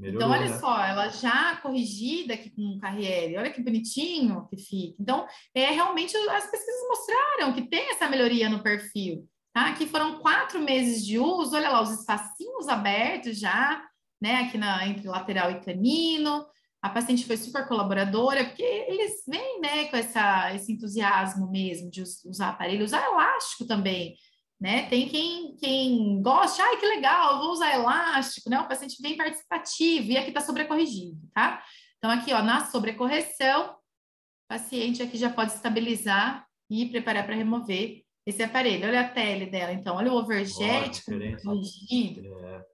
Melhorou, 0.00 0.28
então, 0.28 0.30
olha 0.30 0.48
né? 0.48 0.58
só, 0.58 0.82
ela 0.82 1.08
já 1.10 1.56
corrigida 1.56 2.32
aqui 2.32 2.48
com 2.48 2.62
o 2.62 2.80
Carriere, 2.80 3.36
olha 3.36 3.50
que 3.50 3.62
bonitinho 3.62 4.48
que 4.48 4.56
fica. 4.56 4.96
Então, 4.98 5.26
é 5.54 5.66
realmente 5.66 6.16
as 6.16 6.50
pesquisas 6.50 6.88
mostraram 6.88 7.52
que 7.52 7.68
tem 7.68 7.90
essa 7.90 8.08
melhoria 8.08 8.48
no 8.48 8.62
perfil, 8.62 9.28
tá? 9.52 9.68
Aqui 9.68 9.86
foram 9.86 10.20
quatro 10.20 10.58
meses 10.58 11.04
de 11.04 11.18
uso, 11.18 11.54
olha 11.54 11.68
lá, 11.68 11.82
os 11.82 11.90
espacinhos 11.90 12.66
abertos 12.66 13.38
já, 13.38 13.86
né? 14.20 14.42
Aqui 14.42 14.58
na, 14.58 14.86
entre 14.86 15.08
lateral 15.08 15.50
e 15.50 15.60
canino. 15.60 16.46
A 16.82 16.88
paciente 16.88 17.26
foi 17.26 17.36
super 17.36 17.68
colaboradora, 17.68 18.44
porque 18.44 18.62
eles 18.62 19.22
vêm, 19.28 19.60
né, 19.60 19.84
com 19.86 19.96
essa, 19.98 20.54
esse 20.54 20.72
entusiasmo 20.72 21.50
mesmo 21.50 21.90
de 21.90 22.02
usar 22.02 22.48
aparelho, 22.48 22.84
usar 22.84 23.04
elástico 23.04 23.66
também 23.66 24.16
né? 24.60 24.86
Tem 24.90 25.08
quem, 25.08 25.56
quem 25.56 26.20
gosta, 26.20 26.62
ai, 26.62 26.76
que 26.76 26.86
legal, 26.86 27.38
vou 27.38 27.52
usar 27.52 27.74
elástico, 27.74 28.50
né? 28.50 28.60
O 28.60 28.68
paciente 28.68 29.00
vem 29.00 29.16
participativo 29.16 30.10
e 30.10 30.18
aqui 30.18 30.28
está 30.28 30.42
sobrecorrigido, 30.42 31.18
tá? 31.32 31.64
Então, 31.96 32.10
aqui, 32.10 32.32
ó, 32.32 32.42
na 32.42 32.66
sobrecorreção, 32.66 33.70
o 33.72 34.48
paciente 34.48 35.02
aqui 35.02 35.16
já 35.16 35.30
pode 35.30 35.52
estabilizar 35.52 36.46
e 36.68 36.86
preparar 36.86 37.24
para 37.24 37.34
remover 37.34 38.02
esse 38.26 38.42
aparelho. 38.42 38.86
Olha 38.86 39.00
a 39.00 39.08
tele 39.08 39.46
dela, 39.46 39.72
então, 39.72 39.96
olha 39.96 40.12
o 40.12 40.16
overjet 40.16 41.02
corrigido. 41.42 42.38
É. 42.44 42.64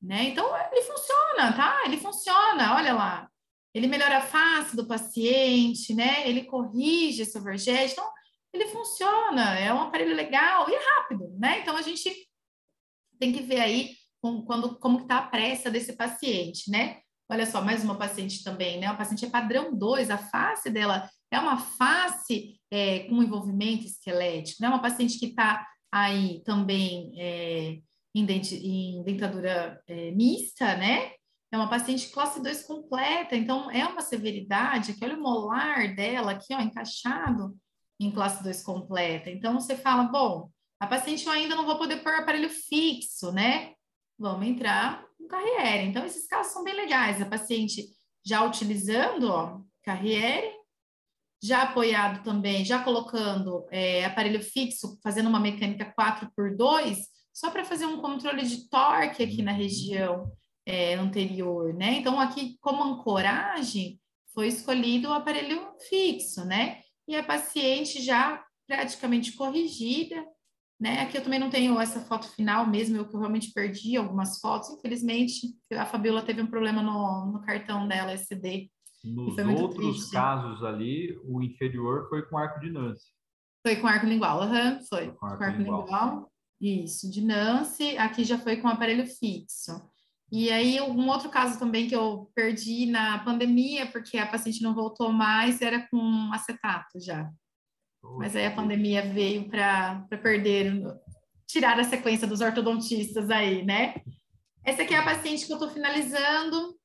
Né? 0.00 0.24
Então, 0.24 0.46
ele 0.72 0.82
funciona, 0.82 1.52
tá? 1.54 1.82
Ele 1.84 1.98
funciona, 1.98 2.76
olha 2.76 2.92
lá. 2.94 3.30
Ele 3.74 3.86
melhora 3.86 4.18
a 4.18 4.22
face 4.22 4.74
do 4.74 4.86
paciente, 4.86 5.94
né? 5.94 6.28
Ele 6.28 6.44
corrige 6.44 7.22
esse 7.22 7.38
overjet. 7.38 7.92
Então, 7.92 8.10
ele 8.52 8.66
funciona, 8.66 9.58
é 9.58 9.72
um 9.72 9.80
aparelho 9.80 10.14
legal 10.14 10.68
e 10.68 10.74
rápido, 10.74 11.32
né? 11.38 11.60
Então 11.60 11.76
a 11.76 11.82
gente 11.82 12.10
tem 13.18 13.32
que 13.32 13.42
ver 13.42 13.60
aí 13.60 13.94
com, 14.20 14.42
quando, 14.44 14.78
como 14.78 15.00
está 15.00 15.18
a 15.18 15.26
pressa 15.26 15.70
desse 15.70 15.92
paciente, 15.92 16.70
né? 16.70 17.00
Olha 17.30 17.46
só, 17.46 17.62
mais 17.62 17.84
uma 17.84 17.96
paciente 17.96 18.42
também, 18.42 18.80
né? 18.80 18.90
O 18.90 18.96
paciente 18.96 19.24
é 19.24 19.30
padrão 19.30 19.72
2, 19.72 20.10
a 20.10 20.18
face 20.18 20.68
dela 20.68 21.08
é 21.30 21.38
uma 21.38 21.58
face 21.58 22.60
é, 22.72 23.00
com 23.00 23.22
envolvimento 23.22 23.86
esquelético, 23.86 24.62
né? 24.62 24.68
Uma 24.68 24.82
paciente 24.82 25.18
que 25.18 25.26
está 25.26 25.64
aí 25.92 26.42
também 26.44 27.12
é, 27.16 27.78
em, 28.14 28.24
dente, 28.24 28.54
em, 28.54 29.02
dentadura 29.04 29.80
é, 29.86 30.10
mista, 30.12 30.76
né? 30.76 31.12
É 31.52 31.56
uma 31.56 31.68
paciente 31.68 32.08
classe 32.10 32.40
2 32.40 32.62
completa, 32.62 33.34
então 33.34 33.70
é 33.70 33.84
uma 33.84 34.02
severidade, 34.02 34.94
olha 35.02 35.16
o 35.16 35.20
molar 35.20 35.94
dela 35.96 36.32
aqui, 36.32 36.54
ó, 36.54 36.60
encaixado, 36.60 37.56
em 37.98 38.10
classe 38.10 38.42
2 38.42 38.62
completa. 38.62 39.30
Então, 39.30 39.58
você 39.58 39.76
fala, 39.76 40.04
bom, 40.04 40.48
a 40.78 40.86
paciente 40.86 41.26
eu 41.26 41.32
ainda 41.32 41.56
não 41.56 41.66
vou 41.66 41.76
poder 41.76 42.02
pôr 42.02 42.14
aparelho 42.14 42.48
fixo, 42.48 43.32
né? 43.32 43.74
Vamos 44.18 44.46
entrar 44.46 45.04
no 45.18 45.26
Carriere. 45.26 45.88
Então, 45.88 46.04
esses 46.04 46.26
casos 46.26 46.52
são 46.52 46.62
bem 46.62 46.74
legais. 46.74 47.20
A 47.20 47.26
paciente 47.26 47.84
já 48.24 48.44
utilizando, 48.44 49.24
ó, 49.24 49.60
Carriere, 49.82 50.52
já 51.42 51.62
apoiado 51.62 52.22
também, 52.22 52.64
já 52.64 52.82
colocando 52.82 53.66
é, 53.70 54.04
aparelho 54.04 54.42
fixo, 54.42 54.98
fazendo 55.02 55.28
uma 55.28 55.40
mecânica 55.40 55.92
4 55.96 56.30
por 56.34 56.56
2 56.56 57.19
só 57.40 57.50
para 57.50 57.64
fazer 57.64 57.86
um 57.86 58.00
controle 58.00 58.42
de 58.42 58.68
torque 58.68 59.22
aqui 59.22 59.42
na 59.42 59.52
região 59.52 60.30
é, 60.66 60.94
anterior, 60.94 61.72
né? 61.72 61.98
Então, 61.98 62.20
aqui, 62.20 62.58
como 62.60 62.82
ancoragem, 62.82 63.98
foi 64.34 64.48
escolhido 64.48 65.08
o 65.08 65.12
aparelho 65.12 65.60
fixo, 65.88 66.44
né? 66.44 66.82
e 67.10 67.16
a 67.16 67.24
paciente 67.24 68.00
já 68.00 68.40
praticamente 68.68 69.32
corrigida, 69.32 70.24
né? 70.80 71.00
Aqui 71.00 71.18
eu 71.18 71.24
também 71.24 71.40
não 71.40 71.50
tenho 71.50 71.78
essa 71.80 72.00
foto 72.00 72.30
final 72.30 72.64
mesmo, 72.64 72.96
eu 72.96 73.18
realmente 73.18 73.52
perdi 73.52 73.96
algumas 73.96 74.38
fotos, 74.38 74.70
infelizmente, 74.70 75.48
a 75.72 75.84
Fabiola 75.84 76.22
teve 76.22 76.40
um 76.40 76.46
problema 76.46 76.80
no, 76.80 77.32
no 77.32 77.40
cartão 77.42 77.88
dela, 77.88 78.12
SD. 78.12 78.70
Nos 79.02 79.36
outros 79.38 80.08
casos 80.10 80.62
ali, 80.62 81.18
o 81.24 81.42
inferior 81.42 82.08
foi 82.08 82.22
com 82.22 82.38
arco 82.38 82.60
de 82.60 82.70
Nance. 82.70 83.06
Foi 83.66 83.74
com 83.74 83.88
arco 83.88 84.06
lingual, 84.06 84.42
uhum, 84.42 84.80
foi. 84.88 85.06
foi 85.06 85.12
com 85.12 85.26
arco, 85.26 85.38
com 85.38 85.44
arco 85.44 85.58
lingual. 85.58 85.84
lingual. 85.84 86.29
Isso, 86.60 87.10
de 87.10 87.22
Nance, 87.22 87.96
aqui 87.96 88.22
já 88.22 88.38
foi 88.38 88.58
com 88.58 88.68
aparelho 88.68 89.06
fixo. 89.06 89.80
E 90.30 90.50
aí, 90.50 90.80
um 90.80 91.08
outro 91.08 91.28
caso 91.28 91.58
também 91.58 91.88
que 91.88 91.96
eu 91.96 92.30
perdi 92.34 92.86
na 92.86 93.18
pandemia, 93.20 93.86
porque 93.86 94.16
a 94.18 94.26
paciente 94.26 94.62
não 94.62 94.74
voltou 94.74 95.10
mais, 95.10 95.60
era 95.60 95.88
com 95.88 96.30
acetato 96.32 97.00
já. 97.00 97.28
Mas 98.18 98.36
aí 98.36 98.46
a 98.46 98.54
pandemia 98.54 99.02
veio 99.12 99.48
para 99.48 100.06
perder, 100.22 100.82
tirar 101.46 101.78
a 101.80 101.84
sequência 101.84 102.28
dos 102.28 102.40
ortodontistas 102.40 103.28
aí, 103.30 103.64
né? 103.64 103.96
Essa 104.64 104.82
aqui 104.82 104.94
é 104.94 104.98
a 104.98 105.04
paciente 105.04 105.46
que 105.46 105.52
eu 105.52 105.56
estou 105.56 105.70
finalizando. 105.70 106.78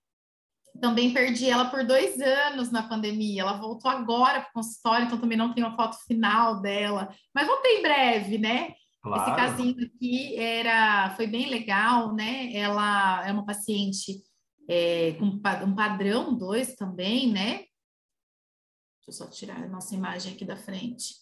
Também 0.81 1.13
perdi 1.13 1.49
ela 1.49 1.65
por 1.65 1.85
dois 1.85 2.19
anos 2.19 2.71
na 2.71 2.83
pandemia. 2.83 3.43
Ela 3.43 3.57
voltou 3.57 3.91
agora 3.91 4.41
para 4.41 4.49
o 4.49 4.53
consultório, 4.53 5.05
então 5.05 5.19
também 5.19 5.37
não 5.37 5.53
tenho 5.53 5.67
a 5.67 5.75
foto 5.75 5.97
final 6.07 6.61
dela. 6.61 7.13
Mas 7.33 7.47
voltei 7.47 7.79
em 7.79 7.81
breve, 7.81 8.37
né? 8.37 8.73
Claro. 9.05 9.21
Esse 9.21 9.35
casinho 9.35 9.85
aqui 9.85 10.35
era, 10.35 11.11
foi 11.11 11.27
bem 11.27 11.47
legal, 11.47 12.15
né? 12.15 12.51
Ela 12.55 13.27
é 13.27 13.31
uma 13.31 13.45
paciente 13.45 14.23
é, 14.67 15.11
com 15.13 15.25
um 15.25 15.75
padrão 15.75 16.35
2 16.35 16.73
também, 16.73 17.31
né? 17.31 17.65
Deixa 18.97 19.09
eu 19.09 19.13
só 19.13 19.27
tirar 19.27 19.61
a 19.61 19.67
nossa 19.67 19.93
imagem 19.93 20.33
aqui 20.33 20.43
da 20.43 20.57
frente. 20.57 21.13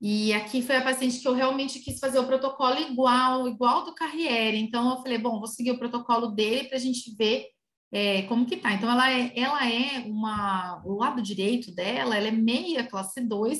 E 0.00 0.32
aqui 0.32 0.60
foi 0.60 0.74
a 0.74 0.82
paciente 0.82 1.20
que 1.20 1.28
eu 1.28 1.34
realmente 1.34 1.78
quis 1.78 2.00
fazer 2.00 2.18
o 2.18 2.26
protocolo 2.26 2.80
igual, 2.80 3.46
igual 3.46 3.84
do 3.84 3.94
Carriere. 3.94 4.58
Então, 4.58 4.90
eu 4.90 4.96
falei, 4.96 5.18
bom, 5.18 5.38
vou 5.38 5.46
seguir 5.46 5.70
o 5.70 5.78
protocolo 5.78 6.32
dele 6.32 6.66
para 6.66 6.78
a 6.78 6.80
gente 6.80 7.14
ver 7.14 7.46
é, 7.92 8.22
como 8.22 8.44
que 8.44 8.56
tá. 8.56 8.72
Então, 8.72 8.90
ela 8.90 9.08
é, 9.08 9.32
ela 9.38 9.64
é 9.64 10.00
uma... 10.00 10.82
O 10.84 10.96
lado 10.96 11.22
direito 11.22 11.72
dela, 11.72 12.16
ela 12.16 12.26
é 12.26 12.32
meia 12.32 12.84
classe 12.84 13.20
2 13.20 13.56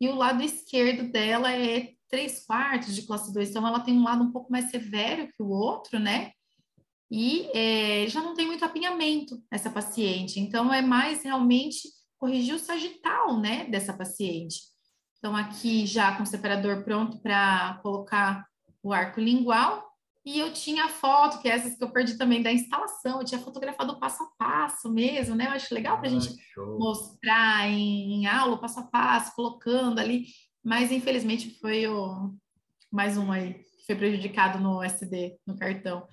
e 0.00 0.08
o 0.08 0.14
lado 0.14 0.44
esquerdo 0.44 1.10
dela 1.10 1.52
é 1.52 1.97
três 2.08 2.44
quartos 2.44 2.94
de 2.94 3.02
classe 3.02 3.32
2, 3.32 3.50
então 3.50 3.66
ela 3.66 3.80
tem 3.80 3.94
um 3.94 4.04
lado 4.04 4.22
um 4.22 4.32
pouco 4.32 4.50
mais 4.50 4.70
severo 4.70 5.28
que 5.28 5.42
o 5.42 5.50
outro, 5.50 5.98
né? 5.98 6.32
E 7.10 7.48
é, 7.54 8.06
já 8.08 8.20
não 8.20 8.34
tem 8.34 8.46
muito 8.46 8.64
apinhamento 8.64 9.42
essa 9.50 9.70
paciente, 9.70 10.40
então 10.40 10.72
é 10.72 10.82
mais 10.82 11.22
realmente 11.22 11.88
corrigir 12.18 12.54
o 12.54 12.58
sagital, 12.58 13.38
né, 13.38 13.64
dessa 13.66 13.92
paciente. 13.92 14.60
Então, 15.18 15.34
aqui 15.34 15.86
já 15.86 16.16
com 16.16 16.22
o 16.22 16.26
separador 16.26 16.84
pronto 16.84 17.18
para 17.20 17.78
colocar 17.82 18.46
o 18.82 18.92
arco 18.92 19.20
lingual, 19.20 19.88
e 20.24 20.38
eu 20.38 20.52
tinha 20.52 20.88
foto, 20.88 21.40
que 21.40 21.48
é 21.48 21.52
essas 21.52 21.74
que 21.74 21.82
eu 21.82 21.90
perdi 21.90 22.18
também 22.18 22.42
da 22.42 22.52
instalação, 22.52 23.18
eu 23.18 23.24
tinha 23.24 23.40
fotografado 23.40 23.98
passo 23.98 24.22
a 24.22 24.26
passo 24.36 24.92
mesmo, 24.92 25.34
né? 25.34 25.46
Eu 25.46 25.52
acho 25.52 25.74
legal 25.74 25.96
para 25.96 26.06
a 26.06 26.10
gente 26.10 26.36
show. 26.52 26.78
mostrar 26.78 27.66
em, 27.66 28.12
em 28.12 28.26
aula, 28.26 28.60
passo 28.60 28.80
a 28.80 28.82
passo, 28.82 29.34
colocando 29.34 29.98
ali 29.98 30.26
mas 30.64 30.92
infelizmente 30.92 31.58
foi 31.60 31.86
o 31.86 32.34
mais 32.90 33.16
um 33.16 33.30
aí 33.30 33.54
que 33.54 33.86
foi 33.86 33.96
prejudicado 33.96 34.58
no 34.58 34.82
SD, 34.82 35.36
no 35.46 35.56
cartão. 35.56 36.06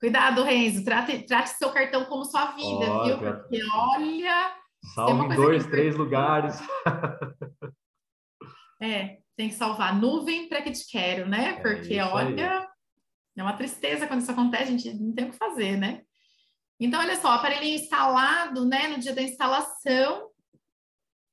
Cuidado, 0.00 0.42
Renzo, 0.44 0.84
trate, 0.84 1.22
trate 1.26 1.50
seu 1.50 1.70
cartão 1.70 2.04
como 2.04 2.24
sua 2.24 2.52
vida, 2.52 3.04
viu? 3.04 3.18
Porque 3.18 3.60
olha. 3.72 4.54
Salve 4.94 5.24
em 5.24 5.34
dois, 5.34 5.66
três 5.66 5.96
lugares. 5.96 6.56
é, 8.80 9.18
tem 9.36 9.48
que 9.48 9.54
salvar 9.54 9.98
nuvem 9.98 10.48
para 10.48 10.62
que 10.62 10.70
te 10.70 10.86
quero, 10.88 11.28
né? 11.28 11.50
É 11.50 11.60
Porque 11.60 12.00
olha, 12.00 12.60
aí. 12.60 12.66
é 13.36 13.42
uma 13.42 13.56
tristeza 13.56 14.06
quando 14.06 14.20
isso 14.20 14.30
acontece, 14.30 14.62
a 14.62 14.66
gente 14.66 14.94
não 14.94 15.12
tem 15.12 15.26
o 15.26 15.30
que 15.30 15.36
fazer, 15.36 15.76
né? 15.76 16.02
Então, 16.80 17.00
olha 17.00 17.16
só, 17.16 17.32
aparelhinho 17.32 17.74
instalado, 17.74 18.64
né? 18.64 18.86
No 18.86 18.98
dia 18.98 19.12
da 19.12 19.22
instalação, 19.22 20.27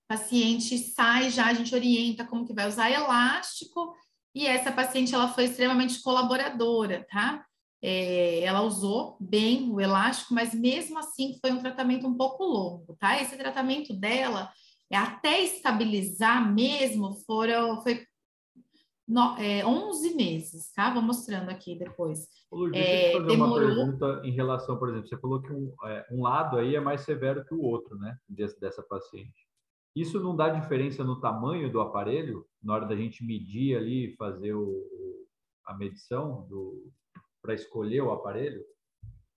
paciente 0.07 0.77
sai 0.77 1.29
já, 1.29 1.47
a 1.47 1.53
gente 1.53 1.73
orienta 1.73 2.25
como 2.25 2.45
que 2.45 2.53
vai 2.53 2.67
usar 2.67 2.91
elástico, 2.91 3.93
e 4.33 4.45
essa 4.45 4.71
paciente 4.71 5.15
ela 5.15 5.29
foi 5.29 5.45
extremamente 5.45 6.01
colaboradora, 6.01 7.05
tá? 7.09 7.45
É, 7.81 8.41
ela 8.41 8.61
usou 8.61 9.15
bem 9.19 9.71
o 9.71 9.79
elástico, 9.79 10.33
mas 10.33 10.53
mesmo 10.53 10.97
assim 10.99 11.37
foi 11.39 11.51
um 11.51 11.59
tratamento 11.59 12.07
um 12.07 12.17
pouco 12.17 12.43
longo, 12.43 12.95
tá? 12.99 13.21
Esse 13.21 13.37
tratamento 13.37 13.93
dela, 13.93 14.51
é 14.89 14.97
até 14.97 15.41
estabilizar 15.41 16.53
mesmo, 16.53 17.13
foram, 17.25 17.81
foi 17.81 18.05
no, 19.07 19.37
é, 19.37 19.65
11 19.65 20.15
meses, 20.15 20.71
tá? 20.73 20.91
Vou 20.91 21.01
mostrando 21.01 21.49
aqui 21.49 21.77
depois. 21.77 22.27
Lu, 22.51 22.71
deixa 22.71 22.89
é, 22.89 23.09
eu 23.09 23.21
fazer 23.21 23.27
demorou... 23.27 23.67
uma 23.67 23.75
pergunta 23.75 24.21
em 24.25 24.31
relação, 24.31 24.77
por 24.77 24.89
exemplo, 24.89 25.07
você 25.07 25.17
falou 25.17 25.41
que 25.41 25.53
um, 25.53 25.73
é, 25.85 26.05
um 26.11 26.23
lado 26.23 26.57
aí 26.57 26.75
é 26.75 26.79
mais 26.79 27.01
severo 27.01 27.45
que 27.45 27.53
o 27.53 27.61
outro, 27.61 27.95
né? 27.97 28.17
dessa 28.59 28.81
paciente. 28.83 29.44
Isso 29.95 30.19
não 30.19 30.35
dá 30.35 30.49
diferença 30.49 31.03
no 31.03 31.21
tamanho 31.21 31.71
do 31.71 31.79
aparelho 31.79 32.45
na 32.61 32.73
hora 32.73 32.85
da 32.85 32.95
gente 32.95 33.23
medir 33.23 33.77
ali, 33.77 34.13
fazer 34.17 34.53
o, 34.53 34.83
a 35.65 35.73
medição 35.73 36.47
para 37.41 37.53
escolher 37.53 38.01
o 38.01 38.11
aparelho? 38.11 38.61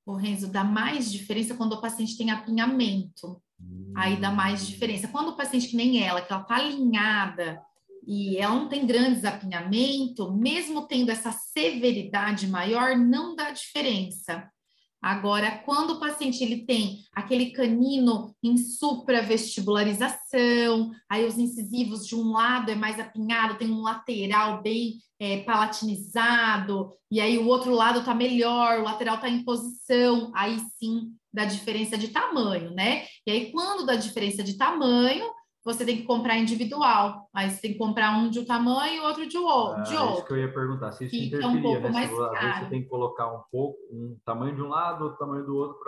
O 0.05 0.15
Renzo, 0.15 0.51
dá 0.51 0.65
mais 0.65 1.13
diferença 1.13 1.55
quando 1.55 1.75
o 1.75 1.81
paciente 1.81 2.17
tem 2.17 2.31
apinhamento. 2.31 3.41
Hum. 3.61 3.93
Aí 3.95 4.17
dá 4.17 4.31
mais 4.31 4.63
hum. 4.63 4.67
diferença. 4.67 5.09
Quando 5.09 5.29
o 5.29 5.37
paciente 5.37 5.69
que 5.69 5.77
nem 5.77 6.03
ela, 6.03 6.23
que 6.23 6.33
ela 6.33 6.43
está 6.43 6.57
alinhada, 6.57 7.63
e 8.07 8.39
ela 8.39 8.55
não 8.55 8.69
tem 8.69 8.87
grandes 8.87 9.23
apinhamento, 9.23 10.33
mesmo 10.35 10.89
tendo 10.89 11.11
essa 11.11 11.31
severidade 11.31 12.49
maior, 12.49 12.97
não 12.97 13.37
dá 13.37 13.51
diferença. 13.51 14.51
Agora, 15.01 15.63
quando 15.65 15.93
o 15.93 16.01
paciente 16.01 16.43
ele 16.43 16.67
tem 16.67 17.05
aquele 17.15 17.53
canino 17.53 18.35
em 18.43 18.57
supravestibularização, 18.57 20.91
aí 21.09 21.25
os 21.25 21.39
incisivos 21.39 22.05
de 22.07 22.17
um 22.17 22.33
lado 22.33 22.69
é 22.71 22.75
mais 22.75 22.99
apinhado, 22.99 23.57
tem 23.57 23.71
um 23.71 23.83
lateral 23.83 24.61
bem 24.61 24.99
é, 25.21 25.43
palatinizado, 25.43 26.91
e 27.11 27.21
aí 27.21 27.39
o 27.39 27.47
outro 27.47 27.73
lado 27.73 28.01
está 28.01 28.15
melhor, 28.15 28.81
o 28.81 28.85
lateral 28.85 29.15
está 29.17 29.29
em 29.29 29.45
posição, 29.45 30.33
aí 30.35 30.59
sim 30.79 31.13
dá 31.33 31.45
diferença 31.45 31.97
de 31.97 32.09
tamanho, 32.09 32.73
né? 32.73 33.05
E 33.27 33.31
aí, 33.31 33.53
quando 33.53 33.87
dá 33.87 33.95
diferença 33.95 34.43
de 34.43 34.55
tamanho, 34.55 35.25
você 35.65 35.85
tem 35.85 35.97
que 35.99 36.05
comprar 36.05 36.39
individual. 36.39 37.29
Aí 37.35 37.51
você 37.51 37.61
tem 37.61 37.73
que 37.73 37.79
comprar 37.79 38.17
um 38.17 38.31
de 38.31 38.41
um 38.41 38.45
tamanho 38.45 38.97
e 38.97 39.01
outro 39.01 39.29
de, 39.29 39.37
outro. 39.37 39.81
Ah, 39.81 39.83
de 39.83 39.97
outro. 39.97 40.15
Isso 40.15 40.27
que 40.27 40.33
eu 40.33 40.39
ia 40.39 40.53
perguntar, 40.53 40.93
se 40.93 41.05
isso 41.05 41.15
Fica 41.15 41.37
interferia, 41.37 41.59
um 41.59 41.63
pouco 41.63 41.83
né? 41.83 41.91
Mais 41.91 42.11
caro. 42.11 42.25
Às 42.25 42.41
vezes 42.41 42.59
você 42.59 42.71
tem 42.71 42.83
que 42.83 42.89
colocar 42.89 43.33
um 43.33 43.43
pouco, 43.51 43.79
um 43.91 44.19
tamanho 44.25 44.55
de 44.55 44.63
um 44.63 44.69
lado, 44.69 45.05
outro 45.05 45.19
tamanho 45.19 45.45
do 45.45 45.57
outro 45.57 45.79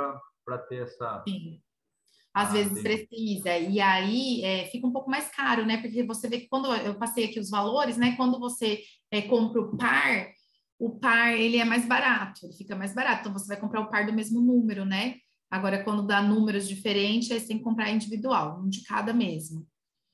para 0.45 0.59
ter 0.59 0.83
essa... 0.83 1.23
Sim. 1.27 1.61
Às 2.33 2.51
ah, 2.51 2.53
vezes 2.53 2.81
precisa, 2.81 3.59
e 3.59 3.81
aí 3.81 4.45
é, 4.45 4.67
fica 4.67 4.87
um 4.87 4.93
pouco 4.93 5.11
mais 5.11 5.29
caro, 5.35 5.67
né? 5.67 5.79
Porque 5.79 6.05
você 6.05 6.29
vê 6.29 6.39
que 6.39 6.49
quando 6.49 6.73
eu 6.73 6.95
passei 6.95 7.25
aqui 7.25 7.41
os 7.41 7.51
valores, 7.51 7.97
né? 7.97 8.15
Quando 8.17 8.39
você 8.39 8.83
é, 9.11 9.23
compra 9.23 9.61
o 9.61 9.77
par, 9.77 10.29
o 10.79 10.99
par 11.01 11.33
ele 11.33 11.57
é 11.57 11.65
mais 11.65 11.85
barato, 11.87 12.47
ele 12.47 12.53
fica 12.53 12.77
mais 12.77 12.95
barato. 12.95 13.23
Então 13.23 13.33
você 13.33 13.49
vai 13.49 13.59
comprar 13.59 13.81
o 13.81 13.91
par 13.91 14.07
do 14.07 14.13
mesmo 14.13 14.41
número, 14.41 14.85
né? 14.85 15.17
Agora, 15.51 15.83
quando 15.83 16.07
dá 16.07 16.23
números 16.23 16.69
diferentes, 16.69 17.31
aí 17.31 17.41
você 17.41 17.49
tem 17.49 17.59
que 17.59 17.65
comprar 17.65 17.91
individual, 17.91 18.61
um 18.63 18.69
de 18.69 18.85
cada 18.85 19.13
mesmo. 19.13 19.67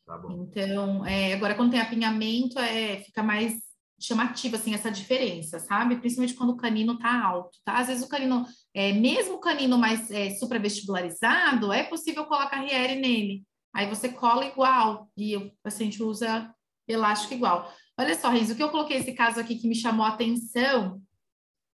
Tá 0.07 0.21
então, 0.31 1.05
é, 1.05 1.35
agora 1.35 1.55
quando 1.55 1.73
tem 1.73 1.81
apinhamento, 1.81 2.59
é, 2.59 3.01
fica 3.01 3.23
mais 3.23 3.55
chamativo, 4.01 4.57
assim, 4.57 4.75
essa 4.75 4.91
diferença, 4.91 5.59
sabe? 5.59 5.97
Principalmente 5.97 6.35
quando 6.35 6.51
o 6.51 6.57
canino 6.57 6.99
tá 6.99 7.25
alto, 7.25 7.59
tá? 7.65 7.79
Às 7.79 7.89
vezes 7.89 8.05
o 8.05 8.09
canino, 8.09 8.47
é, 8.75 8.93
mesmo 8.93 9.35
o 9.35 9.41
canino 9.41 9.77
mais 9.79 10.11
é, 10.11 10.31
supravestibularizado, 10.31 11.73
é 11.73 11.83
possível 11.83 12.25
colocar 12.27 12.61
Riere 12.61 13.01
nele. 13.01 13.45
Aí 13.75 13.89
você 13.89 14.09
cola 14.09 14.47
igual 14.47 15.11
e 15.17 15.37
o 15.37 15.53
paciente 15.63 16.03
usa 16.03 16.55
elástico 16.89 17.35
igual. 17.35 17.71
Olha 17.99 18.15
só, 18.15 18.31
Renzo, 18.31 18.53
o 18.53 18.57
que 18.57 18.63
eu 18.63 18.71
coloquei 18.71 18.99
esse 18.99 19.13
caso 19.13 19.41
aqui 19.41 19.57
que 19.57 19.69
me 19.69 19.75
chamou 19.75 20.05
a 20.05 20.11
atenção, 20.11 21.01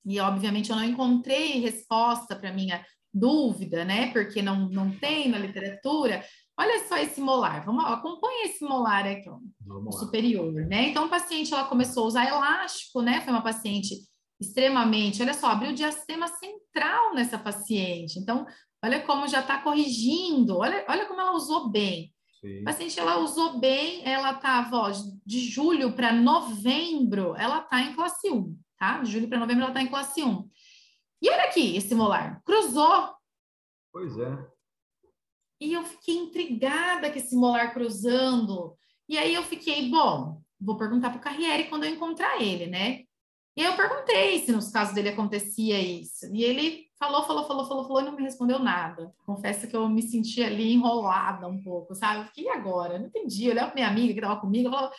e 0.05 0.19
obviamente 0.19 0.69
eu 0.69 0.75
não 0.75 0.83
encontrei 0.83 1.59
resposta 1.59 2.35
para 2.35 2.53
minha 2.53 2.85
dúvida, 3.13 3.83
né? 3.83 4.11
Porque 4.11 4.41
não, 4.41 4.69
não 4.69 4.91
tem 4.91 5.29
na 5.29 5.37
literatura. 5.37 6.23
Olha 6.57 6.87
só 6.87 6.97
esse 6.97 7.21
molar. 7.21 7.65
Vamos 7.65 7.85
acompanha 7.85 8.45
esse 8.45 8.63
molar 8.63 9.05
aqui, 9.05 9.29
ó, 9.29 9.91
superior, 9.91 10.51
né? 10.51 10.89
Então, 10.89 11.05
a 11.05 11.09
paciente 11.09 11.53
ela 11.53 11.63
começou 11.63 12.03
a 12.03 12.07
usar 12.07 12.27
elástico, 12.27 13.01
né? 13.01 13.21
Foi 13.21 13.31
uma 13.31 13.41
paciente 13.41 13.95
extremamente, 14.39 15.21
olha 15.21 15.33
só, 15.33 15.47
abriu 15.47 15.71
o 15.71 15.75
diastema 15.75 16.27
central 16.27 17.13
nessa 17.13 17.37
paciente. 17.37 18.17
Então, 18.19 18.45
olha 18.83 19.01
como 19.01 19.27
já 19.27 19.41
está 19.41 19.61
corrigindo, 19.61 20.57
olha, 20.57 20.85
olha 20.87 21.05
como 21.05 21.19
ela 21.19 21.33
usou 21.33 21.69
bem. 21.69 22.13
Sim. 22.39 22.61
A 22.61 22.65
paciente 22.65 22.97
ela 22.97 23.17
usou 23.17 23.59
bem, 23.59 24.01
ela 24.05 24.31
estava 24.31 24.91
de 25.25 25.39
julho 25.41 25.91
para 25.91 26.13
novembro, 26.13 27.35
ela 27.35 27.59
está 27.59 27.81
em 27.81 27.93
classe 27.93 28.29
1, 28.29 28.57
tá? 28.77 28.99
De 28.99 29.11
julho 29.11 29.27
para 29.27 29.39
novembro 29.39 29.63
ela 29.63 29.71
está 29.71 29.81
em 29.81 29.87
classe 29.87 30.23
1. 30.23 30.49
E 31.21 31.29
olha 31.29 31.45
aqui 31.45 31.75
esse 31.75 31.93
molar, 31.93 32.41
cruzou. 32.43 33.13
Pois 33.91 34.17
é. 34.17 34.47
E 35.61 35.73
eu 35.73 35.83
fiquei 35.83 36.15
intrigada 36.15 37.11
com 37.11 37.17
esse 37.17 37.35
molar 37.35 37.73
cruzando. 37.73 38.77
E 39.07 39.17
aí 39.17 39.33
eu 39.33 39.43
fiquei, 39.43 39.89
bom, 39.89 40.41
vou 40.59 40.77
perguntar 40.77 41.09
para 41.09 41.19
o 41.19 41.21
Carriere 41.21 41.67
quando 41.67 41.83
eu 41.83 41.91
encontrar 41.91 42.41
ele, 42.41 42.67
né? 42.67 43.03
E 43.57 43.61
aí 43.61 43.67
eu 43.67 43.75
perguntei 43.75 44.39
se 44.39 44.53
nos 44.53 44.71
casos 44.71 44.93
dele 44.93 45.09
acontecia 45.09 45.77
isso. 45.81 46.33
E 46.33 46.43
ele 46.43 46.85
falou, 46.97 47.23
falou, 47.23 47.45
falou, 47.45 47.65
falou, 47.65 47.83
falou 47.85 48.01
e 48.01 48.05
não 48.05 48.15
me 48.15 48.23
respondeu 48.23 48.59
nada. 48.59 49.13
Confesso 49.25 49.67
que 49.67 49.75
eu 49.75 49.89
me 49.89 50.01
senti 50.01 50.41
ali 50.41 50.71
enrolada 50.71 51.47
um 51.47 51.61
pouco, 51.61 51.93
sabe? 51.93 52.21
Eu 52.21 52.25
fiquei, 52.27 52.45
e 52.45 52.49
agora? 52.49 52.97
Não 52.97 53.07
entendi. 53.07 53.45
Eu 53.45 53.51
olhava 53.51 53.71
para 53.71 53.75
minha 53.75 53.89
amiga 53.89 54.13
que 54.13 54.19
estava 54.19 54.39
comigo, 54.39 54.67
eu 54.67 54.71
falava, 54.71 54.93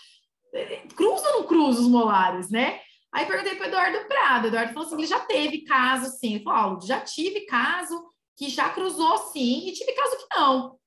cruza 0.95 1.29
ou 1.29 1.41
não 1.41 1.47
cruza 1.47 1.81
os 1.81 1.89
molares, 1.89 2.51
né? 2.51 2.81
Aí 3.13 3.27
perguntei 3.27 3.57
para 3.57 3.65
o 3.65 3.69
Eduardo 3.69 4.07
Prado. 4.07 4.45
O 4.45 4.47
Eduardo 4.49 4.73
falou 4.73 4.87
assim: 4.87 4.97
ele 4.97 5.07
já 5.07 5.21
teve 5.21 5.63
caso, 5.65 6.11
sim. 6.19 6.35
Ele 6.35 6.45
falou: 6.45 6.81
já 6.81 7.01
tive 7.01 7.41
caso 7.43 8.09
que 8.37 8.49
já 8.49 8.71
cruzou 8.71 9.19
sim, 9.33 9.69
e 9.69 9.73
tive 9.73 9.93
caso 9.93 10.17
que 10.17 10.37
não. 10.37 10.79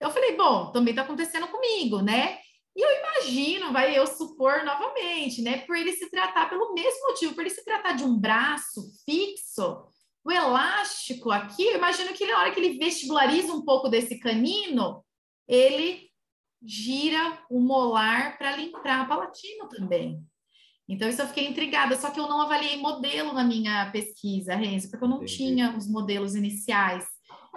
Eu 0.00 0.10
falei: 0.10 0.36
bom, 0.36 0.72
também 0.72 0.92
está 0.92 1.02
acontecendo 1.02 1.48
comigo, 1.48 2.00
né? 2.00 2.38
E 2.76 2.80
eu 2.80 2.88
imagino, 3.00 3.72
vai 3.72 3.98
eu 3.98 4.06
supor 4.06 4.64
novamente, 4.64 5.42
né? 5.42 5.58
Por 5.58 5.76
ele 5.76 5.92
se 5.92 6.08
tratar, 6.10 6.48
pelo 6.48 6.72
mesmo 6.74 7.08
motivo, 7.08 7.34
por 7.34 7.40
ele 7.40 7.50
se 7.50 7.64
tratar 7.64 7.92
de 7.92 8.04
um 8.04 8.16
braço 8.16 8.82
fixo, 9.04 9.84
o 10.24 10.30
elástico 10.30 11.30
aqui, 11.30 11.64
eu 11.64 11.76
imagino 11.76 12.12
que 12.12 12.26
na 12.26 12.38
hora 12.38 12.50
que 12.50 12.60
ele 12.60 12.78
vestibulariza 12.78 13.52
um 13.52 13.64
pouco 13.64 13.88
desse 13.88 14.18
canino, 14.18 15.02
ele 15.48 16.08
gira 16.62 17.42
o 17.48 17.58
molar 17.60 18.36
para 18.36 18.56
limpar 18.56 19.00
a 19.00 19.04
palatina 19.06 19.66
também. 19.68 20.22
Então, 20.88 21.08
isso 21.08 21.20
eu 21.20 21.26
fiquei 21.26 21.46
intrigada, 21.46 21.94
só 21.96 22.10
que 22.10 22.18
eu 22.18 22.26
não 22.26 22.40
avaliei 22.40 22.78
modelo 22.78 23.34
na 23.34 23.44
minha 23.44 23.90
pesquisa, 23.90 24.54
Renzo, 24.54 24.90
porque 24.90 25.04
eu 25.04 25.08
não 25.08 25.18
Entendi. 25.18 25.36
tinha 25.36 25.76
os 25.76 25.86
modelos 25.86 26.34
iniciais. 26.34 27.06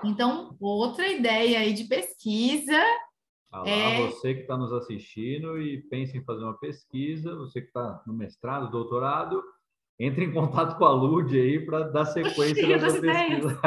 Então, 0.04 0.56
outra 0.60 1.08
ideia 1.08 1.60
aí 1.60 1.74
de 1.74 1.86
pesquisa. 1.86 2.78
Ah, 3.52 3.64
é... 3.66 4.08
Você 4.08 4.34
que 4.34 4.42
está 4.42 4.58
nos 4.58 4.74
assistindo 4.74 5.62
e 5.62 5.82
pensa 5.84 6.18
em 6.18 6.24
fazer 6.26 6.44
uma 6.44 6.58
pesquisa, 6.58 7.36
você 7.36 7.62
que 7.62 7.68
está 7.68 8.02
no 8.06 8.14
mestrado, 8.14 8.70
doutorado, 8.70 9.42
entre 9.98 10.26
em 10.26 10.34
contato 10.34 10.78
com 10.78 10.86
a 10.86 10.92
Lud 10.92 11.40
aí 11.40 11.66
para 11.66 11.90
dar 11.90 12.06
sequência 12.06 12.78
na 12.78 12.90
sua 12.90 13.02
pesquisa. 13.02 13.62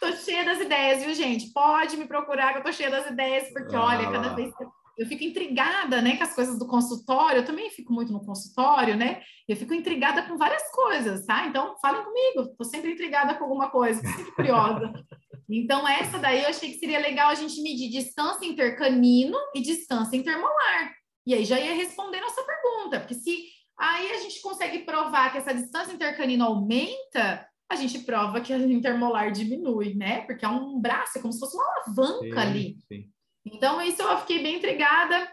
Tô 0.00 0.12
cheia 0.12 0.44
das 0.44 0.60
ideias, 0.60 1.04
viu, 1.04 1.14
gente? 1.14 1.52
Pode 1.52 1.96
me 1.96 2.06
procurar 2.06 2.52
que 2.52 2.58
eu 2.60 2.62
tô 2.62 2.72
cheia 2.72 2.90
das 2.90 3.10
ideias, 3.10 3.50
porque 3.52 3.74
ah, 3.74 3.84
olha, 3.84 4.10
cada 4.10 4.34
vez 4.34 4.54
que 4.54 4.62
eu 4.62 4.70
fico 5.06 5.22
intrigada, 5.22 6.02
né, 6.02 6.16
com 6.16 6.24
as 6.24 6.34
coisas 6.34 6.58
do 6.58 6.66
consultório, 6.66 7.38
eu 7.38 7.44
também 7.44 7.70
fico 7.70 7.92
muito 7.92 8.12
no 8.12 8.24
consultório, 8.24 8.96
né? 8.96 9.22
Eu 9.46 9.56
fico 9.56 9.72
intrigada 9.72 10.22
com 10.22 10.36
várias 10.36 10.70
coisas, 10.70 11.24
tá? 11.24 11.46
Então, 11.46 11.76
falem 11.80 12.02
comigo, 12.02 12.54
tô 12.56 12.64
sempre 12.64 12.92
intrigada 12.92 13.34
com 13.34 13.44
alguma 13.44 13.70
coisa, 13.70 14.00
sempre 14.00 14.32
curiosa. 14.32 14.92
Então, 15.50 15.88
essa 15.88 16.18
daí 16.18 16.42
eu 16.42 16.50
achei 16.50 16.70
que 16.70 16.78
seria 16.78 16.98
legal 16.98 17.30
a 17.30 17.34
gente 17.34 17.62
medir 17.62 17.88
distância 17.88 18.44
intercanino 18.44 19.34
e 19.54 19.62
distância 19.62 20.14
intermolar. 20.14 20.92
E 21.26 21.32
aí 21.32 21.42
já 21.42 21.58
ia 21.58 21.72
responder 21.72 22.20
nossa 22.20 22.42
pergunta, 22.42 23.00
porque 23.00 23.14
se 23.14 23.44
aí 23.78 24.10
a 24.10 24.18
gente 24.18 24.42
consegue 24.42 24.80
provar 24.80 25.32
que 25.32 25.38
essa 25.38 25.54
distância 25.54 25.94
intercanino 25.94 26.44
aumenta, 26.44 27.48
a 27.70 27.76
gente 27.76 28.00
prova 28.00 28.42
que 28.42 28.52
a 28.52 28.58
intermolar 28.58 29.32
diminui, 29.32 29.94
né? 29.94 30.20
Porque 30.22 30.44
é 30.44 30.48
um 30.48 30.78
braço, 30.78 31.18
é 31.18 31.22
como 31.22 31.32
se 31.32 31.40
fosse 31.40 31.56
uma 31.56 31.64
alavanca 31.64 32.42
sim, 32.42 32.48
ali. 32.48 32.76
Sim. 32.86 33.10
Então, 33.44 33.80
isso 33.82 34.02
eu 34.02 34.18
fiquei 34.18 34.42
bem 34.42 34.56
intrigada. 34.56 35.30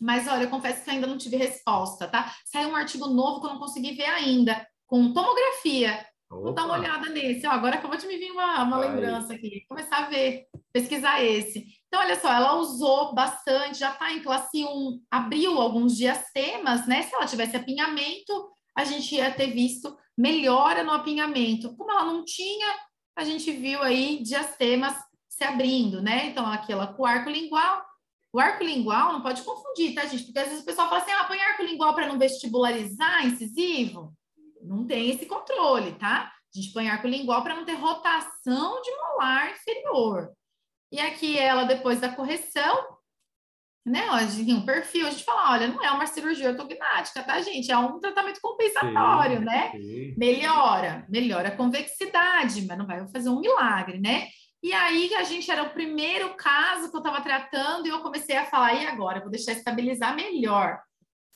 Mas 0.00 0.28
olha, 0.28 0.44
eu 0.44 0.50
confesso 0.50 0.84
que 0.84 0.90
ainda 0.90 1.06
não 1.06 1.18
tive 1.18 1.36
resposta, 1.36 2.06
tá? 2.06 2.32
Saiu 2.44 2.68
um 2.68 2.76
artigo 2.76 3.08
novo 3.08 3.40
que 3.40 3.46
eu 3.46 3.50
não 3.50 3.58
consegui 3.58 3.94
ver 3.94 4.06
ainda, 4.06 4.64
com 4.86 5.12
tomografia. 5.12 6.06
Opa. 6.30 6.42
Vou 6.42 6.52
dar 6.52 6.66
uma 6.66 6.78
olhada 6.78 7.08
nesse. 7.08 7.46
Ó, 7.46 7.50
agora 7.50 7.76
acabou 7.76 7.96
de 7.96 8.06
me 8.06 8.16
vir 8.16 8.30
uma, 8.30 8.62
uma 8.62 8.78
lembrança 8.78 9.32
aqui. 9.32 9.64
Começar 9.68 10.04
a 10.04 10.08
ver, 10.08 10.46
pesquisar 10.72 11.22
esse. 11.24 11.66
Então, 11.86 12.00
olha 12.00 12.20
só, 12.20 12.32
ela 12.32 12.54
usou 12.54 13.14
bastante, 13.14 13.78
já 13.78 13.90
está 13.90 14.12
em 14.12 14.22
classe 14.22 14.64
1, 14.64 15.02
abriu 15.10 15.58
alguns 15.58 15.96
diastemas, 15.96 16.86
né? 16.86 17.02
Se 17.02 17.14
ela 17.14 17.26
tivesse 17.26 17.56
apinhamento, 17.56 18.50
a 18.76 18.84
gente 18.84 19.14
ia 19.14 19.32
ter 19.32 19.48
visto 19.48 19.96
melhora 20.16 20.84
no 20.84 20.92
apinhamento. 20.92 21.74
Como 21.76 21.90
ela 21.90 22.04
não 22.04 22.24
tinha, 22.24 22.66
a 23.16 23.24
gente 23.24 23.50
viu 23.50 23.82
aí 23.82 24.22
diastemas 24.22 24.94
se 25.38 25.44
abrindo, 25.44 26.02
né? 26.02 26.26
Então, 26.26 26.44
aquela 26.44 26.88
com 26.88 27.04
o 27.04 27.06
arco 27.06 27.30
lingual. 27.30 27.86
O 28.32 28.40
arco 28.40 28.64
lingual 28.64 29.12
não 29.12 29.22
pode 29.22 29.40
confundir, 29.42 29.94
tá, 29.94 30.04
gente? 30.04 30.24
Porque 30.24 30.38
às 30.38 30.48
vezes 30.48 30.62
o 30.62 30.66
pessoal 30.66 30.88
fala 30.88 31.00
assim: 31.00 31.12
ah, 31.12 31.24
põe 31.24 31.40
arco 31.40 31.62
lingual 31.62 31.94
para 31.94 32.08
não 32.08 32.18
vestibularizar 32.18 33.24
incisivo. 33.24 34.12
Não 34.60 34.84
tem 34.84 35.10
esse 35.10 35.26
controle, 35.26 35.92
tá? 35.92 36.32
A 36.54 36.60
gente 36.60 36.72
põe 36.72 36.88
arco 36.88 37.06
lingual 37.06 37.42
para 37.42 37.54
não 37.54 37.64
ter 37.64 37.74
rotação 37.74 38.82
de 38.82 38.90
molar 38.96 39.52
inferior. 39.52 40.32
E 40.90 40.98
aqui 40.98 41.38
ela, 41.38 41.64
depois 41.64 42.00
da 42.00 42.08
correção, 42.08 42.98
né? 43.86 44.08
Assim, 44.08 44.52
um 44.52 44.66
perfil, 44.66 45.06
a 45.06 45.10
gente 45.10 45.24
fala, 45.24 45.52
olha, 45.52 45.68
não 45.68 45.82
é 45.82 45.90
uma 45.92 46.06
cirurgia 46.06 46.50
ortognática, 46.50 47.22
tá, 47.22 47.40
gente? 47.40 47.70
É 47.70 47.78
um 47.78 48.00
tratamento 48.00 48.40
compensatório, 48.40 49.38
sim, 49.38 49.44
né? 49.44 49.70
Sim. 49.70 50.14
Melhora, 50.16 51.06
melhora 51.08 51.48
a 51.48 51.56
convexidade, 51.56 52.66
mas 52.66 52.76
não 52.76 52.86
vai 52.86 53.06
fazer 53.08 53.28
um 53.28 53.40
milagre, 53.40 54.00
né? 54.00 54.28
E 54.62 54.72
aí 54.72 55.14
a 55.14 55.22
gente 55.22 55.50
era 55.50 55.62
o 55.62 55.70
primeiro 55.70 56.34
caso 56.34 56.90
que 56.90 56.96
eu 56.96 57.00
estava 57.00 57.20
tratando 57.20 57.86
e 57.86 57.90
eu 57.90 58.00
comecei 58.00 58.36
a 58.36 58.44
falar, 58.44 58.74
e 58.74 58.86
agora? 58.86 59.18
Eu 59.18 59.22
vou 59.22 59.30
deixar 59.30 59.52
estabilizar 59.52 60.16
melhor. 60.16 60.80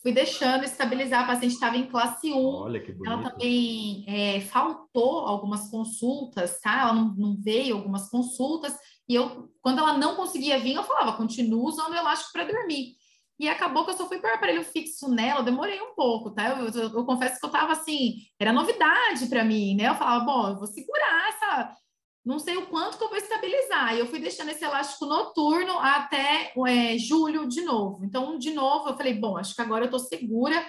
Fui 0.03 0.13
deixando 0.13 0.65
estabilizar, 0.65 1.23
a 1.23 1.27
paciente 1.29 1.53
estava 1.53 1.77
em 1.77 1.87
classe 1.87 2.33
1. 2.33 2.37
Olha 2.37 2.81
que 2.81 2.91
bonito. 2.91 3.13
Ela 3.13 3.31
também 3.31 4.05
é, 4.09 4.41
faltou 4.41 5.21
algumas 5.21 5.71
consultas, 5.71 6.59
tá? 6.61 6.81
Ela 6.81 6.93
não, 6.93 7.15
não 7.15 7.37
veio 7.41 7.77
algumas 7.77 8.11
consultas. 8.11 8.77
E 9.09 9.15
eu, 9.15 9.49
quando 9.61 9.79
ela 9.79 9.97
não 9.97 10.17
conseguia 10.17 10.59
vir, 10.59 10.75
eu 10.75 10.83
falava, 10.83 11.17
continua 11.17 11.69
usando 11.69 11.95
elástico 11.95 12.33
para 12.33 12.45
dormir. 12.45 12.97
E 13.39 13.49
acabou 13.49 13.85
que 13.85 13.93
eu 13.93 13.97
só 13.97 14.09
fui 14.09 14.19
para 14.19 14.35
aparelho 14.35 14.65
fixo 14.65 15.09
nela, 15.09 15.41
eu 15.41 15.45
demorei 15.45 15.81
um 15.81 15.95
pouco, 15.95 16.31
tá? 16.33 16.51
Eu, 16.51 16.69
eu, 16.69 16.89
eu 16.95 17.05
confesso 17.05 17.39
que 17.39 17.47
eu 17.47 17.51
tava 17.51 17.73
assim, 17.73 18.17
era 18.41 18.53
novidade 18.53 19.27
para 19.27 19.45
mim, 19.45 19.77
né? 19.77 19.89
Eu 19.89 19.95
falava, 19.95 20.25
bom, 20.25 20.49
eu 20.49 20.57
vou 20.57 20.67
segurar 20.67 21.29
essa, 21.29 21.77
não 22.25 22.39
sei 22.39 22.57
o 22.57 22.67
quanto 22.67 22.97
que 22.97 23.05
eu 23.05 23.09
vou 23.09 23.19
estabilizar. 23.19 23.95
E 23.95 23.99
eu 23.99 24.07
fui 24.07 24.21
deixando 24.21 24.51
esse 24.51 24.65
elástico 24.65 25.07
noturno 25.07 25.79
até 25.79 26.53
é, 26.69 26.97
julho 26.97 27.49
de 27.49 27.63
novo. 27.63 28.05
Então, 28.05 28.39
de 28.39 28.53
novo, 28.53 28.89
eu 28.89 28.97
falei, 28.97 29.15
bom, 29.15 29.37
acho 29.37 29.55
que 29.55 29.63
agora 29.63 29.85
eu 29.85 29.87
estou 29.87 30.01
segura 30.01 30.65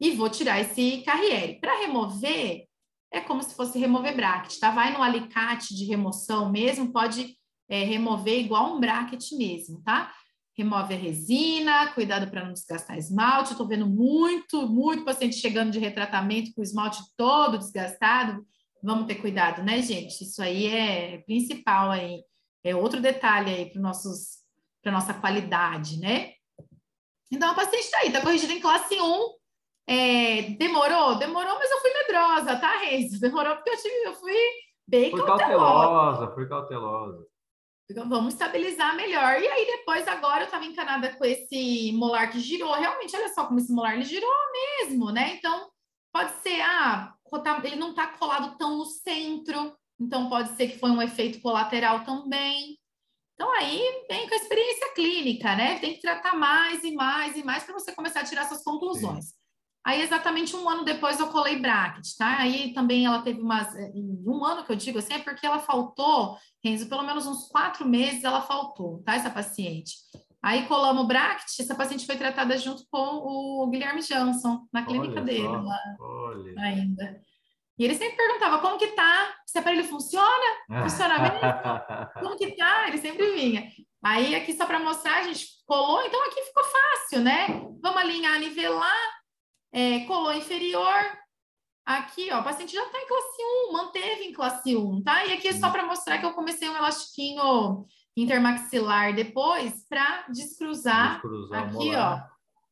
e 0.00 0.10
vou 0.10 0.28
tirar 0.28 0.60
esse 0.60 1.02
carriere. 1.02 1.60
Para 1.60 1.78
remover, 1.78 2.64
é 3.12 3.20
como 3.20 3.42
se 3.42 3.54
fosse 3.54 3.78
remover 3.78 4.16
bracket, 4.16 4.58
tá? 4.58 4.70
Vai 4.70 4.92
no 4.92 5.02
alicate 5.02 5.74
de 5.74 5.84
remoção 5.84 6.50
mesmo, 6.50 6.92
pode 6.92 7.36
é, 7.68 7.84
remover 7.84 8.38
igual 8.38 8.74
um 8.74 8.80
bracket 8.80 9.32
mesmo, 9.32 9.80
tá? 9.82 10.12
Remove 10.56 10.94
a 10.94 10.98
resina, 10.98 11.92
cuidado 11.92 12.30
para 12.30 12.44
não 12.44 12.52
desgastar 12.52 12.96
esmalte. 12.96 13.54
Eu 13.58 13.66
vendo 13.66 13.86
muito, 13.86 14.66
muito 14.66 15.04
paciente 15.04 15.36
chegando 15.36 15.70
de 15.70 15.78
retratamento 15.78 16.52
com 16.54 16.62
o 16.62 16.64
esmalte 16.64 17.02
todo 17.16 17.58
desgastado. 17.58 18.44
Vamos 18.86 19.08
ter 19.08 19.16
cuidado, 19.16 19.64
né, 19.64 19.82
gente? 19.82 20.22
Isso 20.22 20.40
aí 20.40 20.68
é 20.68 21.18
principal 21.26 21.90
aí. 21.90 22.22
É 22.62 22.72
outro 22.76 23.00
detalhe 23.00 23.52
aí 23.52 23.68
para 23.68 23.82
nossos 23.82 24.44
para 24.80 24.92
nossa 24.92 25.12
qualidade, 25.12 25.98
né? 25.98 26.34
Então 27.28 27.50
a 27.50 27.54
paciente 27.54 27.82
está 27.82 27.98
aí, 27.98 28.06
está 28.06 28.20
corrigida 28.20 28.52
em 28.52 28.60
classe 28.60 28.94
1. 28.94 29.34
É, 29.88 30.42
demorou? 30.50 31.16
Demorou, 31.16 31.58
mas 31.58 31.68
eu 31.68 31.80
fui 31.80 31.92
medrosa, 31.92 32.56
tá, 32.60 32.78
Reis? 32.78 33.10
Demorou 33.18 33.56
porque 33.56 33.70
eu, 33.70 33.76
tive, 33.76 33.94
eu 34.04 34.14
fui 34.14 34.36
bem 34.86 35.10
foi 35.10 35.26
cautelosa. 35.26 36.32
Foi 36.32 36.48
cautelosa, 36.48 37.26
então, 37.88 38.08
vamos 38.08 38.34
estabilizar 38.34 38.96
melhor. 38.96 39.40
E 39.40 39.46
aí, 39.46 39.66
depois, 39.66 40.06
agora 40.08 40.42
eu 40.42 40.46
estava 40.46 40.64
encanada 40.64 41.14
com 41.16 41.24
esse 41.24 41.92
molar 41.92 42.30
que 42.30 42.40
girou. 42.40 42.72
Realmente, 42.72 43.16
olha 43.16 43.28
só 43.28 43.46
como 43.46 43.58
esse 43.58 43.72
molar 43.72 43.94
ele 43.94 44.02
girou 44.02 44.30
mesmo, 44.80 45.10
né? 45.12 45.36
Então, 45.36 45.70
pode 46.12 46.32
ser, 46.42 46.60
ah, 46.62 47.15
ele 47.64 47.76
não 47.76 47.90
está 47.90 48.06
colado 48.08 48.56
tão 48.56 48.78
no 48.78 48.84
centro, 48.84 49.76
então 50.00 50.28
pode 50.28 50.56
ser 50.56 50.68
que 50.68 50.78
foi 50.78 50.90
um 50.90 51.02
efeito 51.02 51.40
colateral 51.40 52.04
também. 52.04 52.78
Então, 53.34 53.52
aí 53.52 54.06
vem 54.08 54.26
com 54.26 54.34
a 54.34 54.38
experiência 54.38 54.94
clínica, 54.94 55.54
né? 55.54 55.78
Tem 55.78 55.94
que 55.94 56.00
tratar 56.00 56.34
mais 56.34 56.82
e 56.82 56.92
mais 56.92 57.36
e 57.36 57.44
mais 57.44 57.64
para 57.64 57.74
você 57.74 57.92
começar 57.92 58.20
a 58.20 58.24
tirar 58.24 58.46
suas 58.46 58.62
conclusões. 58.62 59.26
Sim. 59.26 59.34
Aí, 59.84 60.02
exatamente 60.02 60.56
um 60.56 60.68
ano 60.68 60.84
depois, 60.84 61.20
eu 61.20 61.28
colei 61.28 61.60
bracket, 61.60 62.08
tá? 62.18 62.38
Aí 62.38 62.72
também 62.72 63.06
ela 63.06 63.22
teve 63.22 63.40
umas. 63.40 63.72
Um 63.94 64.44
ano 64.44 64.64
que 64.64 64.72
eu 64.72 64.76
digo 64.76 64.98
assim, 64.98 65.14
é 65.14 65.18
porque 65.18 65.46
ela 65.46 65.60
faltou, 65.60 66.36
Renzo, 66.64 66.88
pelo 66.88 67.04
menos 67.04 67.26
uns 67.26 67.46
quatro 67.48 67.86
meses 67.86 68.24
ela 68.24 68.40
faltou, 68.40 69.02
tá? 69.04 69.14
Essa 69.14 69.30
paciente. 69.30 69.94
Aí 70.42 70.66
colamos 70.66 71.06
bracket, 71.06 71.58
essa 71.58 71.74
paciente 71.74 72.06
foi 72.06 72.16
tratada 72.16 72.56
junto 72.58 72.84
com 72.90 72.98
o 72.98 73.68
Guilherme 73.68 74.00
Johnson, 74.02 74.66
na 74.72 74.84
clínica 74.84 75.14
olha 75.14 75.22
dele, 75.22 75.44
só, 75.44 75.60
lá 75.60 75.80
olha. 75.98 76.60
ainda. 76.60 77.20
E 77.78 77.84
ele 77.84 77.94
sempre 77.94 78.16
perguntava 78.16 78.58
como 78.60 78.78
que 78.78 78.88
tá, 78.88 79.34
esse 79.46 79.58
aparelho 79.58 79.84
funciona? 79.84 80.82
Funciona 80.82 81.18
mesmo? 81.18 81.38
como 82.20 82.36
que 82.36 82.56
tá? 82.56 82.88
Ele 82.88 82.98
sempre 82.98 83.30
vinha. 83.32 83.70
Aí 84.02 84.34
aqui 84.34 84.54
só 84.54 84.66
para 84.66 84.78
mostrar, 84.78 85.18
a 85.18 85.22
gente 85.24 85.46
colou, 85.66 86.00
então 86.06 86.24
aqui 86.26 86.40
ficou 86.42 86.64
fácil, 86.64 87.20
né? 87.20 87.48
Vamos 87.82 87.98
alinhar, 87.98 88.38
nivelar, 88.38 89.10
é, 89.72 90.00
colou 90.00 90.32
inferior. 90.32 91.18
Aqui, 91.84 92.30
ó, 92.32 92.40
o 92.40 92.44
paciente 92.44 92.72
já 92.72 92.82
está 92.84 92.98
em 92.98 93.06
classe 93.06 93.42
1, 93.68 93.72
manteve 93.72 94.24
em 94.24 94.32
classe 94.32 94.76
1, 94.76 95.02
tá? 95.02 95.24
E 95.24 95.32
aqui 95.32 95.48
é 95.48 95.52
só 95.52 95.70
para 95.70 95.86
mostrar 95.86 96.18
que 96.18 96.26
eu 96.26 96.32
comecei 96.32 96.68
um 96.68 96.76
elastiquinho 96.76 97.86
intermaxilar 98.16 99.14
depois 99.14 99.84
para 99.88 100.26
descruzar, 100.28 101.14
descruzar 101.14 101.64
aqui, 101.64 101.94
ó, 101.94 102.20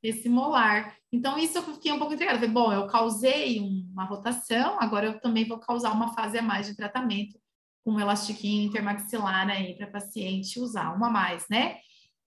esse 0.02 0.28
molar. 0.28 0.96
Então, 1.12 1.38
isso 1.38 1.58
eu 1.58 1.62
fiquei 1.62 1.92
um 1.92 1.98
pouco 1.98 2.14
intrigada. 2.14 2.38
Falei, 2.38 2.52
bom, 2.52 2.72
eu 2.72 2.86
causei 2.86 3.60
uma 3.60 4.04
rotação, 4.04 4.78
agora 4.80 5.06
eu 5.06 5.20
também 5.20 5.46
vou 5.46 5.58
causar 5.58 5.92
uma 5.92 6.14
fase 6.14 6.38
a 6.38 6.42
mais 6.42 6.66
de 6.66 6.74
tratamento 6.74 7.38
com 7.84 7.92
um 7.92 8.00
elastiquinho 8.00 8.66
intermaxilar 8.66 9.48
aí 9.50 9.76
para 9.76 9.86
paciente 9.86 10.58
usar, 10.58 10.92
uma 10.94 11.08
a 11.08 11.10
mais, 11.10 11.46
né? 11.50 11.78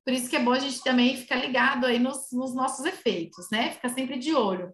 Por 0.06 0.14
isso 0.14 0.30
que 0.30 0.36
é 0.36 0.44
bom 0.44 0.52
a 0.52 0.60
gente 0.60 0.82
também 0.84 1.18
ficar 1.18 1.36
ligado 1.36 1.86
aí 1.86 2.00
nos, 2.00 2.32
nos 2.32 2.54
nossos 2.54 2.86
efeitos, 2.86 3.50
né? 3.52 3.72
Ficar 3.72 3.90
sempre 3.90 4.18
de 4.18 4.34
olho. 4.34 4.72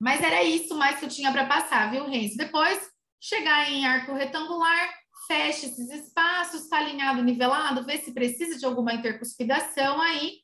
Mas 0.00 0.20
era 0.20 0.42
isso 0.42 0.76
mais 0.76 0.98
que 0.98 1.04
eu 1.04 1.08
tinha 1.08 1.30
para 1.30 1.46
passar, 1.46 1.90
viu, 1.90 2.08
Renzo? 2.08 2.36
Depois, 2.36 2.90
chegar 3.20 3.70
em 3.70 3.86
arco 3.86 4.14
retangular, 4.14 4.90
fecha 5.32 5.66
esses 5.66 5.90
espaços, 5.90 6.62
está 6.62 6.78
alinhado, 6.78 7.22
nivelado, 7.22 7.84
vê 7.84 7.96
se 7.96 8.12
precisa 8.12 8.58
de 8.58 8.66
alguma 8.66 8.92
intercuspidação 8.92 9.98
aí 10.02 10.40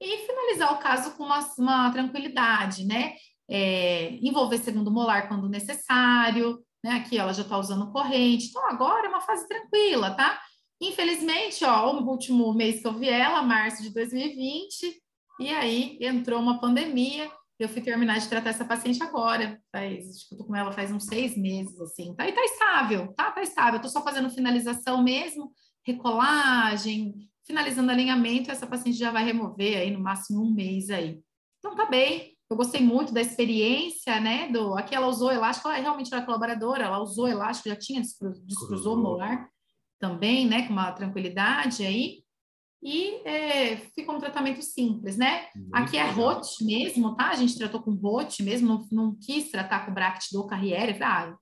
e 0.00 0.26
finalizar 0.26 0.72
o 0.72 0.78
caso 0.78 1.12
com 1.16 1.24
uma, 1.24 1.40
uma 1.58 1.90
tranquilidade, 1.92 2.86
né? 2.86 3.14
É, 3.50 4.14
envolver 4.22 4.56
segundo 4.58 4.90
molar 4.90 5.28
quando 5.28 5.50
necessário, 5.50 6.58
né? 6.82 6.92
Aqui 6.92 7.18
ela 7.18 7.34
já 7.34 7.42
está 7.42 7.58
usando 7.58 7.92
corrente, 7.92 8.46
então 8.46 8.66
agora 8.70 9.06
é 9.06 9.10
uma 9.10 9.20
fase 9.20 9.46
tranquila, 9.46 10.12
tá? 10.12 10.40
Infelizmente, 10.80 11.62
ó, 11.64 11.92
o 11.92 12.08
último 12.08 12.54
mês 12.54 12.80
que 12.80 12.88
eu 12.88 12.94
vi 12.94 13.10
ela, 13.10 13.42
março 13.42 13.82
de 13.82 13.92
2020, 13.92 14.98
e 15.40 15.50
aí 15.50 15.98
entrou 16.00 16.40
uma 16.40 16.58
pandemia. 16.58 17.30
Eu 17.62 17.68
fui 17.68 17.80
terminar 17.80 18.18
de 18.18 18.28
tratar 18.28 18.50
essa 18.50 18.64
paciente 18.64 19.02
agora. 19.02 19.60
Faz, 19.70 20.08
acho 20.08 20.28
que 20.28 20.34
eu 20.34 20.38
tô 20.38 20.44
com 20.44 20.56
ela 20.56 20.72
faz 20.72 20.90
uns 20.90 21.04
seis 21.04 21.36
meses, 21.36 21.80
assim. 21.80 22.14
Tá, 22.14 22.28
e 22.28 22.32
tá 22.32 22.44
estável, 22.44 23.12
tá? 23.14 23.30
Tá 23.30 23.42
estável. 23.42 23.74
Eu 23.74 23.82
tô 23.82 23.88
só 23.88 24.02
fazendo 24.02 24.30
finalização 24.30 25.02
mesmo, 25.02 25.52
recolagem, 25.86 27.14
finalizando 27.46 27.92
alinhamento. 27.92 28.50
Essa 28.50 28.66
paciente 28.66 28.98
já 28.98 29.10
vai 29.12 29.24
remover 29.24 29.78
aí 29.78 29.90
no 29.90 30.00
máximo 30.00 30.42
um 30.42 30.52
mês 30.52 30.90
aí. 30.90 31.20
Então 31.58 31.76
tá 31.76 31.86
bem. 31.86 32.36
Eu 32.50 32.56
gostei 32.56 32.82
muito 32.82 33.14
da 33.14 33.20
experiência, 33.20 34.20
né? 34.20 34.48
Do, 34.48 34.74
aqui 34.74 34.94
ela 34.94 35.06
usou 35.06 35.32
elástico, 35.32 35.68
ela 35.68 35.78
realmente 35.78 36.12
era 36.12 36.24
colaboradora, 36.24 36.84
ela 36.84 36.98
usou 36.98 37.28
elástico, 37.28 37.68
já 37.68 37.76
tinha 37.76 38.02
descruzou 38.44 38.96
o 38.96 39.02
molar 39.02 39.48
também, 39.98 40.48
né, 40.48 40.66
com 40.66 40.72
uma 40.72 40.90
tranquilidade 40.90 41.86
aí. 41.86 42.24
E 42.82 43.22
é, 43.24 43.76
fica 43.94 44.10
um 44.10 44.18
tratamento 44.18 44.60
simples, 44.60 45.16
né? 45.16 45.46
Muito 45.54 45.74
Aqui 45.74 45.96
é 45.96 46.02
ROT 46.02 46.64
mesmo, 46.64 47.14
tá? 47.14 47.28
A 47.28 47.36
gente 47.36 47.56
tratou 47.56 47.80
com 47.80 47.94
ROT 47.94 48.42
mesmo, 48.42 48.66
não, 48.66 48.86
não 48.90 49.14
quis 49.14 49.50
tratar 49.50 49.86
com 49.86 49.94
bracket 49.94 50.32
do 50.32 50.46
Carriere. 50.46 51.00
Ah, 51.00 51.32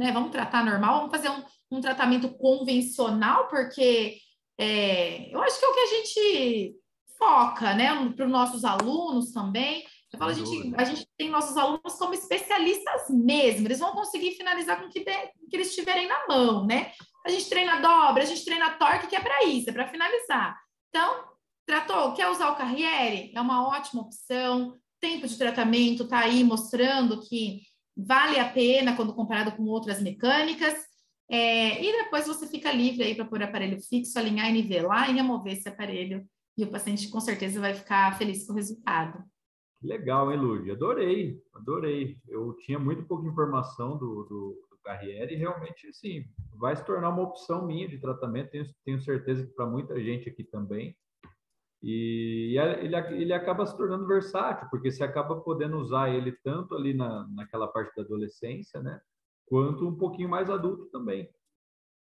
né, 0.00 0.12
vamos 0.12 0.30
tratar 0.30 0.64
normal, 0.64 1.00
vamos 1.00 1.10
fazer 1.10 1.28
um, 1.28 1.42
um 1.76 1.80
tratamento 1.80 2.30
convencional, 2.38 3.48
porque 3.48 4.16
é, 4.58 5.34
eu 5.34 5.42
acho 5.42 5.58
que 5.58 5.64
é 5.64 5.68
o 5.68 5.74
que 5.74 5.80
a 5.80 5.86
gente 5.86 6.76
foca, 7.18 7.74
né, 7.74 7.88
para 8.16 8.24
os 8.24 8.30
nossos 8.30 8.64
alunos 8.64 9.30
também. 9.30 9.84
Eu 10.10 10.18
falo, 10.18 10.30
a 10.30 10.34
gente, 10.34 10.74
a 10.74 10.84
gente 10.84 11.06
tem 11.18 11.28
nossos 11.28 11.56
alunos 11.56 11.94
como 11.98 12.14
especialistas 12.14 13.10
mesmo, 13.10 13.66
eles 13.66 13.78
vão 13.78 13.92
conseguir 13.92 14.32
finalizar 14.32 14.80
com 14.80 14.86
o 14.86 14.90
que, 14.90 15.00
que 15.00 15.56
eles 15.56 15.74
tiverem 15.74 16.08
na 16.08 16.26
mão, 16.26 16.66
né? 16.66 16.92
A 17.24 17.28
gente 17.28 17.48
treina 17.50 17.76
dobra, 17.76 18.22
a 18.22 18.26
gente 18.26 18.44
treina 18.44 18.70
torque, 18.70 19.06
que 19.06 19.16
é 19.16 19.20
para 19.20 19.44
isso, 19.44 19.68
é 19.68 19.72
para 19.72 19.88
finalizar. 19.88 20.58
Então, 20.90 21.24
tratou, 21.66 22.12
quer 22.14 22.28
usar 22.28 22.50
o 22.50 22.56
Carriere? 22.56 23.32
É 23.34 23.40
uma 23.40 23.66
ótima 23.68 24.02
opção. 24.02 24.76
Tempo 25.00 25.26
de 25.26 25.38
tratamento 25.38 26.02
está 26.02 26.20
aí 26.20 26.44
mostrando 26.44 27.20
que 27.22 27.62
vale 27.96 28.38
a 28.38 28.48
pena 28.48 28.94
quando 28.94 29.14
comparado 29.14 29.52
com 29.52 29.64
outras 29.64 30.02
mecânicas. 30.02 30.74
É, 31.30 31.82
e 31.82 32.04
depois 32.04 32.26
você 32.26 32.46
fica 32.46 32.72
livre 32.72 33.04
aí 33.04 33.14
para 33.14 33.24
pôr 33.24 33.42
aparelho 33.42 33.80
fixo, 33.80 34.18
alinhar 34.18 34.50
e 34.50 34.52
nivelar 34.52 35.08
e 35.08 35.14
remover 35.14 35.52
esse 35.52 35.68
aparelho. 35.68 36.26
E 36.58 36.64
o 36.64 36.70
paciente 36.70 37.08
com 37.08 37.20
certeza 37.20 37.60
vai 37.60 37.72
ficar 37.72 38.18
feliz 38.18 38.44
com 38.44 38.52
o 38.52 38.56
resultado. 38.56 39.22
Legal, 39.82 40.30
hein, 40.30 40.38
Lud? 40.38 40.70
Adorei, 40.70 41.38
adorei. 41.54 42.18
Eu 42.28 42.54
tinha 42.58 42.78
muito 42.78 43.04
pouca 43.04 43.26
informação 43.26 43.96
do, 43.96 44.24
do, 44.24 44.68
E 45.32 45.36
realmente, 45.36 45.88
assim, 45.88 46.24
vai 46.58 46.74
se 46.76 46.84
tornar 46.84 47.10
uma 47.10 47.22
opção 47.22 47.66
minha 47.66 47.88
de 47.88 47.98
tratamento, 47.98 48.50
tenho, 48.50 48.64
tenho 48.84 49.00
certeza 49.00 49.46
que 49.46 49.52
para 49.52 49.66
muita 49.66 50.00
gente 50.02 50.28
aqui 50.28 50.44
também. 50.44 50.96
E 51.82 52.56
ele, 52.58 52.96
ele 52.96 53.32
acaba 53.32 53.64
se 53.64 53.76
tornando 53.76 54.06
versátil, 54.06 54.68
porque 54.70 54.90
você 54.90 55.02
acaba 55.02 55.40
podendo 55.40 55.78
usar 55.78 56.10
ele 56.10 56.32
tanto 56.44 56.74
ali 56.74 56.92
na, 56.92 57.26
naquela 57.28 57.66
parte 57.68 57.94
da 57.96 58.02
adolescência, 58.02 58.82
né? 58.82 59.00
Quanto 59.46 59.88
um 59.88 59.96
pouquinho 59.96 60.28
mais 60.28 60.50
adulto 60.50 60.86
também. 60.90 61.28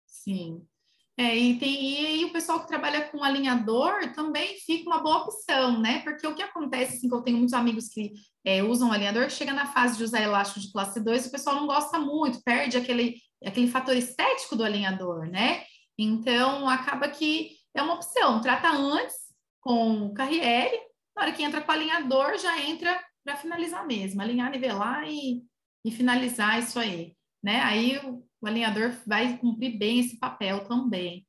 Sim. 0.06 0.68
É, 1.18 1.36
e 1.38 1.58
tem 1.58 2.20
e, 2.22 2.26
o 2.26 2.34
pessoal 2.34 2.60
que 2.60 2.68
trabalha 2.68 3.08
com 3.10 3.24
alinhador 3.24 4.12
também 4.14 4.58
fica 4.60 4.90
uma 4.90 5.02
boa 5.02 5.24
opção, 5.24 5.80
né? 5.80 6.02
Porque 6.02 6.28
o 6.28 6.36
que 6.36 6.44
acontece, 6.44 6.98
assim, 6.98 7.08
que 7.08 7.16
eu 7.16 7.22
tenho 7.22 7.38
muitos 7.38 7.54
amigos 7.54 7.88
que 7.88 8.12
é, 8.44 8.62
usam 8.62 8.92
alinhador, 8.92 9.30
chega 9.30 9.54
na 9.54 9.66
fase 9.66 9.98
de 9.98 10.04
usar 10.04 10.22
elástico 10.22 10.60
de 10.60 10.72
classe 10.74 11.00
2, 11.00 11.28
o 11.28 11.32
pessoal 11.32 11.56
não 11.56 11.68
gosta 11.68 11.98
muito, 12.00 12.44
perde 12.44 12.76
aquele, 12.76 13.16
aquele 13.46 13.68
fator 13.68 13.96
estético 13.96 14.58
do 14.58 14.64
alinhador, 14.66 15.28
né? 15.30 15.64
Então, 15.98 16.68
acaba 16.68 17.08
que 17.08 17.52
é 17.74 17.82
uma 17.82 17.94
opção, 17.94 18.42
trata 18.42 18.70
antes 18.70 19.16
com 19.62 20.08
o 20.08 20.14
Carriere, 20.14 20.78
na 21.16 21.24
hora 21.24 21.32
que 21.32 21.44
entra 21.44 21.62
com 21.62 21.72
o 21.72 21.76
alinhador, 21.76 22.38
já 22.38 22.62
entra 22.62 23.02
para 23.24 23.38
finalizar 23.38 23.88
mesmo, 23.88 24.22
alinhar, 24.22 24.52
nivelar 24.52 25.04
e, 25.08 25.42
e 25.86 25.92
finalizar 25.92 26.60
isso 26.60 26.78
aí, 26.78 27.16
né? 27.42 27.62
Aí 27.62 28.00
o 28.42 28.48
alinhador 28.48 28.92
vai 29.06 29.38
cumprir 29.38 29.78
bem 29.78 30.00
esse 30.00 30.20
papel 30.20 30.66
também. 30.68 31.26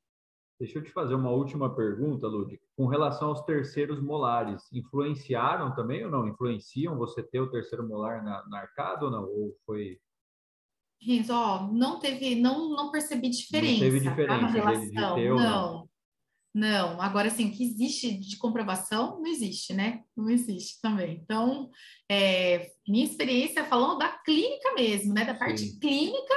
Deixa 0.58 0.78
eu 0.78 0.82
te 0.82 0.90
fazer 0.90 1.14
uma 1.14 1.30
última 1.30 1.74
pergunta, 1.74 2.26
Lud. 2.26 2.58
Com 2.74 2.86
relação 2.86 3.28
aos 3.28 3.42
terceiros 3.42 4.00
molares, 4.00 4.62
influenciaram 4.72 5.74
também 5.74 6.04
ou 6.04 6.10
não? 6.10 6.26
Influenciam 6.26 6.96
você 6.96 7.22
ter 7.22 7.40
o 7.40 7.50
terceiro 7.50 7.86
molar 7.86 8.24
na, 8.24 8.46
na 8.48 8.60
arcada 8.60 9.04
ou 9.04 9.10
não? 9.10 9.24
Ou 9.24 9.54
foi 9.66 9.98
Renzo, 11.00 11.32
ó, 11.34 11.70
não 11.70 12.00
teve, 12.00 12.36
não, 12.36 12.70
não 12.70 12.90
percebi 12.90 13.28
diferença. 13.28 13.72
Não 13.72 13.80
teve 13.80 14.00
diferença 14.00 14.40
tá, 14.40 14.46
relação. 14.46 15.14
Ter 15.14 15.28
não. 15.28 15.36
não. 15.36 15.88
Não, 16.54 17.02
agora 17.02 17.28
assim, 17.28 17.50
o 17.50 17.52
que 17.52 17.62
existe 17.62 18.18
de 18.18 18.38
comprovação 18.38 19.20
não 19.20 19.26
existe, 19.26 19.74
né? 19.74 20.02
Não 20.16 20.30
existe 20.30 20.80
também. 20.80 21.20
Então, 21.22 21.68
é, 22.10 22.70
minha 22.88 23.04
experiência 23.04 23.62
falando 23.66 23.98
da 23.98 24.08
clínica 24.08 24.72
mesmo, 24.72 25.12
né? 25.12 25.26
Da 25.26 25.34
parte 25.34 25.60
Sim. 25.60 25.78
clínica, 25.78 26.34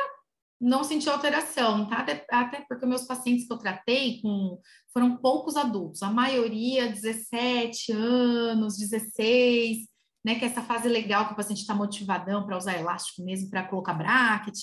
não 0.59 0.83
senti 0.83 1.09
alteração, 1.09 1.87
tá? 1.87 1.99
Até, 1.99 2.25
até, 2.29 2.65
porque 2.67 2.85
meus 2.85 3.05
pacientes 3.05 3.47
que 3.47 3.53
eu 3.53 3.57
tratei 3.57 4.21
com, 4.21 4.59
foram 4.91 5.15
poucos 5.17 5.55
adultos, 5.55 6.03
a 6.03 6.11
maioria 6.11 6.91
17 6.91 7.93
anos, 7.93 8.77
16, 8.77 9.87
né? 10.25 10.35
Que 10.35 10.45
é 10.45 10.47
essa 10.47 10.61
fase 10.61 10.89
legal 10.89 11.27
que 11.27 11.33
o 11.33 11.35
paciente 11.35 11.61
está 11.61 11.73
motivadão 11.73 12.45
para 12.45 12.57
usar 12.57 12.77
elástico 12.77 13.23
mesmo, 13.23 13.49
para 13.49 13.67
colocar 13.67 13.93
bracket. 13.93 14.57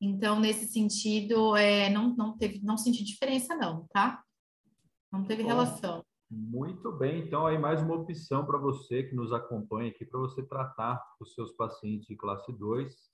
Então, 0.00 0.40
nesse 0.40 0.66
sentido, 0.66 1.56
é, 1.56 1.90
não, 1.90 2.14
não 2.16 2.36
teve, 2.36 2.60
não 2.62 2.78
senti 2.78 3.04
diferença, 3.04 3.54
não, 3.54 3.86
tá? 3.92 4.22
Não 5.12 5.24
teve 5.24 5.42
Bom, 5.42 5.48
relação. 5.48 6.04
Muito 6.30 6.90
bem, 6.90 7.20
então 7.20 7.46
aí 7.46 7.58
mais 7.58 7.80
uma 7.82 7.94
opção 7.96 8.44
para 8.44 8.58
você 8.58 9.04
que 9.04 9.14
nos 9.14 9.32
acompanha 9.32 9.90
aqui, 9.90 10.04
para 10.04 10.18
você 10.18 10.42
tratar 10.42 11.00
os 11.20 11.34
seus 11.34 11.52
pacientes 11.52 12.08
de 12.08 12.16
classe 12.16 12.50
2 12.52 13.13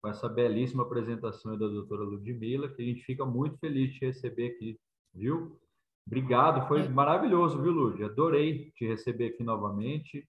com 0.00 0.08
essa 0.08 0.28
belíssima 0.28 0.82
apresentação 0.82 1.58
da 1.58 1.66
doutora 1.66 2.02
Ludmilla, 2.02 2.68
que 2.68 2.82
a 2.82 2.84
gente 2.84 3.02
fica 3.02 3.24
muito 3.24 3.58
feliz 3.58 3.92
de 3.92 3.98
te 3.98 4.06
receber 4.06 4.48
aqui, 4.48 4.78
viu? 5.12 5.58
Obrigado, 6.06 6.66
foi 6.66 6.88
maravilhoso, 6.88 7.60
viu, 7.60 7.72
Lud? 7.72 8.02
Adorei 8.02 8.70
te 8.70 8.86
receber 8.86 9.26
aqui 9.26 9.44
novamente. 9.44 10.26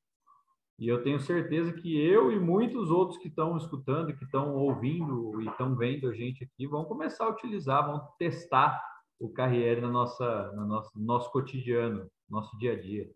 E 0.78 0.88
eu 0.88 1.04
tenho 1.04 1.20
certeza 1.20 1.74
que 1.74 1.98
eu 2.00 2.32
e 2.32 2.40
muitos 2.40 2.90
outros 2.90 3.18
que 3.18 3.28
estão 3.28 3.56
escutando, 3.58 4.16
que 4.16 4.24
estão 4.24 4.56
ouvindo 4.56 5.42
e 5.42 5.48
estão 5.48 5.76
vendo 5.76 6.10
a 6.10 6.14
gente 6.14 6.44
aqui, 6.44 6.68
vão 6.68 6.86
começar 6.86 7.26
a 7.26 7.30
utilizar, 7.30 7.86
vão 7.86 8.08
testar 8.18 8.82
o 9.20 9.30
Carriere 9.30 9.82
na 9.82 9.90
nossa, 9.90 10.52
no 10.54 10.66
nosso, 10.66 10.98
no 10.98 11.06
nosso 11.06 11.32
cotidiano, 11.32 12.10
nosso 12.30 12.58
dia 12.58 12.74
a 12.74 12.82
dia. 12.82 13.10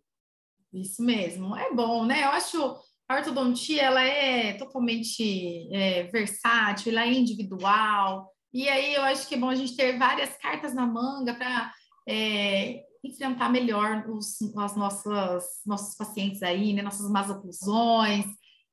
Isso 0.73 1.03
mesmo, 1.03 1.55
é 1.55 1.73
bom, 1.73 2.05
né? 2.05 2.23
Eu 2.23 2.30
acho 2.30 2.75
a 3.14 3.18
ortodontia 3.18 3.84
ela 3.84 4.03
é 4.03 4.53
totalmente 4.53 5.69
é, 5.73 6.03
versátil, 6.03 6.91
ela 6.91 7.06
é 7.06 7.11
individual, 7.11 8.30
e 8.53 8.69
aí 8.69 8.94
eu 8.94 9.02
acho 9.03 9.27
que 9.27 9.35
é 9.35 9.38
bom 9.38 9.49
a 9.49 9.56
gente 9.56 9.76
ter 9.76 9.98
várias 9.98 10.38
cartas 10.38 10.73
na 10.73 10.85
manga 10.85 11.34
para 11.34 11.72
é, 12.07 12.84
enfrentar 13.03 13.49
melhor 13.49 14.06
os, 14.10 14.38
as 14.57 14.76
nossas 14.76 15.44
nossos 15.65 15.95
pacientes 15.95 16.44
aí, 16.44 16.73
né, 16.73 16.81
nossas 16.81 17.10
más 17.10 17.30
oclusões, 17.30 18.26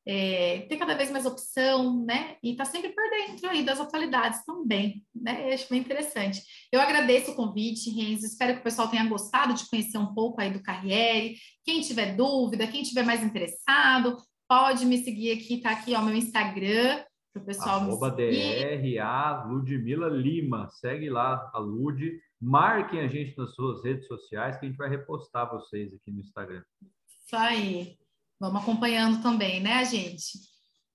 é, 0.07 0.67
ter 0.69 0.77
cada 0.77 0.95
vez 0.95 1.11
mais 1.11 1.27
opção, 1.27 2.05
né? 2.05 2.37
E 2.43 2.57
tá 2.57 2.65
sempre 2.65 2.91
por 2.91 3.09
dentro 3.11 3.49
aí 3.49 3.63
das 3.63 3.81
atualidades 3.81 4.45
também, 4.45 5.05
né? 5.15 5.49
Eu 5.49 5.55
acho 5.55 5.69
bem 5.69 5.81
interessante. 5.81 6.43
Eu 6.73 6.81
agradeço 6.81 7.31
o 7.31 7.35
convite, 7.35 7.91
Renzo. 7.91 8.27
Espero 8.27 8.55
que 8.55 8.61
o 8.61 8.65
pessoal 8.65 8.89
tenha 8.89 9.05
gostado 9.07 9.55
de 9.55 9.69
conhecer 9.69 9.99
um 9.99 10.15
pouco 10.15 10.41
aí 10.41 10.51
do 10.51 10.63
Carriere. 10.63 11.37
Quem 11.65 11.81
tiver 11.81 12.17
dúvida, 12.17 12.67
quem 12.67 12.83
tiver 12.83 13.05
mais 13.05 13.23
interessado, 13.23 14.17
pode 14.51 14.85
me 14.85 14.99
seguir 14.99 15.31
aqui, 15.31 15.59
tá 15.59 15.71
aqui, 15.71 15.95
ó, 15.95 16.03
meu 16.03 16.17
Instagram, 16.17 17.05
para 17.33 17.41
o 17.41 17.47
pessoal 17.47 17.83
Arroba 17.83 18.11
me 18.11 18.35
seguir. 18.35 18.97
DRA 18.99 19.45
Ludmila 19.45 20.09
Lima. 20.09 20.69
Segue 20.71 21.09
lá 21.09 21.49
a 21.55 21.59
Lud. 21.61 22.21
Marquem 22.41 22.99
a 22.99 23.07
gente 23.07 23.39
nas 23.39 23.55
suas 23.55 23.85
redes 23.85 24.09
sociais 24.09 24.59
que 24.59 24.67
a 24.67 24.69
gente 24.69 24.77
vai 24.77 24.89
repostar 24.89 25.49
vocês 25.49 25.95
aqui 25.95 26.11
no 26.11 26.19
Instagram. 26.19 26.65
Isso 27.07 27.37
aí. 27.37 27.97
Vamos 28.41 28.61
acompanhando 28.61 29.23
também, 29.23 29.61
né, 29.61 29.85
gente? 29.85 30.33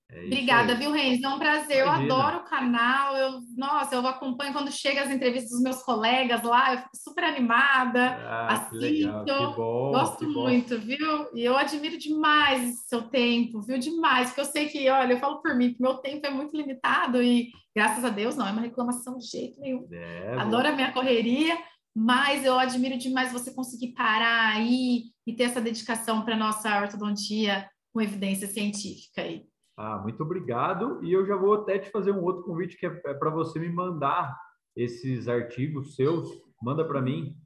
É 0.08 0.24
Obrigada, 0.24 0.72
aí. 0.72 0.78
viu, 0.78 0.92
Renzo? 0.92 1.26
É 1.26 1.28
um 1.28 1.38
prazer. 1.38 1.82
Imagina. 1.82 2.08
Eu 2.08 2.20
adoro 2.20 2.36
o 2.38 2.44
canal. 2.44 3.16
Eu, 3.16 3.40
nossa, 3.56 3.94
eu 3.96 4.06
acompanho 4.06 4.52
quando 4.52 4.70
chega 4.70 5.02
as 5.02 5.10
entrevistas 5.10 5.50
dos 5.50 5.62
meus 5.62 5.82
colegas 5.82 6.42
lá, 6.42 6.74
eu 6.74 6.78
fico 6.78 6.96
super 6.96 7.24
animada. 7.24 8.16
Ah, 8.22 8.52
assisto. 8.52 9.54
Bom, 9.56 9.90
Gosto 9.90 10.28
muito, 10.28 10.78
viu? 10.78 11.28
E 11.34 11.42
eu 11.44 11.56
admiro 11.56 11.98
demais 11.98 12.70
o 12.70 12.88
seu 12.88 13.02
tempo, 13.02 13.60
viu? 13.60 13.78
Demais, 13.78 14.28
porque 14.28 14.40
eu 14.42 14.44
sei 14.44 14.68
que, 14.68 14.88
olha, 14.88 15.14
eu 15.14 15.18
falo 15.18 15.42
por 15.42 15.56
mim, 15.56 15.74
que 15.74 15.82
meu 15.82 15.94
tempo 15.98 16.24
é 16.24 16.30
muito 16.30 16.56
limitado 16.56 17.20
e, 17.20 17.50
graças 17.74 18.04
a 18.04 18.08
Deus, 18.08 18.36
não 18.36 18.46
é 18.46 18.52
uma 18.52 18.62
reclamação 18.62 19.18
de 19.18 19.26
jeito 19.26 19.60
nenhum. 19.60 19.88
É, 19.90 20.36
adoro 20.38 20.68
a 20.68 20.72
minha 20.72 20.92
correria, 20.92 21.58
mas 21.94 22.44
eu 22.44 22.56
admiro 22.58 22.96
demais 22.96 23.32
você 23.32 23.52
conseguir 23.52 23.92
parar 23.92 24.54
aí 24.54 25.04
e 25.26 25.34
ter 25.34 25.44
essa 25.44 25.60
dedicação 25.60 26.24
para 26.24 26.36
nossa 26.36 26.80
ortodontia 26.80 27.68
com 27.92 28.00
evidência 28.00 28.46
científica 28.46 29.22
aí. 29.22 29.42
Ah, 29.76 29.98
muito 29.98 30.22
obrigado. 30.22 31.04
E 31.04 31.12
eu 31.12 31.26
já 31.26 31.36
vou 31.36 31.54
até 31.54 31.78
te 31.78 31.90
fazer 31.90 32.12
um 32.12 32.22
outro 32.22 32.44
convite 32.44 32.76
que 32.76 32.86
é, 32.86 33.02
é 33.06 33.14
para 33.14 33.30
você 33.30 33.58
me 33.58 33.68
mandar 33.68 34.36
esses 34.74 35.28
artigos 35.28 35.94
seus. 35.94 36.28
Manda 36.62 36.84
para 36.84 37.02
mim, 37.02 37.36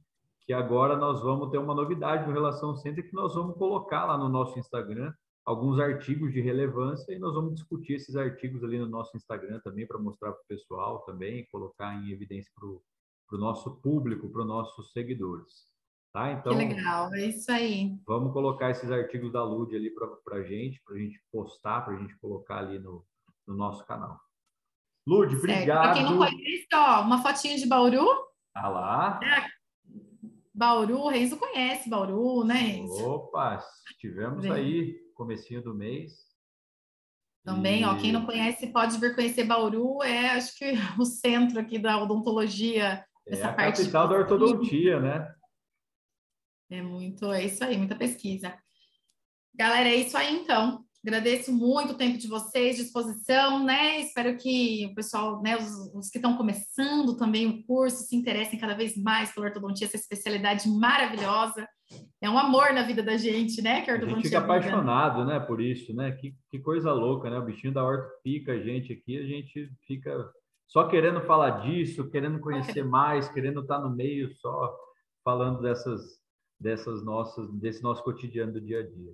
que 0.41 0.53
agora 0.53 0.95
nós 0.95 1.21
vamos 1.21 1.49
ter 1.49 1.57
uma 1.57 1.75
novidade 1.75 2.25
no 2.25 2.33
Relação 2.33 2.75
Center 2.75 3.07
que 3.07 3.15
nós 3.15 3.35
vamos 3.35 3.57
colocar 3.57 4.05
lá 4.05 4.17
no 4.17 4.29
nosso 4.29 4.57
Instagram 4.57 5.13
alguns 5.45 5.79
artigos 5.79 6.31
de 6.31 6.39
relevância 6.39 7.13
e 7.13 7.19
nós 7.19 7.33
vamos 7.33 7.55
discutir 7.55 7.93
esses 7.93 8.15
artigos 8.15 8.63
ali 8.63 8.77
no 8.77 8.87
nosso 8.87 9.17
Instagram 9.17 9.59
também 9.63 9.87
para 9.87 9.99
mostrar 9.99 10.31
para 10.31 10.41
o 10.41 10.47
pessoal 10.47 10.99
também, 10.99 11.47
colocar 11.51 11.95
em 11.95 12.11
evidência 12.11 12.51
para 12.55 12.67
o 12.67 12.81
para 13.31 13.37
o 13.37 13.39
nosso 13.39 13.77
público, 13.77 14.29
para 14.29 14.41
os 14.41 14.47
nossos 14.47 14.91
seguidores. 14.91 15.70
Tá? 16.13 16.31
Então, 16.33 16.51
que 16.51 16.65
legal, 16.65 17.13
é 17.13 17.25
isso 17.27 17.49
aí. 17.49 17.97
Vamos 18.05 18.33
colocar 18.33 18.69
esses 18.69 18.91
artigos 18.91 19.31
da 19.31 19.43
Lud 19.43 19.73
ali 19.73 19.89
para 19.91 20.37
a 20.37 20.43
gente, 20.43 20.81
para 20.83 20.95
a 20.95 20.99
gente 20.99 21.21
postar, 21.31 21.81
para 21.81 21.95
a 21.95 21.97
gente 21.97 22.17
colocar 22.19 22.57
ali 22.57 22.79
no, 22.79 23.05
no 23.47 23.55
nosso 23.55 23.85
canal. 23.85 24.19
Lud, 25.07 25.33
obrigado. 25.35 25.83
Para 25.83 25.93
quem 25.93 26.03
não 26.03 26.17
conhece, 26.17 26.67
ó, 26.73 27.01
uma 27.01 27.23
fotinha 27.23 27.57
de 27.57 27.65
Bauru. 27.65 28.05
Ah 28.53 28.67
lá. 28.67 29.19
É. 29.23 29.47
Bauru, 30.53 31.07
Renzo 31.07 31.37
conhece 31.37 31.89
Bauru, 31.89 32.43
né, 32.43 32.55
Renzo? 32.55 33.05
Opa, 33.05 33.63
estivemos 33.89 34.43
Bem. 34.43 34.51
aí, 34.51 34.95
comecinho 35.15 35.63
do 35.63 35.73
mês. 35.73 36.11
Também, 37.43 37.81
e... 37.81 37.85
ó, 37.85 37.95
quem 37.97 38.11
não 38.11 38.25
conhece 38.25 38.67
pode 38.67 38.99
vir 38.99 39.15
conhecer 39.15 39.45
Bauru, 39.45 40.03
é 40.03 40.31
acho 40.31 40.57
que 40.57 40.73
o 40.99 41.05
centro 41.05 41.57
aqui 41.57 41.79
da 41.79 41.97
odontologia 41.97 43.03
é 43.25 43.41
a 43.41 43.53
capital 43.53 44.07
da 44.09 44.15
ortodontia, 44.15 44.99
né? 44.99 45.33
É 46.71 46.81
muito, 46.81 47.29
é 47.33 47.43
isso 47.43 47.61
aí, 47.65 47.77
muita 47.77 47.95
pesquisa. 47.95 48.57
Galera, 49.53 49.89
é 49.89 49.95
isso 49.95 50.15
aí 50.15 50.33
então. 50.33 50.85
Agradeço 51.05 51.51
muito 51.51 51.93
o 51.93 51.97
tempo 51.97 52.17
de 52.17 52.27
vocês, 52.27 52.77
disposição, 52.77 53.65
né? 53.65 53.99
Espero 53.99 54.37
que 54.37 54.85
o 54.85 54.95
pessoal, 54.95 55.41
né, 55.41 55.57
os, 55.57 55.93
os 55.93 56.09
que 56.09 56.17
estão 56.17 56.37
começando 56.37 57.17
também 57.17 57.47
o 57.47 57.63
curso, 57.65 58.03
se 58.03 58.15
interessem 58.15 58.57
cada 58.57 58.73
vez 58.73 58.95
mais 58.95 59.33
pela 59.33 59.47
ortodontia, 59.47 59.85
essa 59.85 59.97
especialidade 59.97 60.69
maravilhosa. 60.69 61.67
É 62.21 62.29
um 62.29 62.37
amor 62.37 62.71
na 62.71 62.83
vida 62.83 63.03
da 63.03 63.17
gente, 63.17 63.61
né? 63.61 63.81
Que 63.81 63.91
a, 63.91 63.95
ortodontia 63.95 64.19
a 64.19 64.21
gente 64.21 64.29
fica 64.29 64.39
apaixonado, 64.39 65.25
né, 65.25 65.41
por 65.41 65.59
isso, 65.59 65.93
né? 65.93 66.13
Que, 66.13 66.33
que 66.49 66.59
coisa 66.59 66.93
louca, 66.93 67.29
né? 67.29 67.37
O 67.37 67.45
bichinho 67.45 67.73
da 67.73 67.83
horta 67.83 68.07
pica 68.23 68.53
a 68.53 68.59
gente 68.59 68.93
aqui, 68.93 69.17
a 69.17 69.25
gente 69.25 69.69
fica 69.85 70.31
só 70.67 70.87
querendo 70.87 71.19
falar 71.23 71.65
disso, 71.65 72.09
querendo 72.09 72.39
conhecer 72.39 72.85
mais, 72.85 73.27
querendo 73.27 73.59
estar 73.59 73.79
no 73.79 73.89
meio 73.89 74.33
só 74.37 74.73
falando 75.23 75.61
dessas 75.61 76.20
dessas 76.61 77.03
nossas 77.03 77.51
desse 77.53 77.81
nosso 77.81 78.03
cotidiano 78.03 78.53
do 78.53 78.61
dia 78.61 78.79
a 78.79 78.83
dia. 78.83 79.13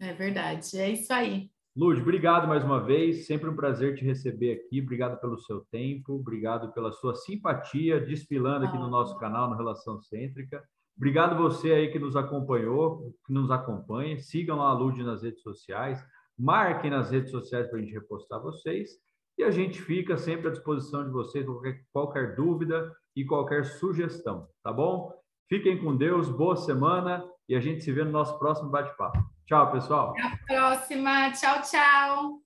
É 0.00 0.12
verdade, 0.12 0.76
é 0.76 0.90
isso 0.90 1.12
aí. 1.12 1.50
Lud, 1.76 2.00
obrigado 2.00 2.46
mais 2.46 2.62
uma 2.62 2.80
vez, 2.80 3.26
sempre 3.26 3.48
um 3.48 3.56
prazer 3.56 3.96
te 3.96 4.04
receber 4.04 4.52
aqui, 4.52 4.80
obrigado 4.80 5.20
pelo 5.20 5.38
seu 5.38 5.62
tempo, 5.72 6.14
obrigado 6.14 6.72
pela 6.72 6.92
sua 6.92 7.16
simpatia 7.16 8.00
desfilando 8.00 8.66
aqui 8.66 8.78
no 8.78 8.88
nosso 8.88 9.18
canal 9.18 9.50
no 9.50 9.56
Relação 9.56 10.00
Cêntrica. 10.00 10.62
Obrigado 10.96 11.36
você 11.36 11.72
aí 11.72 11.90
que 11.90 11.98
nos 11.98 12.14
acompanhou, 12.14 13.12
que 13.26 13.32
nos 13.32 13.50
acompanha. 13.50 14.16
Sigam 14.18 14.62
a 14.62 14.72
Lud 14.72 15.02
nas 15.02 15.24
redes 15.24 15.42
sociais, 15.42 16.00
marquem 16.38 16.90
nas 16.90 17.10
redes 17.10 17.32
sociais 17.32 17.66
para 17.66 17.78
a 17.78 17.82
gente 17.82 17.92
repostar 17.92 18.40
vocês. 18.40 18.90
E 19.36 19.42
a 19.42 19.50
gente 19.50 19.82
fica 19.82 20.16
sempre 20.16 20.46
à 20.46 20.50
disposição 20.52 21.04
de 21.04 21.10
vocês, 21.10 21.44
qualquer, 21.44 21.84
qualquer 21.92 22.36
dúvida, 22.36 22.94
e 23.16 23.24
qualquer 23.24 23.64
sugestão, 23.64 24.48
tá 24.62 24.72
bom? 24.72 25.12
Fiquem 25.48 25.78
com 25.78 25.96
Deus, 25.96 26.28
boa 26.28 26.56
semana 26.56 27.24
e 27.48 27.54
a 27.54 27.60
gente 27.60 27.84
se 27.84 27.92
vê 27.92 28.04
no 28.04 28.10
nosso 28.10 28.38
próximo 28.38 28.70
bate-papo. 28.70 29.18
Tchau, 29.46 29.70
pessoal. 29.72 30.10
Até 30.10 30.22
a 30.22 30.38
próxima. 30.46 31.30
Tchau, 31.32 31.62
tchau. 31.62 32.43